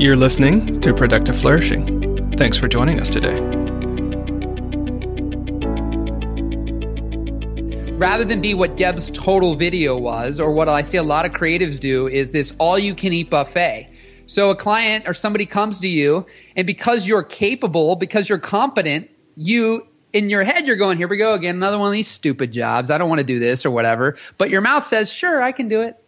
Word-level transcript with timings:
You're 0.00 0.16
listening 0.16 0.80
to 0.80 0.94
Productive 0.94 1.38
Flourishing. 1.38 2.32
Thanks 2.38 2.56
for 2.56 2.68
joining 2.68 3.00
us 3.00 3.10
today. 3.10 3.38
Rather 7.98 8.24
than 8.24 8.40
be 8.40 8.54
what 8.54 8.78
Gebbs 8.78 9.12
total 9.12 9.56
video 9.56 9.98
was, 9.98 10.40
or 10.40 10.52
what 10.52 10.70
I 10.70 10.80
see 10.80 10.96
a 10.96 11.02
lot 11.02 11.26
of 11.26 11.32
creatives 11.32 11.78
do, 11.78 12.08
is 12.08 12.32
this 12.32 12.54
all 12.58 12.78
you 12.78 12.94
can 12.94 13.12
eat 13.12 13.28
buffet. 13.28 13.90
So 14.24 14.48
a 14.48 14.56
client 14.56 15.06
or 15.06 15.12
somebody 15.12 15.44
comes 15.44 15.80
to 15.80 15.88
you, 15.88 16.24
and 16.56 16.66
because 16.66 17.06
you're 17.06 17.22
capable, 17.22 17.94
because 17.94 18.26
you're 18.26 18.38
competent, 18.38 19.10
you 19.36 19.86
in 20.14 20.30
your 20.30 20.44
head 20.44 20.66
you're 20.66 20.76
going, 20.76 20.96
here 20.96 21.08
we 21.08 21.18
go 21.18 21.34
again, 21.34 21.56
another 21.56 21.76
one 21.76 21.88
of 21.88 21.92
these 21.92 22.08
stupid 22.08 22.52
jobs. 22.52 22.90
I 22.90 22.96
don't 22.96 23.10
want 23.10 23.18
to 23.18 23.26
do 23.26 23.38
this 23.38 23.66
or 23.66 23.70
whatever. 23.70 24.16
But 24.38 24.48
your 24.48 24.62
mouth 24.62 24.86
says, 24.86 25.12
sure, 25.12 25.42
I 25.42 25.52
can 25.52 25.68
do 25.68 25.82
it. 25.82 25.99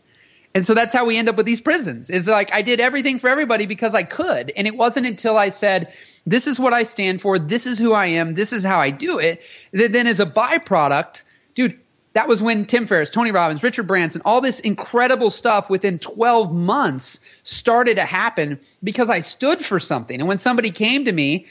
And 0.55 0.67
so 0.67 0.75
that's 0.75 0.93
how 0.93 1.07
we 1.07 1.17
end 1.17 1.29
up 1.29 1.37
with 1.37 1.47
these 1.47 1.61
prisons. 1.61 2.11
Is 2.11 2.29
like 2.29 2.53
I 2.53 2.63
did 2.63 2.81
everything 2.81 3.19
for 3.19 3.29
everybody 3.29 3.67
because 3.67 3.95
I 3.95 4.03
could. 4.03 4.53
And 4.55 4.67
it 4.67 4.77
wasn't 4.77 5.07
until 5.07 5.39
I 5.39 5.49
said, 5.49 5.93
this 6.27 6.47
is 6.47 6.59
what 6.59 6.73
I 6.73 6.83
stand 6.83 7.21
for, 7.21 7.39
this 7.39 7.67
is 7.67 7.79
who 7.79 7.93
I 7.93 8.07
am, 8.07 8.35
this 8.35 8.53
is 8.53 8.65
how 8.65 8.79
I 8.79 8.91
do 8.91 9.19
it, 9.19 9.43
that 9.73 9.93
then 9.93 10.07
as 10.07 10.21
a 10.21 10.27
byproduct, 10.27 11.25
dude, 11.55 11.79
that 12.13 12.29
was 12.29 12.43
when 12.43 12.67
Tim 12.67 12.87
Ferriss, 12.87 13.11
Tony 13.11 13.33
Robbins, 13.33 13.63
Richard 13.63 13.87
Branson, 13.87 14.23
all 14.25 14.41
this 14.41 14.61
incredible 14.61 15.31
stuff 15.31 15.71
within 15.71 15.99
12 15.99 16.53
months 16.53 17.21
started 17.43 17.97
to 17.97 18.05
happen 18.05 18.61
because 18.85 19.09
I 19.09 19.21
stood 19.21 19.63
for 19.63 19.81
something. 19.81 20.21
And 20.21 20.29
when 20.29 20.39
somebody 20.39 20.71
came 20.71 21.07
to 21.07 21.13
me 21.13 21.47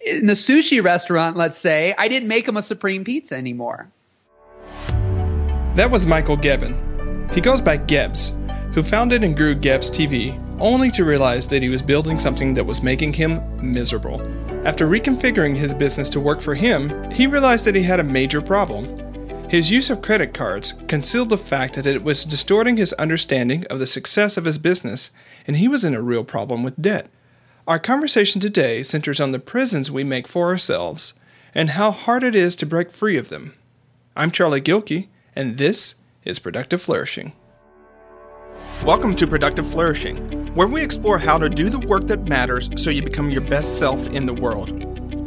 in 0.00 0.26
the 0.26 0.34
sushi 0.34 0.82
restaurant, 0.82 1.36
let's 1.36 1.58
say, 1.58 1.94
I 1.98 2.08
didn't 2.08 2.28
make 2.28 2.46
them 2.46 2.56
a 2.56 2.62
supreme 2.62 3.04
pizza 3.04 3.34
anymore. 3.34 3.88
That 5.74 5.90
was 5.90 6.06
Michael 6.06 6.36
Gebben. 6.36 7.32
He 7.34 7.40
goes 7.40 7.60
by 7.60 7.76
Gebbs 7.76 8.32
who 8.74 8.82
founded 8.82 9.22
and 9.22 9.36
grew 9.36 9.54
Gebbs 9.54 9.88
TV, 9.88 10.36
only 10.58 10.90
to 10.90 11.04
realize 11.04 11.46
that 11.46 11.62
he 11.62 11.68
was 11.68 11.80
building 11.80 12.18
something 12.18 12.52
that 12.54 12.66
was 12.66 12.82
making 12.82 13.12
him 13.12 13.40
miserable. 13.62 14.20
After 14.66 14.88
reconfiguring 14.88 15.56
his 15.56 15.72
business 15.72 16.10
to 16.10 16.20
work 16.20 16.42
for 16.42 16.56
him, 16.56 17.08
he 17.12 17.28
realized 17.28 17.64
that 17.66 17.76
he 17.76 17.84
had 17.84 18.00
a 18.00 18.04
major 18.04 18.42
problem. 18.42 18.98
His 19.48 19.70
use 19.70 19.90
of 19.90 20.02
credit 20.02 20.34
cards 20.34 20.74
concealed 20.88 21.28
the 21.28 21.38
fact 21.38 21.74
that 21.74 21.86
it 21.86 22.02
was 22.02 22.24
distorting 22.24 22.76
his 22.76 22.92
understanding 22.94 23.64
of 23.66 23.78
the 23.78 23.86
success 23.86 24.36
of 24.36 24.44
his 24.44 24.58
business, 24.58 25.12
and 25.46 25.58
he 25.58 25.68
was 25.68 25.84
in 25.84 25.94
a 25.94 26.02
real 26.02 26.24
problem 26.24 26.64
with 26.64 26.80
debt. 26.82 27.08
Our 27.68 27.78
conversation 27.78 28.40
today 28.40 28.82
centers 28.82 29.20
on 29.20 29.30
the 29.30 29.38
prisons 29.38 29.88
we 29.90 30.02
make 30.02 30.26
for 30.26 30.48
ourselves 30.48 31.14
and 31.54 31.70
how 31.70 31.92
hard 31.92 32.24
it 32.24 32.34
is 32.34 32.56
to 32.56 32.66
break 32.66 32.90
free 32.90 33.16
of 33.16 33.28
them. 33.28 33.54
I'm 34.16 34.32
Charlie 34.32 34.60
Gilkey, 34.60 35.06
and 35.36 35.58
this 35.58 35.94
is 36.24 36.40
Productive 36.40 36.82
Flourishing. 36.82 37.32
Welcome 38.84 39.16
to 39.16 39.26
Productive 39.26 39.66
Flourishing, 39.66 40.54
where 40.54 40.68
we 40.68 40.82
explore 40.82 41.18
how 41.18 41.38
to 41.38 41.48
do 41.48 41.70
the 41.70 41.78
work 41.78 42.06
that 42.08 42.28
matters 42.28 42.68
so 42.76 42.90
you 42.90 43.00
become 43.00 43.30
your 43.30 43.40
best 43.40 43.78
self 43.78 44.06
in 44.08 44.26
the 44.26 44.34
world. 44.34 44.70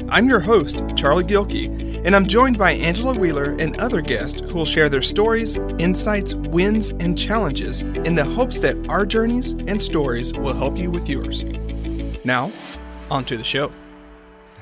I'm 0.09 0.29
your 0.29 0.39
host, 0.39 0.83
Charlie 0.95 1.23
Gilkey, 1.23 2.05
and 2.05 2.15
I'm 2.15 2.27
joined 2.27 2.59
by 2.59 2.73
Angela 2.73 3.15
Wheeler 3.15 3.55
and 3.57 3.75
other 3.81 4.01
guests 4.01 4.41
who 4.41 4.53
will 4.53 4.65
share 4.65 4.89
their 4.89 5.01
stories, 5.01 5.57
insights, 5.79 6.35
wins, 6.35 6.91
and 6.91 7.17
challenges 7.17 7.81
in 7.81 8.13
the 8.13 8.25
hopes 8.25 8.59
that 8.59 8.77
our 8.89 9.07
journeys 9.07 9.53
and 9.53 9.81
stories 9.81 10.33
will 10.33 10.53
help 10.53 10.77
you 10.77 10.91
with 10.91 11.09
yours. 11.09 11.43
Now, 12.23 12.51
on 13.09 13.25
to 13.25 13.37
the 13.37 13.43
show. 13.43 13.71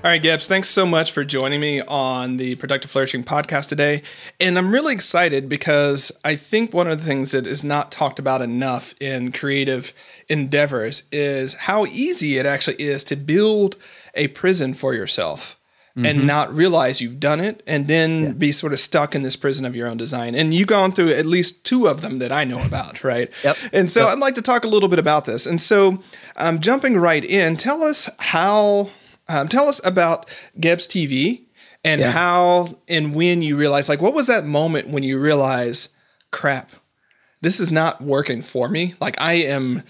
All 0.05 0.11
right, 0.11 0.21
Gebbs, 0.21 0.45
thanks 0.45 0.69
so 0.69 0.85
much 0.85 1.11
for 1.11 1.23
joining 1.23 1.59
me 1.59 1.81
on 1.81 2.37
the 2.37 2.53
Productive 2.53 2.91
Flourishing 2.91 3.23
podcast 3.23 3.69
today. 3.69 4.03
And 4.39 4.55
I'm 4.55 4.71
really 4.71 4.93
excited 4.93 5.49
because 5.49 6.11
I 6.23 6.35
think 6.35 6.75
one 6.75 6.87
of 6.87 6.99
the 6.99 7.03
things 7.03 7.31
that 7.31 7.47
is 7.47 7.63
not 7.63 7.91
talked 7.91 8.19
about 8.19 8.43
enough 8.43 8.93
in 9.01 9.31
creative 9.31 9.93
endeavors 10.29 11.05
is 11.11 11.55
how 11.55 11.87
easy 11.87 12.37
it 12.37 12.45
actually 12.45 12.75
is 12.75 13.03
to 13.05 13.15
build 13.15 13.77
a 14.13 14.27
prison 14.27 14.75
for 14.75 14.93
yourself. 14.93 15.59
Mm-hmm. 15.97 16.05
and 16.07 16.27
not 16.27 16.53
realize 16.53 16.99
you've 16.99 17.21
done 17.21 17.39
it 17.39 17.63
and 17.65 17.87
then 17.87 18.23
yeah. 18.23 18.31
be 18.33 18.51
sort 18.51 18.73
of 18.73 18.81
stuck 18.81 19.15
in 19.15 19.23
this 19.23 19.38
prison 19.38 19.65
of 19.65 19.77
your 19.77 19.88
own 19.88 19.95
design. 19.95 20.35
And 20.35 20.53
you've 20.53 20.67
gone 20.67 20.91
through 20.91 21.13
at 21.13 21.25
least 21.25 21.65
two 21.65 21.88
of 21.88 22.01
them 22.01 22.19
that 22.19 22.33
I 22.33 22.44
know 22.44 22.61
about, 22.65 23.01
right? 23.05 23.31
Yep. 23.45 23.57
And 23.71 23.89
so 23.89 24.01
yep. 24.01 24.09
I'd 24.09 24.19
like 24.19 24.35
to 24.35 24.41
talk 24.41 24.65
a 24.65 24.67
little 24.67 24.89
bit 24.89 24.99
about 24.99 25.23
this. 25.23 25.45
And 25.45 25.61
so 25.61 26.03
um, 26.35 26.59
jumping 26.59 26.97
right 26.97 27.23
in, 27.23 27.55
tell 27.55 27.81
us 27.81 28.09
how 28.19 28.89
um, 29.28 29.47
tell 29.47 29.68
us 29.68 29.81
about 29.84 30.30
Gebbs 30.59 30.88
TV 30.88 31.46
and 31.84 32.02
yeah. 32.02 32.12
how 32.12 32.68
and 32.88 33.13
when 33.13 33.41
you 33.41 33.56
realize, 33.56 33.88
like, 33.88 34.02
what 34.02 34.13
was 34.13 34.28
that 34.28 34.46
moment 34.46 34.90
when 34.90 35.03
you 35.03 35.19
realize, 35.19 35.90
crap, 36.31 36.72
this 37.41 37.59
is 37.59 37.72
not 37.72 38.02
working 38.02 38.41
for 38.41 38.68
me? 38.68 38.96
Like, 39.00 39.16
I 39.19 39.34
am. 39.34 39.84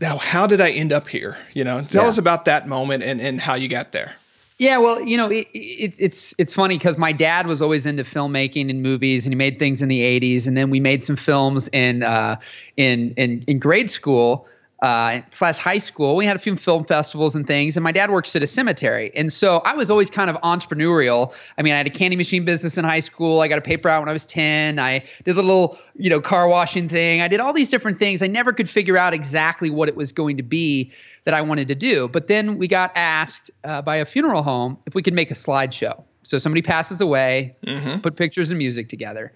Now, 0.00 0.18
how 0.18 0.46
did 0.46 0.60
I 0.60 0.70
end 0.70 0.92
up 0.92 1.08
here? 1.08 1.36
You 1.54 1.64
know, 1.64 1.82
tell 1.82 2.04
yeah. 2.04 2.08
us 2.08 2.18
about 2.18 2.44
that 2.46 2.68
moment 2.68 3.02
and, 3.02 3.20
and 3.20 3.40
how 3.40 3.54
you 3.54 3.68
got 3.68 3.92
there. 3.92 4.12
Yeah, 4.58 4.78
well, 4.78 5.00
you 5.00 5.16
know, 5.16 5.28
it, 5.30 5.48
it, 5.52 5.96
it's 5.98 6.34
it's 6.38 6.52
funny 6.52 6.78
because 6.78 6.96
my 6.96 7.12
dad 7.12 7.46
was 7.46 7.60
always 7.60 7.84
into 7.84 8.04
filmmaking 8.04 8.70
and 8.70 8.82
movies, 8.82 9.26
and 9.26 9.32
he 9.32 9.36
made 9.36 9.58
things 9.58 9.82
in 9.82 9.88
the 9.88 10.00
'80s, 10.00 10.46
and 10.46 10.56
then 10.56 10.70
we 10.70 10.78
made 10.78 11.02
some 11.02 11.16
films 11.16 11.68
in 11.68 12.02
uh, 12.02 12.36
in 12.76 13.12
in 13.16 13.44
in 13.46 13.58
grade 13.58 13.90
school 13.90 14.46
uh, 14.82 15.20
slash 15.30 15.58
high 15.58 15.78
school. 15.78 16.16
We 16.16 16.26
had 16.26 16.34
a 16.34 16.40
few 16.40 16.56
film 16.56 16.84
festivals 16.84 17.36
and 17.36 17.46
things, 17.46 17.76
and 17.76 17.84
my 17.84 17.92
dad 17.92 18.10
works 18.10 18.34
at 18.34 18.42
a 18.42 18.48
cemetery. 18.48 19.12
And 19.14 19.32
so 19.32 19.58
I 19.58 19.74
was 19.74 19.90
always 19.90 20.10
kind 20.10 20.28
of 20.28 20.36
entrepreneurial. 20.42 21.32
I 21.56 21.62
mean, 21.62 21.72
I 21.72 21.76
had 21.76 21.86
a 21.86 21.90
candy 21.90 22.16
machine 22.16 22.44
business 22.44 22.76
in 22.76 22.84
high 22.84 23.00
school. 23.00 23.40
I 23.40 23.48
got 23.48 23.58
a 23.58 23.62
paper 23.62 23.88
out 23.88 24.02
when 24.02 24.08
I 24.08 24.12
was 24.12 24.26
10. 24.26 24.80
I 24.80 25.04
did 25.22 25.36
a 25.38 25.42
little, 25.42 25.78
you 25.94 26.10
know, 26.10 26.20
car 26.20 26.48
washing 26.48 26.88
thing. 26.88 27.22
I 27.22 27.28
did 27.28 27.38
all 27.38 27.52
these 27.52 27.70
different 27.70 28.00
things. 28.00 28.22
I 28.22 28.26
never 28.26 28.52
could 28.52 28.68
figure 28.68 28.98
out 28.98 29.14
exactly 29.14 29.70
what 29.70 29.88
it 29.88 29.94
was 29.94 30.10
going 30.10 30.36
to 30.36 30.42
be 30.42 30.90
that 31.24 31.34
I 31.34 31.42
wanted 31.42 31.68
to 31.68 31.76
do. 31.76 32.08
But 32.08 32.26
then 32.26 32.58
we 32.58 32.66
got 32.66 32.90
asked 32.96 33.52
uh, 33.62 33.82
by 33.82 33.96
a 33.96 34.04
funeral 34.04 34.42
home 34.42 34.78
if 34.86 34.96
we 34.96 35.02
could 35.02 35.14
make 35.14 35.30
a 35.30 35.34
slideshow. 35.34 36.02
So 36.24 36.38
somebody 36.38 36.62
passes 36.62 37.00
away, 37.00 37.54
mm-hmm. 37.64 38.00
put 38.00 38.16
pictures 38.16 38.50
and 38.50 38.58
music 38.58 38.88
together. 38.88 39.32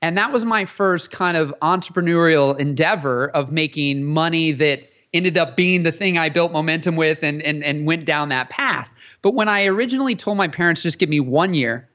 And 0.00 0.16
that 0.16 0.32
was 0.32 0.44
my 0.44 0.64
first 0.64 1.10
kind 1.10 1.36
of 1.36 1.52
entrepreneurial 1.60 2.58
endeavor 2.58 3.30
of 3.30 3.50
making 3.50 4.04
money 4.04 4.52
that 4.52 4.88
ended 5.12 5.38
up 5.38 5.56
being 5.56 5.82
the 5.82 5.92
thing 5.92 6.18
I 6.18 6.28
built 6.28 6.52
momentum 6.52 6.96
with 6.96 7.22
and, 7.22 7.42
and, 7.42 7.64
and 7.64 7.86
went 7.86 8.04
down 8.04 8.28
that 8.28 8.50
path. 8.50 8.88
But 9.22 9.34
when 9.34 9.48
I 9.48 9.66
originally 9.66 10.14
told 10.14 10.36
my 10.36 10.48
parents, 10.48 10.82
just 10.82 10.98
give 10.98 11.08
me 11.08 11.20
one 11.20 11.54
year, 11.54 11.88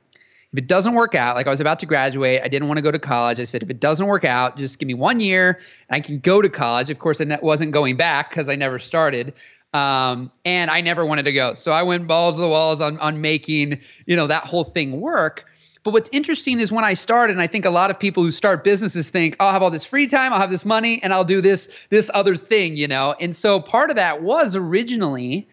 if 0.51 0.59
it 0.59 0.67
doesn't 0.67 0.93
work 0.93 1.15
out, 1.15 1.35
like 1.35 1.47
I 1.47 1.49
was 1.49 1.61
about 1.61 1.79
to 1.79 1.85
graduate, 1.85 2.41
I 2.43 2.47
didn't 2.47 2.67
want 2.67 2.77
to 2.77 2.81
go 2.81 2.91
to 2.91 2.99
college. 2.99 3.39
I 3.39 3.43
said, 3.43 3.63
if 3.63 3.69
it 3.69 3.79
doesn't 3.79 4.05
work 4.05 4.25
out, 4.25 4.57
just 4.57 4.77
give 4.77 4.87
me 4.87 4.93
one 4.93 5.19
year 5.19 5.59
and 5.89 5.95
I 5.95 5.99
can 5.99 6.19
go 6.19 6.41
to 6.41 6.49
college. 6.49 6.89
Of 6.89 6.99
course, 6.99 7.21
I 7.21 7.39
wasn't 7.41 7.71
going 7.71 7.97
back 7.97 8.29
because 8.29 8.49
I 8.49 8.55
never 8.55 8.77
started. 8.79 9.33
Um, 9.73 10.31
and 10.45 10.69
I 10.69 10.81
never 10.81 11.03
wanted 11.05 11.23
to 11.23 11.33
go. 11.33 11.55
So 11.55 11.71
I 11.71 11.81
went 11.81 12.07
balls 12.07 12.35
to 12.35 12.41
the 12.41 12.49
walls 12.49 12.81
on, 12.81 12.99
on 12.99 13.21
making, 13.21 13.79
you 14.05 14.15
know, 14.15 14.27
that 14.27 14.43
whole 14.43 14.65
thing 14.65 15.01
work. 15.01 15.45
But 15.83 15.91
what's 15.91 16.09
interesting 16.13 16.59
is 16.59 16.71
when 16.71 16.85
I 16.85 16.93
started, 16.93 17.33
and 17.33 17.41
I 17.41 17.47
think 17.47 17.65
a 17.65 17.69
lot 17.69 17.91
of 17.91 17.99
people 17.99 18.23
who 18.23 18.31
start 18.31 18.63
businesses 18.63 19.09
think, 19.09 19.35
oh, 19.39 19.47
I'll 19.47 19.51
have 19.51 19.61
all 19.61 19.69
this 19.69 19.85
free 19.85 20.07
time, 20.07 20.31
I'll 20.31 20.39
have 20.39 20.49
this 20.49 20.65
money, 20.65 21.01
and 21.03 21.13
I'll 21.13 21.25
do 21.25 21.41
this 21.41 21.69
this 21.89 22.09
other 22.13 22.35
thing, 22.35 22.77
you 22.77 22.87
know. 22.87 23.15
And 23.19 23.35
so 23.35 23.59
part 23.59 23.89
of 23.89 23.97
that 23.97 24.23
was 24.23 24.55
originally 24.55 25.47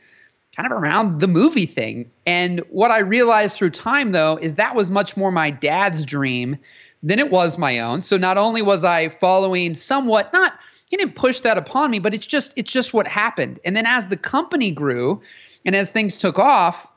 kind 0.57 0.71
of 0.71 0.79
around 0.79 1.21
the 1.21 1.29
movie 1.29 1.67
thing. 1.67 2.11
And 2.27 2.61
what 2.71 2.91
I 2.91 3.01
realized 3.01 3.57
through 3.57 3.71
time 3.71 4.13
though 4.13 4.39
is 4.41 4.57
that 4.57 4.75
was 4.75 4.91
much 4.91 5.17
more 5.17 5.31
my 5.31 5.51
dad's 5.51 6.05
dream 6.05 6.59
than 7.03 7.19
it 7.19 7.31
was 7.31 7.57
my 7.57 7.79
own. 7.79 8.01
So 8.01 8.17
not 8.17 8.37
only 8.37 8.63
was 8.63 8.85
I 8.85 9.09
following 9.09 9.75
somewhat 9.75 10.33
not 10.33 10.59
he 10.89 10.97
didn't 10.97 11.15
push 11.15 11.41
that 11.41 11.57
upon 11.57 11.91
me, 11.91 12.01
but 12.01 12.15
it's 12.15 12.27
just 12.27 12.53
it's 12.57 12.71
just 12.71 12.93
what 12.93 13.07
happened. 13.07 13.61
And 13.65 13.77
then 13.77 13.87
as 13.87 14.09
the 14.09 14.17
company 14.17 14.71
grew 14.71 15.23
and 15.65 15.77
as 15.77 15.91
things 15.91 16.17
took 16.17 16.39
off, 16.39 16.90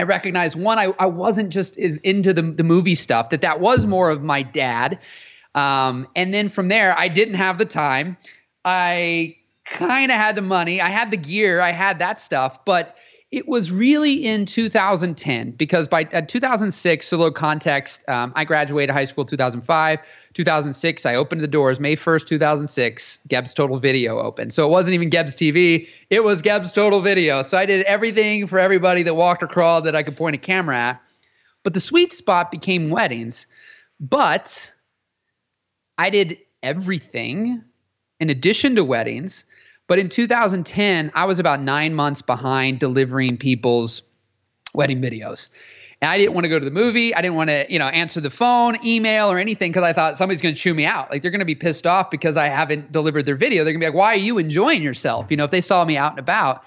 I 0.00 0.04
recognized 0.04 0.58
one, 0.58 0.78
I, 0.78 0.94
I 0.98 1.04
wasn't 1.04 1.50
just 1.50 1.78
as 1.78 1.98
into 1.98 2.32
the, 2.32 2.40
the 2.40 2.64
movie 2.64 2.94
stuff, 2.94 3.28
that 3.28 3.42
that 3.42 3.60
was 3.60 3.84
more 3.84 4.08
of 4.08 4.22
my 4.22 4.40
dad. 4.40 4.98
Um, 5.54 6.08
and 6.16 6.32
then 6.32 6.48
from 6.48 6.68
there, 6.68 6.98
I 6.98 7.08
didn't 7.08 7.34
have 7.34 7.58
the 7.58 7.66
time. 7.66 8.16
I 8.64 9.36
kind 9.66 10.10
of 10.10 10.16
had 10.16 10.36
the 10.36 10.42
money. 10.42 10.80
I 10.80 10.88
had 10.88 11.10
the 11.10 11.18
gear. 11.18 11.60
I 11.60 11.72
had 11.72 11.98
that 11.98 12.18
stuff. 12.18 12.64
But 12.64 12.96
it 13.30 13.46
was 13.46 13.70
really 13.70 14.26
in 14.26 14.44
2010 14.44 15.52
because 15.52 15.86
by 15.86 16.02
uh, 16.12 16.22
2006, 16.22 17.06
so 17.06 17.16
little 17.16 17.32
context, 17.32 18.02
um, 18.08 18.32
I 18.34 18.44
graduated 18.44 18.92
high 18.92 19.04
school 19.04 19.24
2005. 19.24 20.00
2006, 20.34 21.06
I 21.06 21.14
opened 21.14 21.40
the 21.40 21.48
doors. 21.48 21.78
May 21.78 21.94
1st, 21.94 22.26
2006, 22.26 23.20
Gebbs 23.28 23.54
Total 23.54 23.78
Video 23.78 24.18
opened. 24.18 24.52
So 24.52 24.66
it 24.66 24.70
wasn't 24.70 24.94
even 24.94 25.10
Gebbs 25.10 25.36
TV, 25.36 25.88
it 26.10 26.24
was 26.24 26.42
Gebbs 26.42 26.72
Total 26.72 27.00
Video. 27.00 27.42
So 27.42 27.56
I 27.56 27.66
did 27.66 27.84
everything 27.86 28.48
for 28.48 28.58
everybody 28.58 29.04
that 29.04 29.14
walked 29.14 29.44
or 29.44 29.46
crawled 29.46 29.84
that 29.84 29.94
I 29.94 30.02
could 30.02 30.16
point 30.16 30.34
a 30.34 30.38
camera 30.38 30.76
at. 30.76 31.02
But 31.62 31.74
the 31.74 31.80
sweet 31.80 32.12
spot 32.12 32.50
became 32.50 32.90
weddings. 32.90 33.46
But 34.00 34.72
I 35.98 36.10
did 36.10 36.38
everything 36.64 37.62
in 38.18 38.28
addition 38.28 38.74
to 38.76 38.84
weddings 38.84 39.44
but 39.90 39.98
in 39.98 40.08
2010, 40.08 41.10
I 41.16 41.24
was 41.24 41.40
about 41.40 41.60
nine 41.60 41.96
months 41.96 42.22
behind 42.22 42.78
delivering 42.78 43.36
people's 43.36 44.02
wedding 44.72 45.02
videos. 45.02 45.48
And 46.00 46.08
I 46.08 46.16
didn't 46.16 46.34
want 46.34 46.44
to 46.44 46.48
go 46.48 46.60
to 46.60 46.64
the 46.64 46.70
movie. 46.70 47.12
I 47.12 47.20
didn't 47.20 47.34
want 47.34 47.50
to, 47.50 47.66
you 47.68 47.76
know, 47.76 47.86
answer 47.86 48.20
the 48.20 48.30
phone, 48.30 48.76
email, 48.86 49.32
or 49.32 49.36
anything 49.36 49.72
because 49.72 49.82
I 49.82 49.92
thought 49.92 50.16
somebody's 50.16 50.40
going 50.40 50.54
to 50.54 50.60
chew 50.60 50.74
me 50.74 50.86
out. 50.86 51.10
Like 51.10 51.22
they're 51.22 51.32
going 51.32 51.40
to 51.40 51.44
be 51.44 51.56
pissed 51.56 51.88
off 51.88 52.08
because 52.08 52.36
I 52.36 52.46
haven't 52.46 52.92
delivered 52.92 53.26
their 53.26 53.34
video. 53.34 53.64
They're 53.64 53.72
going 53.72 53.80
to 53.80 53.86
be 53.86 53.90
like, 53.90 53.98
"Why 53.98 54.12
are 54.12 54.16
you 54.16 54.38
enjoying 54.38 54.80
yourself?" 54.80 55.26
You 55.28 55.36
know, 55.36 55.42
if 55.42 55.50
they 55.50 55.60
saw 55.60 55.84
me 55.84 55.96
out 55.96 56.12
and 56.12 56.20
about. 56.20 56.62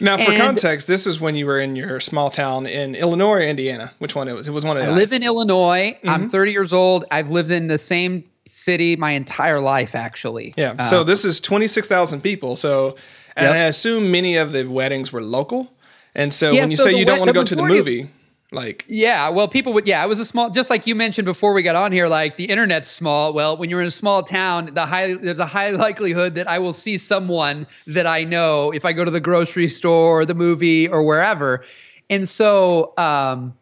Now, 0.00 0.16
for 0.16 0.30
and, 0.30 0.40
context, 0.40 0.88
this 0.88 1.06
is 1.06 1.20
when 1.20 1.36
you 1.36 1.44
were 1.44 1.60
in 1.60 1.76
your 1.76 2.00
small 2.00 2.30
town 2.30 2.66
in 2.66 2.94
Illinois 2.94 3.28
or 3.28 3.40
Indiana. 3.42 3.92
Which 3.98 4.14
one 4.14 4.26
it 4.26 4.32
was? 4.32 4.48
It 4.48 4.52
was 4.52 4.64
one 4.64 4.78
of. 4.78 4.84
I 4.84 4.90
live 4.90 5.12
in 5.12 5.22
Illinois. 5.22 5.98
Mm-hmm. 5.98 6.08
I'm 6.08 6.30
30 6.30 6.52
years 6.52 6.72
old. 6.72 7.04
I've 7.10 7.28
lived 7.28 7.50
in 7.50 7.66
the 7.66 7.76
same 7.76 8.24
city 8.48 8.96
my 8.96 9.12
entire 9.12 9.60
life, 9.60 9.94
actually. 9.94 10.54
Yeah. 10.56 10.74
Uh, 10.78 10.82
so 10.84 11.04
this 11.04 11.24
is 11.24 11.40
26,000 11.40 12.20
people. 12.20 12.56
So, 12.56 12.96
and 13.36 13.46
yep. 13.46 13.54
I 13.54 13.64
assume 13.64 14.10
many 14.10 14.36
of 14.36 14.52
the 14.52 14.66
weddings 14.66 15.12
were 15.12 15.22
local. 15.22 15.70
And 16.14 16.32
so 16.32 16.50
yeah, 16.50 16.62
when 16.62 16.70
you 16.70 16.76
so 16.76 16.84
say 16.84 16.94
you 16.94 17.04
don't 17.04 17.18
want 17.18 17.28
to 17.28 17.34
go 17.34 17.44
to 17.44 17.54
the 17.54 17.62
movie, 17.62 18.08
like 18.50 18.84
yeah, 18.88 19.28
well, 19.28 19.46
people 19.46 19.74
would 19.74 19.86
yeah, 19.86 20.02
it 20.02 20.08
was 20.08 20.20
a 20.20 20.24
small, 20.24 20.48
just 20.48 20.70
like 20.70 20.86
you 20.86 20.94
mentioned 20.94 21.26
before 21.26 21.52
we 21.52 21.62
got 21.62 21.76
on 21.76 21.92
here. 21.92 22.08
Like 22.08 22.38
the 22.38 22.46
internet's 22.46 22.88
small. 22.88 23.34
Well, 23.34 23.58
when 23.58 23.68
you're 23.68 23.82
in 23.82 23.86
a 23.86 23.90
small 23.90 24.22
town, 24.22 24.70
the 24.72 24.86
high 24.86 25.14
there's 25.14 25.38
a 25.38 25.46
high 25.46 25.70
likelihood 25.86 26.34
that 26.36 26.48
I 26.48 26.58
will 26.58 26.72
see 26.72 26.96
someone 26.96 27.66
that 27.86 28.06
I 28.06 28.24
know 28.24 28.70
if 28.70 28.86
I 28.86 28.94
go 28.94 29.04
to 29.04 29.10
the 29.10 29.20
grocery 29.20 29.68
store 29.68 30.20
or 30.20 30.24
the 30.24 30.34
movie 30.34 30.88
or 30.88 31.04
wherever. 31.04 31.62
And 32.10 32.26
so, 32.26 32.94
um, 32.96 33.54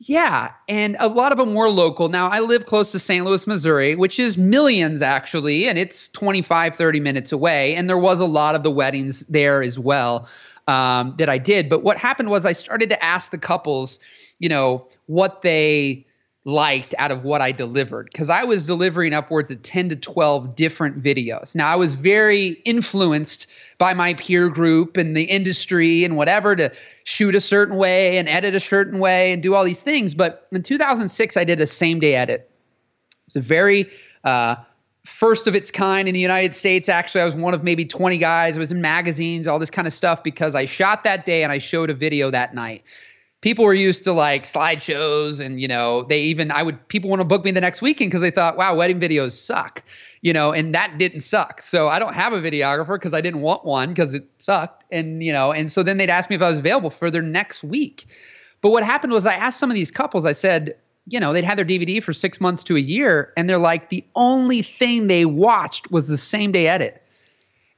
yeah, 0.00 0.52
and 0.68 0.96
a 1.00 1.08
lot 1.08 1.32
of 1.32 1.38
them 1.38 1.54
were 1.54 1.68
local. 1.68 2.08
Now, 2.08 2.28
I 2.28 2.38
live 2.38 2.66
close 2.66 2.92
to 2.92 3.00
St. 3.00 3.24
Louis, 3.24 3.46
Missouri, 3.48 3.96
which 3.96 4.18
is 4.20 4.38
millions 4.38 5.02
actually, 5.02 5.68
and 5.68 5.76
it's 5.76 6.08
25, 6.10 6.76
30 6.76 7.00
minutes 7.00 7.32
away. 7.32 7.74
And 7.74 7.88
there 7.88 7.98
was 7.98 8.20
a 8.20 8.24
lot 8.24 8.54
of 8.54 8.62
the 8.62 8.70
weddings 8.70 9.20
there 9.26 9.60
as 9.60 9.76
well 9.76 10.28
um, 10.68 11.14
that 11.18 11.28
I 11.28 11.38
did. 11.38 11.68
But 11.68 11.82
what 11.82 11.98
happened 11.98 12.30
was 12.30 12.46
I 12.46 12.52
started 12.52 12.90
to 12.90 13.04
ask 13.04 13.32
the 13.32 13.38
couples, 13.38 13.98
you 14.38 14.48
know, 14.48 14.86
what 15.06 15.42
they 15.42 16.06
liked 16.44 16.94
out 16.98 17.10
of 17.10 17.24
what 17.24 17.42
I 17.42 17.52
delivered 17.52 18.08
because 18.10 18.30
I 18.30 18.44
was 18.44 18.64
delivering 18.64 19.12
upwards 19.12 19.50
of 19.50 19.60
10 19.60 19.90
to 19.90 19.96
12 19.96 20.54
different 20.54 21.02
videos. 21.02 21.54
Now, 21.56 21.66
I 21.70 21.76
was 21.76 21.94
very 21.94 22.52
influenced 22.64 23.48
by 23.78 23.94
my 23.94 24.14
peer 24.14 24.48
group 24.48 24.96
and 24.96 25.16
the 25.16 25.22
industry 25.22 26.04
and 26.04 26.16
whatever 26.16 26.56
to 26.56 26.70
shoot 27.04 27.34
a 27.34 27.40
certain 27.40 27.76
way 27.76 28.18
and 28.18 28.28
edit 28.28 28.54
a 28.54 28.60
certain 28.60 28.98
way 28.98 29.32
and 29.32 29.42
do 29.42 29.54
all 29.54 29.64
these 29.64 29.82
things. 29.82 30.14
But 30.14 30.48
in 30.50 30.62
2006, 30.62 31.36
I 31.36 31.44
did 31.44 31.60
a 31.60 31.66
same 31.66 32.00
day 32.00 32.16
edit. 32.16 32.50
It's 33.28 33.36
a 33.36 33.40
very 33.40 33.86
uh, 34.24 34.56
first 35.04 35.46
of 35.46 35.54
its 35.54 35.70
kind 35.70 36.08
in 36.08 36.14
the 36.14 36.20
United 36.20 36.54
States. 36.54 36.88
Actually, 36.88 37.22
I 37.22 37.24
was 37.24 37.36
one 37.36 37.54
of 37.54 37.62
maybe 37.62 37.84
20 37.84 38.18
guys. 38.18 38.56
I 38.56 38.60
was 38.60 38.72
in 38.72 38.82
magazines, 38.82 39.46
all 39.46 39.58
this 39.58 39.70
kind 39.70 39.86
of 39.86 39.92
stuff 39.92 40.22
because 40.24 40.54
I 40.54 40.64
shot 40.64 41.04
that 41.04 41.24
day 41.24 41.42
and 41.42 41.52
I 41.52 41.58
showed 41.58 41.88
a 41.88 41.94
video 41.94 42.30
that 42.30 42.54
night. 42.54 42.82
People 43.40 43.64
were 43.64 43.74
used 43.74 44.02
to 44.04 44.12
like 44.12 44.42
slideshows 44.42 45.40
and 45.40 45.60
you 45.60 45.68
know, 45.68 46.02
they 46.02 46.20
even 46.22 46.50
I 46.50 46.64
would 46.64 46.88
people 46.88 47.08
want 47.08 47.20
to 47.20 47.24
book 47.24 47.44
me 47.44 47.52
the 47.52 47.60
next 47.60 47.80
weekend 47.80 48.10
because 48.10 48.22
they 48.22 48.32
thought, 48.32 48.56
wow, 48.56 48.74
wedding 48.74 48.98
videos 48.98 49.32
suck. 49.32 49.84
You 50.20 50.32
know, 50.32 50.52
and 50.52 50.74
that 50.74 50.98
didn't 50.98 51.20
suck. 51.20 51.60
So 51.60 51.88
I 51.88 51.98
don't 51.98 52.14
have 52.14 52.32
a 52.32 52.40
videographer 52.40 52.94
because 52.96 53.14
I 53.14 53.20
didn't 53.20 53.40
want 53.40 53.64
one 53.64 53.90
because 53.90 54.14
it 54.14 54.28
sucked. 54.38 54.84
And 54.90 55.22
you 55.22 55.32
know, 55.32 55.52
and 55.52 55.70
so 55.70 55.82
then 55.82 55.96
they'd 55.96 56.10
ask 56.10 56.28
me 56.28 56.36
if 56.36 56.42
I 56.42 56.48
was 56.48 56.58
available 56.58 56.90
for 56.90 57.10
their 57.10 57.22
next 57.22 57.62
week. 57.62 58.06
But 58.60 58.70
what 58.70 58.82
happened 58.82 59.12
was 59.12 59.26
I 59.26 59.34
asked 59.34 59.60
some 59.60 59.70
of 59.70 59.74
these 59.74 59.90
couples, 59.90 60.26
I 60.26 60.32
said, 60.32 60.74
you 61.06 61.20
know, 61.20 61.32
they'd 61.32 61.44
had 61.44 61.58
their 61.58 61.64
DVD 61.64 62.02
for 62.02 62.12
six 62.12 62.40
months 62.40 62.62
to 62.64 62.76
a 62.76 62.80
year, 62.80 63.32
and 63.36 63.48
they're 63.48 63.58
like, 63.58 63.88
the 63.88 64.04
only 64.14 64.62
thing 64.62 65.06
they 65.06 65.24
watched 65.24 65.90
was 65.90 66.08
the 66.08 66.18
same 66.18 66.52
day 66.52 66.66
edit. 66.66 67.02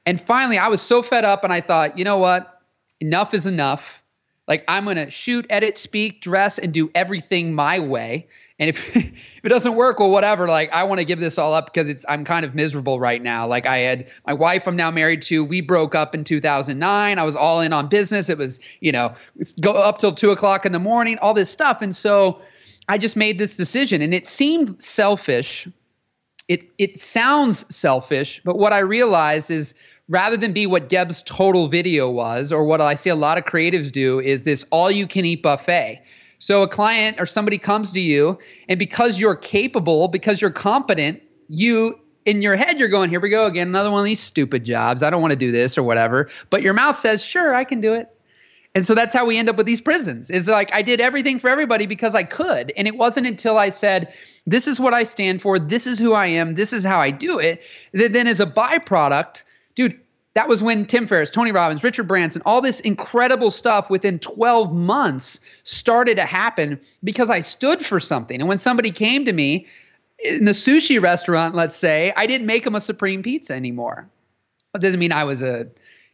And 0.05 0.19
finally, 0.19 0.57
I 0.57 0.67
was 0.67 0.81
so 0.81 1.01
fed 1.01 1.23
up, 1.23 1.43
and 1.43 1.53
I 1.53 1.61
thought, 1.61 1.97
you 1.97 2.03
know 2.03 2.17
what? 2.17 2.61
Enough 2.99 3.33
is 3.33 3.45
enough. 3.45 4.03
Like, 4.47 4.65
I'm 4.67 4.83
going 4.83 4.97
to 4.97 5.09
shoot, 5.09 5.45
edit, 5.49 5.77
speak, 5.77 6.21
dress, 6.21 6.57
and 6.57 6.73
do 6.73 6.91
everything 6.93 7.53
my 7.53 7.79
way. 7.79 8.27
And 8.61 8.69
if, 8.69 8.95
if 8.95 9.41
it 9.43 9.49
doesn't 9.49 9.75
work, 9.75 9.99
well, 9.99 10.11
whatever. 10.11 10.47
Like, 10.47 10.71
I 10.71 10.83
want 10.83 10.99
to 10.99 11.05
give 11.05 11.19
this 11.19 11.37
all 11.37 11.53
up 11.53 11.73
because 11.73 11.89
it's 11.89 12.05
I'm 12.07 12.23
kind 12.23 12.45
of 12.45 12.55
miserable 12.55 12.99
right 12.99 13.21
now. 13.21 13.45
Like, 13.45 13.65
I 13.65 13.79
had 13.79 14.07
my 14.25 14.33
wife 14.33 14.67
I'm 14.67 14.77
now 14.77 14.91
married 14.91 15.21
to. 15.23 15.43
We 15.43 15.59
broke 15.59 15.95
up 15.95 16.15
in 16.15 16.23
2009. 16.23 17.19
I 17.19 17.23
was 17.23 17.35
all 17.35 17.59
in 17.59 17.73
on 17.73 17.89
business. 17.89 18.29
It 18.29 18.37
was, 18.37 18.61
you 18.79 18.93
know, 18.93 19.13
go 19.59 19.73
up 19.73 19.97
till 19.97 20.13
two 20.13 20.31
o'clock 20.31 20.65
in 20.65 20.71
the 20.71 20.79
morning, 20.79 21.17
all 21.17 21.33
this 21.33 21.49
stuff. 21.49 21.81
And 21.81 21.93
so, 21.93 22.39
I 22.87 22.97
just 22.97 23.15
made 23.15 23.37
this 23.37 23.55
decision 23.55 24.01
and 24.01 24.13
it 24.13 24.25
seemed 24.25 24.81
selfish. 24.81 25.67
It 26.47 26.65
it 26.77 26.99
sounds 26.99 27.73
selfish, 27.73 28.41
but 28.43 28.57
what 28.57 28.73
I 28.73 28.79
realized 28.79 29.49
is 29.49 29.73
rather 30.09 30.35
than 30.35 30.51
be 30.51 30.67
what 30.67 30.89
Gebbs 30.89 31.23
total 31.23 31.67
video 31.67 32.09
was, 32.09 32.51
or 32.51 32.65
what 32.65 32.81
I 32.81 32.95
see 32.95 33.09
a 33.09 33.15
lot 33.15 33.37
of 33.37 33.45
creatives 33.45 33.91
do, 33.91 34.19
is 34.19 34.43
this 34.43 34.65
all 34.71 34.91
you 34.91 35.07
can 35.07 35.23
eat 35.23 35.41
buffet. 35.41 36.01
So 36.41 36.63
a 36.63 36.67
client 36.67 37.19
or 37.19 37.27
somebody 37.27 37.59
comes 37.59 37.91
to 37.91 38.01
you, 38.01 38.37
and 38.67 38.79
because 38.79 39.19
you're 39.19 39.35
capable, 39.35 40.07
because 40.07 40.41
you're 40.41 40.49
competent, 40.49 41.21
you 41.47 41.99
in 42.25 42.41
your 42.41 42.55
head 42.55 42.79
you're 42.79 42.89
going, 42.89 43.11
here 43.11 43.19
we 43.19 43.29
go 43.29 43.45
again, 43.45 43.67
another 43.67 43.91
one 43.91 43.99
of 43.99 44.05
these 44.05 44.19
stupid 44.19 44.65
jobs. 44.65 45.03
I 45.03 45.11
don't 45.11 45.21
want 45.21 45.31
to 45.31 45.37
do 45.37 45.51
this 45.51 45.77
or 45.77 45.83
whatever. 45.83 46.29
But 46.49 46.63
your 46.63 46.73
mouth 46.73 46.97
says, 46.97 47.23
sure, 47.23 47.53
I 47.53 47.63
can 47.63 47.79
do 47.79 47.93
it. 47.93 48.09
And 48.73 48.85
so 48.85 48.95
that's 48.95 49.13
how 49.13 49.25
we 49.25 49.37
end 49.37 49.49
up 49.49 49.57
with 49.57 49.67
these 49.67 49.81
prisons. 49.81 50.31
Is 50.31 50.47
like 50.47 50.73
I 50.73 50.81
did 50.81 50.99
everything 50.99 51.37
for 51.37 51.47
everybody 51.47 51.85
because 51.85 52.15
I 52.15 52.23
could. 52.23 52.73
And 52.75 52.87
it 52.87 52.97
wasn't 52.97 53.27
until 53.27 53.59
I 53.59 53.69
said, 53.69 54.11
this 54.47 54.67
is 54.67 54.79
what 54.79 54.95
I 54.95 55.03
stand 55.03 55.43
for, 55.43 55.59
this 55.59 55.85
is 55.85 55.99
who 55.99 56.13
I 56.13 56.25
am, 56.25 56.55
this 56.55 56.73
is 56.73 56.83
how 56.83 56.99
I 56.99 57.11
do 57.11 57.37
it, 57.37 57.61
that 57.93 58.13
then 58.13 58.25
as 58.25 58.39
a 58.39 58.47
byproduct, 58.47 59.43
dude, 59.75 59.99
that 60.33 60.47
was 60.47 60.63
when 60.63 60.85
Tim 60.85 61.07
Ferriss, 61.07 61.29
Tony 61.29 61.51
Robbins, 61.51 61.83
Richard 61.83 62.07
Branson, 62.07 62.41
all 62.45 62.61
this 62.61 62.79
incredible 62.79 63.51
stuff 63.51 63.89
within 63.89 64.17
12 64.19 64.73
months 64.73 65.39
started 65.63 66.15
to 66.15 66.25
happen 66.25 66.79
because 67.03 67.29
I 67.29 67.41
stood 67.41 67.83
for 67.83 67.99
something. 67.99 68.39
And 68.39 68.47
when 68.47 68.57
somebody 68.57 68.91
came 68.91 69.25
to 69.25 69.33
me 69.33 69.67
in 70.23 70.45
the 70.45 70.51
sushi 70.51 71.01
restaurant, 71.01 71.55
let's 71.55 71.75
say, 71.75 72.13
I 72.15 72.27
didn't 72.27 72.47
make 72.47 72.63
them 72.63 72.75
a 72.75 72.81
supreme 72.81 73.23
pizza 73.23 73.53
anymore. 73.53 74.07
It 74.73 74.81
doesn't 74.81 74.99
mean 74.99 75.11
I 75.11 75.25
was 75.25 75.41
a 75.41 75.67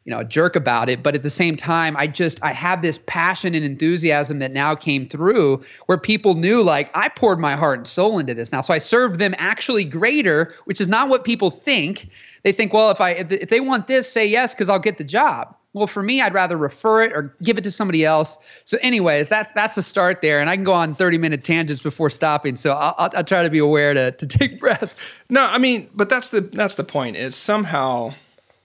you 0.08 0.14
know 0.14 0.22
a 0.22 0.24
jerk 0.24 0.56
about 0.56 0.90
it. 0.90 1.04
But 1.04 1.14
at 1.14 1.22
the 1.22 1.30
same 1.30 1.56
time 1.56 1.96
i 1.98 2.08
just 2.08 2.42
i 2.42 2.54
had 2.54 2.82
this 2.82 2.98
passion 3.06 3.54
and 3.54 3.64
enthusiasm 3.64 4.40
that 4.40 4.52
now 4.54 4.74
came 4.74 5.06
through 5.06 5.62
where 5.86 5.98
people 5.98 6.34
knew 6.34 6.64
like 6.64 6.90
i 6.96 7.10
poured 7.10 7.40
my 7.40 7.56
heart 7.56 7.80
and 7.80 7.88
soul 7.88 8.18
into 8.18 8.34
this. 8.34 8.52
Now 8.52 8.62
so 8.62 8.74
i 8.74 8.80
served 8.80 9.20
them 9.20 9.36
actually 9.38 9.84
greater 9.84 10.56
which 10.66 10.82
is 10.82 10.88
not 10.88 11.10
what 11.10 11.24
people 11.24 11.52
think. 11.52 12.10
They 12.44 12.54
think 12.54 12.74
well 12.74 12.90
if 12.90 13.02
i 13.02 13.12
if, 13.12 13.50
they 13.50 13.60
want 13.60 13.88
this 13.88 14.10
say 14.10 14.26
yes 14.26 14.56
because 14.56 14.70
i'll 14.70 14.80
get 14.80 14.98
the 14.98 15.04
job. 15.04 15.54
Well 15.74 15.88
for 15.88 16.02
me 16.02 16.22
i'd 16.22 16.34
rather 16.34 16.56
refer 16.56 17.04
it 17.04 17.12
or 17.12 17.36
give 17.44 17.58
it 17.58 17.66
to 17.66 17.72
somebody 17.72 18.06
else. 18.06 18.40
So 18.64 18.78
anyways 18.82 19.28
that's 19.28 19.52
that's 19.52 19.78
a 19.78 19.84
start 19.84 20.22
there. 20.22 20.40
And 20.40 20.50
i 20.50 20.56
can 20.56 20.64
go 20.64 20.74
on 20.74 20.96
30 20.96 21.18
minute 21.18 21.44
tangents 21.44 21.84
before 21.84 22.10
stopping. 22.10 22.56
So 22.56 22.72
i'll, 22.72 22.96
I'll, 22.98 23.12
I'll 23.14 23.24
try 23.26 23.44
to 23.44 23.50
be 23.50 23.60
aware 23.60 23.94
to, 23.94 24.12
to 24.12 24.26
take 24.26 24.58
breaths. 24.62 25.14
No 25.30 25.46
i 25.48 25.58
mean 25.58 25.90
but 25.94 26.08
that's 26.08 26.30
the 26.30 26.40
that's 26.40 26.76
the 26.76 26.86
point 26.86 27.18
is 27.18 27.36
somehow 27.36 28.14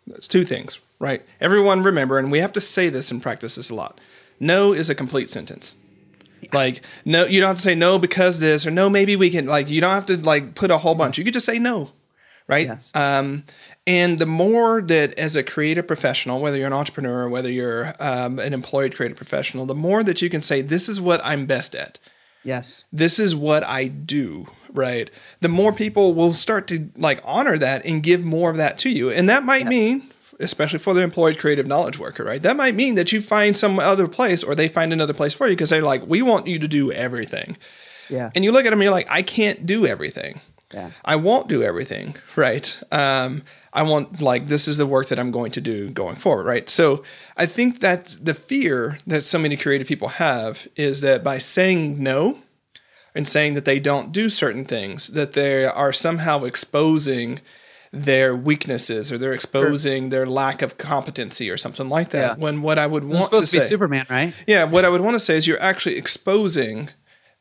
it's 0.07 0.29
two 0.29 0.45
things 0.45 0.81
right? 1.03 1.23
Everyone 1.41 1.83
remember, 1.83 2.17
and 2.17 2.31
we 2.31 2.39
have 2.39 2.53
to 2.53 2.61
say 2.61 2.89
this 2.89 3.11
and 3.11 3.21
practice 3.21 3.57
this 3.57 3.71
a 3.71 3.75
lot. 3.75 4.01
No 4.39 4.73
is 4.73 4.89
a 4.89 4.95
complete 4.95 5.29
sentence. 5.29 5.77
Like 6.53 6.83
no, 7.05 7.27
you 7.27 7.41
don't 7.41 7.49
have 7.49 7.57
to 7.57 7.63
say 7.63 7.75
no 7.75 7.99
because 7.99 8.39
this 8.39 8.67
or 8.67 8.71
no 8.71 8.89
maybe 8.89 9.17
we 9.17 9.29
can. 9.29 9.47
Like 9.47 9.69
you 9.69 9.81
don't 9.81 9.91
have 9.91 10.07
to 10.07 10.17
like 10.17 10.55
put 10.55 10.71
a 10.71 10.79
whole 10.79 10.95
bunch. 10.95 11.19
You 11.19 11.25
could 11.25 11.35
just 11.35 11.47
say 11.47 11.59
no, 11.59 11.91
right? 12.47 12.69
Yes. 12.69 12.93
Um, 12.95 13.45
and 13.87 14.19
the 14.19 14.27
more 14.27 14.81
that 14.81 15.19
as 15.19 15.35
a 15.35 15.43
creative 15.43 15.87
professional, 15.87 16.41
whether 16.41 16.57
you're 16.57 16.67
an 16.69 16.73
entrepreneur, 16.73 17.25
or 17.25 17.29
whether 17.29 17.51
you're 17.51 17.95
um, 17.99 18.39
an 18.39 18.53
employed 18.55 18.95
creative 18.95 19.17
professional, 19.17 19.67
the 19.67 19.75
more 19.75 20.05
that 20.05 20.23
you 20.23 20.31
can 20.31 20.43
say 20.43 20.63
this 20.63 20.89
is 20.89 21.01
what 21.01 21.21
I'm 21.25 21.47
best 21.47 21.75
at. 21.75 21.99
Yes. 22.45 22.85
This 22.93 23.19
is 23.19 23.35
what 23.35 23.65
I 23.65 23.87
do, 23.87 24.47
right? 24.73 25.11
The 25.41 25.49
more 25.49 25.73
people 25.73 26.15
will 26.15 26.33
start 26.33 26.69
to 26.69 26.91
like 26.97 27.21
honor 27.25 27.57
that 27.59 27.85
and 27.85 28.03
give 28.03 28.25
more 28.25 28.51
of 28.51 28.57
that 28.57 28.79
to 28.79 28.91
you. 28.91 29.11
And 29.11 29.29
that 29.29 29.45
might 29.45 29.63
yep. 29.63 29.69
mean 29.69 30.12
especially 30.43 30.79
for 30.79 30.95
the 30.95 31.03
employed 31.03 31.39
creative 31.39 31.67
knowledge 31.67 31.99
worker, 31.99 32.25
right? 32.25 32.43
That 32.43 32.57
might 32.57 32.75
mean 32.75 32.95
that 32.97 33.13
you 33.13 33.21
find 33.21 33.57
some 33.57 33.79
other 33.79 34.09
place 34.09 34.43
or 34.43 34.55
they 34.55 34.69
find 34.69 34.93
another 34.93 35.15
place 35.15 35.35
for 35.35 35.47
you 35.47 35.53
because 35.53 35.71
they're 35.71 35.83
like, 35.83 36.07
we 36.07 36.23
want 36.23 36.47
you 36.47 36.59
to 36.59 36.69
do 36.69 36.93
everything. 36.93 37.57
Yeah. 38.09 38.31
And 38.35 38.45
you 38.45 38.53
look 38.53 38.67
at 38.67 38.71
them, 38.71 38.81
and 38.81 38.85
you're 38.85 38.93
like, 38.93 39.07
I 39.11 39.23
can't 39.23 39.65
do 39.65 39.87
everything. 39.87 40.41
Yeah. 40.73 40.91
I 41.05 41.17
won't 41.17 41.49
do 41.49 41.63
everything, 41.63 42.17
right? 42.37 42.77
Um, 42.91 43.43
I 43.73 43.83
want 43.83 44.21
like 44.21 44.49
this 44.49 44.69
is 44.69 44.77
the 44.77 44.87
work 44.87 45.09
that 45.09 45.19
I'm 45.19 45.31
going 45.31 45.53
to 45.53 45.61
do 45.61 45.91
going 45.91 46.17
forward, 46.17 46.45
right? 46.45 46.69
So 46.69 47.03
I 47.37 47.47
think 47.47 47.81
that 47.81 48.17
the 48.21 48.35
fear 48.35 48.99
that 49.07 49.25
so 49.25 49.39
many 49.39 49.57
creative 49.57 49.87
people 49.87 50.09
have 50.09 50.69
is 50.77 51.01
that 51.01 51.25
by 51.25 51.39
saying 51.39 52.03
no 52.03 52.39
and 53.15 53.27
saying 53.27 53.55
that 53.55 53.65
they 53.65 53.81
don't 53.81 54.13
do 54.13 54.29
certain 54.29 54.65
things, 54.65 55.09
that 55.09 55.33
they 55.33 55.65
are 55.65 55.93
somehow 55.93 56.45
exposing 56.45 57.41
their 57.93 58.35
weaknesses 58.35 59.13
or 59.13 59.19
they're 59.19 59.35
exposing 59.35 60.05
sure. 60.05 60.11
their 60.11 60.27
lack 60.27 60.63
of 60.63 60.79
competency 60.79 61.51
or 61.51 61.57
something 61.59 61.89
like 61.89 62.11
that. 62.11 62.39
Yeah. 62.39 62.43
When 62.43 62.63
what 62.63 62.79
I 62.79 62.87
would 62.87 63.05
want 63.05 63.31
to, 63.33 63.43
to 63.43 63.47
say, 63.47 63.61
Superman, 63.61 64.07
right? 64.09 64.33
Yeah, 64.47 64.65
what 64.65 64.85
I 64.85 64.89
would 64.89 65.03
want 65.03 65.15
to 65.15 65.21
say 65.21 65.37
is 65.37 65.47
you're 65.47 65.61
actually 65.61 65.97
exposing 65.97 66.89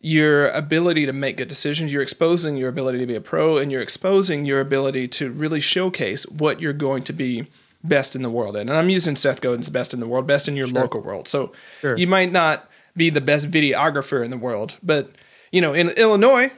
your 0.01 0.49
ability 0.49 1.05
to 1.05 1.13
make 1.13 1.37
good 1.37 1.47
decisions. 1.47 1.93
You're 1.93 2.01
exposing 2.01 2.57
your 2.57 2.69
ability 2.69 2.99
to 2.99 3.05
be 3.05 3.15
a 3.15 3.21
pro, 3.21 3.57
and 3.57 3.71
you're 3.71 3.81
exposing 3.81 4.45
your 4.45 4.59
ability 4.59 5.07
to 5.09 5.31
really 5.31 5.61
showcase 5.61 6.25
what 6.27 6.59
you're 6.59 6.73
going 6.73 7.03
to 7.03 7.13
be 7.13 7.47
best 7.83 8.15
in 8.15 8.21
the 8.21 8.29
world 8.29 8.55
in. 8.55 8.67
And 8.67 8.77
I'm 8.77 8.89
using 8.89 9.15
Seth 9.15 9.41
Godin's 9.41 9.69
best 9.69 9.93
in 9.93 9.99
the 9.99 10.07
world, 10.07 10.27
best 10.27 10.47
in 10.47 10.55
your 10.55 10.67
sure. 10.67 10.81
local 10.81 11.01
world. 11.01 11.27
So 11.27 11.53
sure. 11.81 11.97
you 11.97 12.07
might 12.07 12.31
not 12.31 12.69
be 12.95 13.09
the 13.09 13.21
best 13.21 13.49
videographer 13.49 14.23
in 14.23 14.31
the 14.31 14.37
world. 14.37 14.75
But 14.83 15.11
you 15.51 15.61
know, 15.61 15.73
in 15.73 15.89
Illinois, 15.89 16.51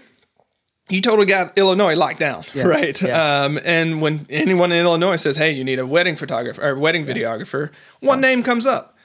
you 0.89 1.01
totally 1.01 1.25
got 1.25 1.57
Illinois 1.57 1.95
locked 1.95 2.19
down, 2.19 2.43
Yeah, 2.53 2.63
right? 2.67 3.01
yeah. 3.01 3.43
Um, 3.45 3.59
and 3.63 4.01
when 4.01 4.25
anyone 4.29 4.71
in 4.71 4.85
Illinois 4.85 5.15
says, 5.15 5.37
"Hey, 5.37 5.51
you 5.51 5.63
need 5.63 5.79
a 5.79 5.85
wedding 5.85 6.15
photographer 6.15 6.61
or 6.63 6.77
wedding 6.77 7.05
videographer," 7.05 7.71
one 8.01 8.21
name 8.21 8.43
comes 8.43 8.65
up, 8.67 8.97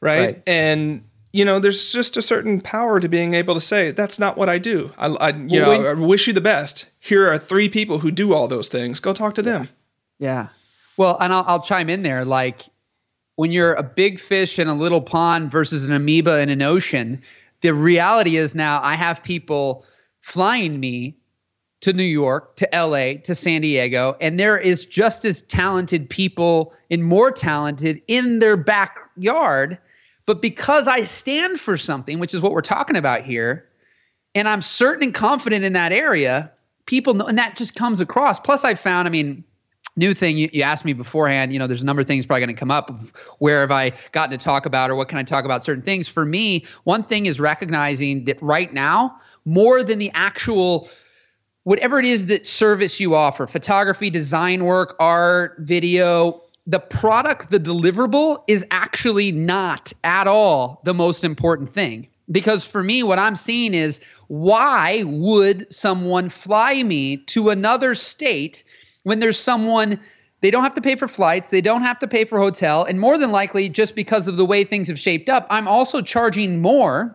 right? 0.00 0.24
Right. 0.24 0.42
And 0.46 1.04
you 1.32 1.44
know, 1.44 1.58
there's 1.58 1.90
just 1.92 2.16
a 2.16 2.22
certain 2.22 2.60
power 2.60 3.00
to 3.00 3.08
being 3.08 3.34
able 3.34 3.54
to 3.54 3.60
say, 3.60 3.90
"That's 3.90 4.18
not 4.18 4.36
what 4.36 4.48
I 4.48 4.58
do." 4.58 4.92
I, 4.98 5.06
I 5.08 5.28
you 5.30 5.60
Well, 5.60 5.80
know, 5.82 5.88
I 5.90 5.94
wish 5.94 6.26
you 6.26 6.32
the 6.32 6.40
best. 6.40 6.90
Here 7.00 7.28
are 7.30 7.38
three 7.38 7.68
people 7.68 7.98
who 7.98 8.10
do 8.10 8.32
all 8.34 8.46
those 8.46 8.68
things. 8.68 9.00
Go 9.00 9.12
talk 9.14 9.34
to 9.36 9.42
them. 9.42 9.68
Yeah. 10.18 10.48
Well, 10.96 11.16
and 11.20 11.32
I'll, 11.32 11.44
I'll 11.46 11.62
chime 11.62 11.90
in 11.90 12.02
there. 12.04 12.24
Like 12.24 12.62
when 13.36 13.50
you're 13.50 13.74
a 13.74 13.82
big 13.82 14.20
fish 14.20 14.60
in 14.60 14.68
a 14.68 14.74
little 14.74 15.00
pond 15.00 15.50
versus 15.50 15.86
an 15.86 15.92
amoeba 15.92 16.40
in 16.40 16.50
an 16.50 16.62
ocean, 16.62 17.20
the 17.62 17.74
reality 17.74 18.36
is 18.36 18.54
now 18.54 18.80
I 18.82 18.94
have 18.94 19.20
people 19.24 19.84
flying 20.24 20.80
me 20.80 21.14
to 21.82 21.92
New 21.92 22.02
York, 22.02 22.56
to 22.56 22.66
LA, 22.72 23.20
to 23.24 23.34
San 23.34 23.60
Diego, 23.60 24.16
and 24.22 24.40
there 24.40 24.56
is 24.56 24.86
just 24.86 25.22
as 25.26 25.42
talented 25.42 26.08
people 26.08 26.72
and 26.90 27.04
more 27.04 27.30
talented 27.30 28.00
in 28.08 28.38
their 28.38 28.56
backyard. 28.56 29.76
But 30.24 30.40
because 30.40 30.88
I 30.88 31.04
stand 31.04 31.60
for 31.60 31.76
something, 31.76 32.20
which 32.20 32.32
is 32.32 32.40
what 32.40 32.52
we're 32.52 32.62
talking 32.62 32.96
about 32.96 33.20
here, 33.20 33.68
and 34.34 34.48
I'm 34.48 34.62
certain 34.62 35.04
and 35.04 35.14
confident 35.14 35.62
in 35.62 35.74
that 35.74 35.92
area, 35.92 36.50
people 36.86 37.12
know, 37.12 37.26
and 37.26 37.36
that 37.36 37.54
just 37.54 37.74
comes 37.74 38.00
across. 38.00 38.40
Plus, 38.40 38.64
I 38.64 38.74
found, 38.76 39.06
I 39.06 39.10
mean, 39.10 39.44
new 39.94 40.14
thing 40.14 40.38
you, 40.38 40.48
you 40.54 40.62
asked 40.62 40.86
me 40.86 40.94
beforehand, 40.94 41.52
you 41.52 41.58
know, 41.58 41.66
there's 41.66 41.82
a 41.82 41.86
number 41.86 42.00
of 42.00 42.06
things 42.06 42.24
probably 42.24 42.46
going 42.46 42.56
to 42.56 42.58
come 42.58 42.70
up 42.70 42.90
where 43.40 43.60
have 43.60 43.70
I 43.70 43.92
gotten 44.12 44.36
to 44.36 44.42
talk 44.42 44.64
about 44.64 44.90
or 44.90 44.96
what 44.96 45.10
can 45.10 45.18
I 45.18 45.22
talk 45.22 45.44
about 45.44 45.62
certain 45.62 45.82
things. 45.82 46.08
For 46.08 46.24
me, 46.24 46.64
one 46.84 47.04
thing 47.04 47.26
is 47.26 47.38
recognizing 47.38 48.24
that 48.24 48.40
right 48.40 48.72
now, 48.72 49.20
more 49.44 49.82
than 49.82 49.98
the 49.98 50.10
actual 50.14 50.88
whatever 51.64 51.98
it 51.98 52.06
is 52.06 52.26
that 52.26 52.46
service 52.46 53.00
you 53.00 53.14
offer 53.14 53.46
photography 53.46 54.10
design 54.10 54.64
work 54.64 54.96
art 54.98 55.56
video 55.60 56.40
the 56.66 56.80
product 56.80 57.50
the 57.50 57.60
deliverable 57.60 58.42
is 58.48 58.64
actually 58.70 59.30
not 59.32 59.92
at 60.02 60.26
all 60.26 60.80
the 60.84 60.94
most 60.94 61.24
important 61.24 61.72
thing. 61.72 62.08
Because 62.30 62.66
for 62.66 62.82
me 62.82 63.02
what 63.02 63.18
i'm 63.18 63.36
seeing 63.36 63.74
is 63.74 64.00
why 64.28 65.02
would 65.04 65.70
someone 65.72 66.30
fly 66.30 66.82
me 66.82 67.18
to 67.18 67.50
another 67.50 67.94
state 67.94 68.64
when 69.02 69.18
there's 69.18 69.38
someone 69.38 70.00
they 70.40 70.50
don't 70.50 70.62
have 70.62 70.74
to 70.74 70.80
pay 70.80 70.96
for 70.96 71.06
flights 71.06 71.50
they 71.50 71.60
don't 71.60 71.82
have 71.82 71.98
to 71.98 72.08
pay 72.08 72.24
for 72.24 72.38
hotel 72.38 72.82
and 72.84 72.98
more 72.98 73.18
than 73.18 73.30
likely 73.30 73.68
just 73.68 73.94
because 73.94 74.26
of 74.26 74.38
the 74.38 74.46
way 74.46 74.64
things 74.64 74.88
have 74.88 74.98
shaped 74.98 75.28
up 75.28 75.46
i'm 75.50 75.68
also 75.68 76.00
charging 76.00 76.62
more 76.62 77.14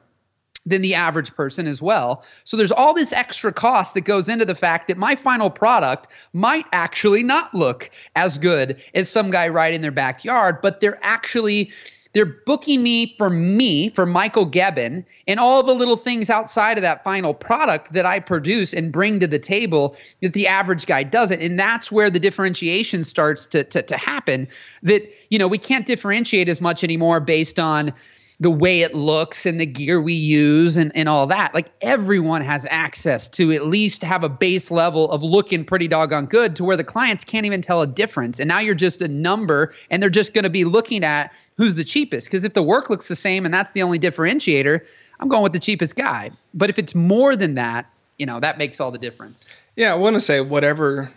than 0.70 0.82
the 0.82 0.96
average 0.96 1.34
person 1.36 1.68
as 1.68 1.82
well. 1.82 2.24
So 2.44 2.56
there's 2.56 2.72
all 2.72 2.94
this 2.94 3.12
extra 3.12 3.52
cost 3.52 3.94
that 3.96 4.02
goes 4.02 4.30
into 4.30 4.46
the 4.46 4.56
fact 4.56 4.88
that 4.88 4.98
my 4.98 5.16
final 5.16 5.50
product 5.50 6.08
might 6.34 6.66
actually 6.72 7.24
not 7.24 7.54
look 7.54 7.90
as 8.16 8.38
good 8.38 8.82
as 8.94 9.10
some 9.10 9.32
guy 9.32 9.48
right 9.48 9.74
in 9.74 9.82
their 9.82 9.92
backyard, 9.92 10.62
but 10.62 10.80
they're 10.80 11.00
actually 11.04 11.72
they're 12.14 12.26
booking 12.26 12.82
me 12.82 13.16
for 13.18 13.30
me, 13.30 13.90
for 13.90 14.06
Michael 14.06 14.50
Gebben, 14.50 15.06
and 15.28 15.40
all 15.40 15.62
the 15.62 15.76
little 15.76 15.96
things 15.96 16.30
outside 16.30 16.78
of 16.78 16.82
that 16.82 17.04
final 17.04 17.36
product 17.36 17.94
that 17.94 18.06
I 18.06 18.20
produce 18.20 18.74
and 18.74 18.92
bring 18.92 19.20
to 19.20 19.28
the 19.28 19.38
table 19.38 19.96
that 20.22 20.34
the 20.34 20.48
average 20.48 20.88
guy 20.88 21.04
doesn't. 21.04 21.40
And 21.40 21.60
that's 21.60 21.92
where 21.92 22.10
the 22.10 22.20
differentiation 22.20 23.04
starts 23.04 23.46
to, 23.48 23.64
to, 23.66 23.84
to 23.84 23.96
happen. 23.96 24.48
That, 24.82 25.08
you 25.30 25.38
know, 25.38 25.48
we 25.48 25.60
can't 25.60 25.86
differentiate 25.86 26.50
as 26.50 26.62
much 26.62 26.84
anymore 26.84 27.20
based 27.20 27.60
on 27.60 27.94
the 28.42 28.50
way 28.50 28.82
it 28.82 28.96
looks 28.96 29.46
and 29.46 29.60
the 29.60 29.66
gear 29.66 30.00
we 30.00 30.14
use 30.14 30.78
and, 30.78 30.96
and 30.96 31.10
all 31.10 31.28
that. 31.28 31.54
Like 31.54 31.72
everyone 31.82 32.42
has 32.42 32.66
access 32.70 33.28
to 33.30 33.52
at 33.52 33.66
least 33.66 34.02
have 34.04 34.24
a 34.24 34.30
base 34.30 34.72
level 34.72 35.12
of 35.12 35.24
looking 35.24 35.66
pretty 35.66 35.90
doggone 35.90 36.26
good 36.26 36.56
to 36.56 36.64
where 36.64 36.78
the 36.78 36.84
clients 36.84 37.26
can't 37.26 37.46
even 37.46 37.62
tell 37.62 37.82
a 37.82 37.88
difference. 37.88 38.40
And 38.40 38.48
now 38.48 38.60
you're 38.60 38.76
just 38.76 39.02
a 39.02 39.10
number 39.10 39.74
and 39.90 40.02
they're 40.02 40.10
just 40.10 40.34
going 40.34 40.44
to 40.44 40.50
be 40.50 40.64
looking 40.64 41.04
at 41.04 41.34
who's 41.58 41.76
the 41.76 41.84
cheapest. 41.84 42.28
Because 42.28 42.46
if 42.46 42.54
the 42.54 42.64
work 42.64 42.90
looks 42.90 43.10
the 43.10 43.16
same 43.16 43.44
and 43.44 43.54
that's 43.54 43.74
the 43.74 43.84
only 43.84 44.00
differentiator, 44.00 44.86
I'm 45.20 45.28
going 45.28 45.44
with 45.44 45.54
the 45.54 45.60
cheapest 45.60 45.98
guy. 45.98 46.32
But 46.54 46.70
if 46.70 46.80
it's 46.80 46.96
more 46.96 47.36
than 47.36 47.56
that, 47.56 47.92
you 48.18 48.26
know, 48.26 48.40
that 48.40 48.58
makes 48.58 48.80
all 48.80 48.92
the 48.92 48.98
difference. 48.98 49.50
Yeah, 49.76 49.92
I 49.92 49.96
want 49.96 50.14
to 50.16 50.22
say 50.22 50.40
whatever 50.40 51.10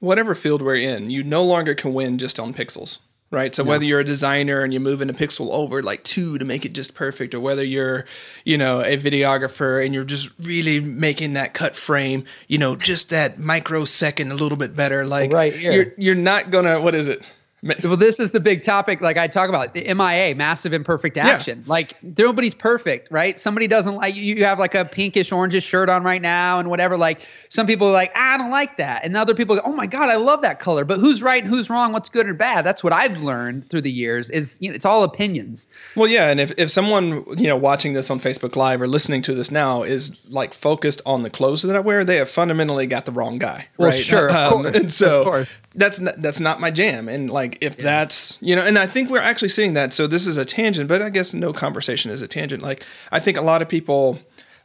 whatever 0.00 0.34
field 0.34 0.62
we're 0.62 0.76
in, 0.76 1.10
you 1.10 1.22
no 1.22 1.44
longer 1.44 1.74
can 1.74 1.94
win 1.94 2.18
just 2.18 2.40
on 2.40 2.52
pixels. 2.52 2.98
Right. 3.32 3.54
So 3.54 3.64
whether 3.64 3.86
you're 3.86 4.00
a 4.00 4.04
designer 4.04 4.60
and 4.60 4.74
you're 4.74 4.82
moving 4.82 5.08
a 5.08 5.14
pixel 5.14 5.50
over 5.52 5.82
like 5.82 6.04
two 6.04 6.36
to 6.36 6.44
make 6.44 6.66
it 6.66 6.74
just 6.74 6.94
perfect, 6.94 7.34
or 7.34 7.40
whether 7.40 7.64
you're, 7.64 8.04
you 8.44 8.58
know, 8.58 8.80
a 8.80 8.98
videographer 8.98 9.82
and 9.82 9.94
you're 9.94 10.04
just 10.04 10.30
really 10.38 10.80
making 10.80 11.32
that 11.32 11.54
cut 11.54 11.74
frame, 11.74 12.24
you 12.46 12.58
know, 12.58 12.76
just 12.76 13.08
that 13.08 13.38
microsecond 13.38 14.30
a 14.30 14.34
little 14.34 14.58
bit 14.58 14.76
better. 14.76 15.06
Like 15.06 15.32
right 15.32 15.54
here. 15.54 15.72
you're 15.72 15.94
you're 15.96 16.14
not 16.14 16.50
gonna 16.50 16.78
what 16.78 16.94
is 16.94 17.08
it? 17.08 17.26
Well, 17.62 17.96
this 17.96 18.18
is 18.18 18.32
the 18.32 18.40
big 18.40 18.62
topic. 18.62 19.00
Like 19.00 19.16
I 19.16 19.28
talk 19.28 19.48
about 19.48 19.72
the 19.72 19.82
MIA, 19.94 20.34
massive 20.34 20.72
imperfect 20.72 21.16
action. 21.16 21.62
Like 21.68 21.94
nobody's 22.02 22.54
perfect, 22.54 23.08
right? 23.12 23.38
Somebody 23.38 23.68
doesn't 23.68 23.94
like 23.94 24.16
you. 24.16 24.34
You 24.34 24.44
have 24.44 24.58
like 24.58 24.74
a 24.74 24.84
pinkish 24.84 25.30
orangish 25.30 25.62
shirt 25.62 25.88
on 25.88 26.02
right 26.02 26.20
now, 26.20 26.58
and 26.58 26.68
whatever. 26.70 26.96
Like 26.96 27.26
some 27.50 27.66
people 27.68 27.86
are 27.86 27.92
like, 27.92 28.10
"Ah, 28.16 28.34
I 28.34 28.36
don't 28.36 28.50
like 28.50 28.78
that, 28.78 29.04
and 29.04 29.16
other 29.16 29.34
people 29.34 29.54
go, 29.54 29.62
Oh 29.64 29.72
my 29.72 29.86
god, 29.86 30.08
I 30.08 30.16
love 30.16 30.42
that 30.42 30.58
color. 30.58 30.84
But 30.84 30.98
who's 30.98 31.22
right 31.22 31.42
and 31.44 31.52
who's 31.52 31.70
wrong? 31.70 31.92
What's 31.92 32.08
good 32.08 32.26
or 32.28 32.34
bad? 32.34 32.66
That's 32.66 32.82
what 32.82 32.92
I've 32.92 33.20
learned 33.22 33.70
through 33.70 33.82
the 33.82 33.92
years. 33.92 34.28
Is 34.30 34.58
you 34.60 34.68
know, 34.68 34.74
it's 34.74 34.84
all 34.84 35.04
opinions. 35.04 35.68
Well, 35.94 36.08
yeah, 36.08 36.30
and 36.30 36.40
if, 36.40 36.52
if 36.58 36.68
someone 36.70 37.24
you 37.38 37.46
know 37.46 37.56
watching 37.56 37.92
this 37.92 38.10
on 38.10 38.18
Facebook 38.18 38.56
Live 38.56 38.82
or 38.82 38.88
listening 38.88 39.22
to 39.22 39.34
this 39.34 39.52
now 39.52 39.84
is 39.84 40.18
like 40.28 40.52
focused 40.52 41.00
on 41.06 41.22
the 41.22 41.30
clothes 41.30 41.62
that 41.62 41.76
I 41.76 41.80
wear, 41.80 42.04
they 42.04 42.16
have 42.16 42.28
fundamentally 42.28 42.88
got 42.88 43.04
the 43.04 43.12
wrong 43.12 43.38
guy. 43.38 43.68
Well, 43.76 43.90
right? 43.90 44.02
sure, 44.02 44.30
Um, 44.36 44.66
and 44.66 44.92
so 44.92 45.20
of 45.20 45.24
course. 45.26 45.48
That's 45.74 46.00
not, 46.00 46.20
that's 46.20 46.40
not 46.40 46.60
my 46.60 46.70
jam. 46.70 47.08
And 47.08 47.30
like 47.30 47.58
if 47.60 47.76
that's 47.76 48.36
you 48.40 48.56
know, 48.56 48.64
and 48.64 48.78
I 48.78 48.86
think 48.86 49.10
we're 49.10 49.20
actually 49.20 49.48
seeing 49.48 49.74
that. 49.74 49.92
So 49.92 50.06
this 50.06 50.26
is 50.26 50.36
a 50.36 50.44
tangent, 50.44 50.88
but 50.88 51.02
I 51.02 51.10
guess 51.10 51.34
no 51.34 51.52
conversation 51.52 52.10
is 52.10 52.22
a 52.22 52.28
tangent. 52.28 52.62
Like 52.62 52.84
I 53.10 53.20
think 53.20 53.36
a 53.36 53.42
lot 53.42 53.62
of 53.62 53.68
people. 53.68 54.18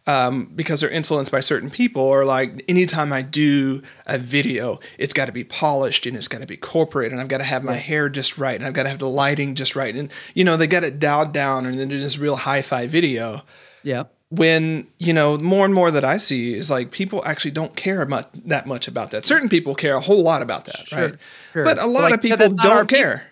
Um, 0.10 0.46
because 0.56 0.80
they're 0.80 0.90
influenced 0.90 1.34
by 1.34 1.42
certain 1.42 1.70
people, 1.70 2.02
or 2.02 2.24
like 2.24 2.64
anytime 2.70 3.12
I 3.12 3.22
do 3.22 3.82
a 4.06 4.18
video, 4.18 4.80
it's 4.98 5.14
got 5.14 5.26
to 5.26 5.34
be 5.34 5.44
polished 5.44 6.06
and 6.06 6.16
it's 6.16 6.30
got 6.30 6.40
to 6.40 6.48
be 6.48 6.56
corporate, 6.56 7.12
and 7.12 7.20
I've 7.20 7.28
got 7.28 7.40
to 7.40 7.44
have 7.44 7.62
my 7.62 7.76
hair 7.76 8.08
just 8.08 8.38
right, 8.38 8.56
and 8.56 8.66
I've 8.66 8.72
got 8.72 8.84
to 8.84 8.90
have 8.90 9.00
the 9.00 9.10
lighting 9.10 9.54
just 9.54 9.76
right, 9.76 9.94
and 9.94 10.10
you 10.34 10.46
know 10.46 10.56
they 10.56 10.66
got 10.66 10.86
it 10.86 11.00
dialed 11.00 11.34
down, 11.34 11.66
and 11.66 11.78
then 11.78 11.90
do 11.90 12.00
this 12.00 12.18
real 12.18 12.38
hi-fi 12.38 12.88
video. 12.88 13.42
Yeah. 13.84 14.06
When 14.30 14.88
you 15.00 15.14
know 15.14 15.38
more 15.38 15.64
and 15.64 15.74
more 15.74 15.90
that 15.90 16.04
I 16.04 16.18
see 16.18 16.54
is 16.54 16.70
like 16.70 16.92
people 16.92 17.24
actually 17.26 17.52
don't 17.52 17.76
care 17.78 18.06
much 18.06 18.28
that 18.46 18.66
much 18.68 18.90
about 18.90 19.12
that. 19.12 19.26
Certain 19.26 19.48
people 19.48 19.74
care 19.74 19.96
a 19.96 20.02
whole 20.02 20.22
lot 20.22 20.42
about 20.42 20.66
that, 20.66 20.86
Sure, 20.88 21.00
right? 21.12 21.16
sure. 21.54 21.64
But 21.64 21.80
a 21.80 21.86
lot 21.86 22.04
Like, 22.12 22.16
of 22.16 22.22
people 22.22 22.38
that's 22.38 22.54
not 22.56 22.66
our 22.66 22.76
don't 22.80 22.88
people. 22.88 23.04
care, 23.04 23.28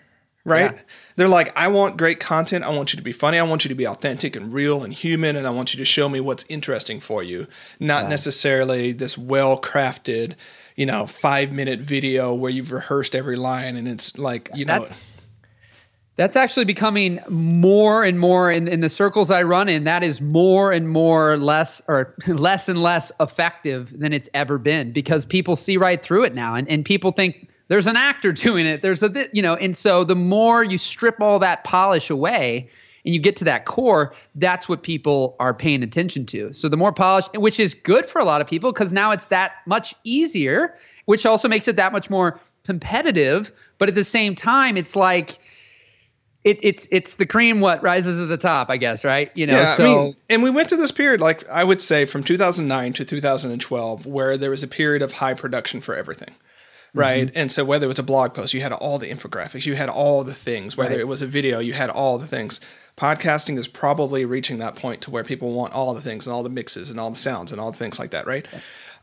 right? 0.45 0.71
Yeah. 0.73 0.81
They're 1.17 1.27
like, 1.27 1.51
I 1.57 1.67
want 1.67 1.97
great 1.97 2.21
content. 2.21 2.63
I 2.63 2.69
want 2.69 2.93
you 2.93 2.97
to 2.97 3.03
be 3.03 3.11
funny. 3.11 3.39
I 3.39 3.43
want 3.43 3.65
you 3.65 3.69
to 3.69 3.75
be 3.75 3.85
authentic 3.85 4.37
and 4.37 4.53
real 4.53 4.83
and 4.83 4.93
human. 4.93 5.35
And 5.35 5.45
I 5.45 5.49
want 5.49 5.73
you 5.73 5.77
to 5.79 5.85
show 5.85 6.07
me 6.07 6.19
what's 6.21 6.45
interesting 6.49 7.01
for 7.01 7.23
you, 7.23 7.47
not 7.79 8.09
necessarily 8.09 8.93
this 8.93 9.17
well 9.17 9.59
crafted, 9.59 10.35
you 10.77 10.85
know, 10.85 11.05
five 11.07 11.51
minute 11.51 11.79
video 11.81 12.33
where 12.33 12.51
you've 12.51 12.71
rehearsed 12.71 13.15
every 13.15 13.35
line 13.37 13.75
and 13.75 13.87
it's 13.87 14.17
like, 14.17 14.49
you 14.53 14.63
know, 14.65 14.79
That's 14.79 15.01
that's 16.15 16.37
actually 16.37 16.65
becoming 16.65 17.19
more 17.29 18.03
and 18.03 18.19
more 18.19 18.49
in, 18.49 18.67
in 18.67 18.79
the 18.79 18.89
circles 18.89 19.29
I 19.31 19.43
run 19.43 19.67
in. 19.67 19.83
That 19.83 20.03
is 20.03 20.21
more 20.21 20.71
and 20.71 20.89
more 20.89 21.37
less 21.37 21.81
or 21.87 22.13
less 22.27 22.69
and 22.69 22.81
less 22.81 23.11
effective 23.19 23.99
than 23.99 24.13
it's 24.13 24.29
ever 24.33 24.57
been 24.57 24.91
because 24.91 25.25
people 25.25 25.55
see 25.55 25.77
right 25.77 26.01
through 26.01 26.23
it 26.23 26.33
now, 26.33 26.55
and, 26.55 26.67
and 26.69 26.85
people 26.85 27.11
think 27.11 27.49
there's 27.67 27.87
an 27.87 27.97
actor 27.97 28.31
doing 28.31 28.65
it. 28.65 28.81
There's 28.81 29.03
a 29.03 29.27
you 29.33 29.41
know, 29.41 29.55
and 29.55 29.75
so 29.75 30.03
the 30.03 30.15
more 30.15 30.63
you 30.63 30.77
strip 30.77 31.21
all 31.21 31.39
that 31.39 31.63
polish 31.63 32.09
away 32.09 32.69
and 33.05 33.13
you 33.13 33.19
get 33.19 33.35
to 33.35 33.43
that 33.43 33.65
core, 33.65 34.13
that's 34.35 34.67
what 34.67 34.83
people 34.83 35.35
are 35.39 35.53
paying 35.53 35.83
attention 35.83 36.25
to. 36.27 36.51
So 36.53 36.69
the 36.69 36.77
more 36.77 36.91
polish, 36.91 37.25
which 37.35 37.59
is 37.59 37.73
good 37.73 38.05
for 38.07 38.19
a 38.19 38.25
lot 38.25 38.41
of 38.41 38.47
people 38.47 38.71
because 38.71 38.93
now 38.93 39.11
it's 39.11 39.27
that 39.27 39.51
much 39.67 39.93
easier, 40.03 40.75
which 41.05 41.25
also 41.25 41.47
makes 41.47 41.67
it 41.67 41.75
that 41.75 41.91
much 41.91 42.09
more 42.09 42.39
competitive. 42.63 43.51
But 43.77 43.89
at 43.89 43.95
the 43.95 44.03
same 44.03 44.33
time, 44.33 44.75
it's 44.75 44.95
like 44.95 45.39
it, 46.45 46.59
it's 46.61 46.87
it's 46.91 47.15
the 47.15 47.25
cream 47.25 47.59
what 47.59 47.83
rises 47.83 48.19
to 48.19 48.25
the 48.27 48.37
top, 48.37 48.69
I 48.69 48.77
guess, 48.77 49.03
right? 49.03 49.29
You 49.35 49.47
know, 49.47 49.57
Yeah, 49.57 49.65
so 49.73 49.83
I 49.83 49.87
mean, 50.05 50.15
and 50.29 50.43
we 50.43 50.49
went 50.51 50.69
through 50.69 50.77
this 50.77 50.91
period, 50.91 51.19
like 51.19 51.47
I 51.49 51.63
would 51.63 51.81
say, 51.81 52.05
from 52.05 52.23
2009 52.23 52.93
to 52.93 53.03
2012, 53.03 54.05
where 54.05 54.37
there 54.37 54.51
was 54.51 54.63
a 54.63 54.67
period 54.67 55.01
of 55.01 55.13
high 55.13 55.33
production 55.33 55.81
for 55.81 55.95
everything, 55.95 56.35
right? 56.93 57.27
Mm-hmm. 57.27 57.37
And 57.37 57.51
so 57.51 57.65
whether 57.65 57.85
it 57.85 57.89
was 57.89 57.99
a 57.99 58.03
blog 58.03 58.33
post, 58.33 58.53
you 58.53 58.61
had 58.61 58.71
all 58.71 58.99
the 58.99 59.09
infographics, 59.11 59.65
you 59.65 59.75
had 59.75 59.89
all 59.89 60.23
the 60.23 60.33
things. 60.35 60.77
Whether 60.77 60.91
Right. 60.91 60.99
it 61.01 61.07
was 61.07 61.21
a 61.21 61.27
video, 61.27 61.59
you 61.59 61.73
had 61.73 61.89
all 61.89 62.17
the 62.17 62.27
things. 62.27 62.61
Podcasting 62.95 63.57
is 63.57 63.67
probably 63.67 64.23
reaching 64.23 64.59
that 64.59 64.75
point 64.75 65.01
to 65.01 65.11
where 65.11 65.23
people 65.23 65.51
want 65.51 65.73
all 65.73 65.93
the 65.93 65.99
things 66.01 66.27
and 66.27 66.33
all 66.33 66.43
the 66.43 66.49
mixes 66.49 66.89
and 66.89 66.99
all 66.99 67.09
the 67.09 67.15
sounds 67.17 67.51
and 67.51 67.59
all 67.59 67.71
the 67.71 67.77
things 67.77 67.99
like 67.99 68.11
that, 68.11 68.25
right? 68.27 68.47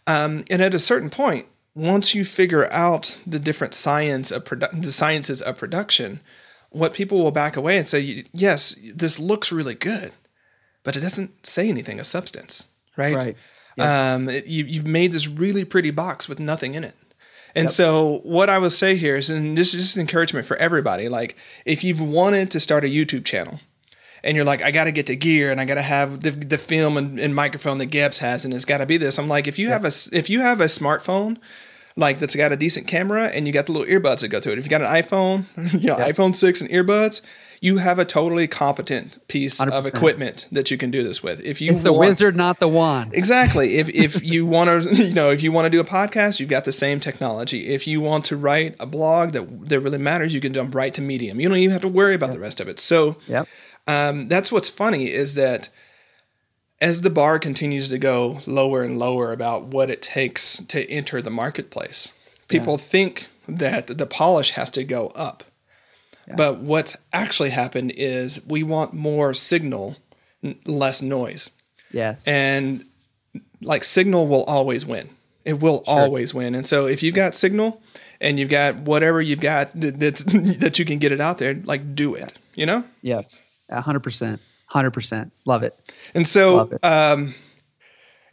Um, 0.07 0.45
and 0.49 0.63
at 0.63 0.73
a 0.75 0.79
certain 0.79 1.11
point, 1.11 1.47
once 1.75 2.15
you 2.15 2.25
figure 2.25 2.71
out 2.73 3.21
the 3.27 3.39
different 3.39 3.75
science 3.75 4.31
of 4.31 4.45
produ- 4.45 4.81
the 4.83 4.93
sciences 4.93 5.43
of 5.43 5.59
production, 5.59 6.21
what 6.73 6.93
people 6.93 7.23
will 7.23 7.31
back 7.31 7.57
away 7.57 7.79
and 7.79 7.89
say, 7.89 8.25
yes, 8.33 8.75
this 8.95 9.19
looks 9.19 9.53
really 9.53 9.75
good 9.75 10.13
but 10.83 10.97
it 10.97 11.01
doesn't 11.01 11.47
say 11.47 11.69
anything 11.69 12.01
of 12.01 12.07
substance, 12.07 12.69
right? 12.97 13.15
Right. 13.15 13.37
Um, 13.79 14.29
it, 14.29 14.47
you, 14.47 14.65
you've 14.65 14.87
made 14.87 15.13
this 15.13 15.29
really 15.29 15.65
pretty 15.65 15.91
box 15.91 16.29
with 16.29 16.39
nothing 16.39 16.75
in 16.75 16.85
it. 16.85 16.95
And 17.55 17.71
so, 17.71 18.21
what 18.23 18.49
I 18.49 18.57
will 18.57 18.71
say 18.71 18.97
here 18.97 19.17
is, 19.17 19.29
and 19.29 19.59
this 19.59 19.75
is 19.75 19.83
just 19.83 19.97
an 19.97 20.01
encouragement 20.01 20.47
for 20.47 20.57
everybody. 20.57 21.11
Like, 21.11 21.37
if 21.67 21.85
you've 21.85 22.01
wanted 22.01 22.51
to 22.53 22.61
start 22.61 22.83
a 22.83 22.87
YouTube 22.87 23.27
channel, 23.27 23.61
and 24.25 24.37
you're 24.37 24.47
like, 24.47 24.63
I 24.63 24.71
got 24.71 24.85
to 24.85 24.93
get 24.93 25.05
the 25.05 25.17
gear, 25.17 25.51
and 25.51 25.61
I 25.61 25.67
got 25.67 25.75
to 25.75 25.83
have 25.83 26.23
the, 26.23 26.31
the 26.31 26.57
film 26.57 26.97
and, 26.97 27.21
and 27.21 27.35
microphone 27.35 27.77
that 27.79 27.91
Gebbs 27.91 28.19
has, 28.19 28.47
and 28.47 28.55
it's 28.55 28.65
got 28.65 28.79
to 28.79 28.87
be 28.87 28.97
this. 28.97 29.19
I'm 29.19 29.29
like, 29.29 29.47
if 29.47 29.59
you 29.59 29.69
have 29.69 29.85
a 29.85 29.93
if 30.13 30.31
you 30.31 30.41
have 30.41 30.63
a 30.63 30.65
smartphone, 30.65 31.37
like 31.97 32.19
that's 32.19 32.35
got 32.37 32.53
a 32.53 32.57
decent 32.57 32.87
camera, 32.87 33.25
and 33.27 33.47
you 33.47 33.53
got 33.53 33.67
the 33.67 33.73
little 33.73 33.87
earbuds 33.87 34.21
that 34.21 34.29
go 34.29 34.41
to 34.41 34.53
it. 34.53 34.59
If 34.59 34.65
you 34.65 34.71
got 34.71 34.83
an 34.83 34.89
iPhone, 34.89 35.45
you 35.81 35.89
know, 35.89 35.97
iPhone 35.97 36.35
six 36.35 36.61
and 36.61 36.71
earbuds, 36.71 37.21
you 37.61 37.77
have 37.77 37.99
a 38.01 38.05
totally 38.05 38.49
competent 38.49 39.25
piece 39.29 39.61
of 39.61 39.69
100%. 39.69 39.95
equipment 39.95 40.49
that 40.51 40.71
you 40.73 40.77
can 40.77 40.91
do 40.91 41.05
this 41.05 41.23
with. 41.23 41.41
If 41.45 41.61
you 41.61 41.71
It's 41.71 41.83
the 41.85 41.93
want- 41.93 42.09
wizard, 42.09 42.35
not 42.37 42.59
the 42.59 42.67
wand. 42.67 43.13
Exactly. 43.15 43.77
If 43.77 43.89
if 43.95 44.25
you 44.25 44.47
want 44.47 44.83
to, 44.85 44.95
you 45.05 45.15
know, 45.15 45.31
if 45.31 45.43
you 45.43 45.53
want 45.53 45.67
to 45.67 45.71
do 45.71 45.79
a 45.81 45.85
podcast, 45.85 46.41
you've 46.41 46.49
got 46.49 46.65
the 46.65 46.73
same 46.73 46.99
technology. 46.99 47.69
If 47.73 47.87
you 47.87 48.01
want 48.01 48.25
to 48.27 48.37
write 48.37 48.75
a 48.81 48.87
blog 48.87 49.33
that 49.33 49.69
that 49.69 49.81
really 49.81 49.99
matters, 49.99 50.35
you 50.35 50.41
can 50.41 50.53
jump 50.53 50.75
right 50.75 50.93
to 50.95 51.03
Medium. 51.03 51.39
You 51.41 51.49
don't 51.49 51.59
even 51.59 51.73
have 51.73 51.83
to 51.83 51.89
worry 51.89 52.15
about 52.15 52.33
the 52.33 52.41
rest 52.41 52.61
of 52.61 52.69
it. 52.69 52.81
So 52.81 53.17
Yep. 53.29 53.47
um, 53.87 54.29
that's 54.29 54.51
what's 54.51 54.69
funny 54.69 55.13
is 55.13 55.35
that 55.37 55.69
as 56.83 57.01
the 57.01 57.11
bar 57.11 57.39
continues 57.39 57.89
to 57.89 57.97
go 57.97 58.41
lower 58.47 58.83
and 58.83 58.99
lower 58.99 59.33
about 59.33 59.63
what 59.65 59.89
it 59.89 60.03
takes 60.03 60.59
to 60.67 60.85
enter 60.91 61.23
the 61.23 61.31
marketplace, 61.31 62.13
people 62.49 62.77
think 62.77 63.29
that 63.49 63.87
the 63.87 64.07
polish 64.07 64.51
has 64.51 64.69
to 64.71 64.85
go 64.85 65.07
up. 65.15 65.45
But 66.37 66.59
what's 66.59 66.97
actually 67.13 67.51
happened 67.51 67.93
is 67.97 68.45
we 68.47 68.63
want 68.63 68.95
more 68.95 69.33
signal, 69.35 69.97
n- 70.43 70.59
less 70.67 71.01
noise. 71.03 71.51
Yes. 71.91 72.27
and 72.27 72.85
like 73.61 73.85
signal 73.85 74.27
will 74.27 74.45
always 74.45 74.85
win. 74.87 75.09
It 75.45 75.61
will 75.61 75.85
always 75.87 76.33
win. 76.35 76.55
And 76.55 76.67
so 76.67 76.87
if 76.87 77.03
you've 77.03 77.15
got 77.15 77.35
signal 77.35 77.83
and 78.21 78.39
you've 78.41 78.49
got 78.49 78.81
whatever 78.81 79.21
you've 79.21 79.41
got 79.41 79.79
that- 79.81 80.01
that's 80.01 80.25
that 80.59 80.79
you 80.79 80.85
can 80.85 80.99
get 80.99 81.13
it 81.13 81.21
out 81.21 81.39
there 81.39 81.55
like 81.65 81.95
do 81.95 82.15
it 82.15 82.33
you 82.55 82.67
know? 82.67 82.85
Yes. 83.03 83.41
A 83.69 83.81
hundred 84.73 84.91
percent. 84.93 85.33
Love 85.45 85.63
it. 85.63 85.75
and 86.15 86.27
so 86.27 86.69
it. 86.73 86.85
um 86.85 87.35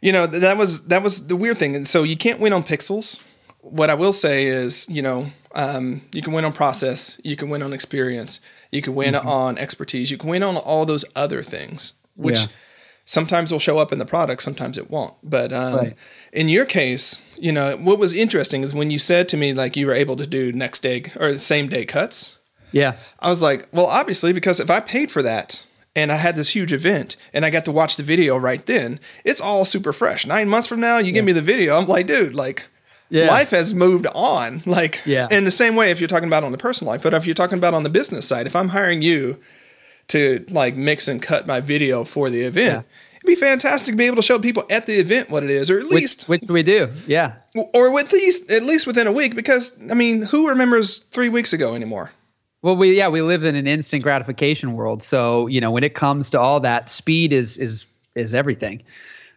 you 0.00 0.12
know 0.12 0.26
that 0.26 0.56
was 0.56 0.86
that 0.86 1.02
was 1.02 1.26
the 1.26 1.36
weird 1.36 1.58
thing 1.58 1.76
and 1.76 1.86
so 1.86 2.02
you 2.02 2.16
can't 2.16 2.40
win 2.40 2.52
on 2.54 2.62
pixels 2.62 3.20
what 3.60 3.90
i 3.90 3.94
will 3.94 4.12
say 4.14 4.46
is 4.46 4.86
you 4.88 5.02
know 5.02 5.26
um, 5.52 6.00
you 6.12 6.22
can 6.22 6.32
win 6.32 6.44
on 6.44 6.52
process 6.52 7.20
you 7.24 7.36
can 7.36 7.50
win 7.50 7.60
on 7.62 7.72
experience 7.72 8.40
you 8.70 8.80
can 8.80 8.92
Mm-hmm. 8.92 8.98
win 8.98 9.14
on 9.16 9.58
expertise 9.58 10.10
you 10.10 10.16
can 10.16 10.30
win 10.30 10.42
on 10.42 10.56
all 10.56 10.86
those 10.86 11.04
other 11.14 11.42
things 11.42 11.92
which 12.14 12.40
Yeah. 12.40 12.46
sometimes 13.04 13.50
will 13.52 13.58
show 13.58 13.78
up 13.78 13.92
in 13.92 13.98
the 13.98 14.06
product 14.06 14.42
sometimes 14.42 14.78
it 14.78 14.90
won't 14.90 15.14
but 15.22 15.52
um, 15.52 15.74
Right. 15.76 15.96
in 16.32 16.48
your 16.48 16.64
case 16.64 17.20
you 17.36 17.52
know 17.52 17.76
what 17.76 17.98
was 17.98 18.14
interesting 18.14 18.62
is 18.62 18.72
when 18.72 18.90
you 18.90 18.98
said 18.98 19.28
to 19.30 19.36
me 19.36 19.52
like 19.52 19.76
you 19.76 19.86
were 19.86 19.92
able 20.04 20.16
to 20.16 20.26
do 20.26 20.52
next 20.52 20.82
day 20.82 21.04
or 21.18 21.36
same 21.38 21.68
day 21.68 21.84
cuts 21.84 22.38
Yeah. 22.72 22.92
I 23.18 23.28
was 23.28 23.42
like, 23.42 23.66
well, 23.72 23.86
obviously, 23.86 24.32
because 24.32 24.60
if 24.60 24.70
I 24.70 24.78
paid 24.78 25.10
for 25.10 25.22
that 25.24 25.66
and 25.96 26.12
I 26.12 26.16
had 26.16 26.36
this 26.36 26.50
huge 26.50 26.72
event 26.72 27.16
and 27.32 27.44
I 27.44 27.50
got 27.50 27.64
to 27.66 27.72
watch 27.72 27.96
the 27.96 28.02
video 28.02 28.36
right 28.36 28.64
then, 28.64 29.00
it's 29.24 29.40
all 29.40 29.64
super 29.64 29.92
fresh. 29.92 30.26
Nine 30.26 30.48
months 30.48 30.68
from 30.68 30.80
now, 30.80 30.98
you 30.98 31.12
give 31.12 31.24
me 31.24 31.32
the 31.32 31.42
video, 31.42 31.76
I'm 31.78 31.86
like, 31.88 32.06
dude, 32.06 32.34
like, 32.34 32.64
Yeah. 33.08 33.26
life 33.26 33.50
has 33.50 33.74
moved 33.74 34.06
on. 34.14 34.62
Like, 34.66 35.00
Yeah. 35.04 35.26
in 35.30 35.44
the 35.44 35.50
same 35.50 35.74
way, 35.76 35.90
if 35.90 36.00
you're 36.00 36.08
talking 36.08 36.28
about 36.28 36.44
on 36.44 36.52
the 36.52 36.58
personal 36.58 36.92
life, 36.92 37.02
but 37.02 37.12
if 37.14 37.26
you're 37.26 37.34
talking 37.34 37.58
about 37.58 37.74
on 37.74 37.82
the 37.82 37.90
business 37.90 38.26
side, 38.26 38.46
if 38.46 38.54
I'm 38.54 38.68
hiring 38.68 39.02
you 39.02 39.38
to 40.08 40.44
like 40.50 40.76
mix 40.76 41.08
and 41.08 41.20
cut 41.22 41.46
my 41.46 41.60
video 41.60 42.04
for 42.04 42.30
the 42.30 42.42
event, 42.42 42.66
Yeah. 42.72 42.82
it'd 43.16 43.26
be 43.26 43.34
fantastic 43.34 43.92
to 43.92 43.96
be 43.96 44.06
able 44.06 44.16
to 44.16 44.22
show 44.22 44.38
people 44.38 44.64
at 44.70 44.86
the 44.86 44.94
event 44.98 45.28
what 45.30 45.42
it 45.44 45.50
is, 45.50 45.70
or 45.70 45.78
at 45.78 45.84
Which, 45.84 45.92
least 45.92 46.28
which 46.28 46.42
we 46.48 46.62
do. 46.62 46.88
Yeah. 47.06 47.32
or 47.54 47.96
at 47.98 48.12
least 48.12 48.50
at 48.50 48.62
least 48.62 48.86
within 48.86 49.06
a 49.08 49.12
week 49.12 49.34
because 49.34 49.76
i 49.90 49.94
mean 49.94 50.22
who 50.22 50.48
remembers 50.48 50.98
three 51.10 51.28
weeks 51.28 51.52
ago 51.52 51.74
anymore 51.74 52.12
Well, 52.62 52.76
we 52.76 52.96
yeah 52.96 53.08
we 53.08 53.22
live 53.22 53.44
in 53.44 53.54
an 53.54 53.66
instant 53.66 54.02
gratification 54.02 54.74
world. 54.74 55.02
So 55.02 55.46
you 55.46 55.60
know 55.60 55.70
when 55.70 55.84
it 55.84 55.94
comes 55.94 56.30
to 56.30 56.40
all 56.40 56.60
that, 56.60 56.88
speed 56.88 57.32
is 57.32 57.56
is 57.58 57.86
is 58.14 58.34
everything. 58.34 58.82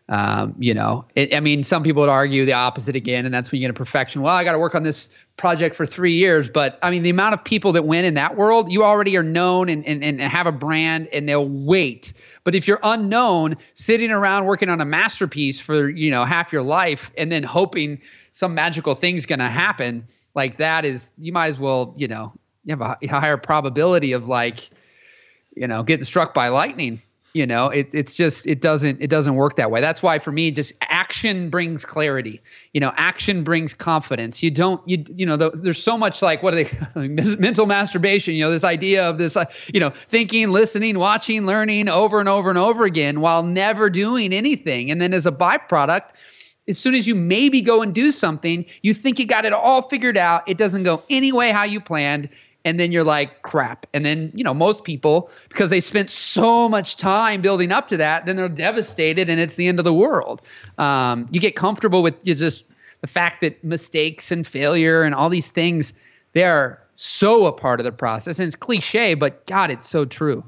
Um, 0.10 0.54
you 0.60 0.74
know, 0.74 1.06
it, 1.16 1.34
I 1.34 1.40
mean, 1.40 1.64
some 1.64 1.82
people 1.82 2.02
would 2.02 2.10
argue 2.10 2.46
the 2.46 2.54
opposite 2.54 2.96
again, 2.96 3.24
and 3.26 3.34
that's 3.34 3.52
when 3.52 3.62
you 3.62 3.68
get 3.68 3.72
a 3.72 3.74
perfection. 3.74 4.22
Well, 4.22 4.36
I 4.36 4.44
got 4.44 4.52
to 4.52 4.60
work 4.60 4.76
on 4.76 4.84
this 4.84 5.10
project 5.38 5.76
for 5.76 5.86
three 5.86 6.12
years, 6.12 6.50
but 6.50 6.78
I 6.84 6.92
mean, 6.92 7.04
the 7.04 7.10
amount 7.10 7.36
of 7.36 7.44
people 7.44 7.72
that 7.72 7.86
win 7.86 8.04
in 8.04 8.14
that 8.16 8.36
world, 8.36 8.70
you 8.70 8.84
already 8.84 9.16
are 9.16 9.24
known 9.24 9.70
and, 9.70 9.86
and, 9.88 10.04
and 10.04 10.20
have 10.20 10.46
a 10.46 10.52
brand, 10.52 11.08
and 11.14 11.28
they'll 11.30 11.48
wait. 11.48 12.12
But 12.44 12.54
if 12.54 12.68
you're 12.68 12.82
unknown, 12.84 13.56
sitting 13.76 14.12
around 14.12 14.44
working 14.44 14.68
on 14.68 14.82
a 14.82 14.86
masterpiece 14.86 15.62
for 15.62 15.88
you 15.88 16.12
know 16.12 16.26
half 16.26 16.52
your 16.52 16.64
life, 16.64 17.10
and 17.18 17.32
then 17.32 17.44
hoping 17.44 18.02
some 18.34 18.54
magical 18.54 18.96
thing's 18.96 19.26
going 19.26 19.40
to 19.40 19.48
happen, 19.48 20.06
like 20.36 20.58
that 20.58 20.84
is, 20.84 21.14
you 21.18 21.32
might 21.32 21.48
as 21.48 21.60
well, 21.60 21.94
you 21.96 22.10
know, 22.10 22.34
you 22.66 22.76
have 22.76 22.98
a 23.02 23.08
higher 23.08 23.38
probability 23.38 24.14
of 24.14 24.28
like, 24.28 24.70
you 25.56 25.68
know, 25.68 25.84
getting 25.84 26.06
struck 26.06 26.34
by 26.34 26.48
lightning. 26.48 27.02
You 27.34 27.48
know, 27.48 27.70
it, 27.70 27.96
it's 27.96 28.16
just 28.16 28.46
it 28.46 28.62
doesn't 28.62 29.02
it 29.02 29.10
doesn't 29.10 29.34
work 29.34 29.56
that 29.56 29.72
way. 29.72 29.82
That's 29.82 30.04
why 30.04 30.20
for 30.20 30.32
me, 30.32 30.52
just 30.52 30.72
action 30.82 31.50
brings 31.50 31.84
clarity. 31.84 32.40
You 32.74 32.80
know, 32.80 32.94
action 32.96 33.44
brings 33.44 33.74
confidence. 33.74 34.44
You 34.44 34.52
don't 34.52 34.88
you 34.88 35.04
you 35.16 35.26
know 35.26 35.36
the, 35.36 35.50
there's 35.50 35.82
so 35.82 35.98
much 35.98 36.22
like 36.22 36.44
what 36.44 36.54
are 36.54 36.64
they 36.64 37.08
mental 37.40 37.66
masturbation. 37.66 38.36
You 38.36 38.42
know, 38.42 38.52
this 38.52 38.64
idea 38.64 39.10
of 39.10 39.18
this 39.18 39.36
uh, 39.36 39.46
you 39.74 39.80
know 39.80 39.90
thinking, 39.90 40.52
listening, 40.52 41.00
watching, 41.00 41.48
learning 41.48 41.90
over 41.90 42.20
and 42.20 42.30
over 42.30 42.52
and 42.52 42.60
over 42.60 42.86
again 42.86 43.20
while 43.20 43.42
never 43.42 43.90
doing 43.90 44.32
anything. 44.32 44.92
And 44.92 45.02
then 45.02 45.12
as 45.12 45.26
a 45.26 45.32
byproduct, 45.32 46.10
as 46.68 46.78
soon 46.78 46.94
as 46.94 47.08
you 47.08 47.16
maybe 47.16 47.62
go 47.62 47.82
and 47.82 47.96
do 47.96 48.12
something, 48.12 48.64
you 48.84 48.94
think 48.94 49.18
you 49.18 49.26
got 49.26 49.46
it 49.46 49.54
all 49.54 49.82
figured 49.82 50.18
out. 50.18 50.48
It 50.48 50.60
doesn't 50.60 50.84
go 50.84 51.02
any 51.10 51.32
way 51.32 51.52
how 51.52 51.64
you 51.64 51.82
planned. 51.82 52.30
And 52.66 52.80
then 52.80 52.92
you're 52.92 53.04
like, 53.04 53.42
crap. 53.42 53.86
And 53.94 54.06
then, 54.06 54.32
you 54.34 54.44
know, 54.44 54.54
most 54.54 54.84
people, 54.84 55.30
because 55.50 55.70
they 55.70 55.80
spent 55.80 56.10
so 56.10 56.70
much 56.70 56.96
time 56.98 57.42
building 57.42 57.72
up 57.72 57.88
to 57.90 57.98
that, 57.98 58.26
then 58.26 58.36
they're 58.36 58.50
devastated 58.50 59.30
and 59.30 59.40
it's 59.40 59.56
the 59.56 59.68
end 59.68 59.80
of 59.80 59.86
the 59.86 59.94
world. 59.94 60.42
Um, 60.78 61.28
you 61.32 61.40
get 61.40 61.56
comfortable 61.56 62.04
with 62.04 62.24
just 62.24 62.64
the 63.02 63.08
fact 63.08 63.42
that 63.42 63.62
mistakes 63.64 64.32
and 64.32 64.48
failure 64.48 65.04
and 65.04 65.14
all 65.14 65.30
these 65.30 65.52
things, 65.52 65.94
they 66.32 66.46
are 66.46 66.83
so 66.96 67.46
a 67.46 67.52
part 67.52 67.80
of 67.80 67.84
the 67.84 67.92
process. 67.92 68.40
And 68.40 68.48
it's 68.48 68.56
cliche, 68.56 69.14
but 69.14 69.46
God, 69.48 69.72
it's 69.72 69.88
so 69.88 70.06
true. 70.06 70.44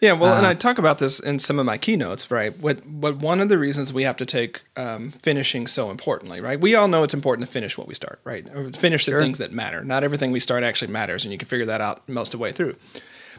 Yeah, 0.00 0.12
well, 0.12 0.36
and 0.36 0.46
I 0.46 0.54
talk 0.54 0.78
about 0.78 0.98
this 0.98 1.20
in 1.20 1.38
some 1.38 1.58
of 1.58 1.66
my 1.66 1.76
keynotes, 1.76 2.30
right? 2.30 2.58
What, 2.62 2.84
what 2.86 3.16
one 3.18 3.40
of 3.40 3.48
the 3.48 3.58
reasons 3.58 3.92
we 3.92 4.04
have 4.04 4.16
to 4.16 4.26
take 4.26 4.62
um, 4.76 5.10
finishing 5.10 5.66
so 5.66 5.90
importantly, 5.90 6.40
right? 6.40 6.58
We 6.60 6.74
all 6.74 6.88
know 6.88 7.02
it's 7.02 7.14
important 7.14 7.46
to 7.46 7.52
finish 7.52 7.76
what 7.76 7.86
we 7.86 7.94
start, 7.94 8.20
right? 8.24 8.46
Or 8.54 8.70
finish 8.72 9.04
the 9.04 9.12
things 9.12 9.38
that 9.38 9.52
matter. 9.52 9.84
Not 9.84 10.04
everything 10.04 10.32
we 10.32 10.40
start 10.40 10.64
actually 10.64 10.92
matters, 10.92 11.24
and 11.24 11.32
you 11.32 11.38
can 11.38 11.48
figure 11.48 11.66
that 11.66 11.80
out 11.80 12.08
most 12.08 12.32
of 12.32 12.38
the 12.38 12.42
way 12.42 12.52
through. 12.52 12.76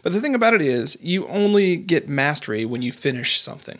But 0.04 0.14
the 0.14 0.22
thing 0.22 0.36
about 0.36 0.54
it 0.54 0.62
is, 0.62 0.98
you 1.02 1.28
only 1.28 1.78
get 1.78 2.08
mastery 2.08 2.66
when 2.66 2.82
you 2.82 2.92
finish 2.92 3.40
something. 3.40 3.80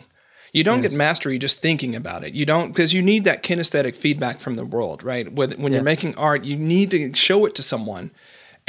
You 0.52 0.64
don't 0.64 0.82
get 0.82 0.92
mastery 0.92 1.38
just 1.38 1.60
thinking 1.60 1.96
about 1.96 2.24
it. 2.24 2.34
You 2.34 2.44
don't 2.44 2.68
because 2.68 2.92
you 2.92 3.00
need 3.00 3.24
that 3.24 3.42
kinesthetic 3.42 3.96
feedback 3.96 4.38
from 4.38 4.56
the 4.56 4.66
world, 4.66 5.02
right? 5.02 5.32
When, 5.32 5.52
when 5.52 5.72
you're 5.72 5.82
making 5.82 6.14
art, 6.16 6.44
you 6.44 6.56
need 6.56 6.90
to 6.90 7.14
show 7.14 7.46
it 7.46 7.54
to 7.54 7.62
someone 7.62 8.10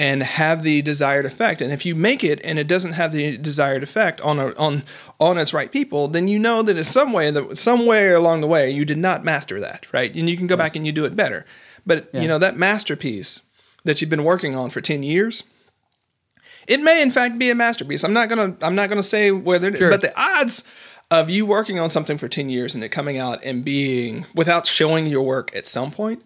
and 0.03 0.21
have 0.21 0.63
the 0.63 0.81
desired 0.81 1.25
effect. 1.25 1.61
And 1.61 1.71
if 1.71 1.85
you 1.85 1.95
make 1.95 2.25
it 2.25 2.41
and 2.43 2.59
it 2.59 2.67
doesn't 2.67 2.91
have 2.91 3.13
the 3.13 3.37
desired 3.37 3.83
effect 3.83 4.19
on 4.19 4.37
a, 4.37 4.53
on 4.55 4.83
on 5.17 5.37
its 5.37 5.53
right 5.53 5.71
people, 5.71 6.09
then 6.09 6.27
you 6.27 6.37
know 6.39 6.61
that 6.61 6.75
in 6.75 6.83
some 6.83 7.13
way 7.13 7.31
that 7.31 7.57
somewhere 7.57 8.13
along 8.13 8.41
the 8.41 8.47
way 8.47 8.69
you 8.69 8.83
did 8.83 8.97
not 8.97 9.23
master 9.23 9.61
that, 9.61 9.87
right? 9.93 10.13
And 10.13 10.29
you 10.29 10.35
can 10.35 10.45
go 10.45 10.57
back 10.57 10.75
and 10.75 10.85
you 10.85 10.91
do 10.91 11.05
it 11.05 11.15
better. 11.15 11.45
But 11.85 12.13
you 12.13 12.27
know 12.27 12.37
that 12.37 12.57
masterpiece 12.57 13.43
that 13.85 14.01
you've 14.01 14.09
been 14.09 14.25
working 14.25 14.57
on 14.57 14.69
for 14.71 14.81
10 14.81 15.03
years, 15.03 15.43
it 16.67 16.81
may 16.81 17.01
in 17.01 17.09
fact 17.09 17.39
be 17.39 17.49
a 17.49 17.55
masterpiece. 17.55 18.03
I'm 18.03 18.13
not 18.13 18.27
going 18.27 18.57
to 18.57 18.65
I'm 18.65 18.75
not 18.75 18.89
going 18.89 19.01
to 19.01 19.07
say 19.07 19.31
whether 19.31 19.73
Sure. 19.73 19.89
but 19.89 20.01
the 20.01 20.13
odds 20.19 20.65
of 21.11 21.29
you 21.29 21.45
working 21.45 21.79
on 21.79 21.89
something 21.89 22.17
for 22.17 22.27
10 22.27 22.49
years 22.49 22.75
and 22.75 22.83
it 22.83 22.89
coming 22.89 23.17
out 23.17 23.41
and 23.41 23.63
being 23.63 24.25
without 24.35 24.65
showing 24.65 25.05
your 25.05 25.23
work 25.23 25.55
at 25.55 25.65
some 25.65 25.91
point 25.91 26.23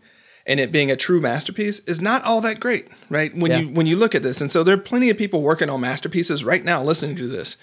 and 0.48 0.60
it 0.60 0.72
being 0.72 0.90
a 0.90 0.96
true 0.96 1.20
masterpiece 1.22 1.80
is 1.82 2.02
not 2.02 2.24
all 2.24 2.42
that 2.42 2.60
great, 2.60 2.88
right? 3.10 3.36
When 3.36 3.52
Yeah. 3.52 3.60
you 3.60 3.68
when 3.68 3.86
you 3.86 3.98
look 3.98 4.16
at 4.16 4.24
this. 4.24 4.42
And 4.42 4.50
so 4.50 4.64
there 4.64 4.74
are 4.74 4.80
plenty 4.80 5.10
of 5.10 5.18
people 5.18 5.42
working 5.42 5.70
on 5.70 5.82
masterpieces 5.82 6.44
right 6.44 6.64
now 6.64 6.82
listening 6.84 7.16
to 7.18 7.28
this 7.28 7.58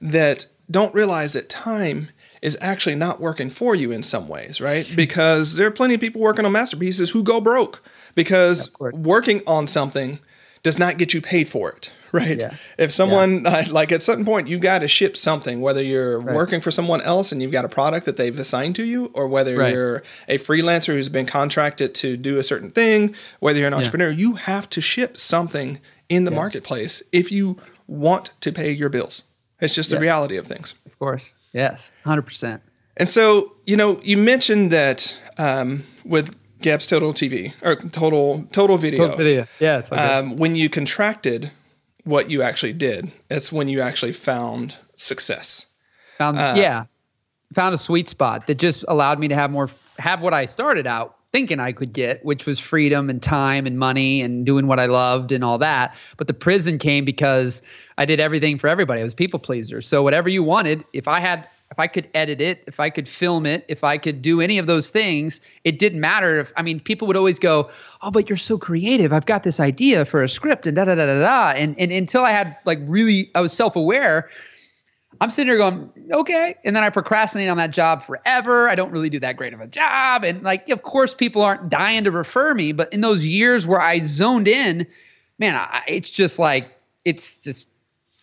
that 0.00 0.46
don't 0.70 0.94
realize 0.94 1.32
that 1.34 1.48
time 1.48 2.08
is 2.40 2.56
actually 2.60 2.94
not 2.94 3.20
working 3.20 3.50
for 3.50 3.74
you 3.74 3.90
in 3.92 4.02
some 4.02 4.26
ways, 4.28 4.60
right? 4.60 4.90
Because 4.96 5.56
there 5.56 5.66
are 5.66 5.70
plenty 5.72 5.94
of 5.94 6.00
people 6.00 6.20
working 6.22 6.44
on 6.46 6.52
masterpieces 6.52 7.10
who 7.10 7.22
go 7.22 7.40
broke 7.40 7.82
because 8.14 8.70
working 8.94 9.42
on 9.46 9.66
something 9.66 10.20
does 10.62 10.78
not 10.78 10.96
get 10.98 11.12
you 11.12 11.20
paid 11.20 11.48
for 11.48 11.70
it, 11.70 11.90
right? 12.12 12.38
Yeah. 12.38 12.54
If 12.78 12.90
someone 12.92 13.42
like 13.70 13.92
at 13.92 14.02
some 14.02 14.24
point 14.24 14.48
you 14.48 14.58
got 14.58 14.80
to 14.80 14.88
ship 14.88 15.16
something, 15.16 15.60
whether 15.60 15.82
you're 15.82 16.20
working 16.20 16.60
for 16.60 16.70
someone 16.70 17.00
else 17.02 17.32
and 17.32 17.40
you've 17.42 17.52
got 17.52 17.64
a 17.64 17.68
product 17.68 18.06
that 18.06 18.16
they've 18.16 18.38
assigned 18.38 18.76
to 18.76 18.84
you, 18.84 19.10
or 19.14 19.26
whether 19.28 19.56
Right. 19.56 19.72
you're 19.74 20.02
a 20.28 20.38
freelancer 20.38 20.88
who's 20.94 21.08
been 21.08 21.26
contracted 21.26 21.94
to 21.96 22.16
do 22.16 22.38
a 22.38 22.42
certain 22.42 22.70
thing, 22.70 23.14
whether 23.40 23.58
you're 23.58 23.68
an 23.68 23.74
entrepreneur, 23.74 24.10
you 24.10 24.34
have 24.34 24.68
to 24.70 24.80
ship 24.80 25.18
something 25.18 25.78
in 26.08 26.24
the 26.24 26.30
marketplace 26.30 27.02
if 27.12 27.30
you 27.30 27.56
want 27.86 28.32
to 28.40 28.50
pay 28.52 28.70
your 28.72 28.88
bills. 28.88 29.22
It's 29.60 29.74
just 29.74 29.90
the 29.90 30.00
reality 30.00 30.36
of 30.36 30.46
things. 30.46 30.74
Of 30.86 30.98
course. 30.98 31.34
Yes, 31.52 31.90
hundred 32.04 32.22
percent. 32.22 32.62
And 32.96 33.08
so, 33.08 33.52
you 33.66 33.76
know, 33.76 34.00
you 34.02 34.16
mentioned 34.16 34.70
that 34.72 35.16
um, 35.38 35.84
with 36.04 36.34
Gap's 36.60 36.86
Total 36.86 37.12
TV 37.14 37.52
or 37.62 37.76
Total 37.76 38.44
Total 38.52 38.76
Video. 38.76 38.98
Total 39.00 39.16
video. 39.16 39.46
Yeah, 39.58 39.78
it's 39.78 39.90
okay. 39.92 40.02
um, 40.02 40.36
when 40.36 40.54
you 40.54 40.68
contracted 40.68 41.50
what 42.04 42.30
you 42.30 42.42
actually 42.42 42.72
did, 42.72 43.12
it's 43.30 43.52
when 43.52 43.68
you 43.68 43.80
actually 43.80 44.12
found 44.12 44.76
success. 44.94 45.66
Found 46.18 46.38
uh, 46.38 46.54
yeah, 46.56 46.84
found 47.54 47.74
a 47.74 47.78
sweet 47.78 48.08
spot 48.08 48.46
that 48.46 48.56
just 48.56 48.84
allowed 48.88 49.18
me 49.18 49.28
to 49.28 49.34
have 49.34 49.50
more 49.50 49.68
have 49.98 50.20
what 50.20 50.34
I 50.34 50.46
started 50.46 50.86
out 50.86 51.16
thinking 51.32 51.60
I 51.60 51.72
could 51.72 51.92
get, 51.92 52.24
which 52.24 52.44
was 52.44 52.58
freedom 52.58 53.08
and 53.08 53.22
time 53.22 53.66
and 53.66 53.78
money 53.78 54.20
and 54.20 54.44
doing 54.44 54.66
what 54.66 54.80
I 54.80 54.86
loved 54.86 55.30
and 55.30 55.44
all 55.44 55.58
that. 55.58 55.94
But 56.16 56.26
the 56.26 56.34
prison 56.34 56.78
came 56.78 57.04
because 57.04 57.62
I 57.98 58.04
did 58.04 58.18
everything 58.18 58.58
for 58.58 58.66
everybody. 58.66 59.00
I 59.00 59.04
was 59.04 59.14
people 59.14 59.38
pleaser. 59.38 59.80
So 59.80 60.02
whatever 60.02 60.28
you 60.28 60.42
wanted, 60.42 60.84
if 60.92 61.06
I 61.06 61.20
had 61.20 61.46
if 61.70 61.78
I 61.78 61.86
could 61.86 62.08
edit 62.14 62.40
it, 62.40 62.64
if 62.66 62.80
I 62.80 62.90
could 62.90 63.08
film 63.08 63.46
it, 63.46 63.64
if 63.68 63.84
I 63.84 63.96
could 63.96 64.22
do 64.22 64.40
any 64.40 64.58
of 64.58 64.66
those 64.66 64.90
things, 64.90 65.40
it 65.62 65.78
didn't 65.78 66.00
matter 66.00 66.40
if 66.40 66.52
I 66.56 66.62
mean 66.62 66.80
people 66.80 67.06
would 67.06 67.16
always 67.16 67.38
go, 67.38 67.70
"Oh, 68.02 68.10
but 68.10 68.28
you're 68.28 68.36
so 68.36 68.58
creative. 68.58 69.12
I've 69.12 69.26
got 69.26 69.44
this 69.44 69.60
idea 69.60 70.04
for 70.04 70.22
a 70.22 70.28
script 70.28 70.66
and 70.66 70.74
da 70.74 70.84
da 70.84 70.96
da 70.96 71.06
da 71.06 71.20
da." 71.20 71.52
And 71.56 71.78
and 71.78 71.92
until 71.92 72.24
I 72.24 72.30
had 72.30 72.56
like 72.64 72.80
really 72.82 73.30
I 73.36 73.40
was 73.40 73.52
self-aware, 73.52 74.28
I'm 75.20 75.30
sitting 75.30 75.48
here 75.48 75.58
going, 75.58 75.90
"Okay." 76.12 76.56
And 76.64 76.74
then 76.74 76.82
I 76.82 76.90
procrastinate 76.90 77.48
on 77.48 77.56
that 77.58 77.70
job 77.70 78.02
forever. 78.02 78.68
I 78.68 78.74
don't 78.74 78.90
really 78.90 79.10
do 79.10 79.20
that 79.20 79.36
great 79.36 79.54
of 79.54 79.60
a 79.60 79.68
job 79.68 80.24
and 80.24 80.42
like 80.42 80.68
of 80.70 80.82
course 80.82 81.14
people 81.14 81.42
aren't 81.42 81.68
dying 81.68 82.02
to 82.02 82.10
refer 82.10 82.52
me, 82.52 82.72
but 82.72 82.92
in 82.92 83.00
those 83.00 83.24
years 83.24 83.64
where 83.64 83.80
I 83.80 84.00
zoned 84.00 84.48
in, 84.48 84.88
man, 85.38 85.54
I, 85.54 85.82
it's 85.86 86.10
just 86.10 86.40
like 86.40 86.76
it's 87.04 87.38
just 87.38 87.68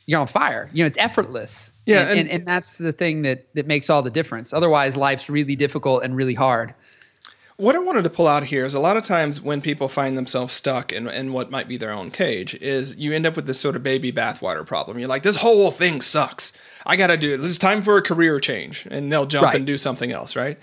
you're 0.06 0.20
on 0.20 0.28
fire. 0.28 0.70
You 0.74 0.84
know, 0.84 0.88
it's 0.88 0.98
effortless. 0.98 1.72
Yeah, 1.88 2.10
and, 2.10 2.20
and- 2.20 2.30
and, 2.30 2.46
that's 2.48 2.78
the 2.78 2.92
thing 2.94 3.22
that 3.24 3.46
that 3.56 3.66
makes 3.68 3.90
all 3.90 4.02
the 4.02 4.12
difference. 4.12 4.54
Otherwise, 4.54 4.96
life's 4.98 5.30
really 5.30 5.56
difficult 5.56 6.04
and 6.04 6.16
really 6.16 6.34
hard. 6.36 6.74
What 7.56 7.76
I 7.76 7.80
wanted 7.80 8.04
to 8.04 8.12
pull 8.12 8.28
out 8.28 8.44
here 8.44 8.66
is 8.66 8.76
a 8.76 8.80
lot 8.80 8.98
of 8.98 9.04
times 9.04 9.42
when 9.42 9.62
people 9.62 9.88
find 9.88 10.16
themselves 10.16 10.54
stuck 10.54 10.92
in, 10.94 11.08
in 11.08 11.34
what 11.34 11.50
might 11.50 11.68
be 11.68 11.76
their 11.76 11.92
own 11.92 12.12
cage, 12.12 12.54
is 12.56 12.96
you 12.98 13.14
end 13.14 13.26
up 13.26 13.36
with 13.36 13.48
this 13.48 13.60
sort 13.60 13.76
of 13.76 13.82
baby 13.82 14.12
bathwater 14.12 14.64
problem. 14.64 15.00
You're 15.00 15.08
like, 15.08 15.24
this 15.24 15.38
whole 15.38 15.72
thing 15.72 16.02
sucks. 16.02 16.54
I 16.86 16.96
got 16.98 17.08
to 17.08 17.18
do 17.18 17.34
it. 17.34 17.42
It's 17.44 17.58
time 17.58 17.82
for 17.82 17.98
a 17.98 18.02
career 18.04 18.40
change. 18.40 18.88
And 18.92 19.12
they'll 19.12 19.26
jump 19.26 19.46
Right. 19.46 19.56
and 19.56 19.66
do 19.66 19.76
something 19.76 20.12
else, 20.12 20.36
right? 20.36 20.60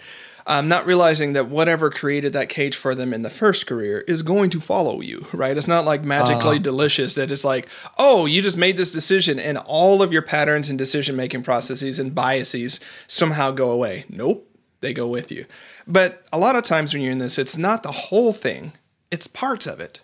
Um, 0.46 0.68
not 0.68 0.84
realizing 0.84 1.32
that 1.32 1.48
whatever 1.48 1.88
created 1.88 2.34
that 2.34 2.50
cage 2.50 2.76
for 2.76 2.94
them 2.94 3.14
in 3.14 3.22
the 3.22 3.30
first 3.30 3.66
career 3.66 4.00
is 4.00 4.20
going 4.20 4.50
to 4.50 4.60
follow 4.60 5.00
you, 5.00 5.26
right? 5.32 5.56
It's 5.56 5.66
not 5.66 5.86
like 5.86 6.04
magically 6.04 6.58
delicious 6.58 7.14
that 7.14 7.32
it's 7.32 7.46
like, 7.46 7.66
oh, 7.96 8.26
you 8.26 8.42
just 8.42 8.58
made 8.58 8.76
this 8.76 8.90
decision 8.90 9.38
and 9.38 9.56
all 9.56 10.02
of 10.02 10.12
your 10.12 10.20
patterns 10.20 10.68
and 10.68 10.78
decision 10.78 11.16
making 11.16 11.44
processes 11.44 11.98
and 11.98 12.14
biases 12.14 12.78
somehow 13.06 13.52
go 13.52 13.70
away. 13.70 14.04
Nope, 14.10 14.46
they 14.80 14.92
go 14.92 15.08
with 15.08 15.32
you. 15.32 15.46
But 15.86 16.26
a 16.30 16.38
lot 16.38 16.56
of 16.56 16.62
times 16.62 16.92
when 16.92 17.02
you're 17.02 17.12
in 17.12 17.18
this, 17.18 17.38
it's 17.38 17.56
not 17.56 17.82
the 17.82 17.92
whole 17.92 18.34
thing, 18.34 18.72
it's 19.10 19.26
parts 19.26 19.66
of 19.66 19.80
it. 19.80 20.02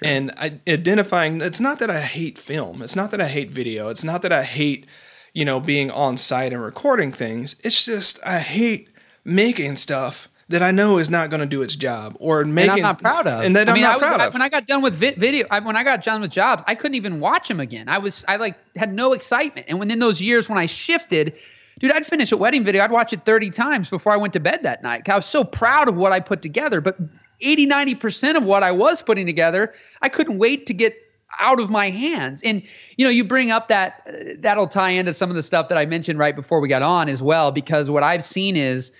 And 0.00 0.32
I, 0.36 0.58
identifying, 0.68 1.40
it's 1.40 1.60
not 1.60 1.78
that 1.80 1.90
I 1.90 2.00
hate 2.00 2.38
film, 2.38 2.82
it's 2.82 2.96
not 2.96 3.10
that 3.10 3.20
I 3.20 3.28
hate 3.28 3.50
video, 3.50 3.88
it's 3.88 4.04
not 4.04 4.22
that 4.22 4.32
I 4.32 4.42
hate, 4.44 4.86
you 5.32 5.44
know, 5.44 5.60
being 5.60 5.90
on 5.90 6.16
site 6.16 6.52
and 6.52 6.62
recording 6.62 7.12
things. 7.12 7.56
It's 7.64 7.84
just 7.84 8.18
I 8.24 8.38
hate 8.38 8.88
making 9.24 9.76
stuff 9.76 10.28
that 10.48 10.62
I 10.62 10.70
know 10.70 10.98
is 10.98 11.08
not 11.08 11.30
going 11.30 11.40
to 11.40 11.46
do 11.46 11.62
its 11.62 11.74
job 11.76 12.16
or 12.20 12.44
making. 12.44 12.70
and 12.70 12.78
I'm 12.80 12.82
not 12.82 13.00
proud 13.00 13.26
of. 13.26 13.44
And 13.44 13.56
that 13.56 13.68
I 13.68 13.70
I'm 13.70 13.74
mean, 13.74 13.84
not 13.84 13.92
I 13.92 13.96
was, 13.96 14.02
proud 14.02 14.20
I- 14.20 14.26
of. 14.26 14.32
When 14.34 14.42
I 14.42 14.48
got 14.48 14.66
done 14.66 14.82
with 14.82 14.94
vi- 14.96 15.14
video, 15.14 15.46
I, 15.50 15.60
when 15.60 15.76
I 15.76 15.82
got 15.84 16.02
done 16.02 16.20
with 16.20 16.30
jobs, 16.30 16.62
I 16.66 16.74
couldn't 16.74 16.96
even 16.96 17.20
watch 17.20 17.48
them 17.48 17.60
again. 17.60 17.88
I 17.88 17.98
was, 17.98 18.24
I 18.28 18.36
like 18.36 18.56
had 18.76 18.92
no 18.92 19.12
excitement. 19.12 19.66
And 19.68 19.78
within 19.80 19.98
those 19.98 20.20
years 20.20 20.48
when 20.48 20.58
I 20.58 20.66
shifted, 20.66 21.34
dude, 21.78 21.92
I'd 21.92 22.04
finish 22.04 22.32
a 22.32 22.36
wedding 22.36 22.64
video, 22.64 22.82
I'd 22.84 22.90
watch 22.90 23.12
it 23.14 23.24
30 23.24 23.50
times 23.50 23.88
before 23.88 24.12
I 24.12 24.16
went 24.16 24.32
to 24.34 24.40
bed 24.40 24.62
that 24.64 24.82
night. 24.82 25.08
I 25.08 25.16
was 25.16 25.26
so 25.26 25.42
proud 25.44 25.88
of 25.88 25.96
what 25.96 26.12
I 26.12 26.20
put 26.20 26.42
together. 26.42 26.80
But 26.82 26.98
80, 27.40 27.66
90% 27.68 28.36
of 28.36 28.44
what 28.44 28.62
I 28.62 28.72
was 28.72 29.02
putting 29.02 29.24
together, 29.26 29.72
I 30.02 30.08
couldn't 30.10 30.38
wait 30.38 30.66
to 30.66 30.74
get 30.74 30.94
out 31.40 31.60
of 31.60 31.70
my 31.70 31.88
hands. 31.88 32.42
And 32.42 32.62
you 32.98 33.06
know, 33.06 33.10
you 33.10 33.24
bring 33.24 33.50
up 33.50 33.68
that 33.68 34.02
uh, 34.06 34.34
that'll 34.40 34.66
tie 34.68 34.90
into 34.90 35.14
some 35.14 35.30
of 35.30 35.34
the 35.36 35.42
stuff 35.42 35.68
that 35.70 35.78
I 35.78 35.86
mentioned 35.86 36.18
right 36.18 36.36
before 36.36 36.60
we 36.60 36.68
got 36.68 36.82
on 36.82 37.08
as 37.08 37.22
well, 37.22 37.52
because 37.52 37.90
what 37.90 38.02
I've 38.02 38.24
seen 38.24 38.54
is 38.54 38.92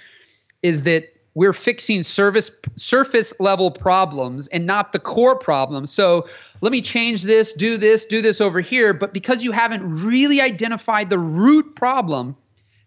is 0.62 0.83
that 0.83 1.12
we're 1.35 1.53
fixing 1.53 2.03
service 2.03 2.51
surface 2.77 3.33
level 3.40 3.70
problems 3.70 4.48
and 4.48 4.66
not 4.66 4.92
the 4.92 4.98
core 4.98 5.37
problems. 5.37 5.92
So 5.92 6.27
let 6.61 6.72
me 6.72 6.83
change 6.83 7.22
this, 7.22 7.55
do 7.55 7.79
this, 7.79 8.05
do 8.05 8.20
this 8.20 8.40
over 8.40 8.61
here. 8.61 8.92
But 8.92 9.14
because 9.14 9.42
you 9.42 9.53
haven't 9.53 9.83
really 10.05 10.40
identified 10.40 11.09
the 11.09 11.18
root 11.18 11.75
problem, 11.75 12.37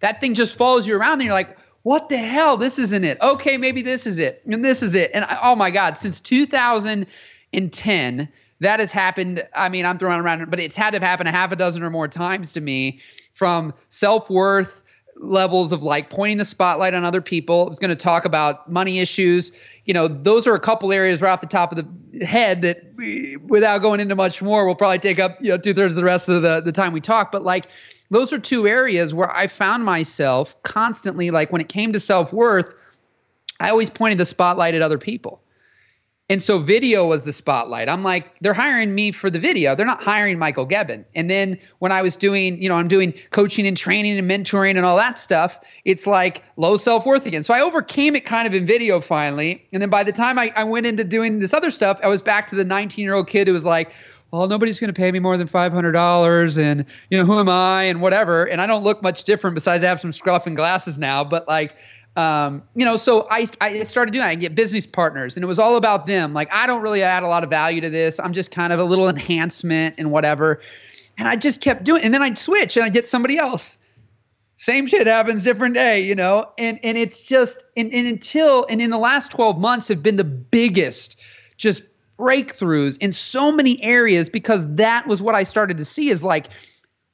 that 0.01 0.21
thing 0.21 0.35
just 0.35 0.57
follows 0.57 0.87
you 0.87 0.95
around 0.95 1.13
and 1.13 1.23
you're 1.23 1.33
like, 1.33 1.57
what 1.83 2.09
the 2.09 2.17
hell? 2.17 2.57
This 2.57 2.79
isn't 2.79 3.03
it. 3.03 3.19
Okay, 3.21 3.57
maybe 3.57 3.81
this 3.81 4.07
is 4.07 4.17
it. 4.17 4.41
And 4.45 4.65
this 4.65 4.83
is 4.83 4.95
it. 4.95 5.11
And 5.13 5.25
I, 5.25 5.39
oh 5.41 5.55
my 5.55 5.71
God, 5.71 5.97
since 5.97 6.19
2010, 6.19 8.29
that 8.59 8.79
has 8.79 8.91
happened. 8.91 9.47
I 9.55 9.69
mean, 9.69 9.85
I'm 9.85 9.97
throwing 9.97 10.19
around, 10.19 10.49
but 10.49 10.59
it's 10.59 10.77
had 10.77 10.91
to 10.91 10.99
happen 10.99 11.27
a 11.27 11.31
half 11.31 11.51
a 11.51 11.55
dozen 11.55 11.83
or 11.83 11.89
more 11.89 12.07
times 12.07 12.53
to 12.53 12.61
me 12.61 13.01
from 13.33 13.73
self 13.89 14.29
worth 14.29 14.83
levels 15.17 15.71
of 15.71 15.83
like 15.83 16.09
pointing 16.09 16.37
the 16.37 16.45
spotlight 16.45 16.93
on 16.93 17.03
other 17.03 17.21
people. 17.21 17.65
I 17.65 17.69
was 17.69 17.79
going 17.79 17.89
to 17.89 17.95
talk 17.95 18.25
about 18.25 18.69
money 18.69 18.99
issues. 18.99 19.51
You 19.85 19.93
know, 19.93 20.07
those 20.07 20.45
are 20.47 20.53
a 20.53 20.59
couple 20.59 20.91
areas 20.91 21.21
right 21.21 21.31
off 21.31 21.41
the 21.41 21.47
top 21.47 21.71
of 21.71 21.77
the 21.77 22.25
head 22.25 22.61
that, 22.63 22.83
we, 22.95 23.37
without 23.37 23.79
going 23.79 23.99
into 23.99 24.15
much 24.15 24.41
more, 24.41 24.65
will 24.65 24.75
probably 24.75 24.99
take 24.99 25.19
up 25.19 25.37
you 25.41 25.49
know 25.49 25.57
two 25.57 25.73
thirds 25.73 25.93
of 25.93 25.97
the 25.97 26.05
rest 26.05 26.29
of 26.29 26.41
the 26.41 26.61
the 26.61 26.71
time 26.71 26.93
we 26.93 27.01
talk. 27.01 27.31
But 27.31 27.43
like, 27.43 27.67
those 28.09 28.31
are 28.33 28.39
two 28.39 28.67
areas 28.67 29.13
where 29.13 29.33
I 29.35 29.47
found 29.47 29.85
myself 29.85 30.61
constantly 30.63 31.31
like 31.31 31.51
when 31.51 31.61
it 31.61 31.69
came 31.69 31.93
to 31.93 31.99
self 31.99 32.33
worth, 32.33 32.73
I 33.59 33.69
always 33.69 33.89
pointed 33.89 34.17
the 34.17 34.25
spotlight 34.25 34.75
at 34.75 34.81
other 34.81 34.97
people. 34.97 35.41
And 36.27 36.41
so 36.41 36.57
video 36.57 37.05
was 37.05 37.23
the 37.23 37.33
spotlight. 37.33 37.87
I'm 37.87 38.03
like, 38.03 38.33
they're 38.41 38.55
hiring 38.55 38.95
me 38.95 39.11
for 39.11 39.29
the 39.29 39.37
video. 39.37 39.75
They're 39.75 39.85
not 39.85 40.01
hiring 40.01 40.39
Michael 40.39 40.67
Gebben. 40.67 41.05
And 41.13 41.29
then 41.29 41.59
when 41.79 41.91
I 41.91 42.01
was 42.01 42.17
doing, 42.17 42.59
you 42.59 42.67
know, 42.67 42.75
I'm 42.75 42.87
doing 42.87 43.13
coaching 43.29 43.67
and 43.67 43.77
training 43.77 44.17
and 44.17 44.29
mentoring 44.29 44.75
and 44.75 44.85
all 44.87 44.97
that 44.97 45.19
stuff, 45.19 45.59
it's 45.85 46.07
like 46.07 46.43
low 46.57 46.77
self 46.77 47.05
worth 47.05 47.27
again. 47.27 47.43
So 47.43 47.53
I 47.53 47.61
overcame 47.61 48.15
it 48.15 48.25
kind 48.25 48.47
of 48.47 48.55
in 48.55 48.65
video 48.65 49.01
finally. 49.01 49.67
And 49.71 49.83
then 49.83 49.91
by 49.91 50.03
the 50.03 50.11
time 50.11 50.39
I, 50.39 50.51
I 50.55 50.63
went 50.63 50.87
into 50.87 51.03
doing 51.03 51.37
this 51.39 51.53
other 51.53 51.69
stuff, 51.69 51.99
I 52.03 52.07
was 52.07 52.23
back 52.23 52.47
to 52.47 52.55
the 52.55 52.65
19 52.65 53.03
year 53.03 53.13
old 53.13 53.27
kid 53.27 53.47
who 53.47 53.53
was 53.53 53.65
like, 53.65 53.93
well, 54.31 54.47
nobody's 54.47 54.79
going 54.79 54.91
to 54.91 54.99
pay 54.99 55.11
me 55.11 55.19
more 55.19 55.37
than 55.37 55.47
$500 55.47 56.57
and, 56.57 56.85
you 57.11 57.17
know, 57.17 57.23
who 57.23 57.39
am 57.39 57.47
I 57.47 57.83
and 57.83 58.01
whatever. 58.01 58.45
And 58.45 58.59
I 58.59 58.65
don't 58.65 58.83
look 58.83 59.03
much 59.03 59.23
different 59.23 59.53
besides 59.53 59.83
I 59.83 59.87
have 59.87 59.99
some 59.99 60.11
scruff 60.11 60.47
and 60.47 60.55
glasses 60.55 60.97
now. 60.97 61.23
But 61.23 61.47
like, 61.47 61.75
um, 62.15 62.63
you 62.75 62.85
know, 62.85 62.95
so 62.95 63.27
I, 63.29 63.45
I 63.59 63.83
started 63.83 64.11
doing 64.11 64.23
that. 64.23 64.29
I 64.29 64.35
get 64.35 64.55
business 64.55 64.87
partners 64.87 65.35
and 65.35 65.43
it 65.43 65.47
was 65.47 65.59
all 65.59 65.75
about 65.75 66.07
them. 66.07 66.33
Like, 66.33 66.49
I 66.51 66.65
don't 66.65 66.81
really 66.81 67.03
add 67.03 67.23
a 67.23 67.27
lot 67.27 67.43
of 67.43 67.49
value 67.49 67.81
to 67.81 67.89
this. 67.89 68.19
I'm 68.19 68.33
just 68.33 68.51
kind 68.51 68.71
of 68.71 68.79
a 68.79 68.83
little 68.83 69.09
enhancement 69.09 69.95
and 69.97 70.11
whatever. 70.11 70.61
And 71.17 71.27
I 71.27 71.35
just 71.35 71.61
kept 71.61 71.83
doing, 71.83 72.03
and 72.03 72.13
then 72.13 72.21
I'd 72.21 72.37
switch 72.37 72.77
and 72.77 72.85
I'd 72.85 72.93
get 72.93 73.07
somebody 73.07 73.37
else. 73.37 73.77
Same 74.55 74.87
shit 74.87 75.07
happens 75.07 75.43
different 75.43 75.75
day, 75.75 75.99
you 75.99 76.15
know? 76.15 76.49
And, 76.57 76.79
and 76.83 76.97
it's 76.97 77.21
just, 77.21 77.65
and, 77.75 77.93
and 77.93 78.07
until, 78.07 78.65
and 78.69 78.81
in 78.81 78.89
the 78.89 78.97
last 78.97 79.31
12 79.31 79.59
months 79.59 79.89
have 79.89 80.01
been 80.01 80.15
the 80.15 80.23
biggest 80.23 81.19
just 81.57 81.83
breakthroughs 82.17 82.97
in 82.99 83.11
so 83.11 83.51
many 83.51 83.81
areas 83.83 84.29
because 84.29 84.73
that 84.75 85.05
was 85.07 85.21
what 85.21 85.35
I 85.35 85.43
started 85.43 85.77
to 85.77 85.85
see 85.85 86.09
is 86.09 86.23
like, 86.23 86.47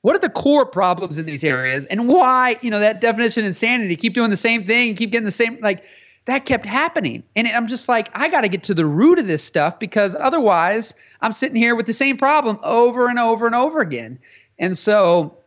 what 0.01 0.15
are 0.15 0.19
the 0.19 0.29
core 0.29 0.65
problems 0.65 1.17
in 1.17 1.25
these 1.25 1.43
areas 1.43 1.85
and 1.87 2.07
why 2.07 2.57
you 2.61 2.69
know 2.69 2.79
that 2.79 3.01
definition 3.01 3.43
of 3.43 3.47
insanity 3.47 3.95
keep 3.95 4.13
doing 4.13 4.29
the 4.29 4.37
same 4.37 4.65
thing 4.65 4.95
keep 4.95 5.11
getting 5.11 5.25
the 5.25 5.31
same 5.31 5.57
like 5.61 5.83
that 6.25 6.45
kept 6.45 6.65
happening. 6.65 7.23
And 7.35 7.47
i'm 7.47 7.67
just 7.67 7.89
like 7.89 8.09
i 8.13 8.29
got 8.29 8.41
to 8.41 8.49
get 8.49 8.63
to 8.63 8.73
the 8.73 8.85
root 8.85 9.19
of 9.19 9.27
this 9.27 9.43
stuff 9.43 9.79
because 9.79 10.15
otherwise 10.19 10.93
i'm 11.21 11.31
sitting 11.31 11.55
here 11.55 11.75
with 11.75 11.87
the 11.87 11.93
same 11.93 12.17
problem 12.17 12.59
over 12.63 13.07
and 13.07 13.19
over 13.19 13.45
and 13.45 13.55
over 13.55 13.79
again. 13.79 14.19
And 14.59 14.77
so 14.77 15.37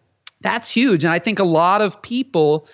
that's 0.40 0.70
huge. 0.70 1.04
And 1.04 1.12
i 1.12 1.18
think 1.18 1.38
a 1.38 1.44
lot 1.44 1.80
of 1.80 2.00
people 2.02 2.68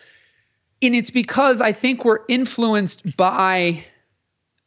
and 0.83 0.95
it's 0.95 1.11
because 1.11 1.61
i 1.61 1.73
think 1.73 2.05
we're 2.05 2.25
influenced 2.29 3.17
by 3.17 3.85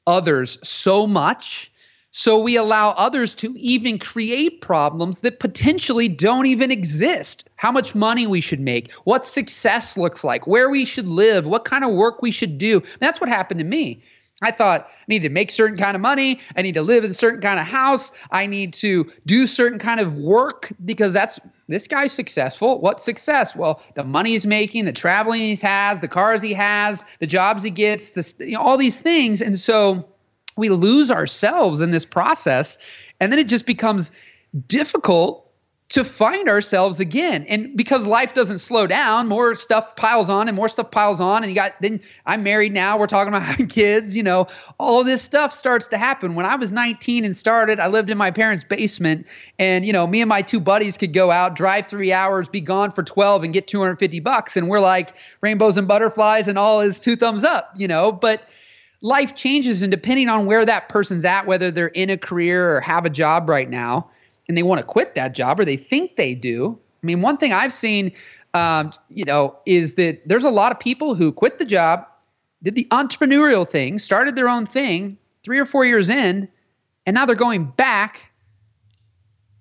others 0.06 0.60
so 0.68 1.08
much 1.08 1.72
so 2.16 2.38
we 2.38 2.56
allow 2.56 2.92
others 2.92 3.34
to 3.34 3.52
even 3.58 3.98
create 3.98 4.62
problems 4.62 5.22
that 5.22 5.40
potentially 5.40 6.08
don't 6.08 6.46
even 6.46 6.70
exist. 6.70 7.50
How 7.56 7.72
much 7.72 7.96
money 7.96 8.28
we 8.28 8.40
should 8.40 8.60
make, 8.60 8.92
what 9.04 9.26
success 9.26 9.98
looks 9.98 10.24
like, 10.24 10.46
where 10.46 10.70
we 10.70 10.86
should 10.86 11.08
live, 11.08 11.48
what 11.48 11.66
kind 11.66 11.84
of 11.84 11.92
work 11.92 12.22
we 12.22 12.30
should 12.30 12.60
do. 12.60 12.78
And 12.78 13.00
that's 13.00 13.20
what 13.20 13.30
happened 13.30 13.60
to 13.62 13.66
me. 13.66 14.04
I 14.44 14.52
thought 14.52 14.82
I 14.82 15.06
need 15.08 15.24
to 15.24 15.30
make 15.30 15.50
certain 15.50 15.78
kind 15.78 15.96
of 15.96 16.02
money. 16.02 16.40
I 16.56 16.62
need 16.62 16.76
to 16.76 16.84
live 16.84 17.04
in 17.04 17.10
a 17.10 17.16
certain 17.16 17.42
kind 17.42 17.60
of 17.60 17.66
house. 17.66 18.12
I 18.30 18.46
need 18.46 18.74
to 18.76 19.10
do 19.26 19.48
certain 19.48 19.80
kind 19.80 20.00
of 20.00 20.20
work 20.20 20.72
because 20.86 21.14
that's 21.14 21.40
this 21.68 21.88
guy's 21.88 22.12
successful. 22.12 22.80
What 22.80 23.02
success? 23.02 23.56
Well, 23.56 23.82
the 23.96 24.04
money 24.04 24.32
he's 24.32 24.46
making, 24.46 24.86
the 24.86 24.94
traveling 24.94 25.40
he 25.40 25.56
has, 25.56 26.02
the 26.02 26.08
cars 26.08 26.44
he 26.44 26.54
has, 26.54 27.06
the 27.20 27.28
jobs 27.28 27.64
he 27.64 27.72
gets, 27.72 28.10
this 28.10 28.36
you 28.40 28.52
know, 28.52 28.62
all 28.62 28.78
these 28.78 29.00
things. 29.00 29.42
And 29.42 29.58
so 29.58 30.08
we 30.56 30.70
lose 30.70 31.12
ourselves 31.12 31.82
in 31.82 31.92
this 31.92 32.06
process 32.06 32.78
and 33.20 33.32
then 33.32 33.40
it 33.40 33.48
just 33.48 33.66
becomes 33.66 34.12
difficult 34.68 35.44
to 35.94 36.04
find 36.04 36.50
ourselves 36.50 37.00
again. 37.00 37.46
And 37.48 37.78
because 37.78 38.08
life 38.08 38.34
doesn't 38.34 38.58
slow 38.58 38.88
down, 38.88 39.28
more 39.28 39.56
stuff 39.56 39.96
piles 39.96 40.28
on 40.28 40.48
and 40.48 40.58
more 40.58 40.68
stuff 40.68 40.90
piles 40.90 41.22
on. 41.22 41.44
And 41.44 41.52
you 41.52 41.56
got, 41.56 41.74
then 41.82 42.02
I'm 42.26 42.42
married 42.42 42.74
now. 42.74 42.98
We're 42.98 43.06
talking 43.06 43.28
about 43.28 43.44
having 43.52 43.68
kids, 43.68 44.16
you 44.16 44.24
know, 44.24 44.48
all 44.80 45.04
this 45.04 45.22
stuff 45.22 45.54
starts 45.54 45.88
to 45.90 46.00
happen. 46.00 46.34
When 46.34 46.48
I 46.48 46.56
was 46.56 46.72
19 46.72 47.26
and 47.26 47.36
started, 47.36 47.80
I 47.80 47.88
lived 47.88 48.10
in 48.10 48.18
my 48.18 48.32
parents' 48.32 48.64
basement. 48.64 49.28
And, 49.60 49.86
you 49.86 49.94
know, 49.94 50.08
me 50.08 50.22
and 50.22 50.30
my 50.30 50.42
two 50.42 50.60
buddies 50.60 50.98
could 50.98 51.14
go 51.14 51.30
out, 51.30 51.56
drive 51.56 51.88
three 51.88 52.12
hours, 52.12 52.50
be 52.50 52.62
gone 52.62 52.90
for 52.90 53.04
12 53.04 53.44
and 53.44 53.54
get 53.54 53.68
250 53.68 54.20
bucks. 54.20 54.58
And 54.58 54.70
we're 54.70 54.82
like 54.82 55.14
rainbows 55.42 55.78
and 55.78 55.88
butterflies 55.88 56.48
and 56.48 56.58
all 56.58 56.82
is 56.82 57.00
two 57.00 57.16
thumbs 57.16 57.44
up, 57.44 57.72
you 57.78 57.88
know, 57.88 58.12
but 58.12 58.50
life 59.04 59.36
changes. 59.36 59.84
And 59.84 59.92
depending 59.92 60.30
on 60.30 60.48
where 60.48 60.66
that 60.66 60.90
person's 60.90 61.24
at, 61.24 61.46
whether 61.46 61.70
they're 61.70 61.88
in 61.90 62.10
a 62.10 62.18
career 62.18 62.76
or 62.76 62.82
have 62.82 63.06
a 63.06 63.10
job 63.10 63.48
right 63.48 63.70
now, 63.70 64.10
and 64.48 64.58
they 64.58 64.64
want 64.64 64.80
to 64.80 64.86
quit 64.86 65.14
that 65.16 65.36
job 65.36 65.60
or 65.60 65.66
they 65.66 65.78
think 65.78 66.16
they 66.16 66.34
do. 66.34 66.78
I 67.02 67.06
mean, 67.06 67.22
one 67.22 67.38
thing 67.38 67.54
I've 67.54 67.72
seen, 67.72 68.12
um, 68.54 68.92
you 69.10 69.26
know, 69.26 69.56
is 69.66 69.94
that 69.96 70.28
there's 70.28 70.44
a 70.44 70.50
lot 70.50 70.72
of 70.72 70.80
people 70.80 71.16
who 71.16 71.32
quit 71.32 71.60
the 71.60 71.66
job, 71.66 72.06
did 72.64 72.76
the 72.76 72.88
entrepreneurial 72.92 73.70
thing, 73.70 74.00
started 74.00 74.36
their 74.36 74.50
own 74.50 74.66
thing 74.66 75.18
three 75.44 75.60
or 75.60 75.66
four 75.66 75.86
years 75.86 76.10
in, 76.10 76.48
and 77.06 77.14
now 77.14 77.26
they're 77.26 77.36
going 77.36 77.66
back 77.66 78.32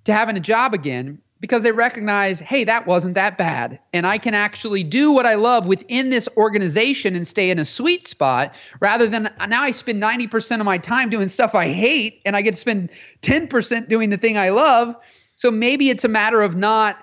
to 0.04 0.12
having 0.12 0.36
a 0.36 0.40
job 0.40 0.72
again 0.74 1.20
because 1.42 1.64
they 1.64 1.72
recognize, 1.72 2.38
hey, 2.38 2.62
that 2.62 2.86
wasn't 2.86 3.16
that 3.16 3.36
bad. 3.36 3.80
And 3.92 4.06
I 4.06 4.18
can 4.18 4.32
actually 4.32 4.84
do 4.84 5.10
what 5.10 5.26
I 5.26 5.34
love 5.34 5.66
within 5.66 6.08
this 6.08 6.28
organization 6.36 7.16
and 7.16 7.26
stay 7.26 7.50
in 7.50 7.58
a 7.58 7.64
sweet 7.64 8.06
spot 8.06 8.54
rather 8.78 9.08
than 9.08 9.28
now 9.48 9.62
I 9.62 9.72
spend 9.72 10.00
90% 10.00 10.60
of 10.60 10.64
my 10.64 10.78
time 10.78 11.10
doing 11.10 11.26
stuff 11.26 11.56
I 11.56 11.72
hate 11.72 12.22
and 12.24 12.36
I 12.36 12.42
get 12.42 12.54
to 12.54 12.60
spend 12.60 12.90
10% 13.22 13.88
doing 13.88 14.10
the 14.10 14.16
thing 14.16 14.38
I 14.38 14.50
love. 14.50 14.94
So 15.34 15.50
maybe 15.50 15.90
it's 15.90 16.04
a 16.04 16.08
matter 16.08 16.40
of 16.40 16.54
not 16.54 16.96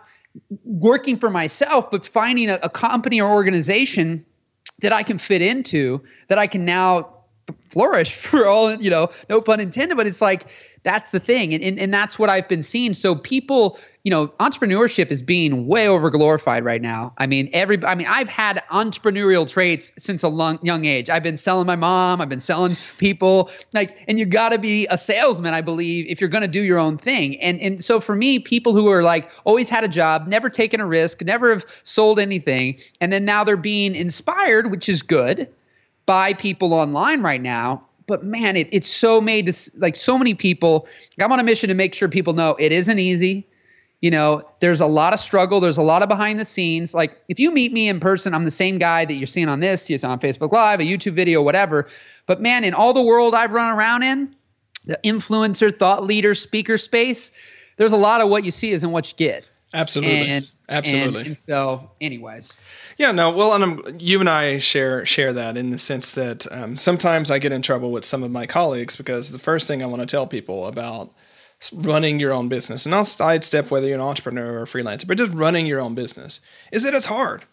working 0.63 1.17
for 1.17 1.30
myself, 1.30 1.91
but 1.91 2.06
finding 2.06 2.49
a, 2.49 2.60
a 2.63 2.69
company 2.69 3.19
or 3.19 3.30
organization 3.30 4.25
that 4.82 4.93
I 4.93 5.04
can 5.04 5.17
fit 5.17 5.41
into 5.41 6.02
that 6.30 6.38
I 6.38 6.47
can 6.47 6.63
now 6.63 7.13
flourish 7.71 8.15
for 8.15 8.45
all, 8.45 8.73
you 8.73 8.89
know, 8.89 9.10
no 9.30 9.41
pun 9.41 9.60
intended, 9.60 9.97
but 9.97 10.08
it's 10.08 10.21
like, 10.21 10.45
that's 10.84 11.12
the 11.12 11.20
thing. 11.20 11.54
And, 11.54 11.63
and, 11.63 11.80
and 11.80 11.94
that's 11.94 12.18
what 12.18 12.30
I've 12.30 12.48
been 12.48 12.63
seeing. 12.63 12.94
So 12.94 13.15
people, 13.15 13.78
you 14.04 14.12
know, 14.12 14.28
entrepreneurship 14.39 15.12
is 15.12 15.22
being 15.22 15.68
way 15.68 15.88
over 15.88 16.10
glorified 16.10 16.63
right 16.63 16.82
now. 16.82 17.13
I 17.18 17.28
mean, 17.28 17.50
every, 17.52 17.84
I 17.84 17.96
mean, 17.96 18.08
I've 18.08 18.30
had 18.30 18.63
entrepreneurial 18.72 19.48
traits 19.48 19.92
since 19.98 20.24
a 20.24 20.30
long, 20.30 20.60
young 20.63 20.86
age. 20.86 21.10
I've 21.10 21.24
been 21.24 21.38
selling 21.38 21.68
my 21.68 21.76
mom, 21.76 22.22
I've 22.22 22.30
been 22.30 22.39
selling 22.39 22.78
people 22.98 23.52
like, 23.74 23.98
and 24.08 24.18
you 24.18 24.26
got 24.26 24.50
to 24.50 24.60
be 24.60 24.88
a 24.89 24.98
salesman, 24.98 25.54
I 25.54 25.62
believe, 25.62 26.06
if 26.08 26.22
you're 26.22 26.30
going 26.30 26.44
to 26.44 26.48
do 26.48 26.62
your 26.62 26.80
own 26.80 26.98
thing. 26.98 27.39
And, 27.42 27.60
and 27.60 27.84
so 27.84 28.00
for 28.00 28.15
me, 28.15 28.39
people 28.39 28.74
who 28.74 28.88
are 28.88 29.04
like 29.04 29.30
always 29.44 29.70
had 29.70 29.84
a 29.84 29.89
job, 29.89 30.28
never 30.28 30.50
taken 30.50 30.80
a 30.80 30.86
risk, 30.86 31.22
never 31.22 31.50
have 31.50 31.65
sold 31.84 32.20
anything, 32.20 32.78
and 33.02 33.12
then 33.12 33.26
now 33.26 33.44
they're 33.44 33.58
being 33.58 33.96
inspired, 33.96 34.72
which 34.72 34.88
is 34.88 35.04
good 35.04 35.50
by 36.06 36.34
people 36.34 36.74
online 36.74 37.22
right 37.22 37.42
now 37.42 37.84
but 38.10 38.24
man, 38.24 38.58
it, 38.58 38.67
it's 38.72 38.89
so 38.89 39.22
made 39.22 39.45
to 39.45 39.72
like 39.78 39.95
so 39.95 40.17
many 40.17 40.34
people. 40.34 40.88
I'm 41.22 41.32
on 41.32 41.39
a 41.39 41.43
mission 41.43 41.69
to 41.69 41.76
make 41.76 41.93
sure 41.93 42.10
people 42.10 42.34
know 42.34 42.58
it 42.60 42.72
isn't 42.72 42.98
easy. 42.98 43.48
You 44.02 44.10
know, 44.10 44.43
there's 44.62 44.82
a 44.82 44.88
lot 44.88 45.13
of 45.13 45.19
struggle. 45.19 45.60
There's 45.60 45.78
a 45.78 45.84
lot 45.84 46.02
of 46.02 46.10
behind 46.10 46.39
the 46.39 46.45
scenes. 46.45 46.95
Like 46.95 47.22
if 47.30 47.39
you 47.39 47.52
meet 47.52 47.72
me 47.72 47.88
in 47.88 48.00
person, 48.00 48.34
I'm 48.34 48.45
the 48.45 48.52
same 48.52 48.80
guy 48.80 49.06
that 49.06 49.13
you're 49.13 49.28
seeing 49.28 49.48
on 49.48 49.60
this, 49.60 49.89
you're 49.89 50.00
on 50.04 50.19
Facebook 50.19 50.52
Live, 50.52 50.80
a 50.80 50.84
YouTube 50.84 51.13
video, 51.13 51.43
whatever. 51.43 51.88
But 52.26 52.41
man, 52.41 52.63
in 52.63 52.74
all 52.74 52.93
the 52.93 53.04
world 53.04 53.36
I've 53.36 53.52
run 53.52 53.78
around 53.78 54.02
in, 54.02 54.36
the 54.86 55.00
influencer, 55.06 55.78
thought 55.78 56.04
leader, 56.04 56.34
speaker 56.34 56.78
space, 56.78 57.32
there's 57.78 57.91
a 57.91 57.98
lot 57.98 58.22
of 58.22 58.30
what 58.30 58.43
you 58.43 58.52
see 58.52 58.72
isn't 58.72 58.89
what 58.91 59.12
you 59.12 59.17
get. 59.17 59.50
Absolutely. 59.76 60.30
And, 60.30 60.52
Absolutely. 60.69 61.21
And, 61.21 61.27
and 61.27 61.38
so, 61.38 61.89
anyways. 61.99 62.55
Yeah, 62.97 63.12
no. 63.12 63.32
Well, 63.32 63.53
and 63.53 63.63
I'm, 63.63 63.97
you 63.99 64.19
and 64.19 64.29
I 64.29 64.60
share 64.60 65.05
share 65.05 65.34
that 65.34 65.58
in 65.58 65.71
the 65.71 65.79
sense 65.79 66.13
that 66.13 66.45
um, 66.51 66.77
sometimes 66.77 67.32
I 67.32 67.39
get 67.39 67.51
in 67.51 67.62
trouble 67.62 67.91
with 67.91 68.05
some 68.05 68.23
of 68.23 68.32
my 68.32 68.45
colleagues 68.45 68.95
because 68.95 69.32
the 69.32 69.39
first 69.39 69.67
thing 69.67 69.82
I 69.82 69.88
want 69.88 70.01
to 70.01 70.05
tell 70.05 70.27
people 70.27 70.67
about 70.67 71.12
running 71.73 72.19
your 72.19 72.32
own 72.32 72.49
business, 72.49 72.86
and 72.86 72.93
I'll 72.93 73.03
sidestep 73.03 73.71
whether 73.71 73.88
you're 73.88 73.95
an 73.95 74.01
entrepreneur 74.01 74.60
or 74.60 74.63
a 74.63 74.65
freelancer, 74.65 75.08
but 75.08 75.17
just 75.17 75.34
running 75.34 75.65
your 75.65 75.82
own 75.82 75.95
business, 75.95 76.39
is 76.71 76.84
that 76.84 76.93
it's 76.93 77.08
hard, 77.08 77.45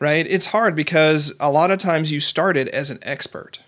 right? 0.00 0.26
It's 0.26 0.46
hard 0.46 0.76
because 0.76 1.34
a 1.40 1.50
lot 1.50 1.70
of 1.70 1.78
times 1.78 2.12
you 2.12 2.20
started 2.20 2.68
as 2.68 2.90
an 2.90 3.00
expert. 3.02 3.58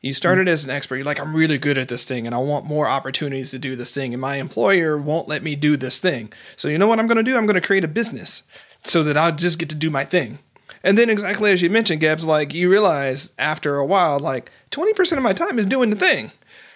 You 0.00 0.14
started 0.14 0.48
as 0.48 0.64
an 0.64 0.70
expert. 0.70 0.96
You're 0.96 1.04
like, 1.04 1.20
I'm 1.20 1.36
really 1.36 1.58
good 1.58 1.76
at 1.76 1.88
this 1.88 2.04
thing 2.04 2.26
and 2.26 2.34
I 2.34 2.38
want 2.38 2.64
more 2.64 2.88
opportunities 2.88 3.50
to 3.50 3.58
do 3.58 3.76
this 3.76 3.92
thing. 3.92 4.14
And 4.14 4.20
my 4.20 4.36
employer 4.36 4.96
won't 4.96 5.28
let 5.28 5.42
me 5.42 5.56
do 5.56 5.76
this 5.76 5.98
thing. 5.98 6.32
So, 6.56 6.68
you 6.68 6.78
know 6.78 6.86
what 6.86 6.98
I'm 6.98 7.06
going 7.06 7.18
to 7.18 7.22
do? 7.22 7.36
I'm 7.36 7.46
going 7.46 7.60
to 7.60 7.66
create 7.66 7.84
a 7.84 7.88
business 7.88 8.44
so 8.82 9.02
that 9.02 9.18
I'll 9.18 9.34
just 9.34 9.58
get 9.58 9.68
to 9.70 9.74
do 9.74 9.90
my 9.90 10.04
thing. 10.04 10.38
And 10.82 10.96
then 10.96 11.10
exactly 11.10 11.52
as 11.52 11.60
you 11.60 11.68
mentioned, 11.68 12.00
Gabs, 12.00 12.24
like 12.24 12.54
you 12.54 12.70
realize 12.70 13.32
after 13.38 13.76
a 13.76 13.84
while, 13.84 14.18
like 14.18 14.50
20% 14.70 15.16
of 15.18 15.22
my 15.22 15.34
time 15.34 15.58
is 15.58 15.66
doing 15.66 15.90
the 15.90 15.96
thing, 15.96 16.30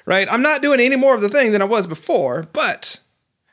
right? 0.04 0.28
I'm 0.30 0.42
not 0.42 0.60
doing 0.60 0.80
any 0.80 0.96
more 0.96 1.14
of 1.14 1.22
the 1.22 1.30
thing 1.30 1.52
than 1.52 1.62
I 1.62 1.66
was 1.66 1.86
before, 1.86 2.46
but 2.52 3.00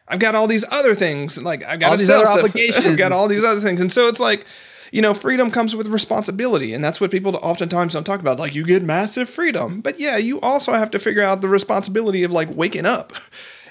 I've 0.09 0.19
got 0.19 0.35
all 0.35 0.47
these 0.47 0.65
other 0.69 0.93
things. 0.93 1.41
Like 1.41 1.63
I've 1.63 1.79
got 1.79 1.91
all 1.91 1.97
to 1.97 2.03
sell 2.03 2.25
stuff. 2.25 2.51
I've 2.85 2.97
got 2.97 3.13
all 3.13 3.29
these 3.29 3.45
other 3.45 3.61
things. 3.61 3.79
And 3.79 3.91
so 3.91 4.09
it's 4.09 4.19
like, 4.19 4.45
you 4.91 5.01
know, 5.01 5.13
freedom 5.13 5.49
comes 5.49 5.75
with 5.75 5.87
responsibility. 5.87 6.73
And 6.73 6.83
that's 6.83 7.01
what 7.01 7.11
people 7.11 7.35
oftentimes 7.37 7.93
don't 7.93 8.03
talk 8.03 8.19
about. 8.19 8.39
Like 8.39 8.53
you 8.53 8.65
get 8.65 8.83
massive 8.83 9.29
freedom. 9.29 9.81
But 9.81 9.99
yeah, 9.99 10.17
you 10.17 10.39
also 10.41 10.73
have 10.73 10.91
to 10.91 10.99
figure 10.99 11.23
out 11.23 11.41
the 11.41 11.49
responsibility 11.49 12.23
of 12.23 12.31
like 12.31 12.49
waking 12.51 12.85
up 12.85 13.13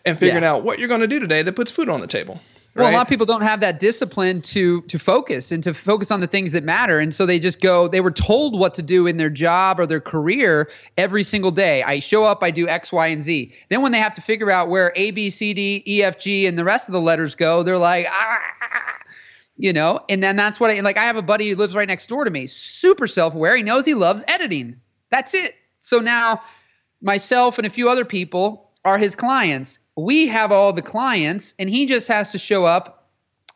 and 0.04 0.18
figuring 0.18 0.42
yeah. 0.42 0.52
out 0.52 0.64
what 0.64 0.78
you're 0.78 0.88
going 0.88 1.02
to 1.02 1.08
do 1.08 1.20
today 1.20 1.42
that 1.42 1.54
puts 1.54 1.70
food 1.70 1.88
on 1.88 2.00
the 2.00 2.06
table. 2.06 2.40
Well, 2.76 2.88
a 2.88 2.94
lot 2.94 3.02
of 3.02 3.08
people 3.08 3.26
don't 3.26 3.42
have 3.42 3.60
that 3.60 3.80
discipline 3.80 4.40
to 4.42 4.82
to 4.82 4.98
focus 4.98 5.50
and 5.50 5.62
to 5.64 5.74
focus 5.74 6.12
on 6.12 6.20
the 6.20 6.28
things 6.28 6.52
that 6.52 6.62
matter, 6.62 7.00
and 7.00 7.12
so 7.12 7.26
they 7.26 7.40
just 7.40 7.60
go. 7.60 7.88
They 7.88 8.00
were 8.00 8.12
told 8.12 8.58
what 8.58 8.74
to 8.74 8.82
do 8.82 9.08
in 9.08 9.16
their 9.16 9.28
job 9.28 9.80
or 9.80 9.86
their 9.86 10.00
career 10.00 10.70
every 10.96 11.24
single 11.24 11.50
day. 11.50 11.82
I 11.82 11.98
show 11.98 12.24
up, 12.24 12.44
I 12.44 12.52
do 12.52 12.68
X, 12.68 12.92
Y, 12.92 13.08
and 13.08 13.24
Z. 13.24 13.52
Then 13.70 13.82
when 13.82 13.90
they 13.90 13.98
have 13.98 14.14
to 14.14 14.20
figure 14.20 14.52
out 14.52 14.68
where 14.68 14.92
A, 14.94 15.10
B, 15.10 15.30
C, 15.30 15.52
D, 15.52 15.82
E, 15.84 16.04
F, 16.04 16.20
G, 16.20 16.46
and 16.46 16.56
the 16.56 16.64
rest 16.64 16.88
of 16.88 16.92
the 16.92 17.00
letters 17.00 17.34
go, 17.34 17.64
they're 17.64 17.76
like, 17.76 18.06
ah, 18.08 18.59
you 19.60 19.72
know. 19.72 20.00
And 20.08 20.22
then 20.22 20.36
that's 20.36 20.58
what 20.58 20.70
I 20.70 20.80
like. 20.80 20.96
I 20.96 21.04
have 21.04 21.16
a 21.16 21.22
buddy 21.22 21.50
who 21.50 21.56
lives 21.56 21.74
right 21.74 21.88
next 21.88 22.08
door 22.08 22.24
to 22.24 22.30
me, 22.30 22.46
super 22.46 23.06
self 23.06 23.34
aware. 23.34 23.56
He 23.56 23.62
knows 23.62 23.84
he 23.84 23.94
loves 23.94 24.24
editing. 24.26 24.80
That's 25.10 25.34
it. 25.34 25.54
So 25.80 25.98
now, 25.98 26.42
myself 27.02 27.58
and 27.58 27.66
a 27.66 27.70
few 27.70 27.88
other 27.88 28.04
people 28.04 28.70
are 28.84 28.98
his 28.98 29.14
clients 29.14 29.80
we 30.00 30.28
have 30.28 30.52
all 30.52 30.72
the 30.72 30.82
clients 30.82 31.54
and 31.58 31.68
he 31.68 31.86
just 31.86 32.08
has 32.08 32.32
to 32.32 32.38
show 32.38 32.64
up 32.64 33.08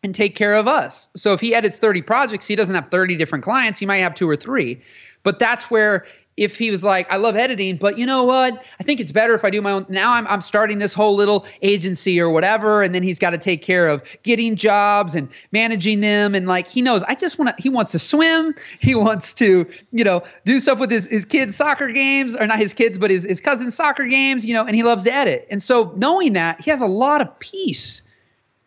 and 0.03 0.15
take 0.15 0.37
care 0.37 0.55
of 0.55 0.69
us. 0.69 1.09
So 1.17 1.33
if 1.33 1.41
he 1.41 1.55
edits 1.55 1.79
30 1.79 2.03
projects, 2.03 2.47
he 2.47 2.57
doesn't 2.57 2.75
have 2.75 2.91
30 2.91 3.17
different 3.17 3.45
clients, 3.45 3.79
he 3.79 3.87
might 3.87 3.99
have 3.99 4.15
two 4.15 4.29
or 4.29 4.37
three. 4.37 4.83
But 5.23 5.39
that's 5.39 5.71
where 5.71 6.05
if 6.37 6.59
he 6.59 6.71
was 6.71 6.83
like, 6.83 7.11
I 7.13 7.17
love 7.17 7.37
editing, 7.37 7.77
but 7.77 7.99
you 7.99 8.07
know 8.07 8.25
what? 8.25 8.65
I 8.81 8.83
think 8.83 9.01
it's 9.01 9.13
better 9.13 9.35
if 9.35 9.45
I 9.45 9.51
do 9.51 9.63
my 9.63 9.71
own. 9.71 9.87
Now 9.89 10.13
I'm, 10.13 10.27
I'm 10.27 10.41
starting 10.41 10.79
this 10.79 10.93
whole 10.93 11.15
little 11.15 11.47
agency 11.63 12.21
or 12.21 12.31
whatever. 12.31 12.83
And 12.83 12.95
then 12.95 13.03
he's 13.03 13.19
got 13.19 13.31
to 13.31 13.39
take 13.39 13.63
care 13.63 13.87
of 13.87 14.03
getting 14.23 14.57
jobs 14.57 15.15
and 15.15 15.29
managing 15.53 16.01
them. 16.01 16.35
And 16.35 16.47
like, 16.47 16.67
he 16.67 16.83
knows, 16.83 17.03
I 17.05 17.15
just 17.15 17.39
want 17.39 17.57
to, 17.57 17.63
he 17.63 17.69
wants 17.69 17.93
to 17.93 17.99
swim. 17.99 18.55
He 18.81 18.95
wants 18.95 19.33
to, 19.35 19.67
you 19.93 20.05
know, 20.05 20.23
do 20.45 20.61
stuff 20.61 20.79
with 20.79 20.91
his, 20.91 21.07
his 21.07 21.25
kids' 21.25 21.57
soccer 21.57 21.89
games, 21.89 22.37
or 22.37 22.47
not 22.47 22.59
his 22.59 22.73
kids, 22.75 22.99
but 22.99 23.11
his, 23.11 23.25
his 23.25 23.41
cousin's 23.41 23.75
soccer 23.75 24.07
games, 24.07 24.45
you 24.45 24.53
know, 24.53 24.65
and 24.65 24.75
he 24.75 24.83
loves 24.83 25.05
to 25.05 25.13
edit. 25.13 25.47
And 25.51 25.63
so 25.63 25.93
knowing 25.97 26.35
that, 26.35 26.61
he 26.61 26.71
has 26.71 26.83
a 26.83 26.87
lot 26.87 27.23
of 27.23 27.39
peace 27.39 28.03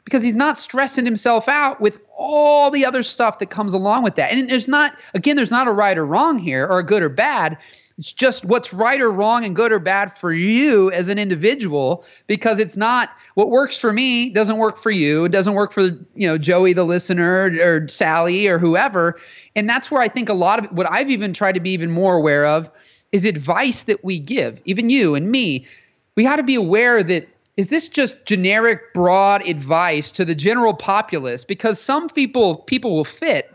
because 0.08 0.24
he's 0.24 0.38
not 0.38 0.58
stressing 0.58 1.04
himself 1.04 1.50
out 1.50 1.82
with 1.82 2.02
all 2.16 2.72
the 2.72 2.86
other 2.86 3.04
stuff 3.04 3.40
that 3.40 3.50
comes 3.50 3.74
along 3.74 4.04
with 4.04 4.16
that. 4.16 4.32
And 4.32 4.50
there's 4.50 4.70
not, 4.70 4.98
again, 5.14 5.36
there's 5.36 5.52
not 5.52 5.68
a 5.68 5.72
right 5.74 5.98
or 5.98 6.06
wrong 6.06 6.40
here 6.40 6.66
or 6.66 6.80
a 6.80 6.84
good 6.84 7.04
or 7.04 7.10
bad. 7.10 7.58
It's 7.98 8.14
just 8.14 8.46
what's 8.46 8.72
right 8.74 9.02
or 9.02 9.12
wrong 9.12 9.44
and 9.44 9.54
good 9.54 9.74
or 9.74 9.80
bad 9.80 10.14
for 10.14 10.32
you 10.32 10.90
as 10.92 11.10
an 11.10 11.20
individual 11.20 12.06
because 12.28 12.58
it's 12.58 12.78
not 12.78 13.10
what 13.34 13.50
works 13.50 13.78
for 13.78 13.92
me 13.92 14.30
doesn't 14.30 14.56
work 14.56 14.78
for 14.78 14.92
you. 14.92 15.26
It 15.26 15.34
doesn't 15.34 15.56
work 15.56 15.74
for, 15.74 15.82
you 15.82 16.26
know, 16.26 16.38
Joey 16.38 16.72
the 16.72 16.86
listener 16.86 17.52
or, 17.62 17.86
Sally 17.90 18.48
or 18.48 18.60
whoever. 18.60 19.20
And 19.58 19.68
that's 19.68 19.92
where 19.92 20.02
I 20.02 20.08
think 20.08 20.30
a 20.30 20.34
lot 20.34 20.64
of 20.64 20.72
what 20.72 20.90
I've 20.90 21.10
even 21.10 21.34
tried 21.34 21.56
to 21.56 21.60
be 21.60 21.72
even 21.72 21.92
more 21.92 22.16
aware 22.16 22.46
of 22.46 22.72
is 23.12 23.26
advice 23.26 23.84
that 23.84 24.06
we 24.06 24.20
give, 24.20 24.62
even 24.64 24.90
you 24.90 25.16
and 25.16 25.30
me. 25.30 25.66
We 26.16 26.24
got 26.24 26.38
to 26.38 26.44
be 26.44 26.56
aware 26.56 27.04
that 27.04 27.28
is 27.58 27.70
this 27.70 27.90
just 27.90 28.26
generic 28.26 28.94
broad 28.94 29.46
advice 29.48 30.12
to 30.14 30.24
the 30.24 30.36
general 30.36 30.74
populace? 30.74 31.44
Because 31.44 31.82
some 31.82 32.08
people 32.08 32.56
people 32.56 32.96
will 32.96 33.06
fit 33.06 33.54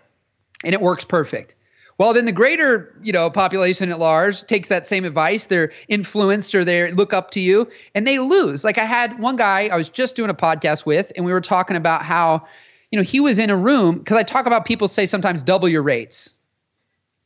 and 0.64 0.74
it 0.74 0.80
works 0.80 1.04
perfect. 1.04 1.54
Well 1.98 2.12
then 2.12 2.26
the 2.26 2.32
greater 2.32 2.94
you 3.02 3.12
know 3.12 3.30
population 3.30 3.90
at 3.90 4.00
large 4.00 4.42
takes 4.44 4.68
that 4.68 4.84
same 4.84 5.04
advice. 5.04 5.46
They're 5.46 5.70
influenced 5.88 6.54
or 6.54 6.64
they 6.64 6.92
look 6.92 7.12
up 7.12 7.30
to 7.32 7.40
you 7.40 7.68
and 7.94 8.06
they 8.06 8.18
lose. 8.18 8.64
Like 8.64 8.76
i 8.76 8.84
had 8.84 9.18
one 9.20 9.36
guy 9.36 9.68
i 9.72 9.76
was 9.76 9.88
just 9.88 10.16
doing 10.16 10.30
a 10.30 10.34
podcast 10.34 10.84
with 10.84 11.12
and 11.16 11.24
we 11.24 11.32
were 11.32 11.40
talking 11.40 11.76
about 11.76 12.04
how 12.04 12.44
you 12.90 12.96
know 12.98 13.04
he 13.04 13.20
was 13.20 13.38
in 13.38 13.50
a 13.50 13.56
room 13.56 13.98
because 13.98 14.18
i 14.18 14.22
talk 14.22 14.46
about 14.46 14.64
people 14.64 14.88
say 14.88 15.06
sometimes 15.06 15.42
double 15.42 15.68
your 15.68 15.82
rates 15.82 16.34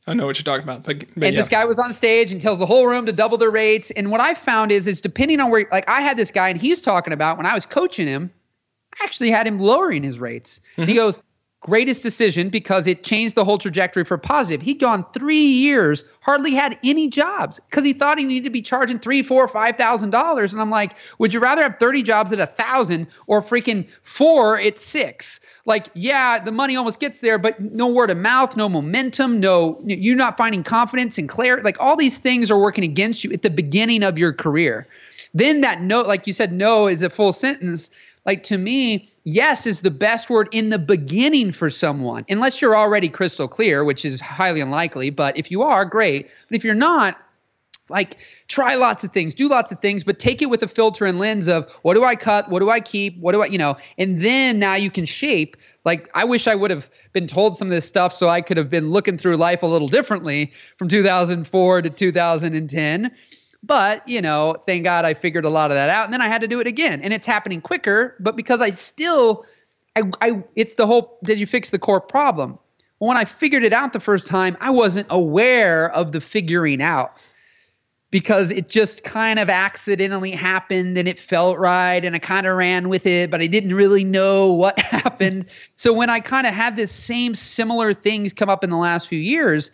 I 0.07 0.13
know 0.13 0.25
what 0.25 0.37
you're 0.37 0.43
talking 0.43 0.63
about. 0.63 0.83
But, 0.83 0.99
but 0.99 1.25
and 1.25 1.33
yeah. 1.33 1.39
this 1.41 1.49
guy 1.49 1.65
was 1.65 1.79
on 1.79 1.91
stage 1.91 2.31
and 2.31 2.39
tells 2.39 2.59
the 2.59 2.65
whole 2.65 2.87
room 2.87 3.05
to 3.05 3.13
double 3.13 3.37
their 3.37 3.51
rates. 3.51 3.91
And 3.91 4.09
what 4.09 4.21
I 4.21 4.33
found 4.33 4.71
is, 4.71 4.87
is 4.87 5.01
depending 5.01 5.41
on 5.41 5.51
where, 5.51 5.67
like 5.71 5.87
I 5.89 6.01
had 6.01 6.17
this 6.17 6.31
guy 6.31 6.47
and 6.49 6.59
he's 6.59 6.81
talking 6.81 7.11
about 7.11 7.35
when 7.37 7.45
I 7.45 7.53
was 7.53 7.65
coaching 7.65 8.07
him, 8.07 8.31
I 8.99 9.03
actually 9.03 9.31
had 9.31 9.45
him 9.45 9.59
lowering 9.59 10.03
his 10.03 10.17
rates. 10.17 10.61
Mm-hmm. 10.71 10.81
And 10.81 10.89
he 10.89 10.95
goes, 10.95 11.19
greatest 11.61 12.03
decision 12.03 12.49
because 12.49 12.85
it 12.87 13.03
changed 13.03 13.35
the 13.35 13.43
whole 13.43 13.57
trajectory 13.57 14.05
for 14.05 14.17
positive. 14.17 14.61
He'd 14.61 14.79
gone 14.79 15.05
three 15.13 15.47
years, 15.47 16.05
hardly 16.21 16.53
had 16.53 16.77
any 16.83 17.09
jobs 17.09 17.59
because 17.69 17.83
he 17.83 17.93
thought 17.93 18.19
he 18.19 18.25
needed 18.25 18.45
to 18.45 18.51
be 18.51 18.61
charging 18.61 18.99
three, 18.99 19.23
four, 19.23 19.47
five 19.47 19.75
thousand 19.75 20.11
dollars. 20.11 20.53
And 20.53 20.61
I'm 20.61 20.69
like, 20.69 20.95
would 21.17 21.33
you 21.33 21.39
rather 21.39 21.63
have 21.63 21.77
30 21.79 22.03
jobs 22.03 22.31
at 22.31 22.39
a 22.39 22.45
thousand 22.45 23.07
or 23.25 23.41
freaking 23.41 23.87
four 24.03 24.59
at 24.59 24.77
six? 24.77 25.39
Like, 25.65 25.87
yeah, 25.93 26.39
the 26.39 26.51
money 26.51 26.75
almost 26.75 26.99
gets 26.99 27.21
there, 27.21 27.37
but 27.37 27.59
no 27.59 27.87
word 27.87 28.11
of 28.11 28.17
mouth, 28.17 28.55
no 28.55 28.69
momentum, 28.69 29.39
no, 29.39 29.81
you're 29.85 30.15
not 30.15 30.37
finding 30.37 30.63
confidence 30.63 31.17
and 31.17 31.27
clarity. 31.27 31.63
Like 31.63 31.77
all 31.79 31.95
these 31.95 32.17
things 32.19 32.51
are 32.51 32.59
working 32.59 32.83
against 32.83 33.23
you 33.23 33.31
at 33.31 33.41
the 33.41 33.49
beginning 33.49 34.03
of 34.03 34.17
your 34.17 34.31
career. 34.31 34.87
Then 35.33 35.61
that 35.61 35.81
no, 35.81 36.01
like 36.01 36.25
you 36.25 36.33
said, 36.33 36.51
no 36.53 36.87
is 36.87 37.01
a 37.01 37.09
full 37.09 37.33
sentence. 37.33 37.91
Like 38.27 38.43
to 38.43 38.57
me, 38.57 39.09
yes 39.23 39.65
is 39.65 39.81
the 39.81 39.89
best 39.89 40.29
word 40.29 40.49
in 40.51 40.69
the 40.69 40.77
beginning 40.77 41.53
for 41.53 41.69
someone, 41.69 42.25
unless 42.29 42.61
you're 42.61 42.75
already 42.75 43.07
crystal 43.07 43.47
clear, 43.47 43.85
which 43.85 44.03
is 44.03 44.19
highly 44.19 44.59
unlikely. 44.59 45.09
But 45.09 45.37
if 45.37 45.49
you 45.49 45.63
are, 45.63 45.85
great. 45.85 46.29
But 46.49 46.57
if 46.57 46.63
you're 46.65 46.75
not, 46.75 47.17
like 47.89 48.17
try 48.47 48.75
lots 48.75 49.05
of 49.05 49.13
things, 49.13 49.33
do 49.33 49.47
lots 49.47 49.71
of 49.71 49.79
things, 49.79 50.03
but 50.03 50.19
take 50.19 50.41
it 50.41 50.49
with 50.49 50.61
a 50.61 50.67
filter 50.67 51.05
and 51.05 51.19
lens 51.19 51.47
of 51.47 51.71
what 51.83 51.93
do 51.93 52.03
I 52.03 52.15
cut, 52.15 52.49
what 52.49 52.59
do 52.59 52.69
I 52.69 52.81
keep, 52.81 53.17
what 53.19 53.31
do 53.31 53.41
I, 53.41 53.45
you 53.45 53.57
know, 53.57 53.77
and 53.97 54.21
then 54.21 54.59
now 54.59 54.75
you 54.75 54.91
can 54.91 55.05
shape. 55.05 55.55
Like 55.85 56.09
I 56.13 56.25
wish 56.25 56.47
I 56.47 56.55
would 56.55 56.69
have 56.69 56.89
been 57.13 57.27
told 57.27 57.57
some 57.57 57.69
of 57.69 57.71
this 57.71 57.87
stuff 57.87 58.11
so 58.11 58.27
I 58.27 58.41
could 58.41 58.57
have 58.57 58.69
been 58.69 58.91
looking 58.91 59.17
through 59.17 59.37
life 59.37 59.63
a 59.63 59.67
little 59.67 59.87
differently 59.87 60.51
from 60.77 60.89
2004 60.89 61.81
to 61.81 61.89
2010 61.89 63.11
but, 63.63 64.07
you 64.07 64.21
know, 64.21 64.55
thank 64.65 64.83
God 64.83 65.05
I 65.05 65.13
figured 65.13 65.45
a 65.45 65.49
lot 65.49 65.71
of 65.71 65.75
that 65.75 65.89
out. 65.89 66.05
And 66.05 66.13
then 66.13 66.21
I 66.21 66.27
had 66.27 66.41
to 66.41 66.47
do 66.47 66.59
it 66.59 66.67
again. 66.67 67.01
And 67.01 67.13
it's 67.13 67.25
happening 67.25 67.61
quicker, 67.61 68.15
but 68.19 68.35
because 68.35 68.61
I 68.61 68.71
still 68.71 69.45
I, 69.95 70.03
I 70.21 70.43
it's 70.55 70.75
the 70.75 70.85
whole 70.85 71.17
did 71.23 71.39
you 71.39 71.47
fix 71.47 71.71
the 71.71 71.79
core 71.79 72.01
problem? 72.01 72.59
Well, 72.99 73.09
when 73.09 73.17
I 73.17 73.25
figured 73.25 73.63
it 73.63 73.73
out 73.73 73.93
the 73.93 73.99
first 73.99 74.27
time, 74.27 74.57
I 74.59 74.69
wasn't 74.69 75.07
aware 75.09 75.91
of 75.91 76.11
the 76.11 76.21
figuring 76.21 76.81
out 76.81 77.17
because 78.09 78.51
it 78.51 78.69
just 78.69 79.03
kind 79.03 79.37
of 79.37 79.49
accidentally 79.49 80.31
happened 80.31 80.97
and 80.97 81.07
it 81.07 81.19
felt 81.19 81.57
right 81.57 82.03
and 82.03 82.15
I 82.15 82.19
kind 82.19 82.47
of 82.47 82.55
ran 82.55 82.89
with 82.89 83.05
it, 83.05 83.29
but 83.29 83.41
I 83.41 83.47
didn't 83.47 83.73
really 83.73 84.03
know 84.03 84.53
what 84.53 84.79
happened. 84.79 85.45
So 85.75 85.93
when 85.93 86.09
I 86.09 86.19
kind 86.19 86.47
of 86.47 86.53
had 86.53 86.77
this 86.77 86.91
same 86.91 87.35
similar 87.35 87.93
things 87.93 88.33
come 88.33 88.49
up 88.49 88.63
in 88.63 88.69
the 88.69 88.77
last 88.77 89.07
few 89.07 89.19
years, 89.19 89.71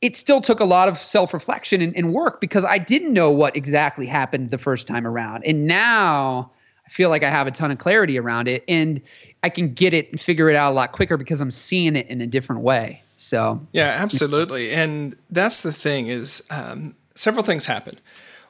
it 0.00 0.14
still 0.16 0.40
took 0.40 0.60
a 0.60 0.64
lot 0.64 0.88
of 0.88 0.96
self 0.98 1.34
reflection 1.34 1.80
and, 1.80 1.96
and, 1.96 2.12
work 2.12 2.40
because 2.40 2.64
I 2.64 2.78
didn't 2.78 3.12
know 3.12 3.30
what 3.30 3.56
exactly 3.56 4.06
happened 4.06 4.50
the 4.50 4.58
first 4.58 4.86
time 4.86 5.06
around. 5.06 5.44
And 5.44 5.66
now 5.66 6.50
I 6.86 6.88
feel 6.88 7.10
like 7.10 7.22
I 7.22 7.30
have 7.30 7.46
a 7.46 7.50
ton 7.50 7.70
of 7.70 7.78
clarity 7.78 8.18
around 8.18 8.48
it 8.48 8.64
and 8.68 9.00
I 9.42 9.48
can 9.48 9.74
get 9.74 9.94
it 9.94 10.10
and 10.10 10.20
figure 10.20 10.48
it 10.48 10.56
out 10.56 10.72
a 10.72 10.74
lot 10.74 10.92
quicker 10.92 11.16
because 11.16 11.40
I'm 11.40 11.50
seeing 11.50 11.96
it 11.96 12.06
in 12.08 12.20
a 12.20 12.26
different 12.26 12.62
way. 12.62 13.02
So, 13.16 13.60
yeah, 13.72 13.96
absolutely. 13.98 14.70
And 14.70 15.16
that's 15.30 15.62
the 15.62 15.72
thing 15.72 16.06
is 16.06 16.42
um, 16.50 16.94
several 17.14 17.44
things 17.44 17.66
happen. 17.66 17.98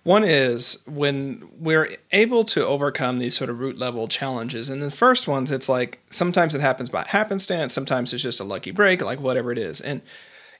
One 0.05 0.25
is 0.25 0.79
when 0.87 1.49
we're 1.59 1.97
able 2.13 2.45
to 2.45 2.65
overcome 2.65 3.19
these 3.19 3.37
sort 3.37 3.51
of 3.51 3.59
root 3.59 3.79
level 3.79 4.09
challenges. 4.09 4.71
And 4.71 4.83
the 4.83 4.91
first 4.91 5.27
ones, 5.27 5.51
it's 5.51 5.69
like 5.69 6.01
sometimes 6.11 6.55
it 6.55 6.61
happens 6.61 6.91
by 6.91 7.05
happenstance, 7.07 7.73
sometimes 7.75 8.13
it's 8.13 8.23
just 8.23 8.41
a 8.41 8.45
lucky 8.45 8.71
break, 8.71 9.03
like 9.03 9.21
whatever 9.21 9.51
it 9.51 9.59
is. 9.59 9.81
And 9.81 10.03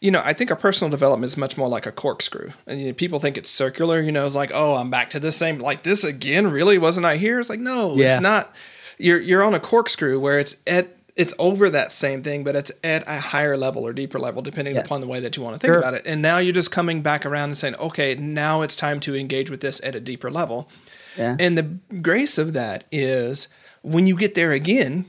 you 0.01 0.11
know, 0.11 0.23
I 0.25 0.33
think 0.33 0.51
our 0.51 0.57
personal 0.57 0.91
development 0.91 1.31
is 1.31 1.37
much 1.37 1.57
more 1.57 1.69
like 1.69 1.87
a 1.87 1.93
corkscrew. 1.93 2.51
And 2.67 2.81
you 2.81 2.89
know, 2.89 2.93
people 2.93 3.19
think 3.19 3.37
it's 3.37 3.51
circular, 3.51 4.01
you 4.01 4.13
know, 4.13 4.25
it's 4.25 4.37
like, 4.37 4.53
oh, 4.55 4.75
I'm 4.75 4.91
back 4.91 5.11
to 5.11 5.21
the 5.21 5.33
same, 5.33 5.59
like 5.59 5.83
this 5.83 6.05
again, 6.05 6.51
really? 6.51 6.79
Wasn't 6.79 7.05
I 7.05 7.17
here? 7.17 7.41
It's 7.41 7.51
like, 7.51 7.61
no, 7.61 7.97
yeah. 7.97 8.07
it's 8.07 8.21
not. 8.21 8.55
You're, 8.99 9.21
you're 9.21 9.43
on 9.43 9.55
a 9.55 9.61
corkscrew 9.61 10.21
where 10.21 10.39
it's 10.39 10.57
at, 10.67 10.97
it's 11.17 11.35
over 11.41 11.69
that 11.71 11.91
same 11.91 12.23
thing, 12.23 12.45
but 12.45 12.55
it's 12.55 12.71
at 12.85 13.03
a 13.09 13.19
higher 13.19 13.57
level 13.57 13.85
or 13.85 13.93
deeper 13.93 14.21
level, 14.21 14.41
depending 14.41 14.77
yes. 14.77 14.87
upon 14.87 15.01
the 15.01 15.09
way 15.09 15.19
that 15.19 15.37
you 15.37 15.43
want 15.43 15.57
to 15.57 15.61
think 15.61 15.73
sure. 15.73 15.79
about 15.79 15.95
it. 15.95 16.03
And 16.07 16.23
now 16.23 16.39
you're 16.39 16.55
just 16.55 16.71
coming 16.71 17.03
back 17.03 17.27
around 17.27 17.49
and 17.49 17.59
saying, 17.59 17.75
okay, 17.77 18.15
now 18.15 18.63
it's 18.63 18.77
time 18.77 19.01
to 19.01 19.17
engage 19.17 19.51
with 19.51 19.61
this 19.61 19.81
at 19.83 19.97
a 19.97 20.01
deeper 20.01 20.31
level. 20.31 20.69
Yeah. 21.17 21.37
And 21.41 21.59
the 21.59 21.65
grace 22.01 22.39
of 22.39 22.53
that 22.53 22.85
is 22.93 23.49
when 23.83 24.07
you 24.07 24.17
get 24.17 24.37
there 24.37 24.53
again, 24.53 25.07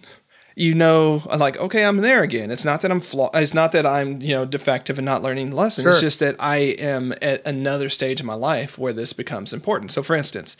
you 0.60 0.76
know, 0.76 1.24
like, 1.38 1.56
okay, 1.56 1.86
I'm 1.86 1.98
there 1.98 2.22
again. 2.22 2.52
It's 2.52 2.66
not 2.66 2.82
that 2.82 2.92
I'm 2.92 3.00
flaw. 3.00 3.30
It's 3.34 3.54
not 3.54 3.72
that 3.72 3.86
I'm, 3.86 4.22
you 4.22 4.36
know, 4.36 4.44
defective 4.44 5.00
and 5.00 5.06
not 5.06 5.24
learning 5.24 5.52
the 5.52 5.56
lesson. 5.56 5.84
Sure. 5.84 5.94
It's 5.94 6.02
just 6.02 6.20
that 6.20 6.36
I 6.38 6.58
am 6.58 7.14
at 7.22 7.48
another 7.48 7.88
stage 7.88 8.20
in 8.20 8.26
my 8.26 8.34
life 8.34 8.78
where 8.78 8.92
this 8.92 9.14
becomes 9.14 9.54
important. 9.54 9.92
So, 9.92 10.04
for 10.04 10.18
instance, 10.18 10.58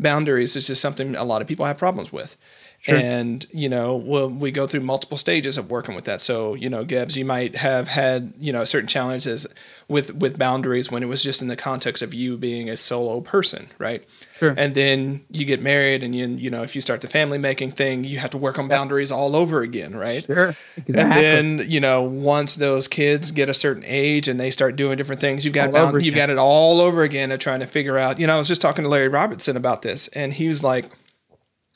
boundaries 0.00 0.56
is 0.56 0.66
just 0.66 0.80
something 0.80 1.14
a 1.14 1.24
lot 1.24 1.42
of 1.42 1.46
people 1.46 1.66
have 1.66 1.76
problems 1.76 2.10
with. 2.10 2.38
Sure. 2.84 2.96
And 2.96 3.46
you 3.50 3.70
know, 3.70 3.96
well, 3.96 4.28
we 4.28 4.50
go 4.52 4.66
through 4.66 4.82
multiple 4.82 5.16
stages 5.16 5.56
of 5.56 5.70
working 5.70 5.94
with 5.94 6.04
that. 6.04 6.20
So 6.20 6.52
you 6.52 6.68
know, 6.68 6.84
Gebbs, 6.84 7.16
you 7.16 7.24
might 7.24 7.56
have 7.56 7.88
had 7.88 8.34
you 8.38 8.52
know 8.52 8.66
certain 8.66 8.88
challenges 8.88 9.46
with 9.88 10.14
with 10.14 10.38
boundaries 10.38 10.90
when 10.90 11.02
it 11.02 11.06
was 11.06 11.22
just 11.22 11.40
in 11.40 11.48
the 11.48 11.56
context 11.56 12.02
of 12.02 12.12
you 12.12 12.36
being 12.36 12.68
a 12.68 12.76
solo 12.76 13.22
person, 13.22 13.68
right? 13.78 14.04
Sure. 14.34 14.54
And 14.58 14.74
then 14.74 15.24
you 15.30 15.46
get 15.46 15.62
married, 15.62 16.02
and 16.02 16.14
you 16.14 16.26
you 16.26 16.50
know, 16.50 16.62
if 16.62 16.74
you 16.74 16.82
start 16.82 17.00
the 17.00 17.08
family 17.08 17.38
making 17.38 17.70
thing, 17.70 18.04
you 18.04 18.18
have 18.18 18.30
to 18.32 18.38
work 18.38 18.58
on 18.58 18.68
boundaries 18.68 19.10
all 19.10 19.34
over 19.34 19.62
again, 19.62 19.96
right? 19.96 20.22
Sure. 20.22 20.54
Exactly. 20.76 21.00
And 21.24 21.60
then 21.60 21.70
you 21.70 21.80
know, 21.80 22.02
once 22.02 22.56
those 22.56 22.86
kids 22.86 23.30
get 23.30 23.48
a 23.48 23.54
certain 23.54 23.84
age 23.86 24.28
and 24.28 24.38
they 24.38 24.50
start 24.50 24.76
doing 24.76 24.98
different 24.98 25.22
things, 25.22 25.42
you've 25.42 25.54
got 25.54 25.72
bound- 25.72 26.04
you've 26.04 26.14
got 26.14 26.28
it 26.28 26.36
all 26.36 26.82
over 26.82 27.02
again 27.02 27.32
of 27.32 27.38
trying 27.38 27.60
to 27.60 27.66
figure 27.66 27.96
out. 27.96 28.20
You 28.20 28.26
know, 28.26 28.34
I 28.34 28.38
was 28.38 28.48
just 28.48 28.60
talking 28.60 28.82
to 28.82 28.90
Larry 28.90 29.08
Robertson 29.08 29.56
about 29.56 29.80
this, 29.80 30.08
and 30.08 30.34
he 30.34 30.48
was 30.48 30.62
like 30.62 30.90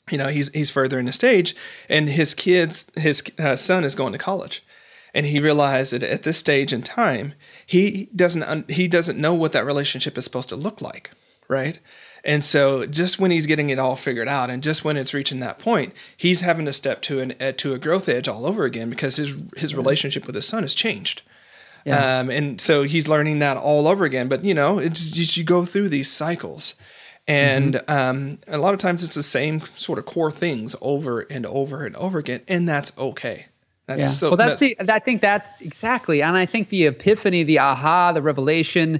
you 0.09 0.17
know 0.17 0.27
he's 0.27 0.49
he's 0.49 0.69
further 0.69 0.99
in 0.99 1.05
the 1.05 1.13
stage 1.13 1.55
and 1.87 2.09
his 2.09 2.33
kids 2.33 2.89
his 2.95 3.23
uh, 3.37 3.55
son 3.55 3.83
is 3.83 3.95
going 3.95 4.13
to 4.13 4.19
college. 4.19 4.63
And 5.11 5.25
he 5.25 5.39
realized 5.39 5.91
that 5.93 6.03
at 6.03 6.21
this 6.21 6.37
stage 6.37 6.71
in 6.71 6.83
time 6.83 7.33
he 7.65 8.09
doesn't 8.15 8.43
un- 8.43 8.65
he 8.67 8.87
doesn't 8.87 9.19
know 9.19 9.33
what 9.33 9.53
that 9.53 9.65
relationship 9.65 10.17
is 10.17 10.23
supposed 10.23 10.49
to 10.49 10.55
look 10.55 10.81
like 10.81 11.11
right? 11.47 11.79
And 12.23 12.43
so 12.43 12.85
just 12.85 13.19
when 13.19 13.31
he's 13.31 13.47
getting 13.47 13.71
it 13.71 13.79
all 13.79 13.95
figured 13.95 14.27
out 14.27 14.49
and 14.49 14.61
just 14.61 14.85
when 14.85 14.97
it's 14.97 15.13
reaching 15.13 15.39
that 15.39 15.57
point 15.57 15.93
he's 16.15 16.41
having 16.41 16.65
to 16.65 16.73
step 16.73 17.01
to 17.03 17.19
an 17.19 17.33
uh, 17.41 17.53
to 17.53 17.73
a 17.73 17.79
growth 17.79 18.07
edge 18.07 18.27
all 18.27 18.45
over 18.45 18.65
again 18.65 18.89
because 18.89 19.17
his 19.17 19.35
his 19.57 19.75
relationship 19.75 20.25
with 20.25 20.35
his 20.35 20.47
son 20.47 20.63
has 20.63 20.75
changed. 20.75 21.23
Yeah. 21.85 22.19
Um, 22.19 22.29
and 22.29 22.59
so 22.59 22.83
he's 22.83 23.07
learning 23.07 23.39
that 23.39 23.55
all 23.57 23.87
over 23.87 24.03
again 24.03 24.27
but 24.27 24.43
you 24.43 24.53
know 24.53 24.79
it's 24.79 25.09
just 25.09 25.37
you 25.37 25.45
go 25.45 25.63
through 25.63 25.89
these 25.89 26.11
cycles 26.11 26.75
and 27.29 27.75
mm-hmm. 27.75 27.91
um, 27.91 28.39
a 28.47 28.57
lot 28.57 28.73
of 28.73 28.79
times 28.79 29.03
it's 29.03 29.15
the 29.15 29.23
same 29.23 29.59
sort 29.61 29.99
of 29.99 30.05
core 30.05 30.31
things 30.31 30.75
over 30.81 31.21
and 31.21 31.45
over 31.45 31.85
and 31.85 31.95
over 31.95 32.17
again, 32.17 32.41
and 32.47 32.67
that's 32.67 32.97
okay. 32.97 33.45
That's 33.85 34.01
yeah. 34.01 34.07
so. 34.07 34.29
Well, 34.29 34.37
that's, 34.37 34.61
that's 34.61 34.75
the. 34.77 34.93
I 34.93 34.99
think 34.99 35.21
that's 35.21 35.51
exactly, 35.61 36.21
and 36.21 36.37
I 36.37 36.45
think 36.45 36.69
the 36.69 36.87
epiphany, 36.87 37.43
the 37.43 37.59
aha, 37.59 38.11
the 38.11 38.21
revelation, 38.21 38.99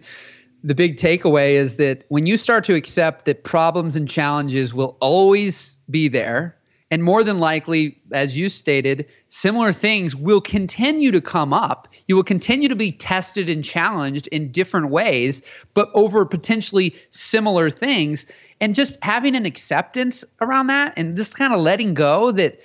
the 0.64 0.76
big 0.76 0.98
takeaway 0.98 1.54
is 1.54 1.78
that 1.78 2.06
when 2.10 2.26
you 2.26 2.38
start 2.38 2.64
to 2.66 2.76
accept 2.76 3.26
that 3.26 3.44
problems 3.44 3.96
and 3.96 4.08
challenges 4.08 4.74
will 4.74 4.96
always 5.00 5.80
be 5.90 6.08
there, 6.08 6.56
and 6.92 7.04
more 7.04 7.24
than 7.24 7.40
likely, 7.40 8.00
as 8.12 8.38
you 8.38 8.50
stated, 8.50 9.06
similar 9.28 9.72
things 9.72 10.16
will 10.16 10.42
continue 10.42 11.12
to 11.12 11.22
come 11.22 11.54
up. 11.54 11.88
You 12.08 12.16
will 12.16 12.24
continue 12.24 12.68
to 12.68 12.76
be 12.76 12.92
tested 12.92 13.48
and 13.48 13.64
challenged 13.64 14.28
in 14.28 14.52
different 14.52 14.90
ways, 14.90 15.44
but 15.76 15.90
over 15.94 16.26
potentially 16.26 16.96
similar 17.12 17.70
things. 17.70 18.26
And 18.60 18.74
just 18.74 18.98
having 19.04 19.36
an 19.36 19.46
acceptance 19.46 20.26
around 20.42 20.68
that 20.68 20.94
and 20.98 21.16
just 21.16 21.36
kind 21.36 21.54
of 21.54 21.62
letting 21.62 21.94
go 21.94 22.32
that 22.32 22.60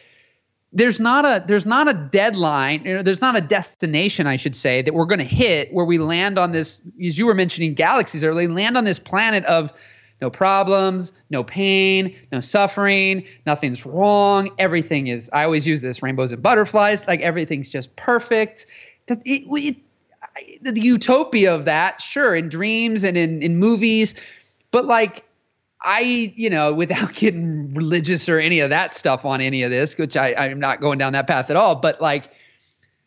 there's 0.73 0.99
not 0.99 1.25
a 1.25 1.45
there's 1.47 1.67
not 1.67 1.89
a 1.89 1.95
deadline 1.95 2.85
you 2.85 2.97
know, 2.97 3.03
there's 3.03 3.21
not 3.21 3.37
a 3.37 3.41
destination 3.41 4.27
i 4.27 4.35
should 4.35 4.57
say 4.57 4.83
that 4.83 4.93
we're 4.93 5.05
going 5.05 5.21
to 5.21 5.25
hit 5.25 5.73
where 5.73 5.85
we 5.85 5.99
land 5.99 6.37
on 6.37 6.51
this 6.51 6.81
as 7.01 7.17
you 7.17 7.27
were 7.27 7.35
mentioning 7.35 7.75
galaxies 7.75 8.25
or 8.25 8.35
they 8.35 8.49
land 8.49 8.77
on 8.77 8.83
this 8.83 8.99
planet 8.99 9.45
of 9.45 9.73
no 10.21 10.31
problems, 10.31 11.13
no 11.31 11.45
pain, 11.45 12.15
no 12.33 12.41
suffering, 12.41 13.25
nothing's 13.47 13.85
wrong. 13.85 14.51
Everything 14.59 15.09
is, 15.09 15.29
I 15.33 15.45
always 15.45 15.67
use 15.67 15.83
this 15.83 16.03
rainbows 16.03 16.33
and 16.33 16.43
butterflies, 16.43 17.07
like 17.07 17.21
everything's 17.21 17.69
just 17.69 17.95
perfect. 17.97 18.67
It, 19.07 19.21
it, 19.25 19.77
the 20.63 20.81
utopia 20.81 21.55
of 21.55 21.65
that, 21.67 22.01
sure, 22.01 22.35
in 22.35 22.49
dreams 22.49 23.05
and 23.05 23.17
in, 23.17 23.43
in 23.43 23.59
movies, 23.59 24.15
but 24.71 24.87
like, 24.87 25.25
I, 25.83 26.33
you 26.35 26.49
know, 26.49 26.73
without 26.75 27.13
getting 27.13 27.75
religious 27.75 28.29
or 28.29 28.39
any 28.39 28.61
of 28.61 28.71
that 28.71 28.95
stuff 28.95 29.25
on 29.25 29.41
any 29.41 29.63
of 29.63 29.71
this, 29.71 29.97
which 29.99 30.17
I, 30.17 30.35
I'm 30.35 30.59
not 30.59 30.81
going 30.81 30.99
down 30.99 31.13
that 31.13 31.27
path 31.27 31.51
at 31.51 31.57
all, 31.57 31.77
but 31.77 32.01
like, 32.01 32.31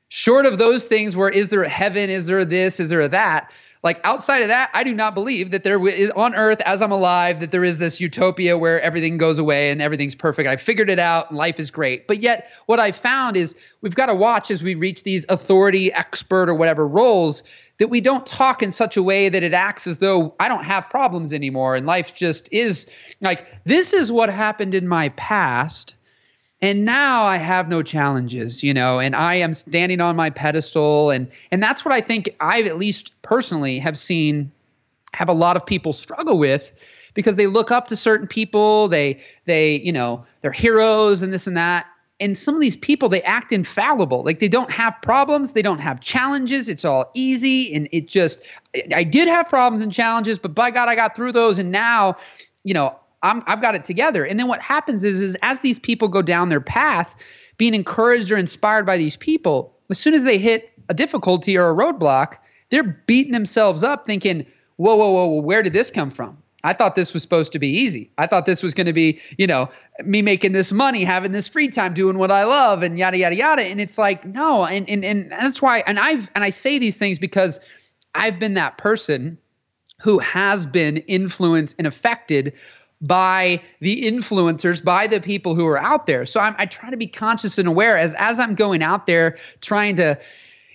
short 0.10 0.46
of 0.46 0.58
those 0.58 0.86
things 0.86 1.16
where 1.16 1.30
is 1.30 1.50
there 1.50 1.64
a 1.64 1.70
heaven, 1.70 2.10
is 2.10 2.28
there 2.28 2.40
a 2.40 2.46
this, 2.46 2.80
is 2.80 2.90
there 2.90 3.02
a 3.02 3.10
that, 3.10 3.52
like 3.88 4.02
outside 4.04 4.42
of 4.42 4.50
that, 4.50 4.70
I 4.74 4.84
do 4.84 4.94
not 4.94 5.16
believe 5.16 5.52
that 5.52 5.64
there 5.64 5.88
is 5.88 6.12
on 6.12 6.36
earth 6.36 6.60
as 6.66 6.82
I'm 6.82 6.92
alive 6.92 7.40
that 7.40 7.52
there 7.52 7.64
is 7.64 7.78
this 7.78 8.02
utopia 8.02 8.58
where 8.58 8.82
everything 8.82 9.18
goes 9.18 9.40
away 9.40 9.72
and 9.72 9.82
everything's 9.82 10.14
perfect. 10.14 10.50
I 10.50 10.58
figured 10.58 10.90
it 10.90 11.00
out 11.00 11.34
life 11.34 11.58
is 11.58 11.72
great. 11.72 12.06
But 12.06 12.22
yet 12.22 12.52
what 12.66 12.82
I 12.82 12.92
found 12.92 13.38
is 13.38 13.56
we've 13.80 13.96
got 13.96 14.08
to 14.08 14.14
watch 14.14 14.52
as 14.52 14.62
we 14.62 14.76
reach 14.76 15.04
these 15.04 15.26
authority 15.30 15.94
expert 15.94 16.50
or 16.50 16.54
whatever 16.54 16.86
roles 16.86 17.44
that 17.78 17.88
we 17.88 18.02
don't 18.02 18.26
talk 18.26 18.62
in 18.62 18.74
such 18.74 18.98
a 18.98 19.04
way 19.04 19.30
that 19.30 19.42
it 19.42 19.54
acts 19.54 19.88
as 19.88 20.00
though 20.00 20.36
I 20.42 20.50
don't 20.50 20.66
have 20.66 20.90
problems 20.90 21.32
anymore 21.32 21.78
and 21.78 21.86
life 21.86 22.14
just 22.14 22.50
is 22.52 22.88
like 23.22 23.48
this 23.64 23.94
is 23.94 24.12
what 24.12 24.30
happened 24.30 24.76
in 24.76 24.86
my 24.90 25.10
past 25.10 25.97
and 26.62 26.86
now 26.86 27.24
i 27.24 27.38
have 27.38 27.70
no 27.70 27.84
challenges 27.84 28.64
you 28.64 28.74
know 28.74 29.00
and 29.00 29.16
i 29.16 29.36
am 29.36 29.54
standing 29.54 30.02
on 30.02 30.16
my 30.16 30.30
pedestal. 30.30 31.12
And 31.12 31.28
and 31.52 31.62
that's 31.62 31.84
what 31.84 31.94
i 31.94 32.02
think 32.02 32.30
i've 32.40 32.66
at 32.66 32.78
least 32.78 33.14
personally 33.22 33.80
have 33.80 33.98
seen 33.98 34.52
have 35.14 35.30
a 35.30 35.34
lot 35.34 35.56
of 35.56 35.66
people 35.66 35.94
struggle 35.94 36.38
with 36.38 36.72
because 37.18 37.36
they 37.36 37.48
look 37.48 37.72
up 37.72 37.88
to 37.88 37.96
certain 37.96 38.28
people. 38.28 38.88
They 38.88 39.20
they 39.46 39.80
you 39.80 39.92
know 39.92 40.24
they're 40.42 40.52
heroes 40.52 41.24
and 41.24 41.34
this 41.34 41.48
and 41.48 41.58
that. 41.58 41.88
And 42.20 42.38
some 42.38 42.56
of 42.56 42.62
these 42.62 42.78
people 42.78 43.10
they 43.10 43.24
act 43.24 43.52
infallible. 43.52 44.24
Like 44.24 44.40
they 44.40 44.48
don't 44.48 44.72
have 44.72 44.94
problems. 45.02 45.54
They 45.54 45.64
don't 45.64 45.80
have 45.80 46.00
challenges. 46.00 46.70
It's 46.70 46.86
all 46.86 47.10
easy. 47.16 47.74
And 47.74 47.90
it 47.92 48.08
just 48.08 48.42
i 48.96 49.04
did 49.04 49.28
have 49.28 49.50
problems 49.50 49.82
and 49.82 49.92
challenges 49.92 50.38
but 50.38 50.54
by 50.54 50.70
god 50.70 50.88
i 50.88 50.96
got 50.96 51.16
through 51.16 51.32
those. 51.32 51.58
And 51.58 51.72
now 51.72 52.16
you 52.64 52.76
know 52.76 52.96
I'm, 53.24 53.44
i've 53.48 53.62
got 53.62 53.76
it 53.76 53.84
together 53.84 54.26
and 54.26 54.40
then 54.40 54.48
what 54.48 54.62
happens 54.62 55.04
is 55.04 55.22
is 55.22 55.38
as 55.42 55.62
these 55.62 55.80
people 55.80 56.08
go 56.08 56.22
down 56.22 56.50
their 56.50 56.62
path 56.62 57.16
being 57.58 57.74
encouraged 57.74 58.32
or 58.32 58.38
inspired 58.38 58.86
by 58.86 58.98
these 58.98 59.18
people 59.18 59.76
as 59.90 59.98
soon 59.98 60.14
as 60.14 60.24
they 60.24 60.38
hit 60.38 60.72
a 60.90 60.94
difficulty 60.94 61.58
or 61.58 61.70
a 61.70 61.76
roadblock 61.76 62.36
they're 62.70 63.02
beating 63.08 63.34
themselves 63.34 63.84
up 63.84 64.06
thinking 64.06 64.46
whoa 64.78 64.96
whoa 64.96 65.12
whoa, 65.12 65.28
whoa 65.28 65.42
where 65.42 65.64
did 65.64 65.74
this 65.74 65.90
come 65.90 66.12
from 66.12 66.38
I 66.64 66.74
thought 66.74 66.96
this 66.96 67.14
was 67.14 67.24
supposed 67.24 67.54
to 67.54 67.60
be 67.60 67.70
easy. 67.70 68.12
I 68.18 68.26
thought 68.26 68.46
this 68.46 68.62
was 68.62 68.74
going 68.74 68.88
to 68.88 68.94
be, 68.94 69.22
you 69.38 69.48
know, 69.48 69.70
me 70.04 70.22
making 70.22 70.52
this 70.52 70.74
money, 70.74 71.04
having 71.06 71.32
this 71.32 71.48
free 71.48 71.70
time, 71.70 71.94
doing 71.94 72.18
what 72.18 72.30
I 72.30 72.44
love, 72.44 72.84
and 72.84 72.98
yada 73.00 73.18
yada 73.18 73.36
yada. 73.36 73.62
And 73.62 73.80
it's 73.80 73.98
like, 73.98 74.26
no, 74.26 74.66
and 74.66 74.90
and 74.90 75.06
and 75.06 75.32
that's 75.32 75.62
why. 75.62 75.84
And 75.88 76.00
I've 76.00 76.30
and 76.36 76.44
I 76.44 76.50
say 76.50 76.78
these 76.78 76.98
things 76.98 77.20
because 77.20 77.60
I've 78.16 78.40
been 78.40 78.56
that 78.56 78.78
person 78.78 79.38
who 80.02 80.20
has 80.20 80.66
been 80.66 80.98
influenced 80.98 81.76
and 81.78 81.88
affected 81.88 82.54
by 83.02 83.62
the 83.80 84.04
influencers, 84.04 84.84
by 84.84 85.08
the 85.08 85.22
people 85.22 85.56
who 85.56 85.68
are 85.68 85.80
out 85.80 86.06
there. 86.06 86.26
So 86.26 86.40
I'm, 86.40 86.56
I 86.58 86.66
try 86.66 86.90
to 86.90 86.98
be 86.98 87.08
conscious 87.08 87.58
and 87.58 87.68
aware 87.68 87.98
as 87.98 88.14
as 88.16 88.40
I'm 88.40 88.56
going 88.56 88.82
out 88.82 89.06
there 89.06 89.38
trying 89.62 89.96
to 89.98 90.20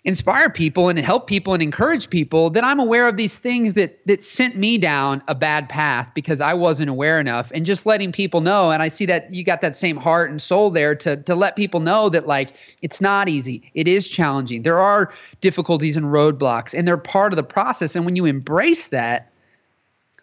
inspire 0.05 0.51
people 0.51 0.89
and 0.89 0.99
help 0.99 1.29
people 1.29 1.55
and 1.55 1.62
encourage 1.62 2.11
people 2.11 2.51
that 2.51 2.64
I'm 2.64 2.81
aware 2.81 3.07
of 3.07 3.16
these 3.16 3.39
things 3.39 3.75
that 3.75 4.05
that 4.07 4.23
sent 4.23 4.57
me 4.57 4.79
down 4.79 5.23
a 5.29 5.35
bad 5.35 5.68
path 5.68 6.11
because 6.14 6.41
I 6.41 6.55
wasn't 6.55 6.91
aware 6.91 7.18
enough. 7.18 7.51
And 7.55 7.66
just 7.66 7.87
letting 7.87 8.12
people 8.12 8.41
know 8.41 8.70
and 8.70 8.83
I 8.83 8.89
see 8.89 9.07
that 9.07 9.33
you 9.33 9.43
got 9.43 9.61
that 9.61 9.75
same 9.75 9.97
heart 9.97 10.31
and 10.31 10.41
soul 10.41 10.70
there 10.70 10.95
to 10.97 11.16
to 11.25 11.35
let 11.35 11.57
people 11.57 11.81
know 11.81 12.09
that 12.09 12.29
like 12.29 12.55
it's 12.83 13.01
not 13.01 13.29
easy. 13.29 13.68
It 13.75 13.89
is 13.89 14.09
challenging. 14.09 14.62
There 14.62 14.81
are 14.81 15.12
difficulties 15.41 15.97
and 15.97 16.07
roadblocks 16.07 16.73
and 16.73 16.87
they're 16.87 16.97
part 16.97 17.33
of 17.33 17.37
the 17.37 17.43
process. 17.43 17.97
And 17.97 18.05
when 18.05 18.14
you 18.14 18.27
embrace 18.27 18.89
that 18.89 19.32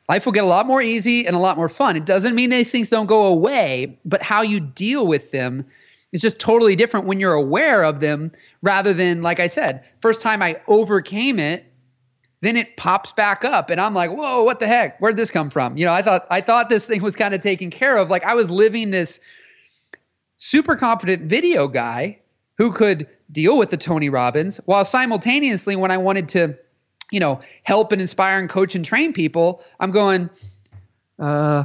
life 0.09 0.25
will 0.25 0.33
get 0.33 0.43
a 0.43 0.47
lot 0.47 0.65
more 0.65 0.81
easy 0.81 1.25
and 1.25 1.35
a 1.35 1.39
lot 1.39 1.55
more 1.55 1.69
fun 1.69 1.95
it 1.95 2.05
doesn't 2.05 2.35
mean 2.35 2.49
these 2.49 2.71
things 2.71 2.89
don't 2.89 3.05
go 3.05 3.27
away 3.27 3.97
but 4.03 4.21
how 4.21 4.41
you 4.41 4.59
deal 4.59 5.07
with 5.07 5.31
them 5.31 5.65
is 6.11 6.21
just 6.21 6.39
totally 6.39 6.75
different 6.75 7.05
when 7.05 7.19
you're 7.19 7.33
aware 7.33 7.83
of 7.83 7.99
them 7.99 8.31
rather 8.61 8.93
than, 8.93 9.21
like 9.21 9.39
I 9.39 9.47
said, 9.47 9.83
first 10.01 10.21
time 10.21 10.41
I 10.41 10.59
overcame 10.67 11.39
it, 11.39 11.65
then 12.41 12.55
it 12.55 12.77
pops 12.77 13.11
back 13.13 13.43
up 13.43 13.69
and 13.69 13.81
I'm 13.81 13.93
like, 13.93 14.11
whoa, 14.11 14.43
what 14.43 14.59
the 14.59 14.67
heck? 14.67 14.99
Where'd 14.99 15.17
this 15.17 15.29
come 15.29 15.49
from? 15.49 15.75
You 15.77 15.85
know, 15.85 15.91
I 15.91 16.01
thought 16.01 16.25
I 16.29 16.41
thought 16.41 16.69
this 16.69 16.85
thing 16.85 17.01
was 17.01 17.15
kind 17.15 17.33
of 17.33 17.41
taken 17.41 17.69
care 17.69 17.97
of. 17.97 18.09
Like 18.09 18.23
I 18.23 18.33
was 18.33 18.49
living 18.49 18.91
this 18.91 19.19
super 20.37 20.75
confident 20.75 21.29
video 21.29 21.67
guy 21.67 22.17
who 22.57 22.71
could 22.71 23.07
deal 23.31 23.57
with 23.57 23.69
the 23.69 23.77
Tony 23.77 24.09
Robbins 24.09 24.57
while 24.65 24.85
simultaneously 24.85 25.75
when 25.75 25.91
I 25.91 25.97
wanted 25.97 26.29
to, 26.29 26.57
you 27.11 27.19
know, 27.19 27.41
help 27.63 27.91
and 27.91 28.01
inspire 28.01 28.39
and 28.39 28.49
coach 28.49 28.75
and 28.75 28.85
train 28.85 29.13
people, 29.13 29.63
I'm 29.79 29.91
going, 29.91 30.29
uh, 31.17 31.63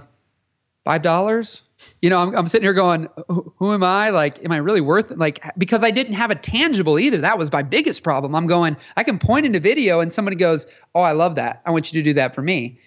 five 0.85 1.03
dollars 1.03 1.63
you 2.03 2.11
know, 2.11 2.19
I'm, 2.19 2.37
I'm 2.37 2.47
sitting 2.47 2.65
here 2.65 2.75
going, 2.75 3.09
who 3.29 3.73
am 3.73 3.83
I? 3.83 4.11
Like, 4.11 4.45
am 4.45 4.53
I 4.53 4.59
really 4.59 4.81
worth 4.81 5.11
it? 5.11 5.19
Like, 5.19 5.41
because 5.57 5.83
I 5.83 5.91
didn't 5.91 6.15
have 6.15 6.31
a 6.31 6.35
tangible 6.35 6.99
either. 6.99 7.19
That 7.19 7.39
was 7.39 7.51
my 7.51 7.63
biggest 7.63 8.03
problem. 8.03 8.35
I'm 8.35 8.47
going, 8.47 8.77
I 8.97 9.03
can 9.03 9.19
point 9.19 9.47
into 9.47 9.61
video 9.61 10.01
and 10.01 10.13
somebody 10.13 10.37
goes, 10.37 10.67
oh, 10.95 11.01
I 11.01 11.13
love 11.13 11.37
that. 11.37 11.63
I 11.67 11.71
want 11.71 11.93
you 11.93 12.01
to 12.01 12.05
do 12.05 12.15
that 12.15 12.35
for 12.35 12.43
me. 12.43 12.79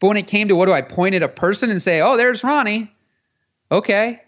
But 0.00 0.08
when 0.08 0.16
it 0.16 0.26
came 0.26 0.48
to 0.48 0.56
what 0.56 0.66
do 0.66 0.72
I 0.72 0.82
point 0.82 1.14
at 1.14 1.22
a 1.22 1.28
person 1.28 1.70
and 1.70 1.80
say, 1.80 2.00
oh, 2.00 2.16
there's 2.16 2.42
Ronnie. 2.42 2.92
Okay, 3.70 4.22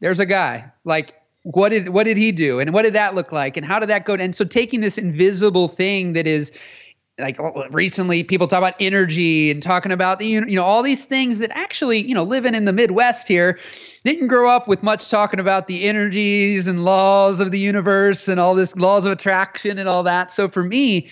there's 0.00 0.20
a 0.20 0.26
guy. 0.26 0.70
Like, 0.84 1.14
what 1.44 1.70
did 1.70 1.88
what 1.88 2.04
did 2.04 2.16
he 2.16 2.30
do 2.30 2.60
and 2.60 2.72
what 2.72 2.82
did 2.82 2.94
that 2.94 3.16
look 3.16 3.32
like 3.32 3.56
and 3.56 3.66
how 3.66 3.80
did 3.80 3.88
that 3.88 4.04
go 4.04 4.14
and 4.14 4.32
so 4.32 4.44
taking 4.44 4.80
this 4.80 4.96
invisible 4.96 5.66
thing 5.66 6.12
that 6.12 6.24
is 6.24 6.52
like 7.22 7.40
oh, 7.40 7.66
recently 7.70 8.22
people 8.22 8.46
talk 8.46 8.58
about 8.58 8.74
energy 8.80 9.50
and 9.50 9.62
talking 9.62 9.92
about 9.92 10.18
the 10.18 10.26
you 10.26 10.56
know 10.56 10.64
all 10.64 10.82
these 10.82 11.04
things 11.04 11.38
that 11.38 11.50
actually 11.54 12.06
you 12.06 12.14
know 12.14 12.24
living 12.24 12.54
in 12.54 12.64
the 12.66 12.72
midwest 12.72 13.26
here 13.28 13.58
didn't 14.04 14.26
grow 14.26 14.50
up 14.50 14.66
with 14.66 14.82
much 14.82 15.08
talking 15.08 15.38
about 15.38 15.68
the 15.68 15.84
energies 15.84 16.66
and 16.66 16.84
laws 16.84 17.40
of 17.40 17.52
the 17.52 17.58
universe 17.58 18.26
and 18.28 18.40
all 18.40 18.54
this 18.54 18.74
laws 18.76 19.06
of 19.06 19.12
attraction 19.12 19.78
and 19.78 19.88
all 19.88 20.02
that. 20.02 20.32
So 20.32 20.48
for 20.48 20.64
me 20.64 21.08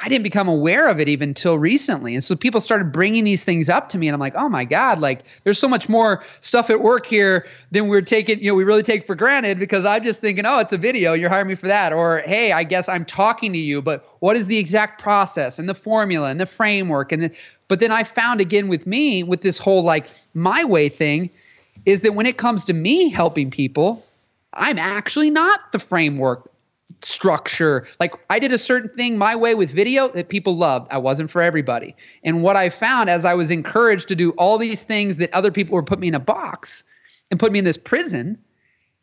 I 0.00 0.08
didn't 0.08 0.24
become 0.24 0.48
aware 0.48 0.88
of 0.88 0.98
it 0.98 1.08
even 1.08 1.30
until 1.30 1.56
recently. 1.56 2.14
And 2.14 2.24
so 2.24 2.34
people 2.34 2.60
started 2.60 2.90
bringing 2.90 3.22
these 3.22 3.44
things 3.44 3.68
up 3.68 3.88
to 3.90 3.98
me 3.98 4.08
and 4.08 4.14
I'm 4.14 4.20
like, 4.20 4.34
"Oh 4.34 4.48
my 4.48 4.64
god, 4.64 5.00
like 5.00 5.24
there's 5.44 5.58
so 5.58 5.68
much 5.68 5.88
more 5.88 6.24
stuff 6.40 6.68
at 6.68 6.80
work 6.80 7.06
here 7.06 7.46
than 7.70 7.86
we're 7.86 8.02
taking, 8.02 8.40
you 8.40 8.50
know, 8.50 8.54
we 8.56 8.64
really 8.64 8.82
take 8.82 9.06
for 9.06 9.14
granted 9.14 9.58
because 9.58 9.86
I'm 9.86 10.02
just 10.02 10.20
thinking, 10.20 10.46
"Oh, 10.46 10.58
it's 10.58 10.72
a 10.72 10.78
video, 10.78 11.12
you're 11.12 11.30
hiring 11.30 11.48
me 11.48 11.54
for 11.54 11.68
that." 11.68 11.92
Or, 11.92 12.22
"Hey, 12.26 12.50
I 12.50 12.64
guess 12.64 12.88
I'm 12.88 13.04
talking 13.04 13.52
to 13.52 13.58
you, 13.58 13.80
but 13.80 14.04
what 14.18 14.36
is 14.36 14.48
the 14.48 14.58
exact 14.58 15.00
process 15.00 15.58
and 15.60 15.68
the 15.68 15.74
formula 15.74 16.28
and 16.28 16.40
the 16.40 16.46
framework?" 16.46 17.12
And 17.12 17.22
then 17.22 17.30
but 17.68 17.80
then 17.80 17.92
I 17.92 18.02
found 18.02 18.40
again 18.40 18.68
with 18.68 18.86
me 18.86 19.22
with 19.22 19.42
this 19.42 19.58
whole 19.58 19.82
like 19.82 20.08
my 20.34 20.64
way 20.64 20.88
thing 20.88 21.30
is 21.86 22.00
that 22.00 22.14
when 22.14 22.26
it 22.26 22.36
comes 22.36 22.64
to 22.66 22.72
me 22.72 23.10
helping 23.10 23.50
people, 23.50 24.04
I'm 24.54 24.78
actually 24.78 25.30
not 25.30 25.72
the 25.72 25.78
framework 25.78 26.48
structure. 27.04 27.86
Like 28.00 28.14
I 28.30 28.38
did 28.38 28.52
a 28.52 28.58
certain 28.58 28.90
thing 28.90 29.18
my 29.18 29.36
way 29.36 29.54
with 29.54 29.70
video 29.70 30.08
that 30.08 30.28
people 30.28 30.56
loved. 30.56 30.88
I 30.90 30.98
wasn't 30.98 31.30
for 31.30 31.42
everybody. 31.42 31.94
And 32.22 32.42
what 32.42 32.56
I 32.56 32.68
found 32.68 33.10
as 33.10 33.24
I 33.24 33.34
was 33.34 33.50
encouraged 33.50 34.08
to 34.08 34.14
do 34.14 34.30
all 34.32 34.58
these 34.58 34.82
things 34.82 35.18
that 35.18 35.32
other 35.32 35.50
people 35.50 35.74
were 35.74 35.82
put 35.82 36.00
me 36.00 36.08
in 36.08 36.14
a 36.14 36.20
box 36.20 36.84
and 37.30 37.38
put 37.40 37.52
me 37.52 37.58
in 37.58 37.64
this 37.64 37.76
prison 37.76 38.38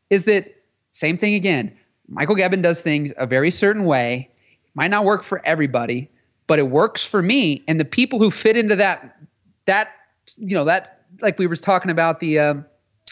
is 0.09 0.25
that 0.25 0.53
same 0.91 1.17
thing 1.17 1.33
again. 1.33 1.75
Michael 2.07 2.35
Gebben 2.35 2.61
does 2.61 2.81
things 2.81 3.13
a 3.17 3.25
very 3.25 3.51
certain 3.51 3.85
way. 3.85 4.29
Might 4.75 4.91
not 4.91 5.05
work 5.05 5.23
for 5.23 5.41
everybody, 5.45 6.09
but 6.47 6.59
it 6.59 6.69
works 6.69 7.05
for 7.05 7.21
me. 7.21 7.63
And 7.67 7.79
the 7.79 7.85
people 7.85 8.19
who 8.19 8.31
fit 8.31 8.57
into 8.57 8.75
that 8.75 9.17
that 9.65 9.89
you 10.37 10.55
know 10.55 10.65
that 10.65 11.03
like 11.21 11.37
we 11.39 11.47
were 11.47 11.55
talking 11.55 11.91
about 11.91 12.19
the 12.19 12.39
um, 12.39 12.65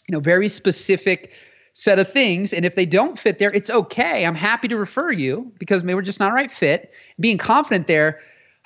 you 0.08 0.14
know 0.14 0.20
very 0.20 0.50
specific 0.50 1.32
set 1.80 1.98
of 1.98 2.12
things. 2.12 2.52
And 2.52 2.66
if 2.66 2.76
they 2.76 2.86
don't 2.86 3.18
fit 3.18 3.40
there, 3.40 3.52
it's 3.54 3.70
okay. 3.70 4.26
I'm 4.26 4.36
happy 4.36 4.68
to 4.68 4.76
refer 4.76 5.14
you 5.14 5.50
because 5.60 5.82
maybe 5.82 5.96
we're 5.96 6.02
just 6.02 6.20
not 6.20 6.34
right 6.34 6.52
fit. 6.52 6.92
Being 7.22 7.38
confident 7.38 7.88
there, 7.88 8.20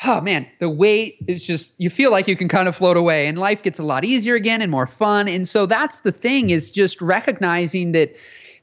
oh 0.03 0.19
man, 0.19 0.47
the 0.57 0.67
weight 0.67 1.17
is 1.27 1.45
just, 1.45 1.75
you 1.77 1.91
feel 1.91 2.09
like 2.09 2.27
you 2.27 2.35
can 2.35 2.47
kind 2.47 2.67
of 2.67 2.75
float 2.75 2.97
away 2.97 3.27
and 3.27 3.37
life 3.37 3.61
gets 3.61 3.77
a 3.77 3.83
lot 3.83 4.03
easier 4.03 4.33
again 4.33 4.63
and 4.63 4.71
more 4.71 4.87
fun. 4.87 5.27
And 5.27 5.47
so 5.47 5.67
that's 5.67 5.99
the 5.99 6.11
thing 6.11 6.49
is 6.49 6.71
just 6.71 6.99
recognizing 7.03 7.91
that 7.91 8.15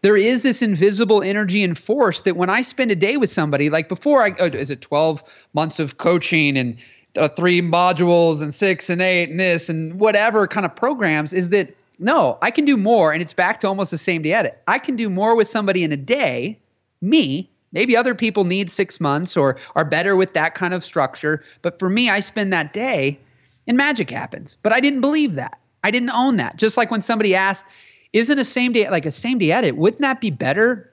there 0.03 0.16
is 0.16 0.42
this 0.42 0.62
invisible 0.62 1.22
energy 1.22 1.62
and 1.62 1.78
force 1.78 2.22
that 2.22 2.36
when 2.36 2.51
I 2.51 2.62
spend 2.62 2.90
a 2.90 2.96
day 2.96 3.18
with 3.18 3.30
somebody, 3.30 3.70
like 3.70 3.88
before 3.88 4.24
I, 4.24 4.34
oh, 4.40 4.46
is 4.46 4.72
it 4.72 4.80
12 4.80 5.22
months 5.55 5.78
of 5.78 5.98
coaching 5.98 6.57
and 6.57 6.76
uh, 7.16 7.28
three 7.28 7.62
modules 7.62 8.42
and 8.42 8.53
six 8.53 8.90
and 8.90 9.01
eight 9.01 9.30
and 9.30 9.38
this 9.38 9.68
and 9.68 10.01
whatever 10.01 10.48
kind 10.48 10.66
of 10.66 10.74
programs, 10.74 11.32
is 11.32 11.51
that 11.51 11.76
no, 12.01 12.38
I 12.40 12.51
can 12.51 12.64
do 12.64 12.76
more. 12.76 13.12
And 13.12 13.22
it's 13.22 13.34
back 13.34 13.61
to 13.61 13.68
almost 13.68 13.90
the 13.90 13.98
same 13.98 14.22
day 14.22 14.32
edit. 14.32 14.61
I 14.66 14.78
can 14.78 14.96
do 14.96 15.11
more 15.11 15.36
with 15.36 15.46
somebody 15.46 15.84
in 15.84 15.92
a 15.92 15.96
day, 15.96 16.59
me. 17.03 17.48
Maybe 17.72 17.96
other 17.96 18.14
people 18.14 18.44
need 18.44 18.70
six 18.70 18.98
months 19.01 19.36
or 19.36 19.57
are 19.76 19.84
better 19.84 20.16
with 20.16 20.32
that 20.34 20.55
kind 20.55 20.74
of 20.74 20.82
structure. 20.82 21.44
But 21.62 21.78
for 21.78 21.88
me, 21.88 22.11
I 22.11 22.20
spend 22.20 22.53
that 22.53 22.72
day 22.72 23.20
and 23.68 23.76
magic 23.76 24.11
happens. 24.11 24.57
But 24.62 24.72
I 24.72 24.80
didn't 24.80 25.03
believe 25.03 25.34
that. 25.34 25.59
I 25.84 25.90
didn't 25.90 26.11
own 26.11 26.36
that. 26.38 26.57
Just 26.57 26.76
like 26.76 26.90
when 26.90 27.01
somebody 27.01 27.34
asked, 27.34 27.64
isn't 28.12 28.38
a 28.38 28.44
same 28.44 28.72
day, 28.72 28.88
like 28.90 29.07
a 29.07 29.11
same 29.11 29.38
day 29.38 29.53
edit, 29.53 29.76
wouldn't 29.76 30.01
that 30.01 30.20
be 30.20 30.30
better 30.30 30.92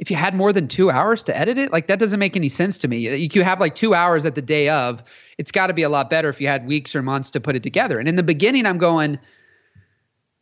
if 0.00 0.10
you 0.10 0.16
had 0.16 0.34
more 0.34 0.52
than 0.52 0.68
two 0.68 0.90
hours 0.90 1.22
to 1.24 1.36
edit 1.36 1.58
it? 1.58 1.70
Like 1.72 1.86
that 1.88 1.98
doesn't 1.98 2.18
make 2.18 2.36
any 2.36 2.48
sense 2.48 2.78
to 2.78 2.88
me. 2.88 2.98
You 2.98 3.42
have 3.42 3.60
like 3.60 3.74
two 3.74 3.94
hours 3.94 4.24
at 4.24 4.36
the 4.36 4.42
day 4.42 4.68
of. 4.68 5.02
It's 5.38 5.52
got 5.52 5.66
to 5.66 5.74
be 5.74 5.82
a 5.82 5.88
lot 5.88 6.08
better 6.08 6.28
if 6.28 6.40
you 6.40 6.46
had 6.46 6.66
weeks 6.66 6.96
or 6.96 7.02
months 7.02 7.30
to 7.32 7.40
put 7.40 7.56
it 7.56 7.62
together. 7.62 7.98
And 7.98 8.08
in 8.08 8.16
the 8.16 8.22
beginning, 8.22 8.64
I'm 8.64 8.78
going, 8.78 9.18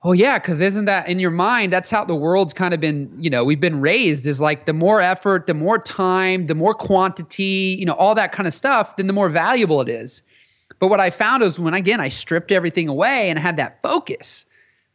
Oh 0.06 0.12
yeah, 0.12 0.38
because 0.38 0.60
isn't 0.60 0.84
that 0.84 1.08
in 1.08 1.18
your 1.18 1.30
mind? 1.30 1.72
That's 1.72 1.90
how 1.90 2.04
the 2.04 2.14
world's 2.14 2.52
kind 2.52 2.74
of 2.74 2.80
been, 2.80 3.10
you 3.18 3.30
know, 3.30 3.42
we've 3.42 3.58
been 3.58 3.80
raised 3.80 4.26
is 4.26 4.38
like 4.38 4.66
the 4.66 4.74
more 4.74 5.00
effort, 5.00 5.46
the 5.46 5.54
more 5.54 5.78
time, 5.78 6.46
the 6.46 6.54
more 6.54 6.74
quantity, 6.74 7.74
you 7.78 7.86
know, 7.86 7.94
all 7.94 8.14
that 8.14 8.30
kind 8.30 8.46
of 8.46 8.52
stuff, 8.52 8.96
then 8.96 9.06
the 9.06 9.14
more 9.14 9.30
valuable 9.30 9.80
it 9.80 9.88
is. 9.88 10.20
But 10.78 10.88
what 10.88 11.00
I 11.00 11.08
found 11.08 11.42
was 11.42 11.58
when 11.58 11.72
again 11.72 12.00
I 12.00 12.10
stripped 12.10 12.52
everything 12.52 12.86
away 12.86 13.30
and 13.30 13.38
had 13.38 13.56
that 13.56 13.82
focus, 13.82 14.44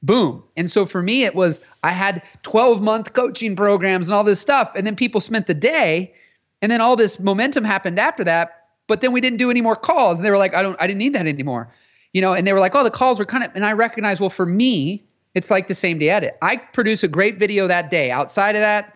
boom. 0.04 0.44
And 0.56 0.70
so 0.70 0.86
for 0.86 1.02
me, 1.02 1.24
it 1.24 1.34
was 1.34 1.60
I 1.84 1.92
had 1.92 2.22
12 2.44 2.80
month 2.80 3.14
coaching 3.14 3.56
programs 3.56 4.10
and 4.10 4.16
all 4.16 4.24
this 4.24 4.40
stuff, 4.40 4.72
and 4.76 4.86
then 4.86 4.96
people 4.96 5.22
spent 5.22 5.48
the 5.48 5.56
day, 5.56 6.14
and 6.62 6.72
then 6.72 6.82
all 6.82 6.96
this 6.96 7.20
momentum 7.20 7.64
happened 7.64 8.00
after 8.00 8.24
that. 8.26 8.68
But 8.86 9.02
then 9.02 9.12
we 9.12 9.22
didn't 9.22 9.38
do 9.38 9.50
any 9.50 9.62
more 9.62 9.76
calls, 9.76 10.20
and 10.20 10.26
they 10.26 10.30
were 10.30 10.38
like, 10.38 10.54
I 10.54 10.62
don't, 10.62 10.80
I 10.80 10.86
didn't 10.86 11.00
need 11.00 11.14
that 11.14 11.26
anymore 11.26 11.72
you 12.14 12.22
know, 12.22 12.34
and 12.34 12.48
they 12.48 12.54
were 12.54 12.60
like, 12.60 12.76
oh, 12.76 12.84
the 12.84 12.92
calls 12.92 13.20
were 13.20 13.26
kind 13.26 13.44
of, 13.44 13.52
and 13.56 13.66
I 13.66 13.74
recognized, 13.74 14.20
well, 14.20 14.30
for 14.30 14.46
me, 14.46 15.06
It's 15.36 15.52
like 15.52 15.68
the 15.68 15.76
same 15.76 16.00
day 16.00 16.10
edit. 16.10 16.38
I 16.42 16.58
produce 16.58 17.04
a 17.04 17.08
great 17.08 17.38
video 17.38 17.68
that 17.68 17.90
day. 17.90 18.12
Outside 18.12 18.56
of 18.56 18.62
that, 18.62 18.96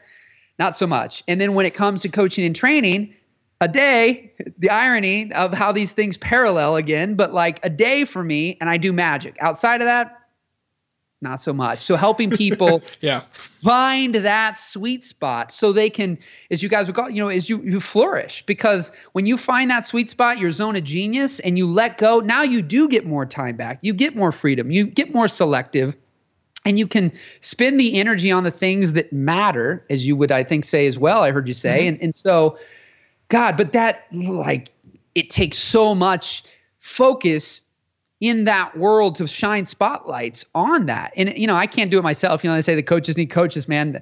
not 0.59 0.75
so 0.75 0.87
much. 0.87 1.23
And 1.27 1.39
then 1.39 1.53
when 1.53 1.65
it 1.65 1.73
comes 1.73 2.01
to 2.01 2.09
coaching 2.09 2.45
and 2.45 2.55
training, 2.55 3.15
a 3.61 3.67
day, 3.67 4.33
the 4.57 4.69
irony 4.69 5.31
of 5.33 5.53
how 5.53 5.71
these 5.71 5.93
things 5.93 6.17
parallel 6.17 6.75
again, 6.75 7.15
but 7.15 7.33
like 7.33 7.63
a 7.63 7.69
day 7.69 8.03
for 8.03 8.23
me, 8.23 8.57
and 8.59 8.69
I 8.69 8.77
do 8.77 8.91
magic. 8.91 9.37
Outside 9.39 9.79
of 9.81 9.85
that, 9.85 10.19
not 11.23 11.41
so 11.41 11.53
much. 11.53 11.79
So 11.79 11.95
helping 11.95 12.29
people 12.29 12.83
yeah. 13.01 13.21
find 13.31 14.13
that 14.15 14.59
sweet 14.59 15.03
spot 15.03 15.51
so 15.51 15.71
they 15.71 15.89
can, 15.89 16.19
as 16.51 16.61
you 16.61 16.69
guys 16.69 16.87
would 16.87 16.95
call, 16.95 17.09
you 17.09 17.21
know, 17.21 17.29
as 17.29 17.49
you 17.49 17.61
you 17.63 17.79
flourish. 17.79 18.45
Because 18.45 18.91
when 19.13 19.25
you 19.25 19.37
find 19.37 19.71
that 19.71 19.85
sweet 19.85 20.09
spot, 20.09 20.37
your 20.37 20.51
zone 20.51 20.75
of 20.75 20.83
genius, 20.83 21.39
and 21.39 21.57
you 21.57 21.65
let 21.65 21.97
go, 21.97 22.19
now 22.19 22.43
you 22.43 22.61
do 22.61 22.87
get 22.87 23.05
more 23.05 23.25
time 23.25 23.55
back. 23.55 23.79
You 23.81 23.93
get 23.93 24.15
more 24.15 24.31
freedom. 24.31 24.69
You 24.69 24.85
get 24.85 25.13
more 25.13 25.27
selective. 25.27 25.95
And 26.65 26.79
you 26.79 26.87
can 26.87 27.11
spend 27.41 27.77
the 27.77 27.99
energy 27.99 28.31
on 28.31 28.43
the 28.43 28.51
things 28.51 28.93
that 28.93 29.11
matter, 29.11 29.85
as 29.89 30.07
you 30.07 30.15
would, 30.15 30.31
I 30.31 30.43
think, 30.43 30.63
say 30.63 30.87
as 30.87 30.97
well. 30.97 31.21
I 31.21 31.31
heard 31.31 31.47
you 31.47 31.53
say. 31.53 31.79
Mm-hmm. 31.79 31.87
And 31.87 32.03
and 32.03 32.15
so 32.15 32.57
God, 33.27 33.57
but 33.57 33.71
that 33.71 34.05
like 34.11 34.69
it 35.15 35.29
takes 35.29 35.57
so 35.57 35.95
much 35.95 36.43
focus 36.77 37.61
in 38.23 38.45
that 38.45 38.77
world 38.77 39.15
to 39.15 39.27
shine 39.27 39.65
spotlights 39.65 40.45
on 40.55 40.85
that. 40.85 41.11
And 41.17 41.37
you 41.37 41.45
know, 41.45 41.55
I 41.55 41.67
can't 41.67 41.91
do 41.91 41.99
it 41.99 42.03
myself. 42.03 42.41
You 42.41 42.49
know, 42.49 42.55
they 42.55 42.61
say 42.61 42.73
the 42.73 42.81
coaches 42.81 43.17
need 43.17 43.29
coaches, 43.29 43.67
man. 43.67 44.01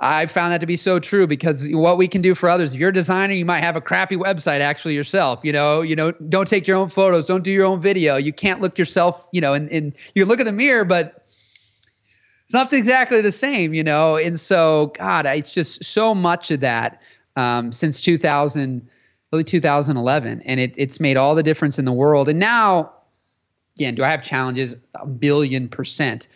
I 0.00 0.26
found 0.26 0.52
that 0.52 0.60
to 0.62 0.66
be 0.66 0.74
so 0.74 0.98
true 0.98 1.28
because 1.28 1.68
what 1.70 1.96
we 1.96 2.08
can 2.08 2.22
do 2.22 2.34
for 2.34 2.48
others. 2.48 2.74
If 2.74 2.80
you're 2.80 2.88
a 2.88 2.92
designer, 2.92 3.34
you 3.34 3.44
might 3.44 3.60
have 3.60 3.76
a 3.76 3.80
crappy 3.80 4.16
website 4.16 4.58
actually 4.58 4.96
yourself. 4.96 5.44
You 5.44 5.52
know, 5.52 5.80
you 5.80 5.94
know, 5.94 6.10
don't 6.28 6.48
take 6.48 6.66
your 6.66 6.76
own 6.76 6.88
photos, 6.88 7.28
don't 7.28 7.44
do 7.44 7.52
your 7.52 7.64
own 7.64 7.80
video. 7.80 8.16
You 8.16 8.32
can't 8.32 8.60
look 8.60 8.78
yourself, 8.78 9.28
you 9.30 9.40
know, 9.40 9.54
and, 9.54 9.70
and 9.70 9.92
you 10.16 10.24
look 10.24 10.40
in 10.40 10.46
the 10.46 10.52
mirror, 10.52 10.84
but 10.84 11.24
it's 12.46 12.54
not 12.54 12.72
exactly 12.72 13.20
the 13.20 13.30
same, 13.30 13.74
you 13.74 13.84
know. 13.84 14.16
And 14.16 14.40
so, 14.40 14.92
God, 14.98 15.24
it's 15.24 15.54
just 15.54 15.84
so 15.84 16.16
much 16.16 16.50
of 16.50 16.58
that 16.60 17.00
um, 17.36 17.70
since 17.70 18.00
2000, 18.00 18.84
really 19.30 19.44
2011, 19.44 20.42
and 20.42 20.58
it, 20.58 20.74
it's 20.76 20.98
made 20.98 21.16
all 21.16 21.36
the 21.36 21.44
difference 21.44 21.78
in 21.78 21.84
the 21.84 21.92
world. 21.92 22.28
And 22.28 22.40
now, 22.40 22.92
again, 23.76 23.94
do 23.94 24.04
I 24.04 24.08
have 24.08 24.22
challenges? 24.22 24.76
A 24.94 25.06
billion 25.06 25.68
percent. 25.68 26.28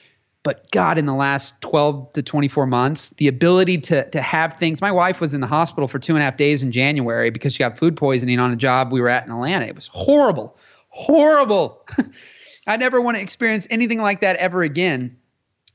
But 0.43 0.71
God, 0.71 0.97
in 0.97 1.07
the 1.07 1.15
last 1.15 1.61
12 1.63 2.13
to 2.13 2.23
24 2.23 2.67
months, 2.67 3.11
the 3.11 3.27
ability 3.27 3.79
to 3.79 4.09
to 4.11 4.23
have 4.23 4.55
things. 4.59 4.81
My 4.81 4.93
wife 4.93 5.21
was 5.21 5.35
in 5.35 5.41
the 5.41 5.47
hospital 5.47 5.89
for 5.89 5.99
two 5.99 6.15
and 6.15 6.23
a 6.23 6.25
half 6.25 6.37
days 6.37 6.63
in 6.63 6.71
January 6.71 7.31
because 7.31 7.55
she 7.55 7.59
got 7.59 7.77
food 7.77 7.97
poisoning 7.97 8.39
on 8.39 8.53
a 8.53 8.57
job 8.57 8.93
we 8.93 9.01
were 9.01 9.09
at 9.09 9.27
in 9.27 9.33
Atlanta. 9.33 9.67
It 9.67 9.75
was 9.75 9.89
horrible, 9.89 10.57
horrible. 10.89 11.85
I 12.67 12.77
never 12.77 13.01
want 13.01 13.17
to 13.17 13.23
experience 13.23 13.67
anything 13.71 14.01
like 14.01 14.21
that 14.21 14.37
ever 14.37 14.63
again. 14.63 15.17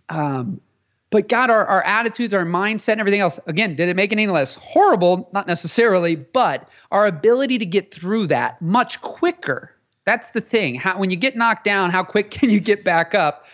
Um, 0.10 0.62
but 1.10 1.28
God, 1.28 1.50
our, 1.50 1.66
our 1.66 1.84
attitudes, 1.84 2.34
our 2.34 2.46
mindset, 2.46 2.94
and 2.94 3.02
everything 3.02 3.20
else, 3.20 3.40
again, 3.46 3.76
did 3.76 3.90
it 3.90 3.98
make 3.98 4.14
it 4.14 4.16
any 4.16 4.28
less 4.28 4.56
horrible? 4.56 5.30
Not 5.34 5.46
necessarily, 5.46 6.16
but 6.16 6.70
our 6.92 7.06
ability 7.06 7.58
to 7.58 7.66
get 7.66 7.94
through 7.94 8.28
that 8.28 8.62
much 8.62 9.02
quicker. 9.02 9.76
That's 10.06 10.30
the 10.30 10.42
thing. 10.42 10.76
How, 10.76 10.98
when 10.98 11.10
you 11.10 11.16
get 11.16 11.36
knocked 11.36 11.64
down, 11.64 11.92
how 11.92 12.04
quick 12.04 12.32
can 12.32 12.50
you 12.50 12.60
get 12.60 12.84
back 12.84 13.16
up? 13.16 13.46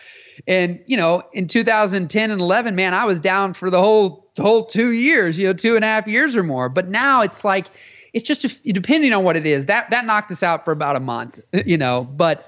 And, 0.46 0.80
you 0.86 0.96
know, 0.96 1.22
in 1.32 1.48
2010 1.48 2.30
and 2.30 2.40
11, 2.40 2.74
man, 2.74 2.94
I 2.94 3.04
was 3.04 3.20
down 3.20 3.54
for 3.54 3.70
the 3.70 3.80
whole, 3.80 4.30
whole 4.38 4.64
two 4.64 4.92
years, 4.92 5.36
you 5.36 5.46
know, 5.46 5.52
two 5.52 5.74
and 5.74 5.84
a 5.84 5.88
half 5.88 6.06
years 6.06 6.36
or 6.36 6.44
more. 6.44 6.68
But 6.68 6.88
now 6.88 7.22
it's 7.22 7.44
like, 7.44 7.66
it's 8.12 8.26
just 8.26 8.44
a, 8.44 8.72
depending 8.72 9.12
on 9.12 9.24
what 9.24 9.36
it 9.36 9.46
is, 9.46 9.66
that, 9.66 9.90
that 9.90 10.04
knocked 10.04 10.30
us 10.30 10.42
out 10.42 10.64
for 10.64 10.70
about 10.70 10.96
a 10.96 11.00
month, 11.00 11.40
you 11.66 11.76
know. 11.76 12.04
But 12.04 12.46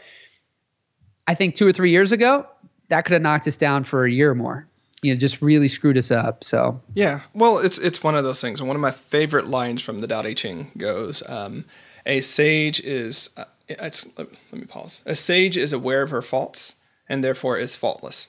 I 1.27 1.35
think 1.35 1.57
two 1.57 1.67
or 1.67 1.73
three 1.73 1.91
years 1.91 2.13
ago, 2.13 2.47
that 2.89 3.05
could 3.05 3.13
have 3.13 3.23
knocked 3.23 3.47
us 3.47 3.57
down 3.57 3.85
for 3.85 4.05
a 4.05 4.11
year 4.11 4.31
or 4.31 4.35
more 4.35 4.67
you 5.03 5.13
know 5.13 5.19
just 5.19 5.41
really 5.41 5.69
screwed 5.69 5.97
us 5.97 6.11
up. 6.11 6.45
So 6.45 6.81
yeah, 6.95 7.21
well, 7.35 7.59
it's 7.59 7.79
it's 7.79 8.03
one 8.03 8.17
of 8.17 8.25
those 8.25 8.41
things. 8.41 8.61
And 8.61 8.69
one 8.69 8.77
of 8.77 8.81
my 8.81 8.91
favorite 8.91 9.47
lines 9.47 9.83
from 9.83 10.01
the 10.01 10.07
Tao 10.07 10.23
Te 10.23 10.35
Ching 10.35 10.71
goes, 10.77 11.23
um, 11.29 11.65
"A 12.07 12.21
sage 12.21 12.81
is." 12.81 13.31
Let, 13.79 14.05
let 14.17 14.53
me 14.53 14.65
pause. 14.67 15.03
A 15.07 15.17
sage 15.17 15.57
is 15.57 15.73
aware 15.73 16.03
of 16.03 16.11
her 16.11 16.23
faults 16.23 16.77
and 17.09 17.23
therefore 17.23 17.57
is 17.57 17.77
faultless. 17.77 18.29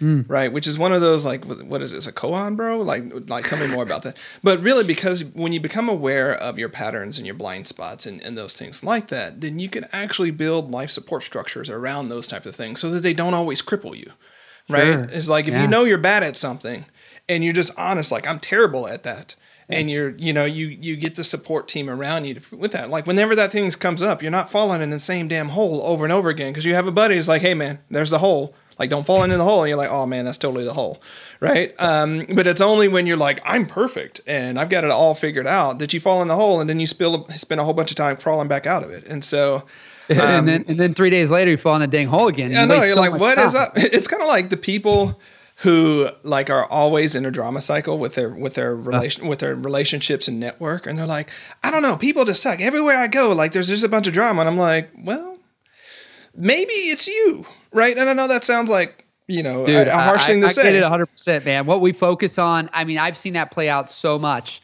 Mm. 0.00 0.28
Right, 0.28 0.52
which 0.52 0.66
is 0.66 0.78
one 0.78 0.92
of 0.92 1.00
those 1.00 1.24
like 1.24 1.46
what 1.46 1.80
is 1.80 1.92
this 1.92 2.06
a 2.06 2.12
koan, 2.12 2.54
bro? 2.54 2.82
Like, 2.82 3.30
like 3.30 3.46
tell 3.46 3.58
me 3.58 3.72
more 3.72 3.82
about 3.82 4.02
that. 4.02 4.18
But 4.42 4.60
really, 4.62 4.84
because 4.84 5.24
when 5.24 5.54
you 5.54 5.60
become 5.60 5.88
aware 5.88 6.34
of 6.34 6.58
your 6.58 6.68
patterns 6.68 7.16
and 7.16 7.26
your 7.26 7.34
blind 7.34 7.66
spots 7.66 8.04
and, 8.04 8.20
and 8.20 8.36
those 8.36 8.52
things 8.52 8.84
like 8.84 9.08
that, 9.08 9.40
then 9.40 9.58
you 9.58 9.70
can 9.70 9.86
actually 9.94 10.32
build 10.32 10.70
life 10.70 10.90
support 10.90 11.22
structures 11.22 11.70
around 11.70 12.10
those 12.10 12.28
types 12.28 12.44
of 12.44 12.54
things 12.54 12.78
so 12.78 12.90
that 12.90 13.00
they 13.00 13.14
don't 13.14 13.32
always 13.32 13.62
cripple 13.62 13.96
you 13.96 14.12
right? 14.68 14.84
Sure. 14.84 15.02
It's 15.04 15.28
like 15.28 15.46
if 15.46 15.54
yeah. 15.54 15.62
you 15.62 15.68
know 15.68 15.84
you're 15.84 15.98
bad 15.98 16.22
at 16.22 16.36
something 16.36 16.84
and 17.28 17.44
you're 17.44 17.52
just 17.52 17.70
honest, 17.76 18.12
like 18.12 18.26
I'm 18.26 18.38
terrible 18.38 18.86
at 18.86 19.02
that. 19.04 19.34
And 19.68 19.90
you're, 19.90 20.10
you 20.10 20.32
know, 20.32 20.44
you 20.44 20.66
you 20.68 20.96
get 20.96 21.16
the 21.16 21.24
support 21.24 21.66
team 21.66 21.90
around 21.90 22.24
you 22.24 22.34
to, 22.34 22.56
with 22.56 22.72
that. 22.72 22.88
Like 22.88 23.06
whenever 23.06 23.34
that 23.34 23.50
thing 23.50 23.68
comes 23.72 24.00
up, 24.00 24.22
you're 24.22 24.30
not 24.30 24.50
falling 24.50 24.80
in 24.80 24.90
the 24.90 25.00
same 25.00 25.26
damn 25.26 25.48
hole 25.48 25.82
over 25.82 26.04
and 26.04 26.12
over 26.12 26.28
again 26.28 26.52
because 26.52 26.64
you 26.64 26.74
have 26.74 26.86
a 26.86 26.92
buddy 26.92 27.16
who's 27.16 27.28
like, 27.28 27.42
"Hey 27.42 27.54
man, 27.54 27.80
there's 27.90 28.10
the 28.10 28.18
hole. 28.18 28.54
Like 28.78 28.90
don't 28.90 29.04
fall 29.04 29.24
into 29.24 29.36
the 29.36 29.44
hole." 29.44 29.62
And 29.62 29.68
you're 29.68 29.78
like, 29.78 29.90
"Oh 29.90 30.06
man, 30.06 30.24
that's 30.24 30.38
totally 30.38 30.64
the 30.64 30.74
hole." 30.74 31.02
right? 31.40 31.74
Um, 31.78 32.26
but 32.34 32.46
it's 32.46 32.60
only 32.60 32.88
when 32.88 33.06
you're 33.06 33.16
like, 33.16 33.40
I'm 33.44 33.66
perfect 33.66 34.20
and 34.26 34.58
I've 34.58 34.68
got 34.68 34.84
it 34.84 34.90
all 34.90 35.14
figured 35.14 35.46
out 35.46 35.78
that 35.78 35.92
you 35.92 36.00
fall 36.00 36.22
in 36.22 36.28
the 36.28 36.36
hole 36.36 36.60
and 36.60 36.68
then 36.68 36.80
you 36.80 36.86
spill, 36.86 37.28
spend 37.30 37.60
a 37.60 37.64
whole 37.64 37.74
bunch 37.74 37.90
of 37.90 37.96
time 37.96 38.16
crawling 38.16 38.48
back 38.48 38.66
out 38.66 38.82
of 38.82 38.90
it. 38.90 39.04
And 39.06 39.22
so 39.24 39.56
um, 39.56 39.64
and 40.20 40.48
then 40.48 40.64
and 40.68 40.78
then 40.78 40.92
three 40.92 41.10
days 41.10 41.30
later 41.30 41.50
you 41.50 41.56
fall 41.56 41.76
in 41.76 41.82
a 41.82 41.86
dang 41.86 42.06
hole 42.06 42.28
again. 42.28 42.56
I 42.56 42.64
know. 42.64 42.76
You're 42.76 42.94
so 42.94 43.00
like, 43.00 43.18
what 43.18 43.36
time. 43.36 43.46
is 43.46 43.54
up? 43.54 43.72
It's 43.76 44.08
kind 44.08 44.22
of 44.22 44.28
like 44.28 44.50
the 44.50 44.56
people 44.56 45.20
who 45.60 46.08
like 46.22 46.50
are 46.50 46.66
always 46.66 47.14
in 47.14 47.24
a 47.24 47.30
drama 47.30 47.60
cycle 47.60 47.98
with 47.98 48.14
their 48.14 48.30
with 48.30 48.54
their 48.54 48.72
uh. 48.72 48.80
relation 48.80 49.24
uh. 49.24 49.28
with 49.28 49.38
their 49.40 49.54
relationships 49.54 50.28
and 50.28 50.38
network, 50.38 50.86
and 50.86 50.98
they're 50.98 51.06
like, 51.06 51.30
I 51.62 51.70
don't 51.70 51.82
know, 51.82 51.96
people 51.96 52.24
just 52.24 52.42
suck 52.42 52.60
everywhere 52.60 52.96
I 52.96 53.06
go. 53.06 53.32
Like, 53.32 53.52
there's 53.52 53.68
just 53.68 53.84
a 53.84 53.88
bunch 53.88 54.06
of 54.06 54.12
drama, 54.12 54.40
and 54.40 54.48
I'm 54.48 54.58
like, 54.58 54.90
well, 54.98 55.38
maybe 56.34 56.72
it's 56.72 57.06
you, 57.06 57.46
right? 57.72 57.96
And 57.96 58.08
I 58.08 58.12
know 58.12 58.28
that 58.28 58.44
sounds 58.44 58.70
like 58.70 59.04
you 59.28 59.42
know 59.42 59.64
Dude, 59.64 59.88
a, 59.88 59.94
a 59.94 59.98
harsh 59.98 60.24
I, 60.24 60.26
thing 60.26 60.40
to 60.40 60.46
I, 60.46 60.50
say. 60.50 60.62
I 60.62 60.64
get 60.64 60.74
it 60.76 60.82
100, 60.82 61.06
percent 61.06 61.44
man. 61.44 61.66
What 61.66 61.80
we 61.80 61.92
focus 61.92 62.38
on, 62.38 62.70
I 62.72 62.84
mean, 62.84 62.98
I've 62.98 63.16
seen 63.16 63.32
that 63.34 63.50
play 63.50 63.68
out 63.68 63.90
so 63.90 64.18
much 64.18 64.60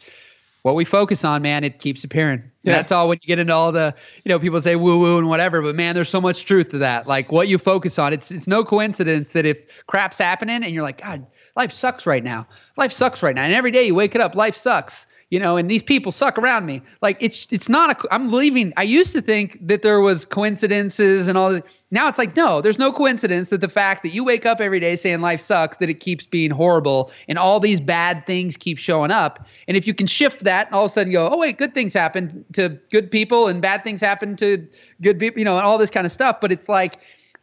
what 0.63 0.75
we 0.75 0.85
focus 0.85 1.23
on, 1.23 1.41
man, 1.41 1.63
it 1.63 1.79
keeps 1.79 2.03
appearing. 2.03 2.41
Yeah. 2.63 2.73
That's 2.73 2.93
all 2.93 3.09
when 3.09 3.19
you 3.21 3.27
get 3.27 3.39
into 3.39 3.53
all 3.53 3.73
the, 3.73 3.93
you 4.23 4.29
know, 4.29 4.39
people 4.39 4.61
say 4.61 4.77
woo 4.77 4.99
woo 4.99 5.17
and 5.17 5.27
whatever, 5.27 5.61
but 5.61 5.75
man, 5.75 5.95
there's 5.95 6.09
so 6.09 6.21
much 6.21 6.45
truth 6.45 6.69
to 6.69 6.77
that. 6.79 7.07
Like 7.07 7.31
what 7.31 7.49
you 7.49 7.57
focus 7.57 7.99
on, 7.99 8.13
it's 8.13 8.31
it's 8.31 8.47
no 8.47 8.63
coincidence 8.63 9.29
that 9.29 9.45
if 9.45 9.85
crap's 9.87 10.17
happening 10.17 10.63
and 10.63 10.73
you're 10.73 10.83
like, 10.83 11.01
God, 11.01 11.25
life 11.57 11.73
sucks 11.73 12.07
right 12.07 12.23
now. 12.23 12.47
Life 12.77 12.93
sucks 12.93 13.21
right 13.21 13.35
now. 13.35 13.43
And 13.43 13.53
every 13.53 13.71
day 13.71 13.83
you 13.83 13.95
wake 13.95 14.15
it 14.15 14.21
up, 14.21 14.35
life 14.35 14.55
sucks 14.55 15.05
you 15.33 15.39
know, 15.39 15.57
and 15.57 15.67
these 15.67 15.81
people 15.81 16.11
suck 16.11 16.37
around 16.37 16.67
me. 16.67 16.79
Like 17.01 17.17
it's 17.19 17.47
it's 17.49 17.67
not 17.67 17.89
a. 17.89 18.13
I'm 18.13 18.31
leaving. 18.31 18.71
I 18.77 18.83
used 18.83 19.13
to 19.13 19.21
think 19.21 19.57
that 19.65 19.81
there 19.81 19.99
was 19.99 20.25
coincidences 20.25 21.27
and 21.27 21.39
all 21.39 21.49
this. 21.49 21.63
Now 21.89 22.07
it's 22.07 22.19
like 22.19 22.35
no, 22.35 22.61
there's 22.61 22.77
no 22.77 22.91
coincidence 22.91 23.49
that 23.49 23.59
the 23.59 23.67
fact 23.67 24.03
that 24.03 24.09
you 24.09 24.23
wake 24.23 24.45
up 24.45 24.61
every 24.61 24.79
day 24.79 24.95
saying 24.95 25.21
life 25.21 25.41
sucks, 25.41 25.77
that 25.77 25.89
it 25.89 25.99
keeps 25.99 26.27
being 26.27 26.51
horrible, 26.51 27.11
and 27.27 27.39
all 27.39 27.59
these 27.59 27.81
bad 27.81 28.27
things 28.27 28.55
keep 28.55 28.77
showing 28.77 29.09
up. 29.09 29.47
And 29.67 29.75
if 29.75 29.87
you 29.87 29.95
can 29.95 30.05
shift 30.05 30.43
that, 30.43 30.67
and 30.67 30.75
all 30.75 30.83
of 30.83 30.91
a 30.91 30.93
sudden 30.93 31.11
go, 31.11 31.27
oh 31.27 31.39
wait, 31.39 31.57
good 31.57 31.73
things 31.73 31.95
happen 31.95 32.45
to 32.53 32.69
good 32.91 33.09
people, 33.09 33.47
and 33.47 33.59
bad 33.59 33.83
things 33.83 34.01
happen 34.01 34.35
to 34.35 34.67
good 35.01 35.17
people, 35.17 35.39
you 35.39 35.45
know, 35.45 35.57
and 35.57 35.65
all 35.65 35.79
this 35.79 35.89
kind 35.89 36.05
of 36.05 36.11
stuff. 36.11 36.41
But 36.41 36.51
it's 36.51 36.69
like 36.69 36.99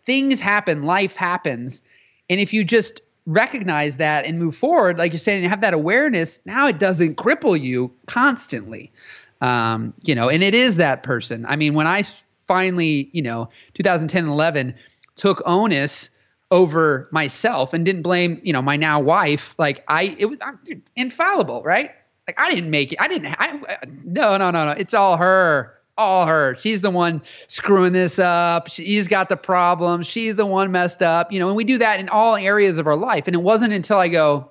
things 0.06 0.38
happen, 0.38 0.84
life 0.84 1.16
happens, 1.16 1.82
and 2.28 2.38
if 2.38 2.52
you 2.52 2.62
just 2.62 3.02
recognize 3.26 3.96
that 3.98 4.24
and 4.26 4.38
move 4.38 4.54
forward, 4.54 4.98
like 4.98 5.12
you're 5.12 5.18
saying, 5.18 5.42
and 5.42 5.50
have 5.50 5.60
that 5.60 5.74
awareness, 5.74 6.40
now 6.44 6.66
it 6.66 6.78
doesn't 6.78 7.16
cripple 7.16 7.60
you 7.60 7.92
constantly. 8.06 8.92
Um, 9.40 9.94
you 10.04 10.14
know, 10.14 10.28
and 10.28 10.42
it 10.42 10.54
is 10.54 10.76
that 10.76 11.02
person. 11.02 11.46
I 11.46 11.56
mean, 11.56 11.74
when 11.74 11.86
I 11.86 12.02
finally, 12.50 13.08
you 13.12 13.22
know, 13.22 13.48
2010 13.74 14.24
and 14.24 14.32
11 14.32 14.74
took 15.16 15.42
onus 15.46 16.10
over 16.50 17.08
myself 17.12 17.72
and 17.72 17.84
didn't 17.84 18.02
blame, 18.02 18.40
you 18.42 18.52
know, 18.52 18.60
my 18.60 18.76
now 18.76 19.00
wife, 19.00 19.54
like 19.58 19.84
I, 19.88 20.16
it 20.18 20.26
was 20.26 20.40
I'm 20.42 20.58
infallible, 20.96 21.62
right? 21.62 21.92
Like 22.26 22.38
I 22.38 22.50
didn't 22.50 22.70
make 22.70 22.92
it. 22.92 23.00
I 23.00 23.08
didn't, 23.08 23.34
I, 23.38 23.60
no, 24.04 24.36
no, 24.36 24.50
no, 24.50 24.66
no. 24.66 24.72
It's 24.72 24.92
all 24.92 25.16
her 25.16 25.79
all 26.00 26.26
her. 26.26 26.54
She's 26.56 26.82
the 26.82 26.90
one 26.90 27.22
screwing 27.46 27.92
this 27.92 28.18
up. 28.18 28.68
She's 28.68 29.06
got 29.06 29.28
the 29.28 29.36
problem. 29.36 30.02
She's 30.02 30.36
the 30.36 30.46
one 30.46 30.72
messed 30.72 31.02
up. 31.02 31.30
You 31.30 31.38
know, 31.38 31.48
and 31.48 31.56
we 31.56 31.64
do 31.64 31.78
that 31.78 32.00
in 32.00 32.08
all 32.08 32.36
areas 32.36 32.78
of 32.78 32.86
our 32.86 32.96
life. 32.96 33.26
And 33.26 33.36
it 33.36 33.42
wasn't 33.42 33.72
until 33.72 33.98
I 33.98 34.08
go, 34.08 34.50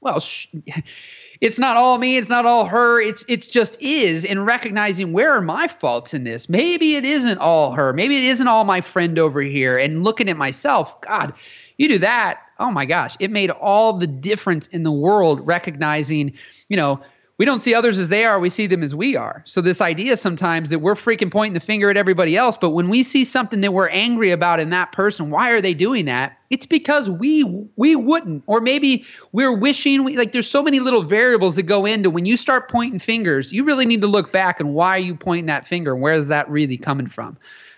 well, 0.00 0.20
sh- 0.20 0.46
it's 1.40 1.58
not 1.58 1.76
all 1.76 1.98
me. 1.98 2.16
It's 2.16 2.28
not 2.28 2.46
all 2.46 2.64
her. 2.64 3.00
It's 3.00 3.24
it's 3.28 3.46
just 3.46 3.76
is. 3.82 4.24
And 4.24 4.46
recognizing 4.46 5.12
where 5.12 5.34
are 5.34 5.42
my 5.42 5.66
faults 5.66 6.14
in 6.14 6.24
this. 6.24 6.48
Maybe 6.48 6.94
it 6.94 7.04
isn't 7.04 7.38
all 7.38 7.72
her. 7.72 7.92
Maybe 7.92 8.16
it 8.18 8.24
isn't 8.24 8.46
all 8.46 8.64
my 8.64 8.80
friend 8.80 9.18
over 9.18 9.42
here. 9.42 9.76
And 9.76 10.04
looking 10.04 10.28
at 10.28 10.36
myself, 10.36 11.00
God, 11.00 11.34
you 11.76 11.88
do 11.88 11.98
that. 11.98 12.40
Oh 12.58 12.70
my 12.70 12.86
gosh, 12.86 13.16
it 13.20 13.30
made 13.30 13.50
all 13.50 13.94
the 13.94 14.06
difference 14.06 14.66
in 14.68 14.82
the 14.82 14.92
world. 14.92 15.46
Recognizing, 15.46 16.32
you 16.68 16.76
know 16.76 17.00
we 17.38 17.44
don't 17.44 17.60
see 17.60 17.74
others 17.74 17.98
as 17.98 18.08
they 18.08 18.24
are, 18.24 18.40
we 18.40 18.48
see 18.48 18.66
them 18.66 18.82
as 18.82 18.94
we 18.94 19.14
are. 19.14 19.42
So 19.44 19.60
this 19.60 19.82
idea 19.82 20.16
sometimes 20.16 20.70
that 20.70 20.78
we're 20.78 20.94
freaking 20.94 21.30
pointing 21.30 21.52
the 21.52 21.60
finger 21.60 21.90
at 21.90 21.98
everybody 21.98 22.34
else, 22.34 22.56
but 22.56 22.70
when 22.70 22.88
we 22.88 23.02
see 23.02 23.26
something 23.26 23.60
that 23.60 23.74
we're 23.74 23.90
angry 23.90 24.30
about 24.30 24.58
in 24.58 24.70
that 24.70 24.92
person, 24.92 25.28
why 25.28 25.50
are 25.50 25.60
they 25.60 25.74
doing 25.74 26.06
that? 26.06 26.38
It's 26.48 26.64
because 26.64 27.10
we 27.10 27.44
we 27.76 27.94
wouldn't, 27.94 28.44
or 28.46 28.60
maybe 28.60 29.04
we're 29.32 29.52
wishing 29.52 30.04
we 30.04 30.16
like. 30.16 30.32
There's 30.32 30.48
so 30.48 30.62
many 30.62 30.80
little 30.80 31.02
variables 31.02 31.56
that 31.56 31.64
go 31.64 31.84
into 31.84 32.08
when 32.08 32.24
you 32.24 32.38
start 32.38 32.70
pointing 32.70 33.00
fingers. 33.00 33.52
You 33.52 33.64
really 33.64 33.84
need 33.84 34.00
to 34.00 34.06
look 34.06 34.32
back 34.32 34.58
and 34.58 34.72
why 34.72 34.90
are 34.90 34.98
you 34.98 35.14
pointing 35.14 35.46
that 35.46 35.66
finger? 35.66 35.92
And 35.92 36.00
where 36.00 36.14
is 36.14 36.28
that 36.28 36.48
really 36.48 36.78
coming 36.78 37.08
from? 37.08 37.36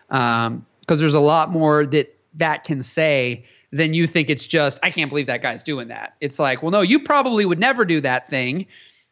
Because 0.09 0.47
um, 0.47 0.67
there's 0.87 1.15
a 1.15 1.21
lot 1.21 1.51
more 1.51 1.85
that 1.87 2.15
that 2.35 2.63
can 2.63 2.83
say 2.83 3.45
than 3.73 3.93
you 3.93 4.07
think 4.07 4.31
it's 4.31 4.47
just. 4.47 4.79
I 4.85 4.91
can't 4.91 5.09
believe 5.09 5.27
that 5.27 5.43
guy's 5.43 5.65
doing 5.65 5.89
that. 5.89 6.15
It's 6.21 6.39
like, 6.39 6.63
well, 6.63 6.71
no, 6.71 6.81
you 6.83 7.01
probably 7.01 7.45
would 7.45 7.59
never 7.59 7.85
do 7.85 8.01
that 8.03 8.29
thing 8.29 8.67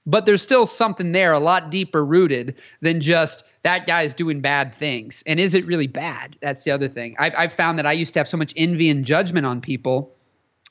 but 0.06 0.24
there's 0.24 0.42
still 0.42 0.66
something 0.66 1.12
there 1.12 1.32
a 1.32 1.40
lot 1.40 1.70
deeper 1.70 2.04
rooted 2.04 2.54
than 2.80 3.00
just 3.00 3.44
that 3.62 3.86
guy's 3.86 4.14
doing 4.14 4.40
bad 4.40 4.74
things. 4.74 5.24
And 5.26 5.40
is 5.40 5.54
it 5.54 5.66
really 5.66 5.88
bad? 5.88 6.36
That's 6.40 6.62
the 6.62 6.70
other 6.70 6.88
thing. 6.88 7.16
I've, 7.18 7.34
I've 7.36 7.52
found 7.52 7.78
that 7.78 7.86
I 7.86 7.92
used 7.92 8.14
to 8.14 8.20
have 8.20 8.28
so 8.28 8.36
much 8.36 8.54
envy 8.56 8.88
and 8.88 9.04
judgment 9.04 9.44
on 9.44 9.60
people. 9.60 10.14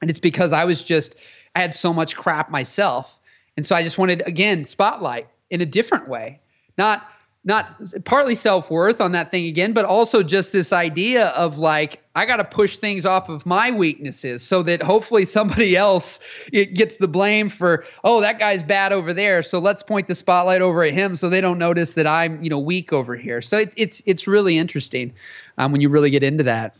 And 0.01 0.09
it's 0.09 0.19
because 0.19 0.53
I 0.53 0.63
was 0.63 0.81
just, 0.81 1.17
I 1.55 1.59
had 1.59 1.75
so 1.75 1.93
much 1.93 2.15
crap 2.15 2.49
myself. 2.49 3.19
And 3.57 3.65
so 3.65 3.75
I 3.75 3.83
just 3.83 3.97
wanted, 3.97 4.23
again, 4.25 4.63
spotlight 4.63 5.27
in 5.49 5.61
a 5.61 5.65
different 5.65 6.07
way. 6.07 6.39
Not, 6.77 7.05
not 7.45 7.73
partly 8.05 8.35
self-worth 8.35 8.99
on 8.99 9.11
that 9.13 9.31
thing 9.31 9.45
again 9.45 9.73
but 9.73 9.85
also 9.85 10.21
just 10.21 10.51
this 10.51 10.73
idea 10.73 11.27
of 11.29 11.59
like 11.59 12.01
i 12.15 12.25
got 12.25 12.37
to 12.37 12.43
push 12.43 12.77
things 12.77 13.05
off 13.05 13.29
of 13.29 13.45
my 13.45 13.71
weaknesses 13.71 14.41
so 14.41 14.61
that 14.63 14.81
hopefully 14.81 15.25
somebody 15.25 15.75
else 15.77 16.19
it 16.51 16.73
gets 16.73 16.97
the 16.97 17.07
blame 17.07 17.47
for 17.49 17.85
oh 18.03 18.19
that 18.21 18.39
guy's 18.39 18.63
bad 18.63 18.91
over 18.91 19.13
there 19.13 19.41
so 19.43 19.59
let's 19.59 19.83
point 19.83 20.07
the 20.07 20.15
spotlight 20.15 20.61
over 20.61 20.83
at 20.83 20.93
him 20.93 21.15
so 21.15 21.29
they 21.29 21.41
don't 21.41 21.59
notice 21.59 21.93
that 21.93 22.07
i'm 22.07 22.43
you 22.43 22.49
know 22.49 22.59
weak 22.59 22.91
over 22.91 23.15
here. 23.15 23.41
So 23.41 23.59
it, 23.59 23.73
it's 23.77 24.01
it's 24.05 24.27
really 24.27 24.57
interesting 24.57 25.13
um, 25.57 25.71
when 25.71 25.81
you 25.81 25.89
really 25.89 26.09
get 26.09 26.23
into 26.23 26.43
that. 26.43 26.75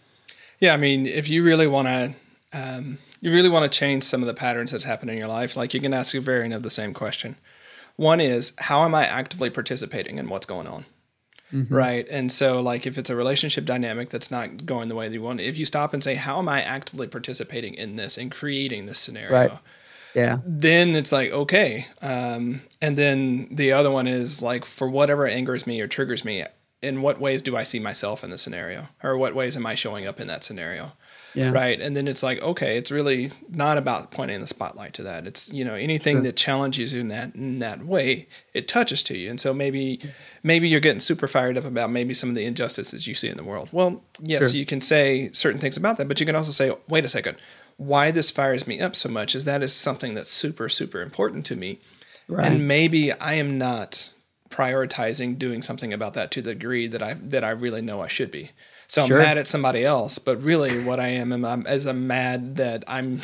Yeah 0.60 0.74
i 0.74 0.78
mean 0.78 1.06
if 1.06 1.30
you 1.30 1.44
really 1.44 1.68
want 1.68 1.88
to 1.88 2.14
um, 2.54 2.98
you 3.22 3.32
really 3.32 3.50
want 3.50 3.70
to 3.70 3.78
change 3.78 4.04
some 4.04 4.22
of 4.22 4.28
the 4.28 4.34
patterns 4.34 4.72
that's 4.72 4.84
happened 4.84 5.12
in 5.12 5.18
your 5.18 5.28
life 5.28 5.56
like 5.56 5.74
you 5.74 5.82
can 5.82 5.94
ask 5.94 6.16
a 6.16 6.22
variant 6.22 6.54
of 6.54 6.64
the 6.64 6.70
same 6.70 6.94
question 6.94 7.36
one 7.96 8.20
is 8.20 8.54
how 8.58 8.84
am 8.84 8.96
I 8.96 9.06
actively 9.06 9.50
participating 9.50 10.18
in 10.18 10.30
what's 10.30 10.46
going 10.46 10.68
on? 10.68 10.86
Mm-hmm. 11.54 11.74
Right. 11.74 12.08
And 12.10 12.32
so, 12.32 12.60
like, 12.60 12.88
if 12.88 12.98
it's 12.98 13.10
a 13.10 13.16
relationship 13.16 13.66
dynamic 13.66 14.10
that's 14.10 14.32
not 14.32 14.66
going 14.66 14.90
the 14.90 14.96
way 14.96 15.08
that 15.08 15.14
you 15.14 15.22
want, 15.22 15.40
if 15.40 15.58
you 15.58 15.66
stop 15.66 15.94
and 15.94 16.04
say, 16.04 16.16
How 16.16 16.40
am 16.40 16.50
I 16.50 16.62
actively 16.62 17.08
participating 17.08 17.76
in 17.76 17.96
this 17.96 18.18
and 18.18 18.32
creating 18.32 18.88
this 18.88 19.00
scenario? 19.00 19.32
Right. 19.32 19.52
Yeah. 20.16 20.40
Then 20.46 20.96
it's 20.96 21.12
like, 21.12 21.32
okay. 21.32 21.88
Um, 22.02 22.62
and 22.82 22.98
then 22.98 23.50
the 23.52 23.74
other 23.74 23.92
one 23.92 24.08
is 24.08 24.42
like, 24.42 24.66
for 24.66 24.90
whatever 24.90 25.28
angers 25.28 25.68
me 25.68 25.82
or 25.82 25.88
triggers 25.88 26.24
me, 26.24 26.46
in 26.82 27.02
what 27.02 27.20
ways 27.20 27.42
do 27.42 27.58
I 27.58 27.64
see 27.64 27.80
myself 27.80 28.24
in 28.24 28.30
the 28.30 28.38
scenario? 28.38 28.88
Or 29.04 29.18
what 29.18 29.36
ways 29.36 29.58
am 29.58 29.66
I 29.66 29.76
showing 29.76 30.08
up 30.08 30.20
in 30.20 30.28
that 30.28 30.44
scenario? 30.44 30.94
Yeah. 31.36 31.52
Right. 31.52 31.80
And 31.80 31.96
then 31.96 32.08
it's 32.08 32.24
like, 32.24 32.42
okay, 32.42 32.78
it's 32.78 32.92
really 32.92 33.32
not 33.50 33.78
about 33.78 34.12
pointing 34.12 34.40
the 34.40 34.48
spotlight 34.48 34.94
to 34.94 35.04
that. 35.04 35.28
It's, 35.28 35.52
you 35.52 35.66
know, 35.66 35.74
anything 35.74 36.18
sure. 36.18 36.24
that 36.24 36.38
challenges 36.38 36.94
you 36.94 37.02
in 37.02 37.10
that 37.10 37.36
in 37.36 37.60
that 37.60 37.86
way, 37.86 38.28
it 38.54 38.68
touches 38.68 39.04
to 39.04 39.18
you. 39.18 39.30
And 39.30 39.40
so 39.40 39.54
maybe 39.54 40.00
maybe 40.44 40.70
you're 40.70 40.80
getting 40.80 41.02
super 41.02 41.28
fired 41.28 41.58
up 41.58 41.66
about 41.66 41.92
maybe 41.92 42.14
some 42.14 42.30
of 42.30 42.36
the 42.36 42.46
injustices 42.46 43.06
you 43.06 43.14
see 43.14 43.28
in 43.28 43.38
the 43.38 43.44
world. 43.44 43.70
Well, 43.72 44.02
yes, 44.22 44.52
sure. 44.52 44.60
you 44.60 44.66
can 44.66 44.80
say 44.80 45.30
certain 45.34 45.60
things 45.60 45.76
about 45.78 45.98
that, 45.98 46.08
but 46.08 46.20
you 46.20 46.26
can 46.26 46.36
also 46.36 46.52
say, 46.52 46.74
wait 46.88 47.04
a 47.04 47.10
second, 47.10 47.38
why 47.78 48.12
this 48.12 48.32
fires 48.32 48.66
me 48.66 48.80
up 48.80 48.96
so 48.96 49.10
much 49.10 49.36
is 49.36 49.44
that 49.46 49.62
is 49.62 49.74
something 49.74 50.14
that's 50.14 50.32
super, 50.32 50.70
super 50.70 51.02
important 51.02 51.46
to 51.48 51.56
me. 51.56 51.80
Right. 52.28 52.48
And 52.48 52.68
maybe 52.68 53.12
I 53.12 53.34
am 53.34 53.58
not 53.58 54.10
prioritizing 54.50 55.38
doing 55.38 55.62
something 55.62 55.92
about 55.92 56.14
that 56.14 56.32
to 56.32 56.42
the 56.42 56.54
degree 56.54 56.88
that 56.88 57.04
I 57.04 57.16
that 57.16 57.44
I 57.44 57.50
really 57.50 57.82
know 57.82 58.02
I 58.02 58.08
should 58.08 58.32
be. 58.32 58.52
So 58.88 59.06
sure. 59.08 59.18
I'm 59.18 59.24
mad 59.24 59.38
at 59.38 59.48
somebody 59.48 59.84
else, 59.84 60.20
but 60.20 60.42
really 60.42 60.84
what 60.84 61.00
I 61.00 61.08
am, 61.08 61.44
I'm, 61.44 61.66
is 61.68 61.88
I'm 61.88 62.08
mad 62.08 62.58
that 62.58 62.84
I'm 62.88 63.22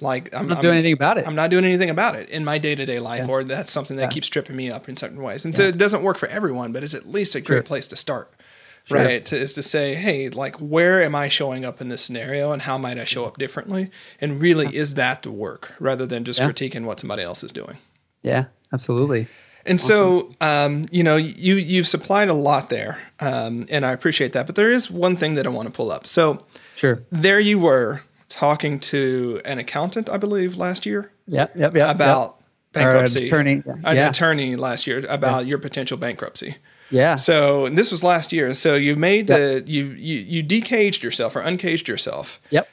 like, 0.00 0.34
I'm 0.34 0.48
not 0.48 0.60
doing 0.60 0.72
I'm, 0.72 0.78
anything 0.78 0.94
about 0.94 1.18
it. 1.18 1.26
I'm 1.26 1.36
not 1.36 1.50
doing 1.50 1.64
anything 1.64 1.90
about 1.90 2.16
it 2.16 2.28
in 2.30 2.44
my 2.44 2.58
day 2.58 2.74
to 2.74 2.84
day 2.84 2.98
life, 2.98 3.26
yeah. 3.26 3.30
or 3.30 3.44
that's 3.44 3.70
something 3.70 3.96
that 3.96 4.04
yeah. 4.04 4.08
keeps 4.08 4.28
tripping 4.28 4.56
me 4.56 4.70
up 4.70 4.88
in 4.88 4.96
certain 4.96 5.22
ways. 5.22 5.44
And 5.44 5.54
yeah. 5.54 5.58
so 5.58 5.64
it 5.68 5.78
doesn't 5.78 6.02
work 6.02 6.16
for 6.18 6.28
everyone, 6.28 6.72
but 6.72 6.82
it's 6.82 6.94
at 6.94 7.08
least 7.08 7.34
a 7.34 7.40
great 7.40 7.64
place 7.64 7.86
to 7.88 7.96
start. 7.96 8.32
Sure. 8.86 8.98
Right. 8.98 9.24
To, 9.24 9.36
is 9.38 9.54
to 9.54 9.62
say, 9.62 9.94
hey, 9.94 10.28
like, 10.28 10.56
where 10.56 11.02
am 11.02 11.14
I 11.14 11.28
showing 11.28 11.64
up 11.64 11.80
in 11.80 11.88
this 11.88 12.02
scenario 12.02 12.52
and 12.52 12.60
how 12.60 12.76
might 12.76 12.98
I 12.98 13.04
show 13.04 13.24
up 13.24 13.38
differently? 13.38 13.90
And 14.20 14.42
really, 14.42 14.76
is 14.76 14.94
that 14.94 15.22
the 15.22 15.30
work 15.30 15.72
rather 15.80 16.04
than 16.04 16.24
just 16.24 16.38
critiquing 16.40 16.84
what 16.84 17.00
somebody 17.00 17.22
else 17.22 17.42
is 17.42 17.50
doing? 17.50 17.78
Yeah, 18.22 18.44
absolutely. 18.74 19.26
And 19.66 19.78
awesome. 19.78 19.88
so, 19.88 20.30
um, 20.40 20.84
you 20.90 21.02
know, 21.02 21.16
you 21.16 21.54
you've 21.56 21.86
supplied 21.86 22.28
a 22.28 22.34
lot 22.34 22.68
there, 22.68 22.98
um, 23.20 23.66
and 23.70 23.86
I 23.86 23.92
appreciate 23.92 24.32
that. 24.32 24.46
But 24.46 24.56
there 24.56 24.70
is 24.70 24.90
one 24.90 25.16
thing 25.16 25.34
that 25.34 25.46
I 25.46 25.48
want 25.48 25.66
to 25.66 25.72
pull 25.72 25.90
up. 25.90 26.06
So, 26.06 26.44
sure, 26.76 27.02
there 27.10 27.40
you 27.40 27.58
were 27.58 28.02
talking 28.28 28.78
to 28.80 29.40
an 29.44 29.58
accountant, 29.58 30.10
I 30.10 30.18
believe, 30.18 30.56
last 30.56 30.84
year. 30.84 31.12
Yep, 31.28 31.56
yep, 31.56 31.74
yep. 31.74 31.94
About 31.94 32.36
yep. 32.38 32.46
bankruptcy. 32.72 33.26
attorney, 33.26 33.62
an 33.84 33.96
yeah. 33.96 34.10
attorney 34.10 34.56
last 34.56 34.86
year 34.86 35.04
about 35.08 35.44
yeah. 35.44 35.50
your 35.50 35.58
potential 35.58 35.96
bankruptcy. 35.96 36.56
Yeah. 36.90 37.16
So 37.16 37.68
this 37.68 37.90
was 37.90 38.04
last 38.04 38.32
year. 38.32 38.52
So 38.54 38.74
you 38.74 38.96
made 38.96 39.28
yep. 39.28 39.64
the 39.64 39.70
you 39.70 39.84
you 39.86 40.18
you 40.18 40.42
decaged 40.42 41.02
yourself 41.02 41.36
or 41.36 41.40
uncaged 41.40 41.88
yourself. 41.88 42.40
Yep. 42.50 42.68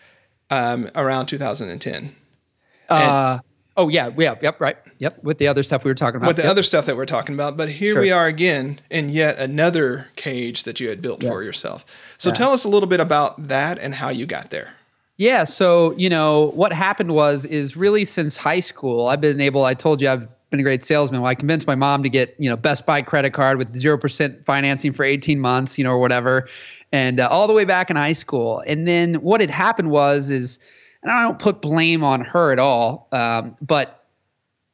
Um, 0.49 0.91
around 0.95 1.27
2010. 1.27 2.13
Uh, 2.89 3.39
Oh 3.77 3.87
yeah, 3.87 4.09
yeah, 4.17 4.35
yep, 4.41 4.59
right, 4.59 4.77
yep. 4.97 5.23
With 5.23 5.37
the 5.37 5.47
other 5.47 5.63
stuff 5.63 5.85
we 5.85 5.91
were 5.91 5.95
talking 5.95 6.17
about. 6.17 6.27
With 6.27 6.35
the 6.35 6.43
yep. 6.43 6.51
other 6.51 6.63
stuff 6.63 6.85
that 6.87 6.97
we're 6.97 7.05
talking 7.05 7.33
about, 7.35 7.55
but 7.55 7.69
here 7.69 7.93
sure. 7.93 8.01
we 8.01 8.11
are 8.11 8.27
again 8.27 8.79
in 8.89 9.09
yet 9.09 9.37
another 9.37 10.09
cage 10.17 10.65
that 10.65 10.79
you 10.81 10.89
had 10.89 11.01
built 11.01 11.23
yes. 11.23 11.31
for 11.31 11.41
yourself. 11.41 11.85
So 12.17 12.29
yeah. 12.29 12.33
tell 12.33 12.51
us 12.51 12.65
a 12.65 12.69
little 12.69 12.89
bit 12.89 12.99
about 12.99 13.47
that 13.47 13.79
and 13.79 13.93
how 13.93 14.09
you 14.09 14.25
got 14.25 14.49
there. 14.49 14.73
Yeah, 15.15 15.45
so 15.45 15.93
you 15.97 16.09
know 16.09 16.51
what 16.53 16.73
happened 16.73 17.13
was 17.13 17.45
is 17.45 17.77
really 17.77 18.03
since 18.03 18.37
high 18.37 18.59
school 18.59 19.07
I've 19.07 19.21
been 19.21 19.39
able. 19.39 19.63
I 19.63 19.73
told 19.73 20.01
you 20.01 20.09
I've 20.09 20.27
been 20.49 20.59
a 20.59 20.63
great 20.63 20.83
salesman. 20.83 21.21
Well, 21.21 21.29
I 21.29 21.35
convinced 21.35 21.65
my 21.65 21.75
mom 21.75 22.03
to 22.03 22.09
get 22.09 22.35
you 22.37 22.49
know 22.49 22.57
Best 22.57 22.85
Buy 22.85 23.01
credit 23.01 23.31
card 23.31 23.57
with 23.57 23.75
zero 23.75 23.97
percent 23.97 24.43
financing 24.43 24.91
for 24.91 25.05
eighteen 25.05 25.39
months, 25.39 25.77
you 25.77 25.85
know, 25.85 25.91
or 25.91 25.99
whatever, 25.99 26.47
and 26.91 27.19
uh, 27.19 27.27
all 27.31 27.47
the 27.47 27.53
way 27.53 27.65
back 27.65 27.89
in 27.89 27.95
high 27.95 28.13
school. 28.13 28.61
And 28.67 28.87
then 28.87 29.15
what 29.15 29.41
had 29.41 29.49
happened 29.49 29.91
was 29.91 30.29
is 30.29 30.59
and 31.03 31.11
I 31.11 31.23
don't 31.23 31.39
put 31.39 31.61
blame 31.61 32.03
on 32.03 32.21
her 32.21 32.51
at 32.51 32.59
all. 32.59 33.07
Um, 33.11 33.55
but 33.61 34.05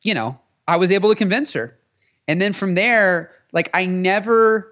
you 0.04 0.14
know, 0.14 0.40
I 0.68 0.78
was 0.78 0.92
able 0.92 1.10
to 1.10 1.16
convince 1.16 1.54
her, 1.54 1.78
and 2.28 2.42
then 2.42 2.54
from 2.54 2.76
there, 2.76 3.32
like 3.52 3.70
I 3.74 3.86
never 3.86 4.72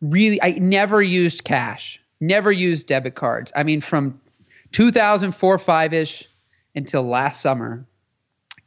really, 0.00 0.42
I 0.42 0.52
never 0.52 1.02
used 1.02 1.44
cash, 1.44 2.00
never 2.20 2.52
used 2.52 2.86
debit 2.86 3.14
cards. 3.14 3.52
I 3.56 3.62
mean, 3.62 3.80
from 3.80 4.20
2004, 4.72 5.58
five 5.58 5.92
ish 5.92 6.24
until 6.74 7.02
last 7.04 7.40
summer, 7.40 7.86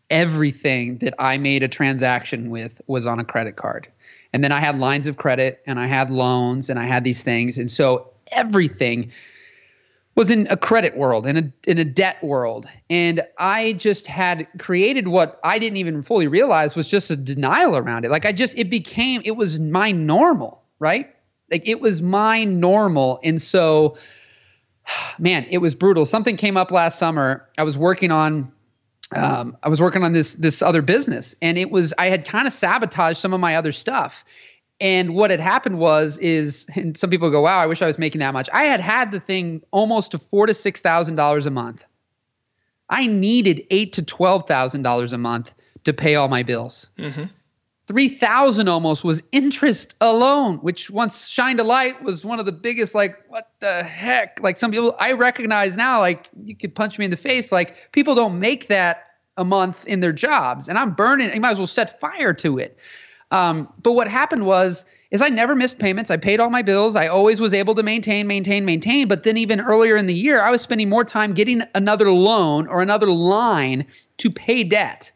everything 0.09 0.97
that 0.99 1.13
I 1.19 1.37
made 1.37 1.63
a 1.63 1.67
transaction 1.67 2.49
with 2.49 2.81
was 2.87 3.05
on 3.05 3.19
a 3.19 3.25
credit 3.25 3.55
card. 3.55 3.87
And 4.33 4.43
then 4.43 4.51
I 4.51 4.59
had 4.59 4.79
lines 4.79 5.07
of 5.07 5.17
credit 5.17 5.61
and 5.65 5.79
I 5.79 5.87
had 5.87 6.09
loans 6.09 6.69
and 6.69 6.79
I 6.79 6.85
had 6.85 7.03
these 7.03 7.23
things. 7.23 7.57
And 7.57 7.69
so 7.69 8.09
everything 8.31 9.11
was 10.17 10.31
in 10.31 10.47
a 10.49 10.57
credit 10.57 10.97
world, 10.97 11.27
in 11.27 11.37
a 11.37 11.69
in 11.69 11.77
a 11.77 11.85
debt 11.85 12.21
world, 12.23 12.67
and 12.89 13.21
I 13.37 13.73
just 13.73 14.07
had 14.07 14.47
created 14.57 15.09
what 15.09 15.39
I 15.43 15.59
didn't 15.59 15.77
even 15.77 16.01
fully 16.01 16.27
realize 16.27 16.75
was 16.75 16.89
just 16.89 17.11
a 17.11 17.15
denial 17.15 17.77
around 17.77 18.03
it. 18.03 18.09
Like 18.09 18.25
I 18.25 18.31
just 18.31 18.57
it 18.57 18.67
became 18.67 19.21
it 19.23 19.37
was 19.37 19.59
my 19.59 19.91
normal, 19.91 20.63
right? 20.79 21.05
Like 21.51 21.67
it 21.67 21.81
was 21.81 22.01
my 22.01 22.43
normal, 22.45 23.19
and 23.23 23.39
so, 23.39 23.95
man, 25.19 25.45
it 25.51 25.59
was 25.59 25.75
brutal. 25.75 26.03
Something 26.03 26.35
came 26.35 26.57
up 26.57 26.71
last 26.71 26.97
summer. 26.97 27.47
I 27.59 27.63
was 27.63 27.77
working 27.77 28.11
on 28.11 28.51
um, 29.15 29.55
I 29.61 29.69
was 29.69 29.79
working 29.79 30.03
on 30.03 30.13
this 30.13 30.33
this 30.33 30.63
other 30.63 30.81
business, 30.81 31.35
and 31.43 31.59
it 31.59 31.69
was 31.69 31.93
I 31.99 32.07
had 32.07 32.25
kind 32.25 32.47
of 32.47 32.53
sabotaged 32.53 33.19
some 33.19 33.35
of 33.35 33.39
my 33.39 33.55
other 33.55 33.71
stuff, 33.71 34.25
and 34.79 35.15
what 35.15 35.31
had 35.31 35.39
happened 35.39 35.79
was, 35.79 36.17
is, 36.19 36.67
and 36.75 36.97
some 36.97 37.09
people 37.09 37.29
go, 37.31 37.41
"Wow, 37.41 37.59
I 37.59 37.65
wish 37.65 37.81
I 37.81 37.87
was 37.87 37.97
making 37.97 38.19
that 38.19 38.33
much." 38.33 38.49
I 38.53 38.63
had 38.63 38.79
had 38.79 39.11
the 39.11 39.19
thing 39.19 39.61
almost 39.71 40.11
to 40.11 40.17
four 40.17 40.45
to 40.45 40.53
six 40.53 40.81
thousand 40.81 41.15
dollars 41.15 41.45
a 41.45 41.51
month. 41.51 41.85
I 42.89 43.07
needed 43.07 43.65
eight 43.69 43.93
to 43.93 44.05
twelve 44.05 44.47
thousand 44.47 44.83
dollars 44.83 45.13
a 45.13 45.17
month 45.17 45.53
to 45.83 45.93
pay 45.93 46.15
all 46.15 46.27
my 46.27 46.43
bills. 46.43 46.89
Mm-hmm. 46.97 47.23
Three 47.87 48.09
thousand 48.09 48.67
almost 48.67 49.03
was 49.03 49.23
interest 49.31 49.95
alone, 50.01 50.57
which 50.57 50.89
once 50.89 51.27
shined 51.27 51.59
a 51.59 51.63
light 51.63 52.03
was 52.03 52.23
one 52.23 52.39
of 52.39 52.45
the 52.45 52.51
biggest. 52.51 52.93
Like, 52.93 53.15
what 53.29 53.49
the 53.59 53.83
heck? 53.83 54.39
Like 54.41 54.59
some 54.59 54.71
people, 54.71 54.95
I 54.99 55.13
recognize 55.13 55.75
now. 55.75 55.99
Like, 56.01 56.29
you 56.43 56.55
could 56.55 56.75
punch 56.75 56.99
me 56.99 57.05
in 57.05 57.11
the 57.11 57.17
face. 57.17 57.51
Like, 57.51 57.91
people 57.93 58.13
don't 58.13 58.39
make 58.39 58.67
that 58.67 59.07
a 59.37 59.45
month 59.45 59.87
in 59.87 60.01
their 60.01 60.13
jobs, 60.13 60.67
and 60.67 60.77
I'm 60.77 60.93
burning. 60.93 61.33
You 61.33 61.41
might 61.41 61.51
as 61.51 61.57
well 61.57 61.67
set 61.67 61.99
fire 61.99 62.33
to 62.35 62.57
it. 62.57 62.77
Um, 63.31 63.71
but 63.81 63.93
what 63.93 64.07
happened 64.07 64.45
was 64.45 64.85
is 65.11 65.21
I 65.21 65.29
never 65.29 65.55
missed 65.55 65.79
payments. 65.79 66.11
I 66.11 66.17
paid 66.17 66.39
all 66.39 66.49
my 66.49 66.61
bills. 66.61 66.95
I 66.95 67.07
always 67.07 67.39
was 67.39 67.53
able 67.53 67.75
to 67.75 67.83
maintain, 67.83 68.27
maintain, 68.27 68.65
maintain. 68.65 69.07
But 69.07 69.23
then 69.23 69.37
even 69.37 69.61
earlier 69.61 69.95
in 69.95 70.05
the 70.05 70.13
year, 70.13 70.41
I 70.41 70.51
was 70.51 70.61
spending 70.61 70.89
more 70.89 71.05
time 71.05 71.33
getting 71.33 71.63
another 71.75 72.11
loan 72.11 72.67
or 72.67 72.81
another 72.81 73.07
line 73.07 73.85
to 74.17 74.29
pay 74.29 74.63
debt. 74.63 75.11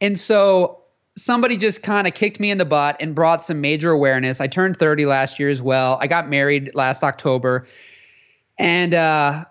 And 0.00 0.18
so 0.18 0.82
somebody 1.16 1.56
just 1.56 1.82
kind 1.82 2.06
of 2.06 2.12
kicked 2.12 2.38
me 2.40 2.50
in 2.50 2.58
the 2.58 2.66
butt 2.66 2.96
and 3.00 3.14
brought 3.14 3.42
some 3.42 3.60
major 3.60 3.90
awareness. 3.90 4.40
I 4.40 4.46
turned 4.48 4.76
30 4.76 5.06
last 5.06 5.38
year 5.38 5.48
as 5.48 5.62
well. 5.62 5.96
I 6.00 6.06
got 6.06 6.28
married 6.28 6.70
last 6.74 7.02
October. 7.02 7.66
And 8.58 8.92
uh, 8.92 9.46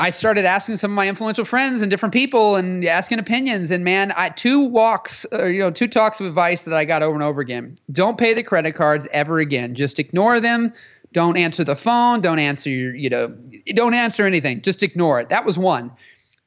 I 0.00 0.10
started 0.10 0.44
asking 0.44 0.76
some 0.76 0.92
of 0.92 0.94
my 0.94 1.08
influential 1.08 1.44
friends 1.44 1.82
and 1.82 1.90
different 1.90 2.12
people 2.12 2.54
and 2.54 2.84
asking 2.84 3.18
opinions. 3.18 3.72
And 3.72 3.82
man, 3.82 4.12
I 4.16 4.28
two 4.28 4.60
walks, 4.60 5.26
uh, 5.32 5.46
you 5.46 5.58
know, 5.58 5.72
two 5.72 5.88
talks 5.88 6.20
of 6.20 6.26
advice 6.26 6.64
that 6.64 6.74
I 6.74 6.84
got 6.84 7.02
over 7.02 7.14
and 7.14 7.22
over 7.22 7.40
again. 7.40 7.76
Don't 7.90 8.16
pay 8.16 8.32
the 8.32 8.44
credit 8.44 8.72
cards 8.72 9.08
ever 9.12 9.40
again. 9.40 9.74
Just 9.74 9.98
ignore 9.98 10.38
them. 10.38 10.72
Don't 11.12 11.36
answer 11.36 11.64
the 11.64 11.74
phone. 11.74 12.20
Don't 12.20 12.38
answer 12.38 12.70
your, 12.70 12.94
you 12.94 13.10
know, 13.10 13.28
don't 13.74 13.94
answer 13.94 14.24
anything. 14.24 14.62
Just 14.62 14.82
ignore 14.82 15.18
it. 15.20 15.30
That 15.30 15.44
was 15.44 15.58
one. 15.58 15.90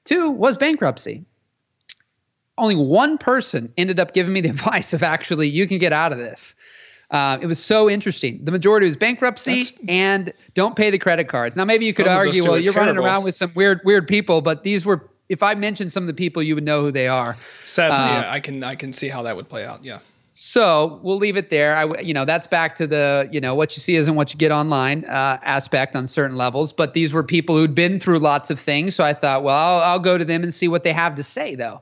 Two 0.06 0.30
was 0.30 0.56
bankruptcy. 0.56 1.26
Only 2.58 2.76
one 2.76 3.18
person 3.18 3.74
ended 3.76 4.00
up 4.00 4.14
giving 4.14 4.32
me 4.32 4.42
the 4.42 4.50
advice 4.52 4.94
of 4.94 5.04
actually, 5.04 5.50
you 5.50 5.68
can 5.68 5.78
get 5.78 5.92
out 5.92 6.14
of 6.14 6.20
this. 6.20 6.56
Uh, 7.12 7.38
it 7.42 7.46
was 7.46 7.64
so 7.64 7.90
interesting. 7.90 8.44
The 8.44 8.52
majority 8.52 8.88
was 8.88 8.96
bankruptcy 8.96 9.64
That's, 9.64 9.78
and 9.88 10.34
don't 10.54 10.76
pay 10.76 10.90
the 10.90 10.98
credit 10.98 11.28
cards. 11.28 11.56
Now, 11.56 11.66
maybe 11.66 11.86
you 11.86 11.94
could 11.94 12.08
argue, 12.08 12.44
well, 12.44 12.58
you're 12.58 12.74
terrible. 12.74 12.94
running 12.94 13.04
around 13.04 13.24
with 13.24 13.36
some 13.36 13.52
weird, 13.54 13.82
weird 13.84 14.08
people, 14.08 14.42
but 14.42 14.64
these 14.64 14.86
were. 14.86 15.08
If 15.30 15.42
I 15.42 15.54
mentioned 15.56 15.94
some 15.94 16.04
of 16.04 16.08
the 16.08 16.14
people, 16.14 16.44
you 16.44 16.56
would 16.56 16.66
know 16.66 16.82
who 16.82 16.92
they 16.92 17.08
are. 17.08 17.38
Sadly, 17.64 17.98
uh, 17.98 18.22
yeah, 18.22 18.32
I 18.32 18.42
can 18.42 18.64
I 18.66 18.76
can 18.76 18.92
see 18.92 19.08
how 19.08 19.22
that 19.24 19.34
would 19.36 19.48
play 19.48 19.66
out. 19.66 19.82
Yeah. 19.82 20.00
So 20.32 21.00
we'll 21.04 21.18
leave 21.18 21.36
it 21.36 21.50
there. 21.50 21.76
I, 21.76 22.00
you 22.00 22.14
know, 22.14 22.24
that's 22.24 22.48
back 22.48 22.76
to 22.78 22.88
the, 22.88 23.28
you 23.34 23.42
know, 23.42 23.54
what 23.54 23.76
you 23.76 23.82
see 23.82 23.96
isn't 23.96 24.16
what 24.16 24.34
you 24.34 24.38
get 24.38 24.52
online 24.52 25.04
uh, 25.06 25.40
aspect 25.44 25.94
on 25.94 26.08
certain 26.08 26.38
levels. 26.38 26.72
But 26.72 26.94
these 26.94 27.14
were 27.14 27.24
people 27.24 27.58
who'd 27.58 27.76
been 27.76 28.00
through 28.00 28.20
lots 28.20 28.50
of 28.50 28.58
things. 28.58 28.96
So 28.96 29.04
I 29.04 29.14
thought, 29.14 29.44
well, 29.44 29.56
I'll, 29.56 29.82
I'll 29.84 30.00
go 30.00 30.18
to 30.18 30.24
them 30.24 30.44
and 30.44 30.54
see 30.54 30.70
what 30.70 30.84
they 30.86 30.94
have 30.94 31.16
to 31.16 31.24
say, 31.24 31.56
though. 31.56 31.82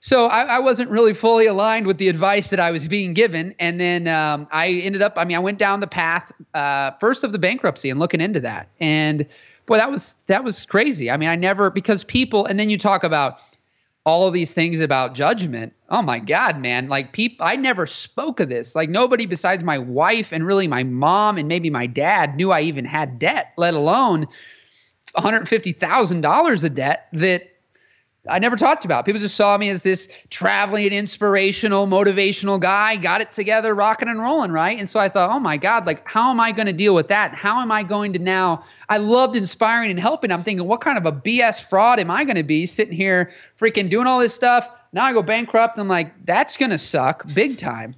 So 0.00 0.26
I, 0.26 0.42
I, 0.42 0.58
wasn't 0.58 0.90
really 0.90 1.14
fully 1.14 1.46
aligned 1.46 1.86
with 1.86 1.98
the 1.98 2.08
advice 2.08 2.50
that 2.50 2.60
I 2.60 2.70
was 2.70 2.86
being 2.86 3.14
given, 3.14 3.54
and 3.58 3.80
then 3.80 4.06
um, 4.08 4.46
I 4.52 4.68
ended 4.68 5.02
up. 5.02 5.14
I 5.16 5.24
mean, 5.24 5.36
I 5.36 5.40
went 5.40 5.58
down 5.58 5.80
the 5.80 5.86
path 5.86 6.32
uh, 6.54 6.92
first 7.00 7.24
of 7.24 7.32
the 7.32 7.38
bankruptcy 7.38 7.90
and 7.90 7.98
looking 7.98 8.20
into 8.20 8.40
that, 8.40 8.68
and 8.78 9.26
boy, 9.66 9.76
that 9.78 9.90
was 9.90 10.16
that 10.26 10.44
was 10.44 10.64
crazy. 10.66 11.10
I 11.10 11.16
mean, 11.16 11.28
I 11.28 11.36
never 11.36 11.70
because 11.70 12.04
people, 12.04 12.46
and 12.46 12.58
then 12.58 12.70
you 12.70 12.78
talk 12.78 13.04
about 13.04 13.38
all 14.04 14.28
of 14.28 14.32
these 14.32 14.52
things 14.52 14.80
about 14.80 15.14
judgment. 15.14 15.72
Oh 15.88 16.02
my 16.02 16.18
God, 16.18 16.60
man! 16.60 16.88
Like 16.88 17.12
people, 17.12 17.44
I 17.44 17.56
never 17.56 17.86
spoke 17.86 18.38
of 18.40 18.48
this. 18.48 18.76
Like 18.76 18.88
nobody 18.88 19.26
besides 19.26 19.64
my 19.64 19.78
wife 19.78 20.32
and 20.32 20.46
really 20.46 20.68
my 20.68 20.84
mom 20.84 21.38
and 21.38 21.48
maybe 21.48 21.70
my 21.70 21.86
dad 21.86 22.36
knew 22.36 22.52
I 22.52 22.60
even 22.60 22.84
had 22.84 23.18
debt, 23.18 23.52
let 23.56 23.74
alone 23.74 24.28
one 25.14 25.24
hundred 25.24 25.48
fifty 25.48 25.72
thousand 25.72 26.20
dollars 26.20 26.64
of 26.64 26.74
debt 26.74 27.08
that 27.12 27.50
I 28.28 28.38
never 28.38 28.56
talked 28.56 28.84
about. 28.84 29.04
People 29.04 29.20
just 29.20 29.36
saw 29.36 29.56
me 29.56 29.68
as 29.68 29.82
this 29.82 30.26
traveling, 30.30 30.92
inspirational, 30.92 31.86
motivational 31.86 32.60
guy, 32.60 32.96
got 32.96 33.20
it 33.20 33.32
together, 33.32 33.74
rocking 33.74 34.08
and 34.08 34.18
rolling, 34.18 34.50
right? 34.50 34.78
And 34.78 34.88
so 34.88 35.00
I 35.00 35.08
thought, 35.08 35.30
oh 35.30 35.38
my 35.38 35.56
God, 35.56 35.86
like, 35.86 36.06
how 36.08 36.30
am 36.30 36.40
I 36.40 36.52
going 36.52 36.66
to 36.66 36.72
deal 36.72 36.94
with 36.94 37.08
that? 37.08 37.34
How 37.34 37.60
am 37.60 37.70
I 37.70 37.82
going 37.82 38.12
to 38.14 38.18
now? 38.18 38.64
I 38.88 38.98
loved 38.98 39.36
inspiring 39.36 39.90
and 39.90 40.00
helping. 40.00 40.32
I'm 40.32 40.44
thinking, 40.44 40.66
what 40.66 40.80
kind 40.80 40.98
of 40.98 41.06
a 41.06 41.12
BS 41.12 41.68
fraud 41.68 42.00
am 42.00 42.10
I 42.10 42.24
going 42.24 42.36
to 42.36 42.44
be 42.44 42.66
sitting 42.66 42.94
here 42.94 43.32
freaking 43.58 43.88
doing 43.88 44.06
all 44.06 44.18
this 44.18 44.34
stuff? 44.34 44.68
Now 44.92 45.04
I 45.04 45.12
go 45.12 45.22
bankrupt. 45.22 45.78
I'm 45.78 45.88
like, 45.88 46.12
that's 46.26 46.56
going 46.56 46.70
to 46.70 46.78
suck 46.78 47.26
big 47.34 47.58
time. 47.58 47.94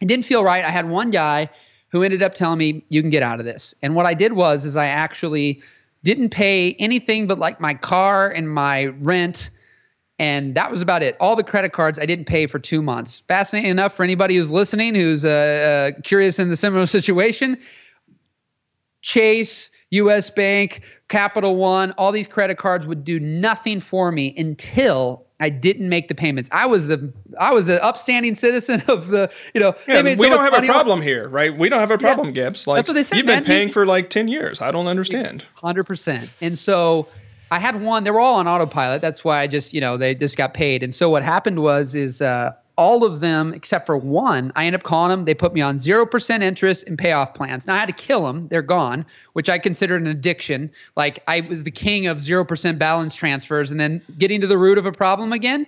It 0.00 0.06
didn't 0.06 0.24
feel 0.24 0.42
right. 0.42 0.64
I 0.64 0.70
had 0.70 0.88
one 0.88 1.10
guy 1.10 1.50
who 1.90 2.02
ended 2.02 2.22
up 2.22 2.34
telling 2.34 2.58
me, 2.58 2.84
you 2.88 3.02
can 3.02 3.10
get 3.10 3.22
out 3.22 3.40
of 3.40 3.46
this. 3.46 3.74
And 3.82 3.94
what 3.94 4.06
I 4.06 4.14
did 4.14 4.32
was, 4.32 4.64
is 4.64 4.76
I 4.76 4.86
actually 4.86 5.60
didn't 6.02 6.30
pay 6.30 6.74
anything 6.78 7.26
but 7.26 7.38
like 7.38 7.60
my 7.60 7.74
car 7.74 8.30
and 8.30 8.48
my 8.48 8.86
rent 9.00 9.50
and 10.20 10.54
that 10.54 10.70
was 10.70 10.82
about 10.82 11.02
it. 11.02 11.16
All 11.18 11.34
the 11.34 11.42
credit 11.42 11.72
cards 11.72 11.98
I 11.98 12.04
didn't 12.04 12.26
pay 12.26 12.46
for 12.46 12.58
two 12.58 12.82
months. 12.82 13.20
Fascinating 13.26 13.70
enough 13.70 13.94
for 13.94 14.04
anybody 14.04 14.36
who's 14.36 14.52
listening, 14.52 14.94
who's 14.94 15.24
uh, 15.24 15.92
uh, 15.96 16.00
curious 16.02 16.38
in 16.38 16.50
the 16.50 16.56
similar 16.56 16.84
situation. 16.98 17.58
Chase, 19.00 19.70
US 19.92 20.28
Bank, 20.28 20.82
Capital 21.08 21.56
One, 21.56 21.92
all 21.92 22.12
these 22.12 22.28
credit 22.28 22.58
cards 22.58 22.86
would 22.86 23.02
do 23.02 23.18
nothing 23.18 23.80
for 23.80 24.12
me 24.12 24.34
until 24.36 25.24
I 25.40 25.48
didn't 25.48 25.88
make 25.88 26.08
the 26.08 26.14
payments. 26.14 26.50
I 26.52 26.66
was 26.66 26.88
the 26.88 27.10
I 27.38 27.54
was 27.54 27.66
the 27.66 27.82
upstanding 27.82 28.34
citizen 28.34 28.82
of 28.88 29.08
the 29.08 29.32
you 29.54 29.60
know. 29.60 29.74
Yeah, 29.88 30.02
we 30.02 30.16
so 30.16 30.28
don't 30.28 30.38
have 30.38 30.62
a 30.62 30.66
problem 30.66 30.98
off. 30.98 31.04
here, 31.04 31.30
right? 31.30 31.56
We 31.56 31.70
don't 31.70 31.80
have 31.80 31.90
a 31.90 31.96
problem, 31.96 32.28
yeah, 32.28 32.50
Gebbs. 32.50 32.66
Like 32.66 32.76
that's 32.76 32.88
what 32.88 32.94
they 32.94 33.04
said. 33.04 33.16
You've 33.16 33.26
man. 33.26 33.38
been 33.38 33.46
paying 33.46 33.72
for 33.72 33.86
like 33.86 34.10
ten 34.10 34.28
years. 34.28 34.60
I 34.60 34.70
don't 34.70 34.86
understand. 34.86 35.46
Hundred 35.54 35.84
percent. 35.84 36.28
And 36.42 36.58
so 36.58 37.08
I 37.50 37.58
had 37.58 37.80
one. 37.80 38.04
They 38.04 38.10
were 38.10 38.20
all 38.20 38.36
on 38.36 38.46
autopilot. 38.46 39.02
That's 39.02 39.24
why 39.24 39.40
I 39.40 39.46
just, 39.46 39.74
you 39.74 39.80
know, 39.80 39.96
they 39.96 40.14
just 40.14 40.36
got 40.36 40.54
paid. 40.54 40.82
And 40.82 40.94
so 40.94 41.10
what 41.10 41.24
happened 41.24 41.60
was, 41.60 41.94
is 41.94 42.22
uh, 42.22 42.52
all 42.80 43.04
of 43.04 43.20
them 43.20 43.52
except 43.52 43.84
for 43.84 43.98
one, 43.98 44.52
I 44.56 44.64
end 44.64 44.74
up 44.74 44.84
calling 44.84 45.10
them. 45.10 45.24
They 45.26 45.34
put 45.34 45.52
me 45.52 45.60
on 45.60 45.76
zero 45.76 46.06
percent 46.06 46.42
interest 46.42 46.84
and 46.86 46.96
payoff 46.96 47.34
plans. 47.34 47.66
Now 47.66 47.74
I 47.74 47.78
had 47.78 47.88
to 47.88 47.92
kill 47.92 48.22
them. 48.22 48.48
They're 48.48 48.62
gone, 48.62 49.04
which 49.34 49.50
I 49.50 49.58
considered 49.58 50.00
an 50.00 50.08
addiction. 50.08 50.70
Like 50.96 51.22
I 51.28 51.42
was 51.42 51.64
the 51.64 51.70
king 51.70 52.06
of 52.06 52.20
zero 52.20 52.42
percent 52.42 52.78
balance 52.78 53.14
transfers, 53.14 53.70
and 53.70 53.78
then 53.78 54.00
getting 54.18 54.40
to 54.40 54.46
the 54.46 54.56
root 54.56 54.78
of 54.78 54.86
a 54.86 54.92
problem 54.92 55.32
again. 55.32 55.66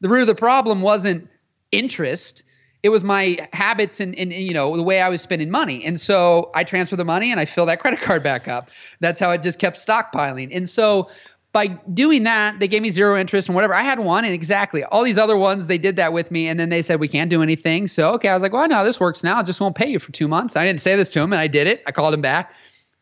The 0.00 0.08
root 0.08 0.22
of 0.22 0.26
the 0.26 0.34
problem 0.34 0.82
wasn't 0.82 1.28
interest 1.70 2.42
it 2.82 2.88
was 2.88 3.04
my 3.04 3.36
habits 3.52 4.00
and, 4.00 4.14
and, 4.16 4.32
and, 4.32 4.42
you 4.42 4.54
know 4.54 4.76
the 4.76 4.82
way 4.82 5.00
I 5.00 5.08
was 5.08 5.20
spending 5.20 5.50
money. 5.50 5.84
And 5.84 6.00
so 6.00 6.50
I 6.54 6.64
transfer 6.64 6.96
the 6.96 7.04
money 7.04 7.30
and 7.30 7.38
I 7.40 7.44
fill 7.44 7.66
that 7.66 7.80
credit 7.80 8.00
card 8.00 8.22
back 8.22 8.48
up. 8.48 8.70
That's 9.00 9.20
how 9.20 9.30
I 9.30 9.36
just 9.36 9.58
kept 9.58 9.76
stockpiling. 9.76 10.54
And 10.54 10.68
so 10.68 11.10
by 11.52 11.66
doing 11.66 12.22
that, 12.22 12.60
they 12.60 12.68
gave 12.68 12.80
me 12.80 12.90
zero 12.90 13.18
interest 13.18 13.48
and 13.48 13.56
whatever. 13.56 13.74
I 13.74 13.82
had 13.82 13.98
one 13.98 14.24
and 14.24 14.32
exactly 14.32 14.84
all 14.84 15.02
these 15.02 15.18
other 15.18 15.36
ones, 15.36 15.66
they 15.66 15.78
did 15.78 15.96
that 15.96 16.12
with 16.12 16.30
me. 16.30 16.46
And 16.46 16.60
then 16.60 16.68
they 16.68 16.80
said, 16.80 17.00
we 17.00 17.08
can't 17.08 17.28
do 17.28 17.42
anything. 17.42 17.88
So, 17.88 18.12
okay, 18.14 18.28
I 18.28 18.34
was 18.34 18.42
like, 18.42 18.52
well, 18.52 18.68
no, 18.68 18.84
this 18.84 19.00
works 19.00 19.24
now. 19.24 19.38
I 19.38 19.42
just 19.42 19.60
won't 19.60 19.74
pay 19.74 19.88
you 19.88 19.98
for 19.98 20.12
two 20.12 20.28
months. 20.28 20.56
I 20.56 20.64
didn't 20.64 20.80
say 20.80 20.94
this 20.94 21.10
to 21.10 21.18
them 21.20 21.32
and 21.32 21.40
I 21.40 21.48
did 21.48 21.66
it. 21.66 21.82
I 21.86 21.92
called 21.92 22.12
them 22.12 22.20
back. 22.20 22.52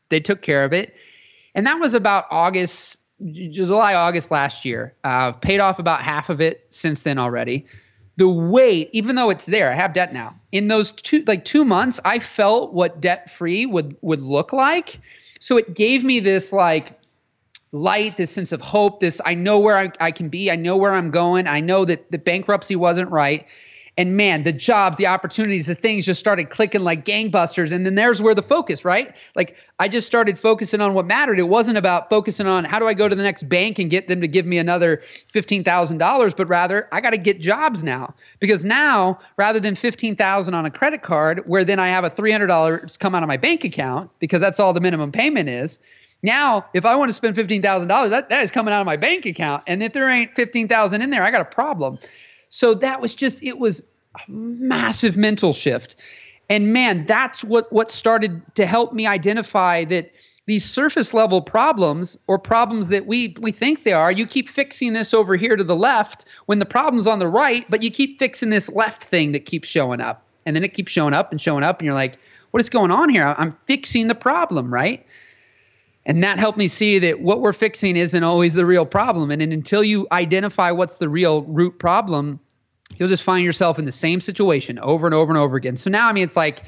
They 0.08 0.20
took 0.20 0.40
care 0.40 0.64
of 0.64 0.72
it. 0.72 0.96
And 1.54 1.66
that 1.66 1.78
was 1.78 1.92
about 1.92 2.24
August, 2.30 3.00
July, 3.30 3.92
August 3.94 4.30
last 4.30 4.64
year. 4.64 4.94
I've 5.04 5.34
uh, 5.34 5.38
paid 5.38 5.60
off 5.60 5.78
about 5.78 6.00
half 6.00 6.30
of 6.30 6.40
it 6.40 6.66
since 6.70 7.02
then 7.02 7.18
already 7.18 7.66
the 8.18 8.28
weight, 8.28 8.90
even 8.92 9.14
though 9.14 9.30
it's 9.30 9.46
there, 9.46 9.70
I 9.70 9.74
have 9.74 9.92
debt 9.92 10.12
now. 10.12 10.34
In 10.50 10.66
those 10.66 10.90
two 10.90 11.22
like 11.28 11.44
two 11.44 11.64
months, 11.64 12.00
I 12.04 12.18
felt 12.18 12.72
what 12.74 13.00
debt 13.00 13.30
free 13.30 13.64
would 13.64 13.96
would 14.00 14.20
look 14.20 14.52
like. 14.52 14.98
So 15.38 15.56
it 15.56 15.76
gave 15.76 16.02
me 16.02 16.18
this 16.18 16.52
like 16.52 16.98
light, 17.70 18.16
this 18.16 18.32
sense 18.32 18.50
of 18.50 18.60
hope, 18.60 18.98
this 18.98 19.20
I 19.24 19.34
know 19.34 19.60
where 19.60 19.78
I, 19.78 19.92
I 20.00 20.10
can 20.10 20.28
be, 20.30 20.50
I 20.50 20.56
know 20.56 20.76
where 20.76 20.94
I'm 20.94 21.12
going, 21.12 21.46
I 21.46 21.60
know 21.60 21.84
that 21.84 22.10
the 22.10 22.18
bankruptcy 22.18 22.74
wasn't 22.74 23.10
right. 23.10 23.46
And 23.98 24.16
man, 24.16 24.44
the 24.44 24.52
jobs, 24.52 24.96
the 24.96 25.08
opportunities, 25.08 25.66
the 25.66 25.74
things 25.74 26.06
just 26.06 26.20
started 26.20 26.50
clicking 26.50 26.82
like 26.82 27.04
gangbusters. 27.04 27.72
And 27.72 27.84
then 27.84 27.96
there's 27.96 28.22
where 28.22 28.34
the 28.34 28.44
focus, 28.44 28.84
right? 28.84 29.12
Like 29.34 29.56
I 29.80 29.88
just 29.88 30.06
started 30.06 30.38
focusing 30.38 30.80
on 30.80 30.94
what 30.94 31.04
mattered. 31.04 31.40
It 31.40 31.48
wasn't 31.48 31.78
about 31.78 32.08
focusing 32.08 32.46
on 32.46 32.64
how 32.64 32.78
do 32.78 32.86
I 32.86 32.94
go 32.94 33.08
to 33.08 33.16
the 33.16 33.24
next 33.24 33.48
bank 33.48 33.80
and 33.80 33.90
get 33.90 34.06
them 34.06 34.20
to 34.20 34.28
give 34.28 34.46
me 34.46 34.58
another 34.58 35.02
$15,000, 35.34 36.36
but 36.36 36.48
rather 36.48 36.88
I 36.92 37.00
got 37.00 37.10
to 37.10 37.16
get 37.18 37.40
jobs 37.40 37.82
now. 37.82 38.14
Because 38.38 38.64
now, 38.64 39.18
rather 39.36 39.58
than 39.58 39.74
15,000 39.74 40.54
on 40.54 40.64
a 40.64 40.70
credit 40.70 41.02
card, 41.02 41.42
where 41.46 41.64
then 41.64 41.80
I 41.80 41.88
have 41.88 42.04
a 42.04 42.10
$300 42.10 42.98
come 43.00 43.16
out 43.16 43.24
of 43.24 43.28
my 43.28 43.36
bank 43.36 43.64
account 43.64 44.12
because 44.20 44.40
that's 44.40 44.60
all 44.60 44.72
the 44.72 44.80
minimum 44.80 45.10
payment 45.10 45.48
is, 45.48 45.80
now, 46.22 46.66
if 46.74 46.84
I 46.84 46.96
want 46.96 47.10
to 47.10 47.12
spend 47.12 47.36
fifteen 47.36 47.62
thousand 47.62 47.86
dollars, 47.86 48.10
that, 48.10 48.28
that 48.28 48.42
is 48.42 48.50
coming 48.50 48.74
out 48.74 48.80
of 48.80 48.86
my 48.86 48.96
bank 48.96 49.24
account, 49.24 49.62
and 49.68 49.80
if 49.84 49.92
there 49.92 50.08
ain't 50.08 50.34
fifteen 50.34 50.66
thousand 50.66 51.00
in 51.00 51.10
there, 51.10 51.22
I 51.22 51.30
got 51.30 51.42
a 51.42 51.44
problem. 51.44 52.00
So 52.48 52.74
that 52.74 53.00
was 53.00 53.14
just 53.14 53.42
it 53.42 53.58
was 53.58 53.82
a 54.14 54.30
massive 54.30 55.16
mental 55.16 55.52
shift. 55.52 55.96
And 56.50 56.72
man, 56.72 57.06
that's 57.06 57.44
what 57.44 57.72
what 57.72 57.90
started 57.90 58.42
to 58.54 58.66
help 58.66 58.92
me 58.92 59.06
identify 59.06 59.84
that 59.84 60.10
these 60.46 60.64
surface 60.64 61.12
level 61.12 61.42
problems 61.42 62.18
or 62.26 62.38
problems 62.38 62.88
that 62.88 63.06
we 63.06 63.36
we 63.38 63.52
think 63.52 63.84
they 63.84 63.92
are, 63.92 64.10
you 64.10 64.26
keep 64.26 64.48
fixing 64.48 64.94
this 64.94 65.12
over 65.12 65.36
here 65.36 65.56
to 65.56 65.64
the 65.64 65.76
left 65.76 66.24
when 66.46 66.58
the 66.58 66.64
problem's 66.64 67.06
on 67.06 67.18
the 67.18 67.28
right, 67.28 67.66
but 67.68 67.82
you 67.82 67.90
keep 67.90 68.18
fixing 68.18 68.48
this 68.48 68.70
left 68.70 69.04
thing 69.04 69.32
that 69.32 69.44
keeps 69.44 69.68
showing 69.68 70.00
up. 70.00 70.24
And 70.46 70.56
then 70.56 70.64
it 70.64 70.72
keeps 70.72 70.90
showing 70.90 71.12
up 71.12 71.30
and 71.30 71.38
showing 71.38 71.62
up 71.62 71.80
and 71.80 71.84
you're 71.84 71.94
like, 71.94 72.18
what 72.52 72.60
is 72.60 72.70
going 72.70 72.90
on 72.90 73.10
here? 73.10 73.34
I'm 73.36 73.52
fixing 73.66 74.08
the 74.08 74.14
problem, 74.14 74.72
right? 74.72 75.04
And 76.06 76.22
that 76.24 76.38
helped 76.38 76.58
me 76.58 76.68
see 76.68 76.98
that 77.00 77.20
what 77.20 77.40
we're 77.40 77.52
fixing 77.52 77.96
isn't 77.96 78.24
always 78.24 78.54
the 78.54 78.64
real 78.64 78.86
problem. 78.86 79.30
And, 79.30 79.42
and 79.42 79.52
until 79.52 79.84
you 79.84 80.06
identify 80.10 80.70
what's 80.70 80.96
the 80.96 81.08
real 81.08 81.42
root 81.42 81.78
problem, 81.78 82.40
you'll 82.96 83.08
just 83.08 83.22
find 83.22 83.44
yourself 83.44 83.78
in 83.78 83.84
the 83.84 83.92
same 83.92 84.20
situation 84.20 84.78
over 84.80 85.06
and 85.06 85.14
over 85.14 85.30
and 85.30 85.38
over 85.38 85.56
again. 85.56 85.76
So 85.76 85.90
now, 85.90 86.08
I 86.08 86.12
mean, 86.12 86.24
it's 86.24 86.36
like 86.36 86.64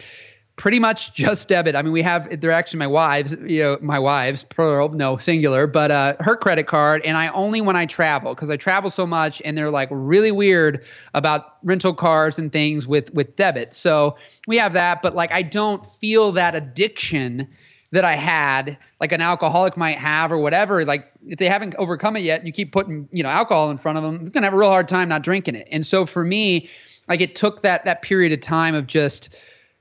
pretty 0.60 0.78
much 0.78 1.14
just 1.14 1.48
debit. 1.48 1.74
I 1.74 1.82
mean, 1.82 1.92
we 1.92 2.02
have 2.02 2.40
they're 2.40 2.52
actually 2.52 2.78
my 2.80 2.86
wives, 2.86 3.36
you 3.46 3.62
know, 3.62 3.78
my 3.80 3.98
wives, 3.98 4.44
plural, 4.44 4.90
no 4.90 5.16
singular, 5.16 5.66
but 5.66 5.90
uh, 5.90 6.16
her 6.20 6.36
credit 6.36 6.66
card, 6.66 7.02
and 7.04 7.16
I 7.16 7.28
only 7.28 7.60
when 7.60 7.76
I 7.76 7.86
travel 7.86 8.34
because 8.34 8.50
I 8.50 8.56
travel 8.56 8.90
so 8.90 9.06
much, 9.06 9.40
and 9.44 9.56
they're 9.56 9.70
like 9.70 9.88
really 9.90 10.32
weird 10.32 10.84
about 11.14 11.56
rental 11.62 11.94
cars 11.94 12.38
and 12.38 12.52
things 12.52 12.86
with 12.86 13.12
with 13.14 13.34
debit. 13.36 13.72
So 13.74 14.16
we 14.46 14.58
have 14.58 14.74
that, 14.74 15.02
but 15.02 15.14
like 15.14 15.32
I 15.32 15.42
don't 15.42 15.84
feel 15.86 16.30
that 16.32 16.54
addiction 16.54 17.48
that 17.93 18.05
I 18.05 18.14
had, 18.14 18.78
like 19.01 19.12
an 19.12 19.20
alcoholic 19.20 19.76
might 19.76 19.99
have 19.99 20.30
or 20.30 20.38
whatever, 20.38 20.84
like 20.84 21.11
if 21.26 21.38
they 21.38 21.49
haven't 21.49 21.74
overcome 21.76 22.16
it 22.16 22.22
yet, 22.22 22.47
you 22.47 22.53
keep 22.53 22.72
putting, 22.72 23.09
you 23.12 23.22
know, 23.22 23.28
alcohol 23.28 23.70
in 23.70 23.78
front 23.78 23.99
of 23.99 24.05
them, 24.05 24.20
it's 24.20 24.30
gonna 24.30 24.47
have 24.47 24.55
a 24.55 24.59
real 24.59 24.70
hard 24.70 24.88
time 24.88 25.09
not 25.09 25.22
drinking 25.22 25.57
it. 25.57 25.66
And 25.72 25.84
so 25.84 26.07
for 26.07 26.24
me, 26.24 26.68
like 27.09 27.20
it 27.20 27.34
took 27.34 27.62
that 27.62 27.84
that 27.84 28.03
period 28.03 28.32
of 28.32 28.41
time 28.41 28.74
of 28.74 28.86
just 28.86 29.34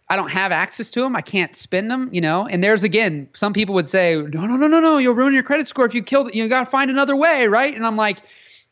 I 0.09 0.15
don't 0.15 0.31
have 0.31 0.51
access 0.51 0.89
to 0.91 1.01
them. 1.01 1.15
I 1.15 1.21
can't 1.21 1.55
spend 1.55 1.91
them, 1.91 2.09
you 2.11 2.19
know. 2.19 2.47
And 2.47 2.63
there's 2.63 2.83
again, 2.83 3.29
some 3.33 3.53
people 3.53 3.75
would 3.75 3.87
say, 3.87 4.19
no, 4.19 4.47
no, 4.47 4.55
no, 4.55 4.67
no, 4.67 4.79
no, 4.79 4.97
you'll 4.97 5.13
ruin 5.13 5.33
your 5.33 5.43
credit 5.43 5.67
score 5.67 5.85
if 5.85 5.93
you 5.93 6.01
kill. 6.01 6.29
You 6.31 6.47
got 6.49 6.61
to 6.61 6.65
find 6.65 6.89
another 6.89 7.15
way, 7.15 7.47
right? 7.47 7.75
And 7.75 7.85
I'm 7.85 7.95
like, 7.95 8.21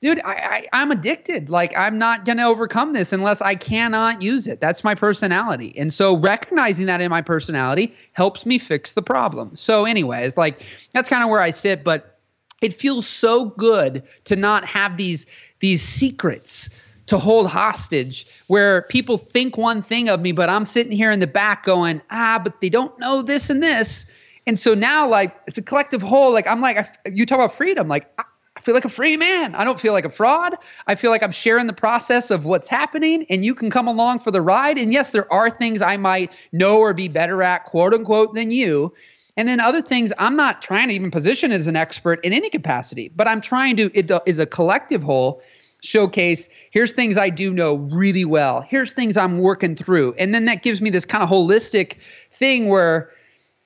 dude, 0.02 0.22
I, 0.24 0.68
I 0.72 0.82
am 0.82 0.92
addicted. 0.92 1.50
Like 1.50 1.76
I'm 1.78 1.98
not 1.98 2.26
gonna 2.26 2.48
overcome 2.48 2.94
this 2.94 3.14
unless 3.14 3.42
I 3.42 3.56
cannot 3.56 4.22
use 4.22 4.48
it. 4.48 4.60
That's 4.62 4.84
my 4.84 4.96
personality. 4.96 5.78
And 5.78 5.92
so 5.92 6.18
recognizing 6.18 6.86
that 6.88 7.02
in 7.02 7.10
my 7.10 7.22
personality 7.22 7.94
helps 8.14 8.46
me 8.46 8.58
fix 8.58 8.94
the 8.94 9.02
problem. 9.02 9.56
So, 9.56 9.86
anyways, 9.86 10.38
like 10.38 10.64
that's 10.94 11.10
kind 11.10 11.24
of 11.24 11.30
where 11.30 11.42
I 11.42 11.52
sit, 11.52 11.84
but 11.84 12.20
it 12.62 12.74
feels 12.74 13.08
so 13.08 13.46
good 13.46 14.04
to 14.26 14.36
not 14.36 14.66
have 14.66 14.98
these 14.98 15.26
these 15.60 15.82
secrets 15.82 16.70
to 17.08 17.18
hold 17.18 17.48
hostage 17.48 18.28
where 18.48 18.84
people 18.84 19.18
think 19.18 19.58
one 19.58 19.82
thing 19.82 20.10
of 20.10 20.20
me, 20.20 20.34
but 20.34 20.50
I'm 20.50 20.66
sitting 20.66 20.92
here 20.92 21.10
in 21.10 21.20
the 21.20 21.28
back 21.28 21.64
going, 21.64 22.02
ah, 22.12 22.40
but 22.44 22.60
they 22.62 22.70
don't 22.70 22.98
know 23.00 23.22
this 23.22 23.50
and 23.50 23.64
this. 23.64 24.06
And 24.46 24.60
so 24.60 24.74
now, 24.74 25.08
like, 25.08 25.36
it's 25.48 25.58
a 25.58 25.62
collective 25.62 26.02
whole. 26.02 26.34
Like, 26.34 26.48
I'm 26.48 26.62
like, 26.62 26.78
I, 26.78 26.88
you 27.10 27.26
talk 27.26 27.38
about 27.38 27.54
freedom. 27.54 27.88
Like, 27.88 28.10
I 28.58 28.60
feel 28.60 28.74
like 28.74 28.86
a 28.86 28.90
free 28.90 29.18
man. 29.18 29.54
I 29.54 29.64
don't 29.64 29.80
feel 29.80 29.94
like 29.94 30.06
a 30.06 30.10
fraud. 30.10 30.56
I 30.88 30.96
feel 30.96 31.12
like 31.12 31.22
I'm 31.22 31.32
sharing 31.32 31.68
the 31.68 31.74
process 31.74 32.32
of 32.32 32.44
what's 32.44 32.68
happening, 32.68 33.26
and 33.30 33.46
you 33.46 33.54
can 33.54 33.70
come 33.70 33.88
along 33.88 34.20
for 34.20 34.32
the 34.32 34.42
ride. 34.42 34.80
And 34.80 34.92
yes, 34.92 35.12
there 35.12 35.32
are 35.32 35.50
things 35.50 35.82
I 35.82 35.96
might 35.98 36.32
know 36.52 36.80
or 36.80 36.94
be 36.94 37.08
better 37.08 37.44
at, 37.44 37.66
quote 37.66 37.94
unquote, 37.94 38.34
than 38.34 38.50
you. 38.50 38.94
And 39.38 39.48
then 39.48 39.60
other 39.60 39.84
things, 39.84 40.12
I'm 40.18 40.36
not 40.36 40.64
trying 40.64 40.88
to 40.88 40.96
even 40.96 41.12
position 41.12 41.52
as 41.52 41.68
an 41.68 41.76
expert 41.76 42.20
in 42.26 42.34
any 42.34 42.50
capacity, 42.50 43.12
but 43.16 43.28
I'm 43.28 43.40
trying 43.40 43.76
to, 43.78 43.92
it 43.94 44.12
is 44.26 44.40
a 44.40 44.48
collective 44.48 45.04
whole 45.04 45.44
showcase 45.84 46.50
here's 46.72 46.92
things 46.92 47.18
I 47.18 47.30
do 47.30 47.54
know 47.54 47.76
really 47.76 48.26
well. 48.26 48.62
Here's 48.62 48.94
things 48.94 49.18
I'm 49.18 49.40
working 49.40 49.76
through. 49.76 50.16
And 50.18 50.34
then 50.34 50.46
that 50.46 50.64
gives 50.64 50.82
me 50.82 50.90
this 50.90 51.06
kind 51.06 51.24
of 51.24 51.30
holistic 51.30 51.98
thing 52.32 52.68
where 52.68 53.12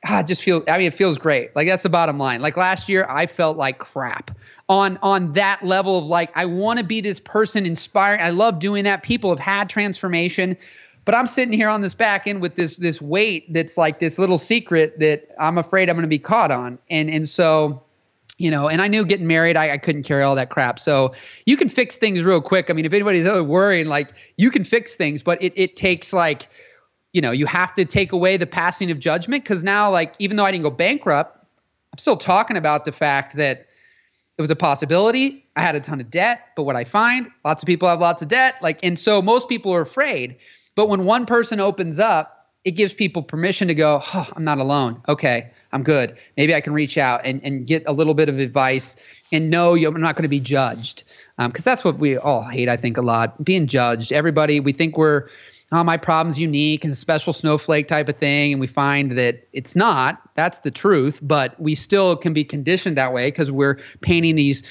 ah, 0.06 0.18
I 0.18 0.24
just 0.24 0.42
feel 0.42 0.64
I 0.68 0.78
mean 0.78 0.88
it 0.88 0.94
feels 0.94 1.18
great. 1.18 1.56
Like 1.56 1.68
that's 1.68 1.84
the 1.84 1.90
bottom 1.90 2.18
line. 2.18 2.42
Like 2.42 2.58
last 2.58 2.90
year 2.90 3.06
I 3.10 3.26
felt 3.26 3.58
like 3.58 3.80
crap 3.80 4.32
on 4.72 4.98
on 5.04 5.34
that 5.34 5.62
level 5.66 5.98
of 5.98 6.06
like 6.06 6.32
I 6.34 6.46
want 6.46 6.80
to 6.80 6.86
be 6.86 7.02
this 7.02 7.20
person 7.20 7.66
inspiring. 7.66 8.22
I 8.22 8.30
love 8.30 8.60
doing 8.60 8.86
that. 8.86 9.04
People 9.04 9.30
have 9.30 9.40
had 9.40 9.70
transformation. 9.70 10.58
But 11.04 11.16
I'm 11.16 11.28
sitting 11.28 11.52
here 11.52 11.68
on 11.68 11.82
this 11.82 11.94
back 11.94 12.26
end 12.26 12.42
with 12.42 12.56
this 12.56 12.78
this 12.78 13.02
weight 13.02 13.52
that's 13.52 13.78
like 13.78 14.00
this 14.00 14.18
little 14.18 14.38
secret 14.38 14.98
that 15.00 15.28
I'm 15.40 15.58
afraid 15.58 15.90
I'm 15.90 15.96
going 15.96 16.04
to 16.04 16.10
be 16.10 16.20
caught 16.20 16.52
on. 16.52 16.80
And 16.90 17.10
and 17.10 17.28
so 17.28 17.84
you 18.38 18.50
know, 18.50 18.70
and 18.70 18.82
I 18.82 18.88
knew 18.88 19.06
getting 19.06 19.28
married, 19.28 19.56
I, 19.56 19.74
I, 19.74 19.78
couldn't 19.78 20.02
carry 20.02 20.24
all 20.24 20.34
that 20.34 20.50
crap. 20.50 20.80
So 20.80 21.14
you 21.46 21.56
can 21.56 21.70
fix 21.70 21.98
things 21.98 22.24
real 22.24 22.42
quick. 22.42 22.72
I 22.72 22.74
mean, 22.74 22.86
if 22.86 22.94
anybody's 22.94 23.28
ever 23.28 23.44
worrying, 23.44 23.86
like 23.86 24.14
you 24.38 24.50
can 24.50 24.64
fix 24.64 24.96
things, 24.96 25.22
but 25.22 25.40
it, 25.44 25.54
it 25.56 25.76
takes 25.76 26.12
like, 26.12 26.48
you 27.14 27.22
know, 27.22 27.30
you 27.30 27.46
have 27.46 27.72
to 27.76 27.86
take 27.86 28.12
away 28.12 28.38
the 28.38 28.48
passing 28.48 28.90
of 28.90 28.98
judgment. 28.98 29.46
Cause 29.46 29.64
now, 29.64 29.92
like, 29.92 30.16
even 30.18 30.38
though 30.38 30.46
I 30.46 30.52
didn't 30.52 30.64
go 30.64 30.72
bankrupt, 30.72 31.38
I'm 31.94 32.00
still 32.00 32.18
talking 32.18 32.58
about 32.58 32.86
the 32.86 32.92
fact 32.92 33.36
that 33.36 33.68
it 34.42 34.50
was 34.50 34.50
a 34.50 34.56
possibility. 34.56 35.46
I 35.56 35.62
had 35.62 35.76
a 35.76 35.80
ton 35.80 36.02
of 36.02 36.10
debt, 36.10 36.48
but 36.56 36.64
what 36.64 36.76
I 36.76 36.84
find, 36.84 37.28
lots 37.46 37.62
of 37.62 37.68
people 37.68 37.88
have 37.88 38.00
lots 38.00 38.24
of 38.24 38.28
debt. 38.28 38.56
Like, 38.60 38.80
and 38.84 38.98
so 38.98 39.22
most 39.22 39.48
people 39.48 39.72
are 39.72 39.82
afraid. 39.82 40.36
But 40.74 40.90
when 40.90 41.06
one 41.06 41.28
person 41.28 41.60
opens 41.60 42.00
up, 42.00 42.50
it 42.66 42.72
gives 42.72 42.92
people 42.92 43.22
permission 43.22 43.68
to 43.68 43.76
go, 43.76 44.02
oh, 44.02 44.30
I'm 44.36 44.44
not 44.44 44.58
alone. 44.58 45.00
Okay, 45.08 45.48
I'm 45.74 45.84
good. 45.84 46.18
Maybe 46.38 46.56
I 46.56 46.62
can 46.62 46.74
reach 46.74 46.98
out 46.98 47.22
and, 47.24 47.40
and 47.44 47.68
get 47.68 47.84
a 47.86 47.94
little 47.94 48.16
bit 48.16 48.30
of 48.30 48.40
advice 48.40 48.96
and 49.32 49.52
know 49.52 49.76
I'm 49.76 50.02
not 50.02 50.16
going 50.16 50.24
to 50.24 50.30
be 50.30 50.40
judged. 50.40 51.04
Because 51.38 51.68
um, 51.68 51.72
that's 51.72 51.84
what 51.84 52.00
we 52.00 52.18
all 52.18 52.42
hate, 52.42 52.68
I 52.68 52.78
think, 52.78 52.98
a 52.98 53.04
lot 53.04 53.46
being 53.46 53.68
judged. 53.68 54.12
Everybody, 54.12 54.60
we 54.60 54.74
think 54.74 54.98
we're, 54.98 55.28
oh, 55.72 55.84
my 55.84 55.98
problem's 55.98 56.40
unique 56.40 56.84
and 56.84 56.94
special 56.94 57.32
snowflake 57.32 57.88
type 57.88 58.10
of 58.10 58.18
thing. 58.18 58.54
And 58.54 58.62
we 58.62 58.68
find 58.68 59.18
that 59.18 59.48
it's 59.54 59.76
not. 59.76 60.22
That's 60.36 60.60
the 60.60 60.72
truth. 60.72 61.20
But 61.24 61.60
we 61.60 61.76
still 61.76 62.16
can 62.16 62.34
be 62.34 62.44
conditioned 62.44 62.98
that 62.98 63.14
way 63.14 63.28
because 63.28 63.52
we're 63.52 63.80
painting 64.02 64.36
these 64.36 64.64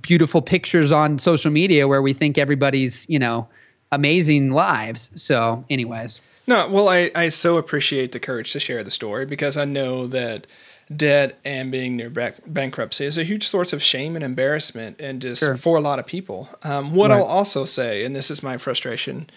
beautiful 0.00 0.40
pictures 0.40 0.92
on 0.92 1.18
social 1.18 1.50
media 1.50 1.88
where 1.88 2.02
we 2.02 2.12
think 2.12 2.38
everybody's, 2.38 3.06
you 3.08 3.18
know, 3.18 3.46
amazing 3.92 4.52
lives. 4.52 5.10
So, 5.14 5.64
anyways. 5.68 6.20
No, 6.46 6.68
well, 6.68 6.88
I, 6.88 7.10
I 7.14 7.28
so 7.28 7.56
appreciate 7.56 8.12
the 8.12 8.20
courage 8.20 8.52
to 8.52 8.60
share 8.60 8.82
the 8.84 8.90
story 8.90 9.26
because 9.26 9.56
I 9.56 9.64
know 9.64 10.06
that 10.06 10.46
debt 10.94 11.38
and 11.44 11.72
being 11.72 11.96
near 11.96 12.08
back, 12.08 12.36
bankruptcy 12.46 13.04
is 13.04 13.18
a 13.18 13.24
huge 13.24 13.46
source 13.48 13.72
of 13.72 13.82
shame 13.82 14.14
and 14.14 14.24
embarrassment 14.24 15.00
and 15.00 15.20
just 15.20 15.40
sure. 15.40 15.56
for 15.56 15.76
a 15.76 15.80
lot 15.80 15.98
of 15.98 16.06
people. 16.06 16.48
Um, 16.62 16.94
what 16.94 17.10
right. 17.10 17.16
I'll 17.16 17.24
also 17.24 17.64
say, 17.64 18.04
and 18.04 18.14
this 18.14 18.30
is 18.30 18.42
my 18.42 18.58
frustration 18.58 19.28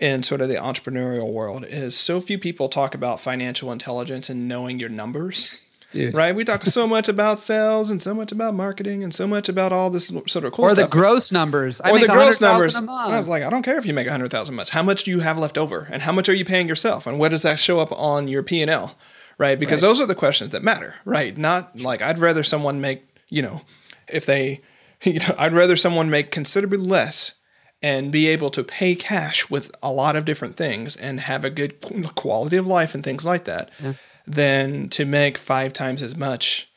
in 0.00 0.22
sort 0.22 0.40
of 0.40 0.48
the 0.48 0.54
entrepreneurial 0.54 1.30
world, 1.30 1.64
is 1.68 1.96
so 1.96 2.20
few 2.20 2.38
people 2.38 2.68
talk 2.68 2.94
about 2.94 3.20
financial 3.20 3.70
intelligence 3.70 4.30
and 4.30 4.48
knowing 4.48 4.80
your 4.80 4.88
numbers. 4.88 5.66
Right? 6.14 6.34
We 6.34 6.44
talk 6.44 6.64
so 6.66 6.86
much 6.86 7.08
about 7.08 7.38
sales 7.38 7.90
and 7.90 8.00
so 8.00 8.14
much 8.14 8.30
about 8.32 8.54
marketing 8.54 9.02
and 9.02 9.12
so 9.12 9.26
much 9.26 9.48
about 9.48 9.72
all 9.72 9.90
this 9.90 10.06
sort 10.06 10.44
of 10.44 10.52
cool 10.52 10.66
or 10.66 10.70
stuff. 10.70 10.84
Or 10.84 10.86
the 10.86 10.88
gross 10.88 11.32
numbers. 11.32 11.80
I 11.80 11.90
or 11.90 11.98
the 11.98 12.06
gross 12.06 12.40
numbers. 12.40 12.76
I 12.76 13.18
was 13.18 13.28
like, 13.28 13.42
I 13.42 13.50
don't 13.50 13.62
care 13.62 13.76
if 13.76 13.84
you 13.84 13.92
make 13.92 14.06
a 14.06 14.10
hundred 14.12 14.30
thousand 14.30 14.54
much. 14.54 14.70
How 14.70 14.84
much 14.84 15.04
do 15.04 15.10
you 15.10 15.20
have 15.20 15.36
left 15.36 15.58
over? 15.58 15.88
And 15.90 16.00
how 16.00 16.12
much 16.12 16.28
are 16.28 16.34
you 16.34 16.44
paying 16.44 16.68
yourself? 16.68 17.06
And 17.06 17.18
what 17.18 17.30
does 17.30 17.42
that 17.42 17.58
show 17.58 17.80
up 17.80 17.90
on 17.92 18.28
your 18.28 18.44
P 18.44 18.62
and 18.62 18.70
L? 18.70 18.96
Right? 19.36 19.58
Because 19.58 19.82
right. 19.82 19.88
those 19.88 20.00
are 20.00 20.06
the 20.06 20.14
questions 20.14 20.52
that 20.52 20.62
matter. 20.62 20.94
Right? 21.04 21.36
Not 21.36 21.80
like 21.80 22.02
I'd 22.02 22.18
rather 22.18 22.44
someone 22.44 22.80
make, 22.80 23.02
you 23.28 23.42
know, 23.42 23.62
if 24.08 24.26
they 24.26 24.60
you 25.02 25.18
know, 25.18 25.34
I'd 25.38 25.54
rather 25.54 25.76
someone 25.76 26.10
make 26.10 26.30
considerably 26.30 26.78
less 26.78 27.34
and 27.82 28.12
be 28.12 28.28
able 28.28 28.50
to 28.50 28.62
pay 28.62 28.94
cash 28.94 29.48
with 29.48 29.70
a 29.82 29.90
lot 29.90 30.16
of 30.16 30.24
different 30.24 30.56
things 30.56 30.96
and 30.96 31.20
have 31.20 31.44
a 31.44 31.50
good 31.50 31.80
quality 32.14 32.56
of 32.56 32.66
life 32.66 32.94
and 32.94 33.02
things 33.02 33.24
like 33.24 33.44
that. 33.44 33.70
Yeah 33.82 33.94
than 34.26 34.88
to 34.90 35.04
make 35.04 35.36
five 35.36 35.72
times 35.72 36.02
as 36.02 36.16
much 36.16 36.68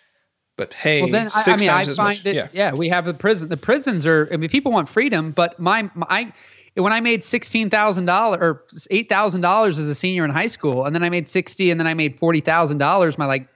but 0.55 0.69
pay 0.69 1.01
well, 1.01 1.11
then, 1.11 1.29
six 1.31 1.47
I, 1.47 1.51
I 1.51 1.57
mean, 1.57 1.67
times 1.67 1.87
I 1.87 1.91
as 1.91 1.97
much. 1.97 2.23
That, 2.23 2.35
yeah. 2.35 2.47
yeah, 2.53 2.73
we 2.75 2.87
have 2.89 3.05
the 3.05 3.13
prison. 3.15 3.49
The 3.49 3.57
prisons 3.57 4.05
are. 4.05 4.29
I 4.31 4.37
mean, 4.37 4.51
people 4.51 4.71
want 4.71 4.87
freedom, 4.87 5.31
but 5.31 5.59
my, 5.59 5.89
my 5.95 6.31
when 6.75 6.93
I 6.93 6.99
made 6.99 7.23
sixteen 7.23 7.71
thousand 7.71 8.05
dollars 8.05 8.37
or 8.39 8.63
eight 8.91 9.09
thousand 9.09 9.41
dollars 9.41 9.79
as 9.79 9.87
a 9.87 9.95
senior 9.95 10.23
in 10.23 10.29
high 10.29 10.47
school, 10.47 10.85
and 10.85 10.95
then 10.95 11.03
I 11.03 11.09
made 11.09 11.27
sixty, 11.27 11.71
and 11.71 11.79
then 11.79 11.87
I 11.87 11.95
made 11.95 12.19
forty 12.19 12.39
thousand 12.39 12.77
dollars 12.77 13.17
my 13.17 13.25
like 13.25 13.47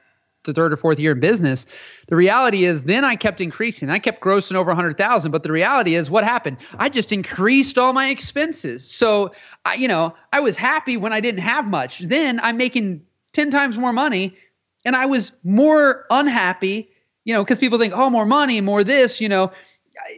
the 0.48 0.54
third 0.54 0.74
or 0.74 0.78
fourth 0.78 1.00
year 1.00 1.12
in 1.12 1.20
business. 1.20 1.68
The 2.08 2.16
reality 2.16 2.64
is, 2.66 2.86
then 2.86 3.06
I 3.06 3.16
kept 3.16 3.40
increasing. 3.40 3.92
I 3.92 4.00
kept 4.00 4.22
grossing 4.22 4.56
over 4.56 4.72
a 4.72 4.76
hundred 4.76 4.98
thousand. 4.98 5.32
But 5.32 5.44
the 5.44 5.52
reality 5.52 5.94
is, 5.94 6.10
what 6.10 6.24
happened? 6.24 6.58
I 6.80 6.90
just 6.90 7.12
increased 7.12 7.78
all 7.78 7.94
my 7.94 8.10
expenses. 8.10 8.90
So, 8.90 9.34
I, 9.64 9.76
you 9.76 9.88
know, 9.88 10.16
I 10.34 10.40
was 10.40 10.58
happy 10.58 10.98
when 10.98 11.14
I 11.14 11.20
didn't 11.20 11.42
have 11.42 11.68
much. 11.68 12.00
Then 12.00 12.40
I'm 12.42 12.58
making 12.58 13.04
10 13.34 13.52
times 13.52 13.78
more 13.78 13.94
money 13.94 14.36
and 14.84 14.96
I 14.96 15.06
was 15.06 15.32
more 15.44 16.06
unhappy, 16.10 16.90
you 17.24 17.34
know, 17.34 17.44
because 17.44 17.60
people 17.60 17.78
think, 17.78 17.94
oh, 17.96 18.10
more 18.10 18.26
money, 18.26 18.62
more 18.62 18.84
this, 18.84 19.22
you 19.22 19.30
know. 19.30 19.52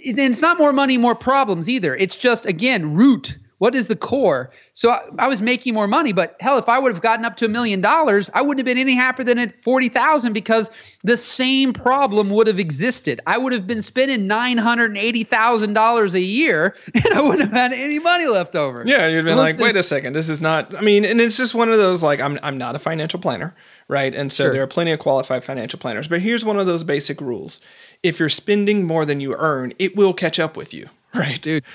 And 0.05 0.19
it's 0.19 0.41
not 0.41 0.57
more 0.57 0.71
money, 0.71 0.97
more 0.97 1.15
problems 1.15 1.67
either. 1.67 1.95
It's 1.95 2.15
just, 2.15 2.45
again, 2.45 2.93
root 2.93 3.37
what 3.59 3.75
is 3.75 3.87
the 3.87 3.95
core? 3.95 4.51
So 4.73 4.89
I, 4.89 5.01
I, 5.19 5.27
was 5.27 5.41
making 5.41 5.73
more 5.73 5.87
money, 5.87 6.13
but 6.13 6.35
hell, 6.39 6.57
if 6.57 6.67
I 6.67 6.79
would 6.79 6.91
have 6.91 7.01
gotten 7.01 7.25
up 7.25 7.35
to 7.37 7.45
a 7.45 7.49
million 7.49 7.81
dollars, 7.81 8.31
I 8.33 8.41
wouldn't 8.41 8.59
have 8.59 8.65
been 8.65 8.77
any 8.77 8.95
happier 8.95 9.25
than 9.25 9.37
at 9.37 9.63
40,000 9.63 10.33
because 10.33 10.71
the 11.03 11.17
same 11.17 11.73
problem 11.73 12.29
would 12.31 12.47
have 12.47 12.59
existed. 12.59 13.21
I 13.27 13.37
would 13.37 13.51
have 13.53 13.67
been 13.67 13.81
spending 13.81 14.27
$980,000 14.27 16.13
a 16.13 16.21
year 16.21 16.75
and 16.93 17.13
I 17.13 17.21
wouldn't 17.21 17.41
have 17.41 17.51
had 17.51 17.73
any 17.73 17.99
money 17.99 18.27
left 18.27 18.55
over. 18.55 18.83
Yeah, 18.85 19.07
you'd 19.07 19.25
been 19.25 19.37
like, 19.37 19.59
wait 19.59 19.75
a 19.75 19.83
second, 19.83 20.13
this 20.13 20.29
is 20.29 20.39
not, 20.39 20.75
I 20.75 20.81
mean, 20.81 21.03
and 21.03 21.19
it's 21.19 21.37
just 21.37 21.53
one 21.53 21.69
of 21.69 21.77
those 21.77 22.01
like, 22.01 22.21
I'm, 22.21 22.39
I'm 22.41 22.57
not 22.57 22.75
a 22.75 22.79
financial 22.79 23.19
planner, 23.19 23.53
right? 23.89 24.15
And 24.15 24.31
so 24.31 24.45
sure. 24.45 24.53
there 24.53 24.63
are 24.63 24.67
plenty 24.67 24.91
of 24.91 24.99
qualified 24.99 25.43
financial 25.43 25.79
planners, 25.79 26.07
but 26.07 26.21
here's 26.21 26.45
one 26.45 26.57
of 26.57 26.65
those 26.65 26.85
basic 26.85 27.19
rules. 27.19 27.59
If 28.03 28.21
you're 28.21 28.29
spending 28.29 28.85
more 28.85 29.03
than 29.03 29.19
you 29.19 29.35
earn, 29.35 29.73
it 29.79 29.97
will 29.97 30.13
catch 30.13 30.39
up 30.39 30.55
with 30.55 30.73
you, 30.73 30.89
right? 31.13 31.41
Dude 31.41 31.65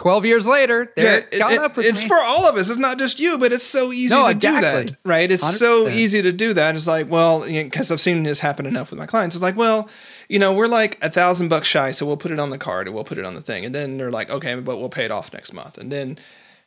12 0.00 0.24
years 0.24 0.46
later, 0.46 0.90
they're 0.96 1.28
yeah, 1.30 1.50
it, 1.50 1.60
it, 1.60 1.72
it's 1.84 2.04
me. 2.04 2.08
for 2.08 2.16
all 2.16 2.48
of 2.48 2.56
us. 2.56 2.70
It's 2.70 2.78
not 2.78 2.98
just 2.98 3.20
you, 3.20 3.36
but 3.36 3.52
it's 3.52 3.66
so 3.66 3.92
easy 3.92 4.14
no, 4.14 4.24
to 4.24 4.30
exactly. 4.30 4.84
do 4.84 4.92
that, 4.92 4.98
right? 5.04 5.30
It's 5.30 5.44
100%. 5.44 5.58
so 5.58 5.88
easy 5.88 6.22
to 6.22 6.32
do 6.32 6.54
that. 6.54 6.74
It's 6.74 6.86
like, 6.86 7.10
well, 7.10 7.44
because 7.44 7.92
I've 7.92 8.00
seen 8.00 8.22
this 8.22 8.38
happen 8.38 8.64
enough 8.64 8.92
with 8.92 8.98
my 8.98 9.04
clients. 9.04 9.36
It's 9.36 9.42
like, 9.42 9.58
well, 9.58 9.90
you 10.30 10.38
know, 10.38 10.54
we're 10.54 10.68
like 10.68 10.96
a 11.02 11.10
thousand 11.10 11.48
bucks 11.48 11.68
shy, 11.68 11.90
so 11.90 12.06
we'll 12.06 12.16
put 12.16 12.30
it 12.30 12.40
on 12.40 12.48
the 12.48 12.56
card 12.56 12.86
and 12.86 12.94
we'll 12.94 13.04
put 13.04 13.18
it 13.18 13.26
on 13.26 13.34
the 13.34 13.42
thing, 13.42 13.66
and 13.66 13.74
then 13.74 13.98
they're 13.98 14.10
like, 14.10 14.30
okay, 14.30 14.54
but 14.54 14.78
we'll 14.78 14.88
pay 14.88 15.04
it 15.04 15.10
off 15.10 15.34
next 15.34 15.52
month, 15.52 15.76
and 15.76 15.92
then. 15.92 16.18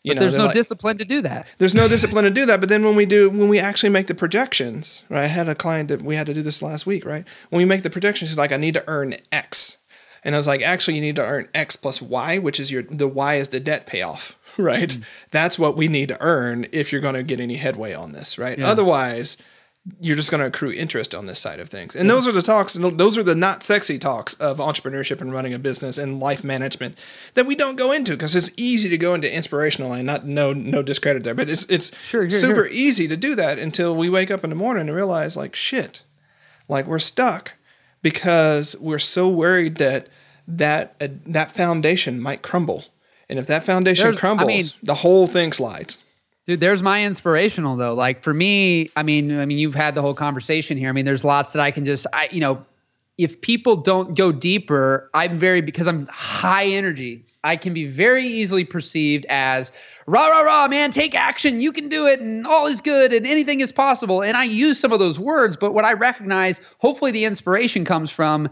You 0.03 0.11
but 0.11 0.15
know, 0.15 0.19
there's 0.19 0.35
no 0.35 0.45
like, 0.45 0.53
discipline 0.53 0.97
to 0.97 1.05
do 1.05 1.21
that. 1.21 1.47
There's 1.59 1.73
no 1.73 1.87
discipline 1.87 2.25
to 2.25 2.29
do 2.29 2.45
that. 2.47 2.59
But 2.59 2.67
then 2.67 2.83
when 2.83 2.97
we 2.97 3.05
do, 3.05 3.29
when 3.29 3.47
we 3.47 3.57
actually 3.57 3.89
make 3.89 4.07
the 4.07 4.13
projections, 4.13 5.01
right? 5.07 5.23
I 5.23 5.27
had 5.27 5.47
a 5.47 5.55
client 5.55 5.87
that 5.87 6.01
we 6.01 6.17
had 6.17 6.27
to 6.27 6.33
do 6.33 6.41
this 6.41 6.61
last 6.61 6.85
week, 6.85 7.05
right? 7.05 7.25
When 7.51 7.57
we 7.59 7.63
make 7.63 7.83
the 7.83 7.89
projections, 7.89 8.29
she's 8.29 8.37
like, 8.37 8.51
I 8.51 8.57
need 8.57 8.73
to 8.73 8.83
earn 8.89 9.15
X 9.31 9.77
and 10.23 10.35
I 10.35 10.37
was 10.37 10.47
like, 10.47 10.61
actually, 10.61 10.95
you 10.95 11.01
need 11.01 11.15
to 11.17 11.25
earn 11.25 11.49
X 11.53 11.75
plus 11.75 12.01
Y, 12.01 12.37
which 12.37 12.59
is 12.59 12.71
your 12.71 12.83
the 12.83 13.07
Y 13.07 13.35
is 13.35 13.49
the 13.49 13.59
debt 13.59 13.87
payoff, 13.87 14.37
right? 14.57 14.89
Mm. 14.89 15.03
That's 15.31 15.59
what 15.59 15.75
we 15.75 15.87
need 15.87 16.09
to 16.09 16.21
earn 16.21 16.67
if 16.71 16.91
you're 16.91 17.01
going 17.01 17.15
to 17.15 17.23
get 17.23 17.39
any 17.39 17.55
headway 17.55 17.93
on 17.93 18.11
this, 18.13 18.37
right? 18.37 18.57
Yeah. 18.57 18.67
Otherwise, 18.67 19.37
you're 19.99 20.15
just 20.15 20.31
going 20.31 20.39
to 20.39 20.47
accrue 20.47 20.71
interest 20.71 21.13
on 21.13 21.25
this 21.25 21.39
side 21.39 21.59
of 21.59 21.67
things. 21.67 21.93
And 21.93 22.09
those 22.09 22.25
are 22.25 22.31
the 22.31 22.41
talks, 22.41 22.73
those 22.73 23.17
are 23.17 23.23
the 23.23 23.35
not 23.35 23.63
sexy 23.63 23.99
talks 23.99 24.33
of 24.35 24.59
entrepreneurship 24.59 25.19
and 25.19 25.33
running 25.33 25.53
a 25.53 25.59
business 25.59 25.97
and 25.97 26.21
life 26.21 26.41
management 26.41 26.97
that 27.33 27.45
we 27.45 27.55
don't 27.55 27.75
go 27.75 27.91
into 27.91 28.13
because 28.13 28.33
it's 28.33 28.49
easy 28.55 28.87
to 28.87 28.97
go 28.97 29.13
into 29.13 29.33
inspirational 29.33 29.91
and 29.91 30.05
not 30.05 30.25
no 30.25 30.53
no 30.53 30.81
discredit 30.81 31.23
there, 31.23 31.35
but 31.35 31.49
it's 31.49 31.65
it's 31.65 31.91
sure, 32.07 32.29
sure, 32.29 32.39
super 32.39 32.55
sure. 32.55 32.67
easy 32.67 33.09
to 33.09 33.17
do 33.17 33.35
that 33.35 33.59
until 33.59 33.93
we 33.93 34.09
wake 34.09 34.31
up 34.31 34.45
in 34.45 34.49
the 34.49 34.55
morning 34.55 34.87
and 34.87 34.95
realize 34.95 35.35
like 35.35 35.53
shit, 35.53 36.03
like 36.69 36.87
we're 36.87 36.99
stuck 36.99 37.51
because 38.03 38.75
we're 38.79 38.99
so 38.99 39.27
worried 39.27 39.77
that 39.77 40.09
that 40.47 40.95
uh, 41.01 41.07
that 41.25 41.51
foundation 41.51 42.21
might 42.21 42.43
crumble. 42.43 42.85
And 43.29 43.39
if 43.39 43.47
that 43.47 43.63
foundation 43.63 44.05
There's, 44.05 44.19
crumbles, 44.19 44.45
I 44.45 44.47
mean, 44.47 44.65
the 44.83 44.93
whole 44.93 45.25
thing 45.25 45.53
slides. 45.53 46.03
Dude, 46.45 46.59
there's 46.59 46.83
my 46.83 47.03
inspirational 47.03 47.77
though. 47.77 47.95
Like 47.95 48.21
for 48.21 48.33
me, 48.33 48.91
I 48.95 49.01
mean, 49.01 49.39
I 49.39 49.45
mean, 49.45 49.57
you've 49.57 49.73
had 49.73 49.95
the 49.95 50.01
whole 50.01 50.13
conversation 50.13 50.77
here. 50.77 50.89
I 50.89 50.91
mean, 50.91 51.05
there's 51.05 51.23
lots 51.23 51.53
that 51.53 51.61
I 51.61 51.71
can 51.71 51.85
just, 51.85 52.05
I, 52.13 52.27
you 52.31 52.41
know, 52.41 52.63
if 53.17 53.39
people 53.39 53.77
don't 53.77 54.15
go 54.17 54.31
deeper, 54.31 55.09
I'm 55.13 55.39
very 55.39 55.61
because 55.61 55.87
I'm 55.87 56.05
high 56.07 56.65
energy. 56.65 57.25
I 57.43 57.55
can 57.57 57.73
be 57.73 57.85
very 57.85 58.25
easily 58.25 58.63
perceived 58.63 59.25
as 59.29 59.71
rah 60.07 60.27
rah 60.27 60.41
rah, 60.41 60.67
man, 60.67 60.91
take 60.91 61.15
action, 61.15 61.59
you 61.59 61.71
can 61.71 61.89
do 61.89 62.07
it, 62.07 62.19
and 62.19 62.47
all 62.47 62.67
is 62.67 62.81
good, 62.81 63.13
and 63.13 63.27
anything 63.27 63.61
is 63.61 63.71
possible. 63.71 64.23
And 64.23 64.37
I 64.37 64.43
use 64.43 64.79
some 64.79 64.91
of 64.91 64.99
those 64.99 65.19
words, 65.19 65.57
but 65.57 65.73
what 65.73 65.85
I 65.85 65.93
recognize, 65.93 66.61
hopefully, 66.79 67.11
the 67.11 67.25
inspiration 67.25 67.85
comes 67.85 68.11
from 68.11 68.49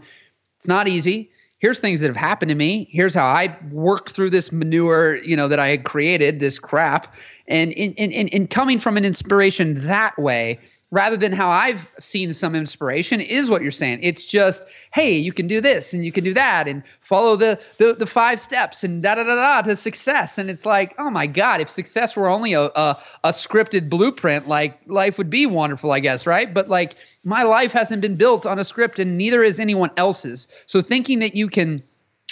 it's 0.56 0.68
not 0.68 0.88
easy 0.88 1.32
here's 1.62 1.78
things 1.78 2.00
that 2.00 2.08
have 2.08 2.16
happened 2.16 2.50
to 2.50 2.56
me. 2.56 2.88
Here's 2.90 3.14
how 3.14 3.24
I 3.24 3.56
work 3.70 4.10
through 4.10 4.30
this 4.30 4.52
manure, 4.52 5.16
you 5.18 5.36
know, 5.36 5.46
that 5.48 5.60
I 5.60 5.68
had 5.68 5.84
created, 5.84 6.40
this 6.40 6.58
crap. 6.58 7.14
And 7.46 7.72
in, 7.72 7.92
in, 7.92 8.10
in, 8.10 8.28
in 8.28 8.48
coming 8.48 8.80
from 8.80 8.96
an 8.96 9.04
inspiration 9.04 9.86
that 9.86 10.18
way, 10.18 10.58
rather 10.92 11.16
than 11.16 11.32
how 11.32 11.48
I've 11.48 11.90
seen 11.98 12.32
some 12.34 12.54
inspiration 12.54 13.20
is 13.20 13.50
what 13.50 13.62
you're 13.62 13.70
saying. 13.72 14.00
It's 14.02 14.24
just, 14.24 14.64
hey, 14.92 15.16
you 15.16 15.32
can 15.32 15.48
do 15.48 15.60
this 15.60 15.94
and 15.94 16.04
you 16.04 16.12
can 16.12 16.22
do 16.22 16.34
that 16.34 16.68
and 16.68 16.82
follow 17.00 17.34
the 17.34 17.58
the, 17.78 17.94
the 17.94 18.06
five 18.06 18.38
steps 18.38 18.84
and 18.84 19.02
da 19.02 19.16
da 19.16 19.24
da 19.24 19.34
da 19.34 19.62
to 19.62 19.74
success. 19.74 20.38
And 20.38 20.50
it's 20.50 20.66
like, 20.66 20.94
oh 20.98 21.10
my 21.10 21.26
God, 21.26 21.60
if 21.60 21.68
success 21.68 22.14
were 22.14 22.28
only 22.28 22.52
a, 22.52 22.64
a, 22.76 22.98
a 23.24 23.30
scripted 23.30 23.88
blueprint, 23.88 24.46
like 24.46 24.78
life 24.86 25.18
would 25.18 25.30
be 25.30 25.46
wonderful, 25.46 25.90
I 25.90 25.98
guess, 26.00 26.26
right? 26.26 26.52
But 26.52 26.68
like 26.68 26.94
my 27.24 27.42
life 27.42 27.72
hasn't 27.72 28.02
been 28.02 28.16
built 28.16 28.44
on 28.44 28.58
a 28.58 28.64
script 28.64 28.98
and 28.98 29.16
neither 29.16 29.42
is 29.42 29.58
anyone 29.58 29.90
else's. 29.96 30.46
So 30.66 30.82
thinking 30.82 31.20
that 31.20 31.34
you 31.34 31.48
can 31.48 31.82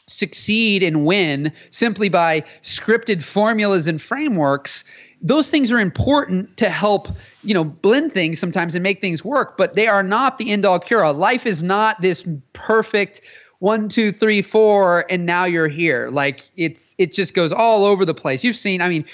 succeed 0.07 0.83
and 0.83 1.07
win 1.07 1.53
simply 1.71 2.09
by 2.09 2.41
scripted 2.63 3.23
formulas 3.23 3.87
and 3.87 4.03
frameworks 4.03 4.85
those 5.23 5.51
things 5.51 5.71
are 5.71 5.79
important 5.79 6.57
to 6.57 6.69
help 6.69 7.09
you 7.43 7.55
know 7.55 7.65
blend 7.65 8.13
things 8.13 8.39
sometimes 8.39 8.75
and 8.75 8.83
make 8.83 9.01
things 9.01 9.25
work 9.25 9.57
but 9.57 9.75
they 9.77 9.87
are 9.87 10.03
not 10.03 10.39
the 10.39 10.51
end 10.51 10.65
all 10.65 10.79
cure 10.79 11.05
all. 11.05 11.15
Life 11.15 11.47
is 11.47 11.63
not 11.63 12.01
this 12.01 12.27
perfect 12.53 13.21
one 13.59 13.89
two 13.89 14.11
three 14.11 14.41
four 14.41 15.05
and 15.11 15.27
now 15.27 15.45
you're 15.45 15.69
here. 15.69 16.09
Like 16.11 16.41
it's 16.57 16.95
it 16.99 17.13
just 17.13 17.35
goes 17.35 17.53
all 17.53 17.85
over 17.85 18.05
the 18.05 18.15
place. 18.15 18.43
You've 18.43 18.57
seen 18.57 18.81
i 18.81 18.89
mean 18.89 19.05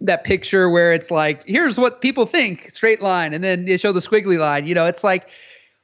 that 0.00 0.24
picture 0.24 0.70
where 0.70 0.92
it's 0.92 1.10
like 1.10 1.44
here's 1.44 1.78
what 1.78 2.00
people 2.00 2.26
think 2.26 2.70
straight 2.70 3.02
line 3.02 3.34
and 3.34 3.42
then 3.42 3.64
they 3.64 3.76
show 3.76 3.92
the 3.92 4.00
squiggly 4.00 4.38
line 4.38 4.66
you 4.66 4.74
know 4.74 4.86
it's 4.86 5.02
like 5.02 5.28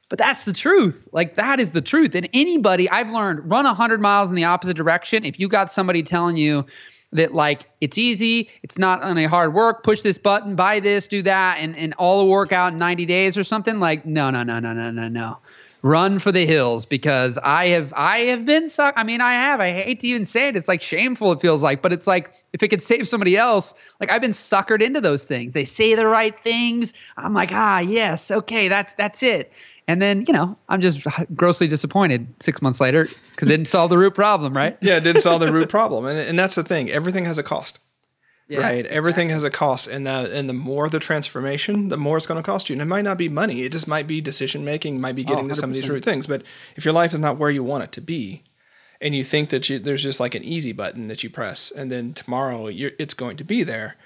but 0.07 0.19
that's 0.19 0.45
the 0.45 0.53
truth. 0.53 1.09
Like 1.13 1.33
that 1.33 1.59
is 1.59 1.71
the 1.71 1.81
truth. 1.81 2.15
And 2.15 2.29
anybody 2.33 2.89
i've 2.89 3.11
learned 3.11 3.51
run 3.51 3.65
100 3.65 3.99
miles 3.99 4.29
in 4.29 4.35
the 4.35 4.45
opposite 4.45 4.77
direction. 4.77 5.25
If 5.25 5.39
you 5.39 5.47
got 5.47 5.71
somebody 5.71 6.03
telling 6.03 6.37
you 6.37 6.65
that 7.15 7.33
like 7.33 7.63
it's 7.81 7.97
easy, 7.97 8.49
it's 8.63 8.77
not 8.77 9.03
any 9.05 9.25
hard 9.25 9.53
work, 9.53 9.83
push 9.83 10.01
this 10.01 10.17
button, 10.17 10.55
buy 10.55 10.79
this, 10.79 11.07
do 11.07 11.21
that, 11.23 11.57
and, 11.59 11.77
and 11.77 11.93
all 11.95 12.23
will 12.23 12.29
work 12.29 12.51
out 12.51 12.73
in 12.73 12.79
90 12.79 13.05
days 13.05 13.37
or 13.37 13.43
something. 13.43 13.79
Like, 13.79 14.05
no, 14.05 14.29
no, 14.29 14.43
no, 14.43 14.59
no, 14.59 14.73
no, 14.73 14.91
no, 14.91 15.07
no. 15.07 15.37
Run 15.85 16.17
for 16.17 16.31
the 16.31 16.47
hills 16.47 16.83
because 16.83 17.37
I 17.43 17.67
have 17.67 17.93
I 17.95 18.21
have 18.21 18.43
been 18.43 18.67
sucked. 18.69 18.97
I 18.97 19.03
mean, 19.03 19.21
I 19.21 19.33
have. 19.33 19.59
I 19.59 19.71
hate 19.71 19.99
to 19.99 20.07
even 20.07 20.25
say 20.25 20.47
it. 20.47 20.57
It's 20.57 20.67
like 20.67 20.81
shameful, 20.81 21.31
it 21.31 21.39
feels 21.39 21.61
like, 21.61 21.83
but 21.83 21.93
it's 21.93 22.07
like 22.07 22.33
if 22.53 22.63
it 22.63 22.69
could 22.69 22.81
save 22.81 23.07
somebody 23.07 23.37
else, 23.37 23.75
like 23.99 24.09
I've 24.09 24.21
been 24.21 24.31
suckered 24.31 24.81
into 24.81 24.99
those 24.99 25.25
things. 25.25 25.53
They 25.53 25.63
say 25.63 25.93
the 25.93 26.07
right 26.07 26.37
things. 26.39 26.91
I'm 27.17 27.35
like, 27.35 27.51
ah, 27.51 27.77
yes, 27.77 28.31
okay, 28.31 28.67
that's 28.67 28.95
that's 28.95 29.21
it. 29.21 29.53
And 29.87 30.01
then, 30.01 30.25
you 30.27 30.33
know, 30.33 30.57
I'm 30.69 30.81
just 30.81 31.05
grossly 31.35 31.67
disappointed 31.67 32.27
six 32.39 32.63
months 32.63 32.81
later 32.81 33.07
because 33.31 33.47
it 33.47 33.51
didn't 33.51 33.67
solve 33.67 33.91
the 33.91 33.99
root 33.99 34.15
problem, 34.15 34.57
right? 34.57 34.75
yeah, 34.81 34.97
it 34.97 35.01
didn't 35.03 35.21
solve 35.21 35.41
the 35.41 35.53
root 35.53 35.69
problem. 35.69 36.07
And, 36.07 36.17
and 36.17 36.39
that's 36.39 36.55
the 36.55 36.63
thing. 36.63 36.89
Everything 36.89 37.25
has 37.25 37.37
a 37.37 37.43
cost. 37.43 37.77
Yeah, 38.47 38.59
right. 38.59 38.79
Exactly. 38.79 38.97
Everything 38.97 39.29
has 39.29 39.43
a 39.43 39.49
cost. 39.49 39.87
And, 39.87 40.07
uh, 40.07 40.27
and 40.31 40.47
the 40.47 40.53
more 40.53 40.87
the 40.89 40.99
transformation, 40.99 41.89
the 41.89 41.97
more 41.97 42.17
it's 42.17 42.27
going 42.27 42.41
to 42.41 42.45
cost 42.45 42.69
you. 42.69 42.73
And 42.73 42.81
it 42.81 42.85
might 42.85 43.03
not 43.03 43.17
be 43.17 43.29
money. 43.29 43.63
It 43.63 43.71
just 43.71 43.87
might 43.87 44.07
be 44.07 44.21
decision 44.21 44.63
making, 44.63 45.01
might 45.01 45.15
be 45.15 45.23
oh, 45.23 45.29
getting 45.29 45.45
oh, 45.45 45.49
to 45.49 45.55
some 45.55 45.71
of 45.71 45.75
these 45.75 45.89
root 45.89 46.03
things. 46.03 46.27
But 46.27 46.43
if 46.75 46.85
your 46.85 46.93
life 46.93 47.13
is 47.13 47.19
not 47.19 47.37
where 47.37 47.49
you 47.49 47.63
want 47.63 47.85
it 47.85 47.91
to 47.93 48.01
be, 48.01 48.43
and 49.01 49.15
you 49.15 49.23
think 49.23 49.49
that 49.49 49.69
you, 49.69 49.79
there's 49.79 50.03
just 50.03 50.19
like 50.19 50.35
an 50.35 50.43
easy 50.43 50.71
button 50.71 51.07
that 51.09 51.23
you 51.23 51.29
press, 51.29 51.71
and 51.71 51.91
then 51.91 52.13
tomorrow 52.13 52.67
it's 52.71 53.13
going 53.13 53.37
to 53.37 53.43
be 53.43 53.63
there, 53.63 53.97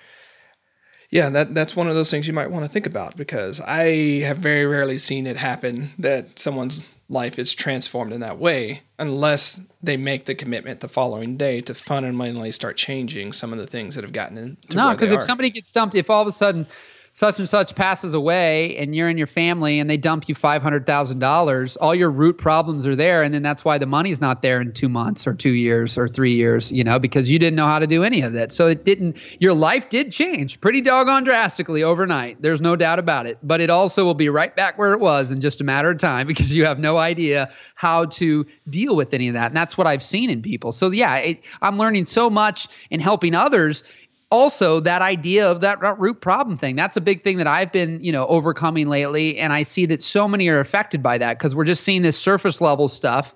yeah, 1.09 1.29
that 1.29 1.55
that's 1.55 1.75
one 1.75 1.87
of 1.87 1.95
those 1.95 2.11
things 2.11 2.27
you 2.27 2.33
might 2.33 2.51
want 2.51 2.65
to 2.65 2.71
think 2.71 2.85
about 2.85 3.17
because 3.17 3.59
I 3.61 4.21
have 4.21 4.37
very 4.37 4.65
rarely 4.65 4.97
seen 4.97 5.25
it 5.25 5.37
happen 5.37 5.89
that 5.97 6.37
someone's 6.37 6.83
life 7.09 7.39
is 7.39 7.53
transformed 7.53 8.13
in 8.13 8.21
that 8.21 8.37
way 8.37 8.81
unless 8.99 9.61
they 9.81 9.97
make 9.97 10.25
the 10.25 10.35
commitment 10.35 10.79
the 10.79 10.87
following 10.87 11.35
day 11.35 11.59
to 11.59 11.73
fundamentally 11.73 12.51
start 12.51 12.77
changing 12.77 13.33
some 13.33 13.51
of 13.51 13.57
the 13.57 13.67
things 13.67 13.95
that 13.95 14.03
have 14.03 14.13
gotten 14.13 14.37
into 14.37 14.77
no 14.77 14.91
because 14.91 15.11
if 15.11 15.23
somebody 15.23 15.49
gets 15.49 15.71
dumped 15.71 15.95
if 15.95 16.09
all 16.09 16.21
of 16.21 16.27
a 16.27 16.31
sudden 16.31 16.67
such 17.13 17.39
and 17.39 17.49
such 17.49 17.75
passes 17.75 18.13
away 18.13 18.77
and 18.77 18.95
you're 18.95 19.09
in 19.09 19.17
your 19.17 19.27
family 19.27 19.79
and 19.79 19.89
they 19.89 19.97
dump 19.97 20.29
you 20.29 20.35
$500,000, 20.35 21.77
all 21.81 21.95
your 21.95 22.09
root 22.09 22.37
problems 22.37 22.85
are 22.85 22.95
there. 22.95 23.23
And 23.23 23.33
then 23.33 23.43
that's 23.43 23.65
why 23.65 23.77
the 23.77 23.85
money's 23.85 24.21
not 24.21 24.41
there 24.41 24.61
in 24.61 24.73
two 24.73 24.89
months 24.89 25.27
or 25.27 25.33
two 25.33 25.51
years 25.51 25.97
or 25.97 26.07
three 26.07 26.33
years, 26.33 26.71
you 26.71 26.83
know, 26.83 26.99
because 26.99 27.29
you 27.29 27.39
didn't 27.39 27.55
know 27.55 27.65
how 27.65 27.79
to 27.79 27.87
do 27.87 28.03
any 28.03 28.21
of 28.21 28.33
that. 28.33 28.51
So 28.51 28.67
it 28.67 28.85
didn't, 28.85 29.17
your 29.41 29.53
life 29.53 29.89
did 29.89 30.11
change 30.11 30.59
pretty 30.61 30.81
doggone 30.81 31.23
drastically 31.23 31.83
overnight. 31.83 32.41
There's 32.41 32.61
no 32.61 32.75
doubt 32.75 32.99
about 32.99 33.25
it. 33.25 33.37
But 33.43 33.61
it 33.61 33.69
also 33.69 34.05
will 34.05 34.13
be 34.13 34.29
right 34.29 34.55
back 34.55 34.77
where 34.77 34.93
it 34.93 34.99
was 34.99 35.31
in 35.31 35.41
just 35.41 35.61
a 35.61 35.63
matter 35.63 35.89
of 35.89 35.97
time 35.97 36.27
because 36.39 36.51
you 36.53 36.65
have 36.65 36.79
no 36.79 36.97
idea 36.97 37.51
how 37.75 38.05
to 38.05 38.45
deal 38.69 38.95
with 38.95 39.13
any 39.13 39.27
of 39.27 39.33
that. 39.33 39.47
And 39.47 39.57
that's 39.57 39.77
what 39.77 39.87
I've 39.87 40.03
seen 40.03 40.29
in 40.29 40.41
people. 40.41 40.71
So 40.71 40.91
yeah, 40.91 41.15
it, 41.17 41.45
I'm 41.61 41.77
learning 41.77 42.05
so 42.05 42.29
much 42.29 42.67
in 42.89 42.99
helping 42.99 43.35
others 43.35 43.83
also 44.31 44.79
that 44.79 45.01
idea 45.01 45.49
of 45.49 45.61
that 45.61 45.79
root 45.99 46.21
problem 46.21 46.57
thing. 46.57 46.75
That's 46.75 46.97
a 46.97 47.01
big 47.01 47.23
thing 47.23 47.37
that 47.37 47.47
i've 47.47 47.71
been 47.71 48.03
you 48.03 48.11
know 48.11 48.27
overcoming 48.27 48.87
lately 48.87 49.37
and 49.37 49.53
i 49.53 49.63
see 49.63 49.85
that 49.87 50.01
so 50.01 50.27
many 50.27 50.47
are 50.49 50.59
affected 50.59 51.01
by 51.01 51.17
that 51.17 51.37
because 51.37 51.55
we're 51.55 51.65
just 51.65 51.83
seeing 51.83 52.01
this 52.01 52.17
surface 52.17 52.61
level 52.61 52.87
stuff 52.87 53.33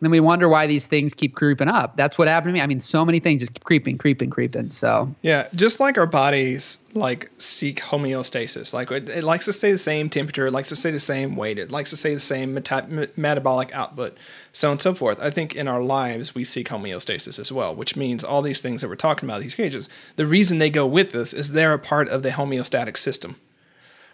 then 0.00 0.10
we 0.10 0.20
wonder 0.20 0.48
why 0.48 0.66
these 0.66 0.86
things 0.86 1.14
keep 1.14 1.34
creeping 1.34 1.68
up. 1.68 1.96
That's 1.96 2.18
what 2.18 2.28
happened 2.28 2.50
to 2.50 2.54
me. 2.54 2.60
I 2.60 2.66
mean, 2.66 2.80
so 2.80 3.04
many 3.04 3.20
things 3.20 3.40
just 3.40 3.54
keep 3.54 3.64
creeping, 3.64 3.98
creeping, 3.98 4.30
creeping. 4.30 4.68
So 4.70 5.14
yeah, 5.22 5.48
just 5.54 5.80
like 5.80 5.98
our 5.98 6.06
bodies 6.06 6.78
like 6.94 7.30
seek 7.38 7.80
homeostasis, 7.80 8.74
like 8.74 8.90
it, 8.90 9.08
it 9.08 9.22
likes 9.22 9.44
to 9.44 9.52
stay 9.52 9.70
the 9.70 9.78
same 9.78 10.08
temperature, 10.08 10.46
it 10.46 10.52
likes 10.52 10.70
to 10.70 10.76
stay 10.76 10.90
the 10.90 10.98
same 10.98 11.36
weight, 11.36 11.58
it 11.58 11.70
likes 11.70 11.90
to 11.90 11.96
stay 11.96 12.14
the 12.14 12.20
same 12.20 12.54
meta- 12.54 13.08
metabolic 13.16 13.72
output, 13.72 14.18
so 14.52 14.68
on 14.68 14.72
and 14.72 14.80
so 14.80 14.94
forth. 14.94 15.20
I 15.20 15.30
think 15.30 15.54
in 15.54 15.68
our 15.68 15.82
lives 15.82 16.34
we 16.34 16.44
seek 16.44 16.68
homeostasis 16.68 17.38
as 17.38 17.52
well, 17.52 17.74
which 17.74 17.96
means 17.96 18.24
all 18.24 18.42
these 18.42 18.60
things 18.60 18.80
that 18.80 18.88
we're 18.88 18.96
talking 18.96 19.28
about, 19.28 19.40
these 19.40 19.54
cages, 19.54 19.88
the 20.16 20.26
reason 20.26 20.58
they 20.58 20.70
go 20.70 20.86
with 20.86 21.14
us 21.14 21.32
is 21.32 21.52
they're 21.52 21.74
a 21.74 21.78
part 21.78 22.08
of 22.08 22.22
the 22.22 22.30
homeostatic 22.30 22.96
system 22.96 23.36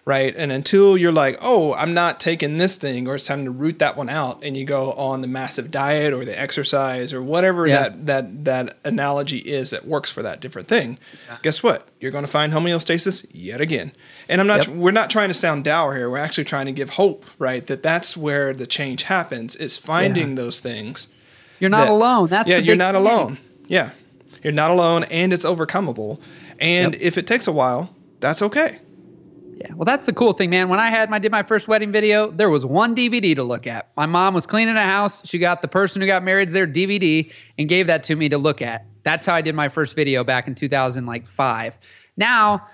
right? 0.07 0.37
And 0.37 0.53
until 0.53 0.97
you're 0.97 1.11
like, 1.11 1.37
oh, 1.43 1.75
I'm 1.75 1.93
not 1.93 2.21
taking 2.21 2.59
this 2.59 2.77
thing, 2.77 3.09
or 3.09 3.17
it's 3.17 3.25
time 3.25 3.45
to 3.45 3.51
root 3.51 3.81
that 3.81 3.97
one 3.97 4.09
out, 4.09 4.43
and 4.45 4.57
you 4.57 4.65
go 4.65 4.93
on 4.93 5.21
the 5.21 5.27
massive 5.27 5.73
diet 5.73 6.15
or 6.15 6.25
the 6.25 6.39
exercise 6.39 7.13
or 7.13 7.23
whatever 7.23 7.67
yeah. 7.67 7.83
that 7.83 8.07
that 8.07 8.45
that 8.45 8.79
analogy 8.85 9.39
is 9.39 9.71
that 9.71 9.85
works 9.85 10.11
for 10.11 10.23
that 10.23 10.41
different 10.41 10.69
thing. 10.69 10.99
Yeah. 11.29 11.39
Guess 11.43 11.63
what? 11.63 11.89
You're 12.01 12.13
going 12.13 12.25
to 12.25 12.31
find 12.31 12.53
homeostasis 12.53 13.27
yet 13.33 13.61
again. 13.61 13.93
And 14.29 14.41
I'm 14.41 14.47
not. 14.47 14.69
Yep. 14.69 14.77
We're 14.77 14.93
not 14.93 15.11
trying 15.11 15.29
to 15.29 15.35
sound 15.35 15.65
dour 15.65 15.95
here. 15.95 16.09
We're 16.09 16.19
actually 16.19 16.45
trying 16.45 16.67
to 16.67 16.73
give 16.73 16.91
hope, 16.91 17.27
right? 17.39 17.67
That 17.67 17.83
that's 17.83 18.17
where 18.17 18.55
the 18.55 18.67
change 18.67 19.03
happens. 19.03 19.57
Is 19.57 19.77
finding 19.77 20.31
yeah. 20.31 20.35
those 20.37 20.61
things. 20.61 21.09
You're 21.59 21.71
not 21.71 21.87
that, 21.87 21.91
alone. 21.91 22.29
That's 22.29 22.49
yeah. 22.49 22.59
You're 22.59 22.77
not 22.77 22.95
thing. 22.95 23.03
alone. 23.03 23.39
Yeah, 23.67 23.91
you're 24.45 24.53
not 24.53 24.71
alone, 24.71 25.03
and 25.05 25.33
it's 25.33 25.45
overcomable. 25.45 26.21
And 26.61 26.95
yep. 26.95 27.03
if 27.03 27.19
it 27.19 27.27
takes 27.27 27.49
a 27.49 27.53
while, 27.53 27.93
that's 28.21 28.41
okay 28.41 28.79
yeah, 29.57 29.73
well, 29.73 29.87
that's 29.87 30.05
the 30.05 30.13
cool 30.13 30.35
thing, 30.35 30.51
man. 30.51 30.69
When 30.69 30.79
I 30.79 30.91
had 30.91 31.09
my 31.09 31.19
did 31.19 31.33
my 31.33 31.43
first 31.43 31.67
wedding 31.67 31.91
video, 31.91 32.31
there 32.31 32.51
was 32.51 32.67
one 32.67 32.95
DVD 32.95 33.35
to 33.37 33.43
look 33.43 33.67
at. 33.67 33.91
My 33.97 34.05
mom 34.05 34.35
was 34.35 34.45
cleaning 34.45 34.77
a 34.77 34.83
house. 34.83 35.27
She 35.27 35.39
got 35.39 35.63
the 35.63 35.69
person 35.69 36.03
who 36.03 36.07
got 36.07 36.23
married's 36.23 36.53
their 36.53 36.67
DVD 36.67 37.33
and 37.57 37.67
gave 37.67 37.87
that 37.87 38.03
to 38.05 38.17
me 38.17 38.29
to 38.29 38.37
look 38.37 38.61
at. 38.61 38.85
That's 39.03 39.25
how 39.25 39.35
I 39.35 39.41
did 39.41 39.55
my 39.55 39.71
first 39.71 39.97
video 39.97 40.25
back 40.25 40.47
in 40.47 40.55
2005. 40.55 41.79
Now, 42.19 42.67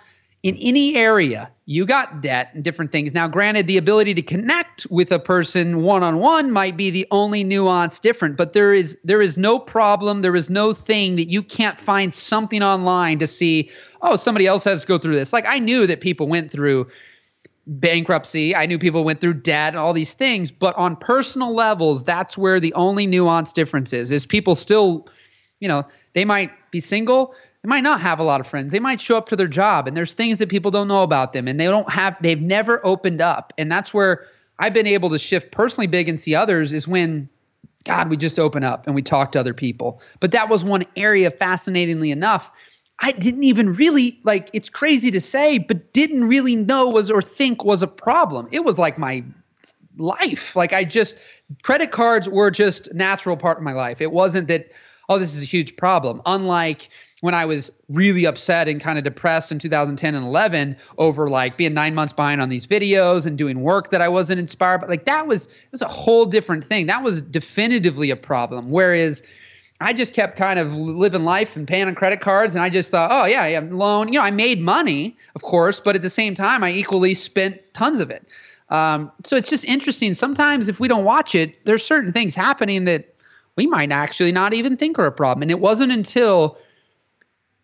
in 0.43 0.57
any 0.57 0.97
area, 0.97 1.51
you 1.66 1.86
got 1.86 2.20
debt 2.20 2.51
and 2.53 2.64
different 2.64 2.90
things. 2.90 3.14
Now, 3.14 3.28
granted, 3.28 3.68
the 3.68 3.76
ability 3.76 4.14
to 4.14 4.22
connect 4.22 4.86
with 4.90 5.12
a 5.12 5.20
person 5.20 5.82
one 5.82 6.03
on 6.03 6.18
one 6.18 6.51
might 6.51 6.76
be 6.76 6.90
the 6.90 7.07
only 7.12 7.45
nuance 7.45 8.01
different, 8.01 8.36
but 8.36 8.53
there 8.53 8.72
is 8.72 8.99
there 9.05 9.22
is 9.22 9.38
no 9.38 9.59
problem, 9.59 10.22
there 10.22 10.34
is 10.34 10.51
no 10.51 10.72
thing 10.72 11.14
that 11.16 11.30
you 11.30 11.43
can't 11.43 11.80
find 11.80 12.12
something 12.12 12.62
online 12.62 13.20
to 13.20 13.26
see. 13.26 13.70
Oh, 14.03 14.16
somebody 14.16 14.49
else 14.49 14.64
has 14.64 14.82
to 14.82 14.86
go 14.86 14.99
through 14.99 15.14
this. 15.14 15.32
Like 15.32 15.45
I 15.47 15.61
knew 15.61 15.86
that 15.86 16.01
people 16.01 16.26
went 16.26 16.51
through 16.51 16.88
bankruptcy. 17.68 18.57
I 18.57 18.66
knew 18.66 18.78
people 18.78 19.05
went 19.05 19.20
through 19.20 19.34
debt 19.34 19.74
and 19.74 19.78
all 19.78 19.93
these 19.93 20.12
things. 20.12 20.51
But 20.51 20.76
on 20.76 20.97
personal 20.97 21.55
levels, 21.55 22.03
that's 22.03 22.36
where 22.36 22.59
the 22.59 22.74
only 22.74 23.07
nuance 23.07 23.53
difference 23.53 23.93
is. 23.93 24.11
Is 24.11 24.26
people 24.26 24.57
still, 24.57 25.07
you 25.61 25.68
know, 25.68 25.84
they 26.14 26.24
might 26.24 26.51
be 26.72 26.80
single. 26.80 27.34
They 27.63 27.69
might 27.69 27.85
not 27.85 28.01
have 28.01 28.19
a 28.19 28.25
lot 28.25 28.41
of 28.41 28.47
friends. 28.47 28.73
They 28.73 28.81
might 28.81 29.01
show 29.01 29.17
up 29.17 29.29
to 29.29 29.37
their 29.37 29.49
job 29.49 29.87
and 29.87 29.97
there's 29.97 30.15
things 30.15 30.39
that 30.39 30.49
people 30.49 30.71
don't 30.71 30.89
know 30.89 31.03
about 31.03 31.33
them 31.33 31.47
and 31.47 31.61
they 31.61 31.67
don't 31.67 31.91
have 31.91 32.17
they've 32.21 32.41
never 32.41 32.85
opened 32.85 33.21
up. 33.21 33.53
And 33.57 33.71
that's 33.71 33.95
where 33.95 34.27
I've 34.59 34.75
been 34.75 34.87
able 34.87 35.11
to 35.11 35.19
shift 35.19 35.53
personally 35.53 35.87
big 35.87 36.09
and 36.09 36.21
see 36.21 36.35
others 36.35 36.73
is 36.73 36.89
when 36.89 37.29
God, 37.85 38.11
we 38.11 38.17
just 38.17 38.39
open 38.39 38.63
up 38.63 38.87
and 38.87 38.95
we 38.95 39.03
talk 39.03 39.33
to 39.33 39.41
other 39.41 39.55
people. 39.55 40.01
But 40.21 40.31
that 40.33 40.49
was 40.49 40.65
one 40.65 40.85
area, 40.97 41.31
fascinatingly 41.31 42.11
enough, 42.11 42.51
I 43.01 43.13
didn't 43.13 43.43
even 43.43 43.73
really 43.73 44.21
like 44.25 44.49
it's 44.53 44.69
crazy 44.69 45.11
to 45.11 45.21
say, 45.21 45.59
but 45.59 45.93
didn't 45.93 46.29
really 46.29 46.57
know 46.57 46.89
was 46.89 47.11
or 47.11 47.21
think 47.21 47.65
was 47.65 47.83
a 47.83 47.89
problem. 47.89 48.49
It 48.53 48.65
was 48.65 48.79
like 48.79 48.99
my 48.99 49.25
life. 49.99 50.55
Like 50.55 50.73
I 50.73 50.85
just 50.85 51.19
credit 51.63 51.91
cards 51.91 52.29
were 52.29 52.51
just 52.51 52.93
natural 52.95 53.37
part 53.37 53.59
of 53.59 53.65
my 53.65 53.73
life. 53.73 54.01
It 54.01 54.13
wasn't 54.13 54.47
that 54.49 54.71
oh 55.09 55.19
this 55.19 55.35
is 55.35 55.43
a 55.43 55.47
huge 55.47 55.77
problem. 55.77 56.23
Unlike 56.27 56.89
when 57.23 57.35
I 57.35 57.45
was 57.45 57.70
really 57.89 58.25
upset 58.25 58.66
and 58.66 58.81
kind 58.81 58.99
of 58.99 59.05
depressed 59.05 59.53
in 59.53 59.61
2010 59.61 60.16
and 60.16 60.27
11 60.27 60.77
over 60.99 61.31
like 61.31 61.57
being 61.57 61.73
nine 61.73 61.95
months 61.95 62.12
behind 62.12 62.43
on 62.43 62.49
these 62.49 62.66
videos 62.66 63.27
and 63.27 63.39
doing 63.39 63.62
work 63.62 63.91
that 63.91 64.01
I 64.01 64.09
wasn't 64.09 64.41
inspired 64.41 64.81
by. 64.81 64.89
Like 64.89 65.05
that 65.05 65.29
was 65.29 65.47
it 65.47 65.70
was 65.70 65.83
a 65.83 65.89
whole 65.89 66.27
different 66.27 66.64
thing. 66.64 66.89
That 66.89 67.05
was 67.05 67.23
definitively 67.23 68.11
a 68.11 68.16
problem. 68.16 68.73
Whereas 68.73 69.23
I 69.81 69.93
just 69.93 70.14
kept 70.14 70.37
kind 70.37 70.59
of 70.59 70.75
living 70.75 71.25
life 71.25 71.55
and 71.55 71.66
paying 71.66 71.87
on 71.87 71.95
credit 71.95 72.20
cards, 72.20 72.57
and 72.57 72.64
I 72.64 72.70
just 72.70 72.91
thought, 72.91 73.11
oh 73.12 73.27
yeah, 73.27 73.47
yeah, 73.47 73.61
loan. 73.70 74.12
You 74.12 74.18
know, 74.18 74.25
I 74.25 74.33
made 74.33 74.61
money, 74.61 75.16
of 75.37 75.43
course, 75.43 75.79
but 75.79 75.95
at 75.95 76.03
the 76.03 76.11
same 76.11 76.35
time, 76.35 76.64
I 76.64 76.73
equally 76.73 77.14
spent 77.14 77.61
tons 77.73 78.01
of 78.01 78.11
it. 78.11 78.27
Um, 78.70 79.12
so 79.23 79.37
it's 79.37 79.49
just 79.49 79.64
interesting. 79.64 80.12
Sometimes 80.14 80.68
if 80.68 80.81
we 80.81 80.89
don't 80.89 81.05
watch 81.05 81.37
it, 81.37 81.64
there's 81.66 81.85
certain 81.85 82.12
things 82.12 82.35
happening 82.35 82.85
that 82.87 83.14
we 83.55 83.68
might 83.68 83.93
actually 83.93 84.33
not 84.33 84.55
even 84.55 84.77
think 84.77 84.99
are 84.99 85.07
a 85.07 85.12
problem. 85.12 85.43
And 85.43 85.53
it 85.53 85.61
wasn't 85.61 85.93
until 85.93 86.59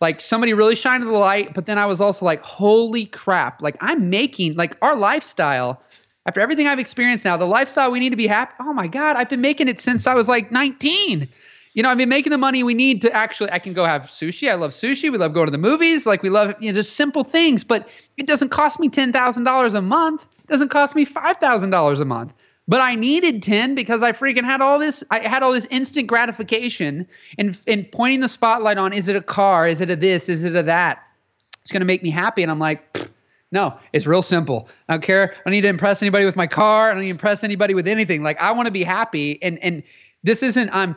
like 0.00 0.20
somebody 0.20 0.54
really 0.54 0.76
shined 0.76 1.02
the 1.02 1.10
light 1.10 1.54
but 1.54 1.66
then 1.66 1.78
i 1.78 1.86
was 1.86 2.00
also 2.00 2.24
like 2.24 2.42
holy 2.42 3.06
crap 3.06 3.62
like 3.62 3.76
i'm 3.80 4.10
making 4.10 4.54
like 4.54 4.76
our 4.82 4.96
lifestyle 4.96 5.80
after 6.26 6.40
everything 6.40 6.66
i've 6.66 6.78
experienced 6.78 7.24
now 7.24 7.36
the 7.36 7.44
lifestyle 7.44 7.90
we 7.90 8.00
need 8.00 8.10
to 8.10 8.16
be 8.16 8.26
happy 8.26 8.54
oh 8.60 8.72
my 8.72 8.86
god 8.86 9.16
i've 9.16 9.28
been 9.28 9.40
making 9.40 9.68
it 9.68 9.80
since 9.80 10.06
i 10.06 10.14
was 10.14 10.28
like 10.28 10.52
19 10.52 11.28
you 11.74 11.82
know 11.82 11.88
i've 11.88 11.98
been 11.98 12.08
making 12.08 12.32
the 12.32 12.38
money 12.38 12.62
we 12.62 12.74
need 12.74 13.02
to 13.02 13.12
actually 13.12 13.50
i 13.52 13.58
can 13.58 13.72
go 13.72 13.84
have 13.84 14.02
sushi 14.02 14.50
i 14.50 14.54
love 14.54 14.70
sushi 14.70 15.10
we 15.10 15.18
love 15.18 15.32
going 15.32 15.46
to 15.46 15.52
the 15.52 15.58
movies 15.58 16.06
like 16.06 16.22
we 16.22 16.30
love 16.30 16.54
you 16.60 16.70
know 16.70 16.74
just 16.74 16.94
simple 16.94 17.24
things 17.24 17.64
but 17.64 17.88
it 18.16 18.26
doesn't 18.26 18.50
cost 18.50 18.80
me 18.80 18.88
$10000 18.88 19.74
a 19.74 19.82
month 19.82 20.26
it 20.38 20.48
doesn't 20.48 20.70
cost 20.70 20.94
me 20.96 21.04
$5000 21.04 22.00
a 22.00 22.04
month 22.04 22.32
but 22.68 22.82
I 22.82 22.94
needed 22.94 23.42
10 23.42 23.74
because 23.74 24.02
I 24.02 24.12
freaking 24.12 24.44
had 24.44 24.60
all 24.60 24.78
this 24.78 25.02
I 25.10 25.20
had 25.20 25.42
all 25.42 25.52
this 25.52 25.66
instant 25.70 26.06
gratification 26.06 27.08
and 27.38 27.58
and 27.66 27.90
pointing 27.90 28.20
the 28.20 28.28
spotlight 28.28 28.76
on 28.76 28.92
is 28.92 29.08
it 29.08 29.16
a 29.16 29.22
car, 29.22 29.66
is 29.66 29.80
it 29.80 29.90
a 29.90 29.96
this, 29.96 30.28
is 30.28 30.44
it 30.44 30.54
a 30.54 30.62
that? 30.62 31.02
It's 31.62 31.72
going 31.72 31.80
to 31.80 31.86
make 31.86 32.02
me 32.02 32.10
happy 32.10 32.42
and 32.42 32.52
I'm 32.52 32.58
like 32.58 33.10
no, 33.50 33.74
it's 33.94 34.06
real 34.06 34.20
simple. 34.20 34.68
I 34.90 34.92
don't 34.92 35.02
care. 35.02 35.32
I 35.32 35.42
don't 35.42 35.52
need 35.52 35.62
to 35.62 35.68
impress 35.68 36.02
anybody 36.02 36.26
with 36.26 36.36
my 36.36 36.46
car. 36.46 36.90
I 36.90 36.92
don't 36.92 37.00
need 37.00 37.06
to 37.06 37.12
impress 37.12 37.42
anybody 37.42 37.72
with 37.72 37.88
anything. 37.88 38.22
Like 38.22 38.38
I 38.40 38.52
want 38.52 38.66
to 38.66 38.72
be 38.72 38.84
happy 38.84 39.42
and 39.42 39.58
and 39.60 39.82
this 40.22 40.42
isn't 40.42 40.68
I'm 40.72 40.94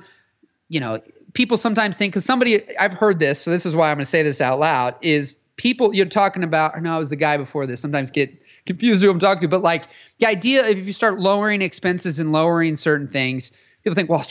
you 0.67 0.79
know, 0.79 1.01
people 1.33 1.57
sometimes 1.57 1.97
think 1.97 2.13
cuz 2.13 2.25
somebody 2.25 2.61
I've 2.77 2.93
heard 2.93 3.19
this, 3.19 3.39
so 3.39 3.49
this 3.49 3.65
is 3.65 3.75
why 3.75 3.89
I'm 3.89 3.95
going 3.95 4.03
to 4.03 4.09
say 4.09 4.21
this 4.21 4.41
out 4.41 4.59
loud 4.59 4.95
is 5.01 5.37
people 5.55 5.95
you're 5.95 6.05
talking 6.05 6.43
about 6.43 6.81
no, 6.81 6.95
I 6.95 6.99
was 6.99 7.09
the 7.09 7.15
guy 7.15 7.37
before 7.37 7.65
this. 7.65 7.79
Sometimes 7.79 8.11
get 8.11 8.29
confused 8.65 9.03
who 9.03 9.09
I'm 9.09 9.19
talking 9.19 9.41
to, 9.41 9.47
but 9.47 9.63
like 9.63 9.85
the 10.21 10.27
idea 10.27 10.63
if 10.65 10.85
you 10.85 10.93
start 10.93 11.19
lowering 11.19 11.61
expenses 11.61 12.19
and 12.19 12.31
lowering 12.31 12.75
certain 12.75 13.07
things, 13.07 13.51
people 13.83 13.95
think, 13.95 14.07
well, 14.09 14.25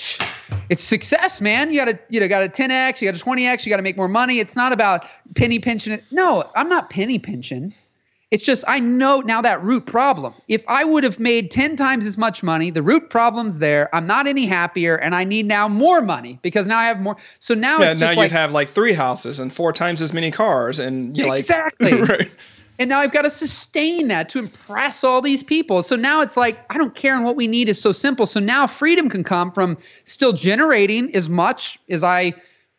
it's 0.70 0.82
success, 0.82 1.40
man. 1.40 1.70
You 1.70 1.84
got 1.84 1.86
to 1.86 1.98
you 2.08 2.20
know 2.20 2.28
got 2.28 2.44
a 2.44 2.48
10x, 2.48 3.02
you 3.02 3.10
got 3.10 3.20
a 3.20 3.24
20x, 3.24 3.66
you 3.66 3.70
got 3.70 3.76
to 3.76 3.82
make 3.82 3.96
more 3.96 4.08
money. 4.08 4.38
It's 4.38 4.56
not 4.56 4.72
about 4.72 5.04
penny 5.34 5.58
pinching 5.58 5.92
it. 5.92 6.04
No, 6.12 6.48
I'm 6.54 6.68
not 6.68 6.90
penny 6.90 7.18
pinching. 7.18 7.74
It's 8.30 8.44
just 8.44 8.62
I 8.68 8.78
know 8.78 9.18
now 9.18 9.42
that 9.42 9.60
root 9.64 9.86
problem. 9.86 10.32
If 10.46 10.64
I 10.68 10.84
would 10.84 11.02
have 11.02 11.18
made 11.18 11.50
10 11.50 11.74
times 11.74 12.06
as 12.06 12.16
much 12.16 12.44
money, 12.44 12.70
the 12.70 12.84
root 12.84 13.10
problem's 13.10 13.58
there. 13.58 13.92
I'm 13.92 14.06
not 14.06 14.28
any 14.28 14.46
happier 14.46 14.94
and 14.94 15.16
I 15.16 15.24
need 15.24 15.46
now 15.46 15.66
more 15.66 16.00
money 16.00 16.38
because 16.40 16.68
now 16.68 16.78
I 16.78 16.84
have 16.84 17.00
more. 17.00 17.16
So 17.40 17.54
now 17.54 17.80
yeah, 17.80 17.90
it's 17.90 18.00
now 18.00 18.10
you'd 18.10 18.18
like 18.18 18.30
have 18.30 18.52
like 18.52 18.68
three 18.68 18.92
houses 18.92 19.40
and 19.40 19.52
four 19.52 19.72
times 19.72 20.00
as 20.00 20.12
many 20.12 20.30
cars 20.30 20.78
and 20.78 21.16
you're 21.16 21.34
exactly. 21.34 21.90
like 21.90 22.08
right. 22.20 22.34
And 22.80 22.88
now 22.88 23.00
I've 23.00 23.12
got 23.12 23.22
to 23.22 23.30
sustain 23.30 24.08
that 24.08 24.30
to 24.30 24.38
impress 24.38 25.04
all 25.04 25.20
these 25.20 25.42
people. 25.42 25.82
So 25.82 25.96
now 25.96 26.22
it's 26.22 26.34
like, 26.34 26.64
I 26.70 26.78
don't 26.78 26.94
care. 26.94 27.14
And 27.14 27.26
what 27.26 27.36
we 27.36 27.46
need 27.46 27.68
is 27.68 27.78
so 27.78 27.92
simple. 27.92 28.24
So 28.24 28.40
now 28.40 28.66
freedom 28.66 29.10
can 29.10 29.22
come 29.22 29.52
from 29.52 29.76
still 30.06 30.32
generating 30.32 31.14
as 31.14 31.28
much 31.28 31.78
as 31.90 32.02
I 32.02 32.32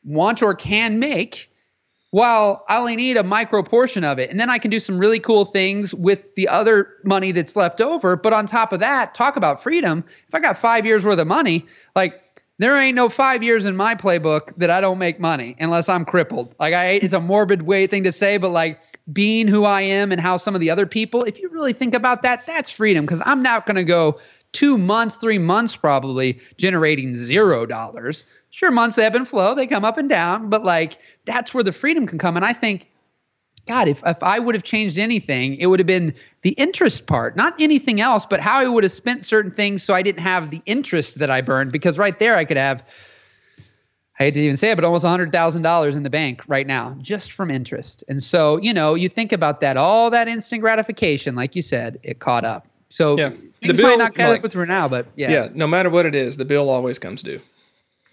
want 0.04 0.41
or 0.41 0.56
can 0.56 0.97
make 0.97 1.52
while 2.10 2.66
I 2.68 2.80
only 2.80 2.95
need 2.95 3.16
a 3.16 3.24
micro 3.24 3.62
portion 3.62 4.04
of 4.04 4.18
it. 4.18 4.32
And 4.32 4.39
then 4.39 4.49
I 4.49 4.58
can 4.58 4.72
do 4.72 4.80
some 4.80 4.97
really 4.97 5.20
cool 5.20 5.45
things 5.45 5.93
with 5.93 6.34
the 6.34 6.47
other 6.47 6.89
money 7.06 7.32
that's 7.32 7.56
left 7.56 7.80
over. 7.80 8.16
But 8.16 8.34
on 8.34 8.47
top 8.47 8.74
of 8.74 8.80
that, 8.80 9.14
talk 9.14 9.36
about 9.36 9.62
freedom. 9.62 10.04
If 10.28 10.34
I 10.34 10.39
got 10.39 10.58
five 10.58 10.84
years 10.84 11.06
worth 11.06 11.20
of 11.20 11.28
money, 11.28 11.64
like, 11.95 12.20
there 12.58 12.78
ain't 12.78 12.95
no 12.95 13.10
five 13.10 13.43
years 13.43 13.66
in 13.66 13.76
my 13.76 13.95
playbook 13.95 14.56
that 14.58 14.70
I 14.70 14.82
don't 14.82 14.99
make 14.99 15.20
money 15.20 15.56
unless 15.60 15.89
I'm 15.89 16.06
crippled. 16.06 16.54
Like 16.60 16.76
I, 16.76 16.91
it's 16.93 17.14
a 17.14 17.22
morbid 17.22 17.64
way 17.64 17.88
thing 17.88 18.04
to 18.04 18.12
say, 18.12 18.38
but 18.38 18.49
like 18.49 18.80
being 19.12 19.47
who 19.47 19.66
I 19.66 19.82
am 19.82 20.12
and 20.12 20.22
how 20.22 20.38
some 20.38 20.56
of 20.56 20.62
the 20.62 20.70
other 20.70 20.86
people, 20.86 21.24
if 21.24 21.39
you 21.39 21.49
really 21.49 21.74
think 21.74 21.93
about 21.93 22.22
that, 22.22 22.45
that's 22.45 22.72
freedom 22.72 23.06
because 23.06 23.22
I'm 23.26 23.41
not 23.41 23.66
going 23.66 23.76
to 23.76 23.84
go 23.84 24.20
two 24.52 24.78
months, 24.78 25.16
three 25.16 25.39
months 25.39 25.76
probably 25.76 26.39
generating 26.58 27.16
zero 27.16 27.66
dollars. 27.66 28.26
Sure, 28.49 28.72
months 28.72 28.97
ebb 28.97 29.16
and 29.16 29.28
flow, 29.28 29.56
they 29.56 29.66
come 29.66 29.86
up 29.86 29.97
and 29.97 30.10
down, 30.10 30.49
but 30.49 30.64
like 30.64 30.97
that's 31.26 31.54
where 31.54 31.64
the 31.64 31.72
freedom 31.72 32.06
can 32.06 32.18
come. 32.18 32.36
And 32.36 32.45
I 32.45 32.54
think, 32.54 32.91
God, 33.68 33.88
if, 33.88 34.02
if 34.06 34.22
I 34.22 34.39
would 34.39 34.56
have 34.56 34.64
changed 34.64 34.97
anything, 34.97 35.56
it 35.56 35.68
would 35.68 35.80
have 35.80 35.88
been 35.88 36.14
the 36.41 36.52
interest 36.52 37.06
part, 37.06 37.38
not 37.38 37.54
anything 37.60 38.02
else, 38.02 38.26
but 38.26 38.41
how 38.41 38.58
I 38.58 38.68
would 38.68 38.84
have 38.84 38.91
spent 38.91 39.24
certain 39.24 39.52
things 39.52 39.84
so 39.84 39.93
I 39.93 40.02
didn't 40.02 40.22
have 40.22 40.49
the 40.49 40.62
interest 40.66 41.20
that 41.20 41.30
I 41.30 41.41
burned. 41.41 41.72
Because 41.72 41.97
right 41.97 42.18
there, 42.20 42.36
I 42.36 42.43
could 42.43 42.58
have 42.58 42.84
I 44.22 44.26
hate 44.26 44.36
to 44.36 44.41
even 44.41 44.55
say 44.55 44.69
it, 44.69 44.76
but 44.76 44.86
almost 44.86 45.03
$100,000 45.03 45.97
in 45.97 46.03
the 46.03 46.09
bank 46.11 46.43
right 46.47 46.67
now 46.67 46.95
just 47.01 47.32
from 47.32 47.49
interest. 47.49 48.03
And 48.07 48.22
so, 48.22 48.57
you 48.57 48.72
know, 48.72 48.93
you 48.93 49.09
think 49.09 49.32
about 49.32 49.61
that, 49.61 49.78
all 49.78 50.11
that 50.11 50.28
instant 50.28 50.61
gratification, 50.61 51.34
like 51.34 51.55
you 51.55 51.63
said, 51.63 51.99
it 52.03 52.19
caught 52.19 52.43
up. 52.43 52.67
So 52.89 53.17
yeah. 53.17 53.30
things 53.30 53.49
the 53.61 53.74
bill, 53.74 53.89
might 53.89 53.97
not 53.97 54.13
catch 54.13 54.30
like, 54.30 54.38
up 54.38 54.43
with 54.43 54.53
for 54.53 54.67
now, 54.67 54.88
but 54.88 55.07
yeah. 55.15 55.32
Yeah, 55.32 55.49
no 55.55 55.65
matter 55.65 55.89
what 55.89 56.05
it 56.05 56.13
is, 56.13 56.38
the 56.38 56.45
bill 56.45 56.69
always 56.69 56.99
comes 56.99 57.24
due. 57.24 57.41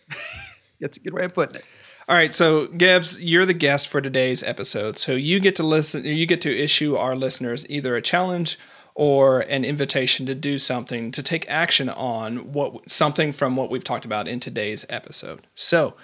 That's 0.81 0.97
a 0.97 1.01
good 1.01 1.13
way 1.13 1.27
of 1.27 1.35
putting 1.35 1.57
it. 1.57 1.65
All 2.09 2.17
right, 2.17 2.35
so 2.35 2.69
Gebbs, 2.69 3.19
you're 3.21 3.45
the 3.45 3.53
guest 3.53 3.87
for 3.89 4.01
today's 4.01 4.43
episode. 4.43 4.97
So 4.97 5.13
you 5.13 5.41
get 5.41 5.57
to 5.57 5.63
listen 5.63 6.07
you 6.07 6.25
get 6.25 6.41
to 6.41 6.59
issue 6.59 6.97
our 6.97 7.17
listeners 7.17 7.69
either 7.69 7.97
a 7.97 8.01
challenge 8.01 8.59
or 8.99 9.43
an 9.43 9.65
invitation 9.65 10.27
to 10.27 10.35
do 10.35 10.59
something 10.59 11.13
to 11.13 11.23
take 11.23 11.49
action 11.49 11.89
on 11.89 12.53
what 12.53 12.91
something 12.91 13.33
from 13.33 13.55
what 13.55 13.71
we've 13.71 13.85
talked 13.85 14.05
about 14.05 14.27
in 14.27 14.41
today's 14.41 14.85
episode. 14.89 15.47
So, 15.55 15.95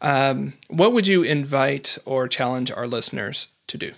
um, 0.00 0.52
what 0.68 0.92
would 0.92 1.08
you 1.08 1.24
invite 1.24 1.98
or 2.04 2.28
challenge 2.28 2.70
our 2.70 2.86
listeners 2.86 3.48
to 3.66 3.76
do? 3.76 3.92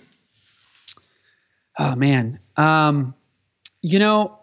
Oh 1.77 1.95
man, 1.95 2.39
um, 2.57 3.13
you 3.83 3.99
know, 3.99 4.39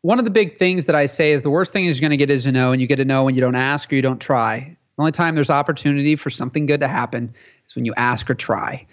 one 0.00 0.18
of 0.18 0.24
the 0.24 0.32
big 0.32 0.58
things 0.58 0.86
that 0.86 0.96
I 0.96 1.06
say 1.06 1.30
is 1.30 1.44
the 1.44 1.50
worst 1.50 1.72
thing 1.72 1.84
is 1.84 2.00
you're 2.00 2.08
going 2.08 2.18
to 2.18 2.26
get 2.26 2.28
is 2.28 2.44
a 2.46 2.50
no, 2.50 2.72
and 2.72 2.80
you 2.80 2.88
get 2.88 2.98
a 2.98 3.04
no 3.04 3.22
when 3.22 3.36
you 3.36 3.40
don't 3.40 3.54
ask 3.54 3.92
or 3.92 3.94
you 3.94 4.02
don't 4.02 4.20
try. 4.20 4.76
The 4.96 5.00
only 5.00 5.12
time 5.12 5.36
there's 5.36 5.48
opportunity 5.48 6.16
for 6.16 6.28
something 6.28 6.66
good 6.66 6.80
to 6.80 6.88
happen 6.88 7.32
is 7.68 7.76
when 7.76 7.84
you 7.84 7.94
ask 7.96 8.28
or 8.28 8.34
try. 8.34 8.84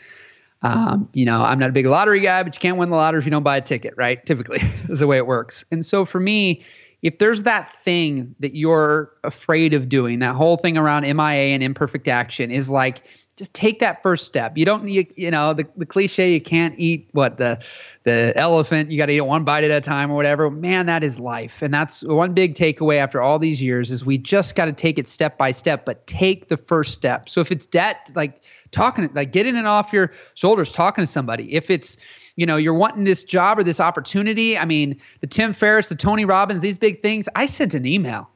Um, 0.61 1.09
you 1.13 1.25
know, 1.25 1.41
I'm 1.41 1.57
not 1.57 1.69
a 1.69 1.71
big 1.71 1.85
lottery 1.85 2.19
guy, 2.19 2.43
but 2.43 2.53
you 2.53 2.59
can't 2.59 2.77
win 2.77 2.89
the 2.89 2.95
lottery 2.95 3.19
if 3.19 3.25
you 3.25 3.31
don't 3.31 3.43
buy 3.43 3.57
a 3.57 3.61
ticket, 3.61 3.93
right? 3.95 4.25
Typically, 4.25 4.59
is 4.89 4.99
the 4.99 5.07
way 5.07 5.17
it 5.17 5.25
works. 5.25 5.63
And 5.71 5.85
so 5.85 6.05
for 6.05 6.19
me, 6.19 6.63
if 7.01 7.17
there's 7.17 7.43
that 7.43 7.73
thing 7.73 8.35
that 8.39 8.55
you're 8.55 9.13
afraid 9.23 9.73
of 9.73 9.87
doing, 9.87 10.19
that 10.19 10.35
whole 10.35 10.57
thing 10.57 10.77
around 10.77 11.03
MIA 11.03 11.53
and 11.53 11.63
imperfect 11.63 12.07
action 12.09 12.51
is 12.51 12.69
like, 12.69 13.03
just 13.37 13.53
take 13.53 13.79
that 13.79 14.03
first 14.03 14.25
step. 14.25 14.57
You 14.57 14.65
don't 14.65 14.85
you, 14.89 15.05
you 15.15 15.31
know, 15.31 15.53
the, 15.53 15.65
the 15.77 15.85
cliche, 15.85 16.33
you 16.33 16.41
can't 16.41 16.75
eat 16.77 17.07
what 17.13 17.37
the, 17.37 17.57
the 18.03 18.33
elephant, 18.35 18.91
you 18.91 18.97
got 18.97 19.05
to 19.05 19.13
eat 19.13 19.21
one 19.21 19.45
bite 19.45 19.63
at 19.63 19.71
a 19.71 19.79
time 19.79 20.11
or 20.11 20.15
whatever. 20.15 20.51
Man, 20.51 20.87
that 20.87 21.05
is 21.05 21.21
life. 21.21 21.61
And 21.61 21.73
that's 21.73 22.03
one 22.03 22.33
big 22.33 22.55
takeaway 22.55 22.97
after 22.97 23.21
all 23.21 23.39
these 23.39 23.61
years 23.61 23.91
is 23.91 24.03
we 24.03 24.17
just 24.17 24.55
got 24.55 24.65
to 24.65 24.73
take 24.73 24.99
it 24.99 25.07
step 25.07 25.37
by 25.37 25.51
step, 25.51 25.85
but 25.85 26.05
take 26.05 26.49
the 26.49 26.57
first 26.57 26.93
step. 26.93 27.29
So 27.29 27.39
if 27.39 27.49
it's 27.49 27.65
debt, 27.65 28.11
like, 28.13 28.43
talking 28.71 29.09
like 29.13 29.31
getting 29.31 29.55
it 29.55 29.65
off 29.65 29.91
your 29.93 30.11
shoulders 30.33 30.71
talking 30.71 31.01
to 31.03 31.07
somebody 31.07 31.53
if 31.53 31.69
it's 31.69 31.97
you 32.35 32.45
know 32.45 32.55
you're 32.55 32.73
wanting 32.73 33.03
this 33.03 33.23
job 33.23 33.59
or 33.59 33.63
this 33.63 33.79
opportunity 33.79 34.57
i 34.57 34.65
mean 34.65 34.99
the 35.21 35.27
tim 35.27 35.53
ferriss 35.53 35.89
the 35.89 35.95
tony 35.95 36.25
robbins 36.25 36.61
these 36.61 36.77
big 36.77 37.01
things 37.01 37.27
i 37.35 37.45
sent 37.45 37.73
an 37.73 37.85
email 37.85 38.29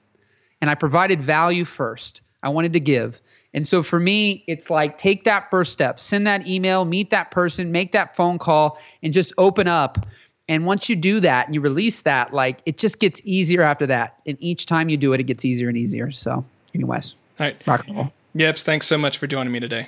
and 0.61 0.69
i 0.69 0.75
provided 0.75 1.19
value 1.21 1.65
first 1.65 2.21
i 2.43 2.49
wanted 2.49 2.73
to 2.73 2.79
give 2.79 3.21
and 3.53 3.67
so 3.67 3.83
for 3.83 3.99
me 3.99 4.43
it's 4.47 4.69
like 4.69 4.97
take 4.97 5.23
that 5.23 5.49
first 5.51 5.71
step 5.71 5.99
send 5.99 6.25
that 6.25 6.47
email 6.47 6.85
meet 6.85 7.09
that 7.09 7.31
person 7.31 7.71
make 7.71 7.91
that 7.91 8.15
phone 8.15 8.37
call 8.37 8.79
and 9.01 9.13
just 9.13 9.33
open 9.37 9.67
up 9.67 10.05
And 10.49 10.65
once 10.65 10.89
you 10.89 10.95
do 10.95 11.19
that 11.21 11.45
and 11.45 11.55
you 11.55 11.61
release 11.61 12.01
that, 12.01 12.33
like 12.33 12.59
it 12.65 12.77
just 12.77 12.99
gets 12.99 13.21
easier 13.23 13.61
after 13.61 13.87
that. 13.87 14.21
And 14.25 14.37
each 14.41 14.65
time 14.65 14.89
you 14.89 14.97
do 14.97 15.13
it, 15.13 15.19
it 15.19 15.23
gets 15.23 15.45
easier 15.45 15.69
and 15.69 15.77
easier. 15.77 16.11
So, 16.11 16.43
anyways, 16.75 17.15
All 17.39 17.45
right. 17.47 17.55
rock 17.65 17.87
and 17.87 17.95
roll. 17.95 18.13
Gebbs, 18.35 18.63
thanks 18.63 18.87
so 18.87 18.97
much 18.97 19.17
for 19.17 19.27
joining 19.27 19.53
me 19.53 19.59
today. 19.59 19.87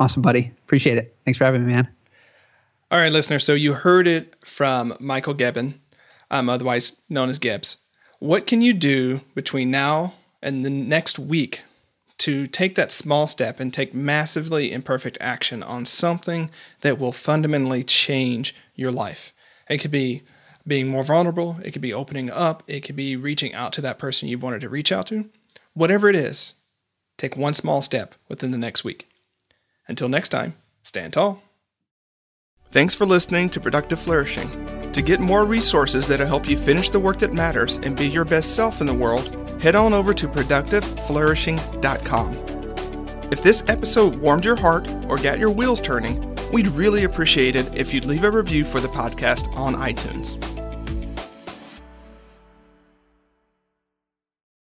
Awesome, 0.00 0.22
buddy. 0.22 0.52
Appreciate 0.64 0.98
it. 0.98 1.16
Thanks 1.24 1.38
for 1.38 1.44
having 1.44 1.66
me, 1.66 1.72
man. 1.72 1.88
All 2.90 2.98
right, 2.98 3.12
listener. 3.12 3.38
So 3.38 3.54
you 3.54 3.72
heard 3.72 4.06
it 4.06 4.36
from 4.44 4.94
Michael 5.00 5.34
Gebben, 5.34 5.74
um, 6.30 6.48
otherwise 6.48 7.00
known 7.08 7.28
as 7.28 7.38
Gebbs. 7.38 7.76
What 8.18 8.46
can 8.46 8.60
you 8.60 8.72
do 8.72 9.20
between 9.34 9.70
now 9.70 10.14
and 10.42 10.64
the 10.64 10.70
next 10.70 11.18
week 11.18 11.62
to 12.18 12.46
take 12.46 12.74
that 12.76 12.92
small 12.92 13.26
step 13.26 13.58
and 13.58 13.72
take 13.72 13.92
massively 13.92 14.72
imperfect 14.72 15.18
action 15.20 15.62
on 15.62 15.84
something 15.84 16.50
that 16.82 16.98
will 16.98 17.12
fundamentally 17.12 17.82
change 17.82 18.54
your 18.74 18.92
life? 18.92 19.32
It 19.68 19.78
could 19.78 19.90
be 19.90 20.22
being 20.66 20.88
more 20.88 21.04
vulnerable, 21.04 21.58
it 21.62 21.72
could 21.72 21.82
be 21.82 21.92
opening 21.92 22.30
up, 22.30 22.62
it 22.66 22.80
could 22.80 22.96
be 22.96 23.16
reaching 23.16 23.54
out 23.54 23.72
to 23.74 23.80
that 23.82 23.98
person 23.98 24.28
you've 24.28 24.42
wanted 24.42 24.60
to 24.62 24.68
reach 24.68 24.92
out 24.92 25.06
to. 25.08 25.28
Whatever 25.74 26.08
it 26.08 26.16
is, 26.16 26.54
take 27.18 27.36
one 27.36 27.54
small 27.54 27.82
step 27.82 28.14
within 28.28 28.50
the 28.50 28.58
next 28.58 28.84
week. 28.84 29.08
Until 29.88 30.08
next 30.08 30.28
time, 30.30 30.54
stand 30.82 31.12
tall. 31.12 31.42
Thanks 32.70 32.94
for 32.94 33.04
listening 33.06 33.48
to 33.50 33.60
Productive 33.60 34.00
Flourishing. 34.00 34.50
To 34.92 35.02
get 35.02 35.20
more 35.20 35.44
resources 35.44 36.08
that'll 36.08 36.26
help 36.26 36.48
you 36.48 36.56
finish 36.56 36.90
the 36.90 37.00
work 37.00 37.18
that 37.18 37.32
matters 37.32 37.76
and 37.76 37.96
be 37.96 38.06
your 38.06 38.24
best 38.24 38.54
self 38.54 38.80
in 38.80 38.86
the 38.86 38.94
world, 38.94 39.28
head 39.60 39.76
on 39.76 39.92
over 39.92 40.14
to 40.14 40.28
productiveflourishing.com. 40.28 42.34
If 43.30 43.42
this 43.42 43.64
episode 43.68 44.16
warmed 44.16 44.44
your 44.44 44.56
heart 44.56 44.88
or 45.08 45.16
got 45.18 45.38
your 45.38 45.50
wheels 45.50 45.80
turning, 45.80 46.36
we'd 46.52 46.68
really 46.68 47.04
appreciate 47.04 47.56
it 47.56 47.74
if 47.74 47.94
you'd 47.94 48.04
leave 48.04 48.24
a 48.24 48.30
review 48.30 48.64
for 48.64 48.80
the 48.80 48.88
podcast 48.88 49.48
on 49.56 49.74
iTunes. 49.74 50.53